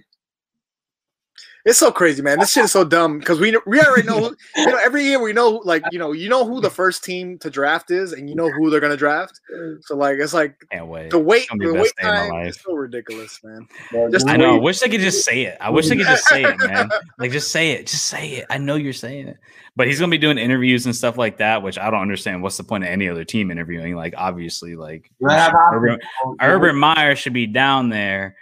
It's 1.63 1.77
so 1.77 1.91
crazy, 1.91 2.21
man. 2.23 2.39
This 2.39 2.51
shit 2.53 2.65
is 2.65 2.71
so 2.71 2.83
dumb 2.83 3.19
because 3.19 3.39
we 3.39 3.55
we 3.67 3.79
already 3.81 4.07
know. 4.07 4.19
who- 4.29 4.35
you 4.57 4.65
know, 4.67 4.79
every 4.83 5.03
year 5.03 5.21
we 5.21 5.31
know, 5.33 5.61
like 5.63 5.83
you 5.91 5.99
know, 5.99 6.11
you 6.11 6.27
know 6.27 6.43
who 6.45 6.59
the 6.59 6.69
first 6.71 7.03
team 7.03 7.37
to 7.39 7.49
draft 7.49 7.91
is, 7.91 8.13
and 8.13 8.27
you 8.29 8.35
know 8.35 8.49
who 8.49 8.69
they're 8.69 8.79
gonna 8.79 8.97
draft. 8.97 9.39
So 9.81 9.95
like, 9.95 10.17
it's 10.19 10.33
like 10.33 10.55
Can't 10.71 10.87
wait. 10.87 11.11
the 11.11 11.19
wait, 11.19 11.47
gonna 11.49 11.63
the 11.65 11.67
the 11.71 11.73
wait 11.75 11.83
best 11.83 11.95
day 11.97 12.07
of 12.07 12.13
my 12.29 12.37
time 12.39 12.47
is 12.47 12.59
so 12.61 12.73
ridiculous, 12.73 13.39
man. 13.43 13.67
Just 14.11 14.27
I 14.27 14.33
the 14.33 14.37
know. 14.39 14.55
I 14.55 14.59
wish 14.59 14.79
they 14.79 14.89
could 14.89 15.01
just 15.01 15.23
say 15.23 15.43
it. 15.43 15.57
I 15.61 15.69
wish 15.69 15.87
they 15.87 15.95
could 15.97 16.07
just 16.07 16.25
say 16.27 16.43
it, 16.43 16.57
man. 16.59 16.89
Like, 17.19 17.31
just 17.31 17.51
say 17.51 17.71
it. 17.73 17.85
Just 17.87 18.07
say 18.07 18.29
it. 18.37 18.45
I 18.49 18.57
know 18.57 18.75
you're 18.75 18.93
saying 18.93 19.27
it. 19.27 19.37
But 19.75 19.87
he's 19.87 19.99
gonna 19.99 20.09
be 20.09 20.17
doing 20.17 20.37
interviews 20.39 20.85
and 20.87 20.95
stuff 20.95 21.17
like 21.17 21.37
that, 21.37 21.61
which 21.61 21.77
I 21.77 21.91
don't 21.91 22.01
understand. 22.01 22.41
What's 22.41 22.57
the 22.57 22.63
point 22.63 22.83
of 22.83 22.89
any 22.89 23.07
other 23.07 23.23
team 23.23 23.51
interviewing? 23.51 23.95
Like, 23.95 24.15
obviously, 24.17 24.75
like 24.75 25.09
You 25.19 25.29
have 25.29 25.53
Urban. 25.73 25.99
Urban 26.41 26.75
Meyer 26.75 27.15
should 27.15 27.33
be 27.33 27.45
down 27.47 27.89
there, 27.89 28.35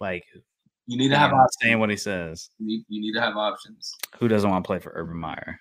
like 0.00 0.24
You 0.90 0.96
need 0.96 1.10
to 1.10 1.18
have 1.18 1.32
options. 1.32 1.56
saying 1.62 1.78
what 1.78 1.88
he 1.88 1.96
says. 1.96 2.50
You 2.58 2.66
need, 2.66 2.84
you 2.88 3.00
need 3.00 3.12
to 3.12 3.20
have 3.20 3.36
options. 3.36 3.94
Who 4.18 4.26
doesn't 4.26 4.50
want 4.50 4.64
to 4.64 4.66
play 4.66 4.80
for 4.80 4.90
Urban 4.96 5.18
Meyer? 5.18 5.60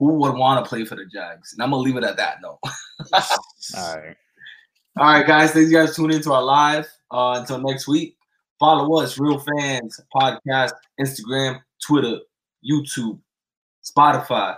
Who 0.00 0.14
would 0.14 0.34
want 0.34 0.64
to 0.64 0.68
play 0.68 0.84
for 0.84 0.96
the 0.96 1.04
Jags? 1.04 1.52
And 1.52 1.62
I'm 1.62 1.70
gonna 1.70 1.82
leave 1.82 1.96
it 1.96 2.02
at 2.02 2.16
that. 2.16 2.38
No. 2.42 2.58
All 3.12 3.96
right. 3.96 4.16
All 4.98 5.12
right, 5.12 5.24
guys. 5.24 5.52
Thanks, 5.52 5.70
you 5.70 5.76
guys, 5.76 5.94
tuning 5.94 6.16
into 6.16 6.32
our 6.32 6.42
live. 6.42 6.88
Uh, 7.12 7.36
until 7.38 7.60
next 7.60 7.86
week, 7.86 8.16
follow 8.58 9.00
us, 9.00 9.16
Real 9.16 9.38
Fans 9.38 10.00
Podcast, 10.12 10.72
Instagram, 11.00 11.60
Twitter, 11.80 12.18
YouTube, 12.68 13.20
Spotify. 13.84 14.56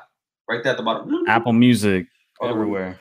Right 0.49 0.63
there 0.63 0.73
at 0.73 0.79
the 0.79 0.83
bottom. 0.83 1.13
Apple 1.29 1.53
Music 1.53 2.07
everywhere, 2.43 2.99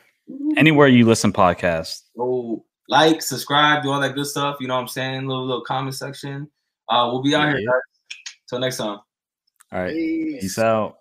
anywhere 0.58 0.90
you 0.90 1.06
listen 1.06 1.32
podcasts. 1.32 2.02
Go 2.18 2.66
like, 2.92 3.22
subscribe, 3.22 3.82
do 3.82 3.90
all 3.90 4.02
that 4.02 4.16
good 4.16 4.28
stuff. 4.28 4.58
You 4.60 4.68
know 4.68 4.76
what 4.76 4.82
I'm 4.82 4.88
saying? 4.90 5.26
Little 5.26 5.46
little 5.46 5.64
comment 5.64 5.96
section. 5.96 6.52
Uh, 6.90 7.08
we'll 7.10 7.24
be 7.24 7.34
out 7.34 7.48
here, 7.48 7.58
Yeah. 7.58 7.70
Till 8.50 8.60
next 8.60 8.78
time. 8.78 9.00
All 9.72 9.82
right. 9.82 9.94
Peace. 9.94 10.42
Peace 10.42 10.60
out. 10.60 10.98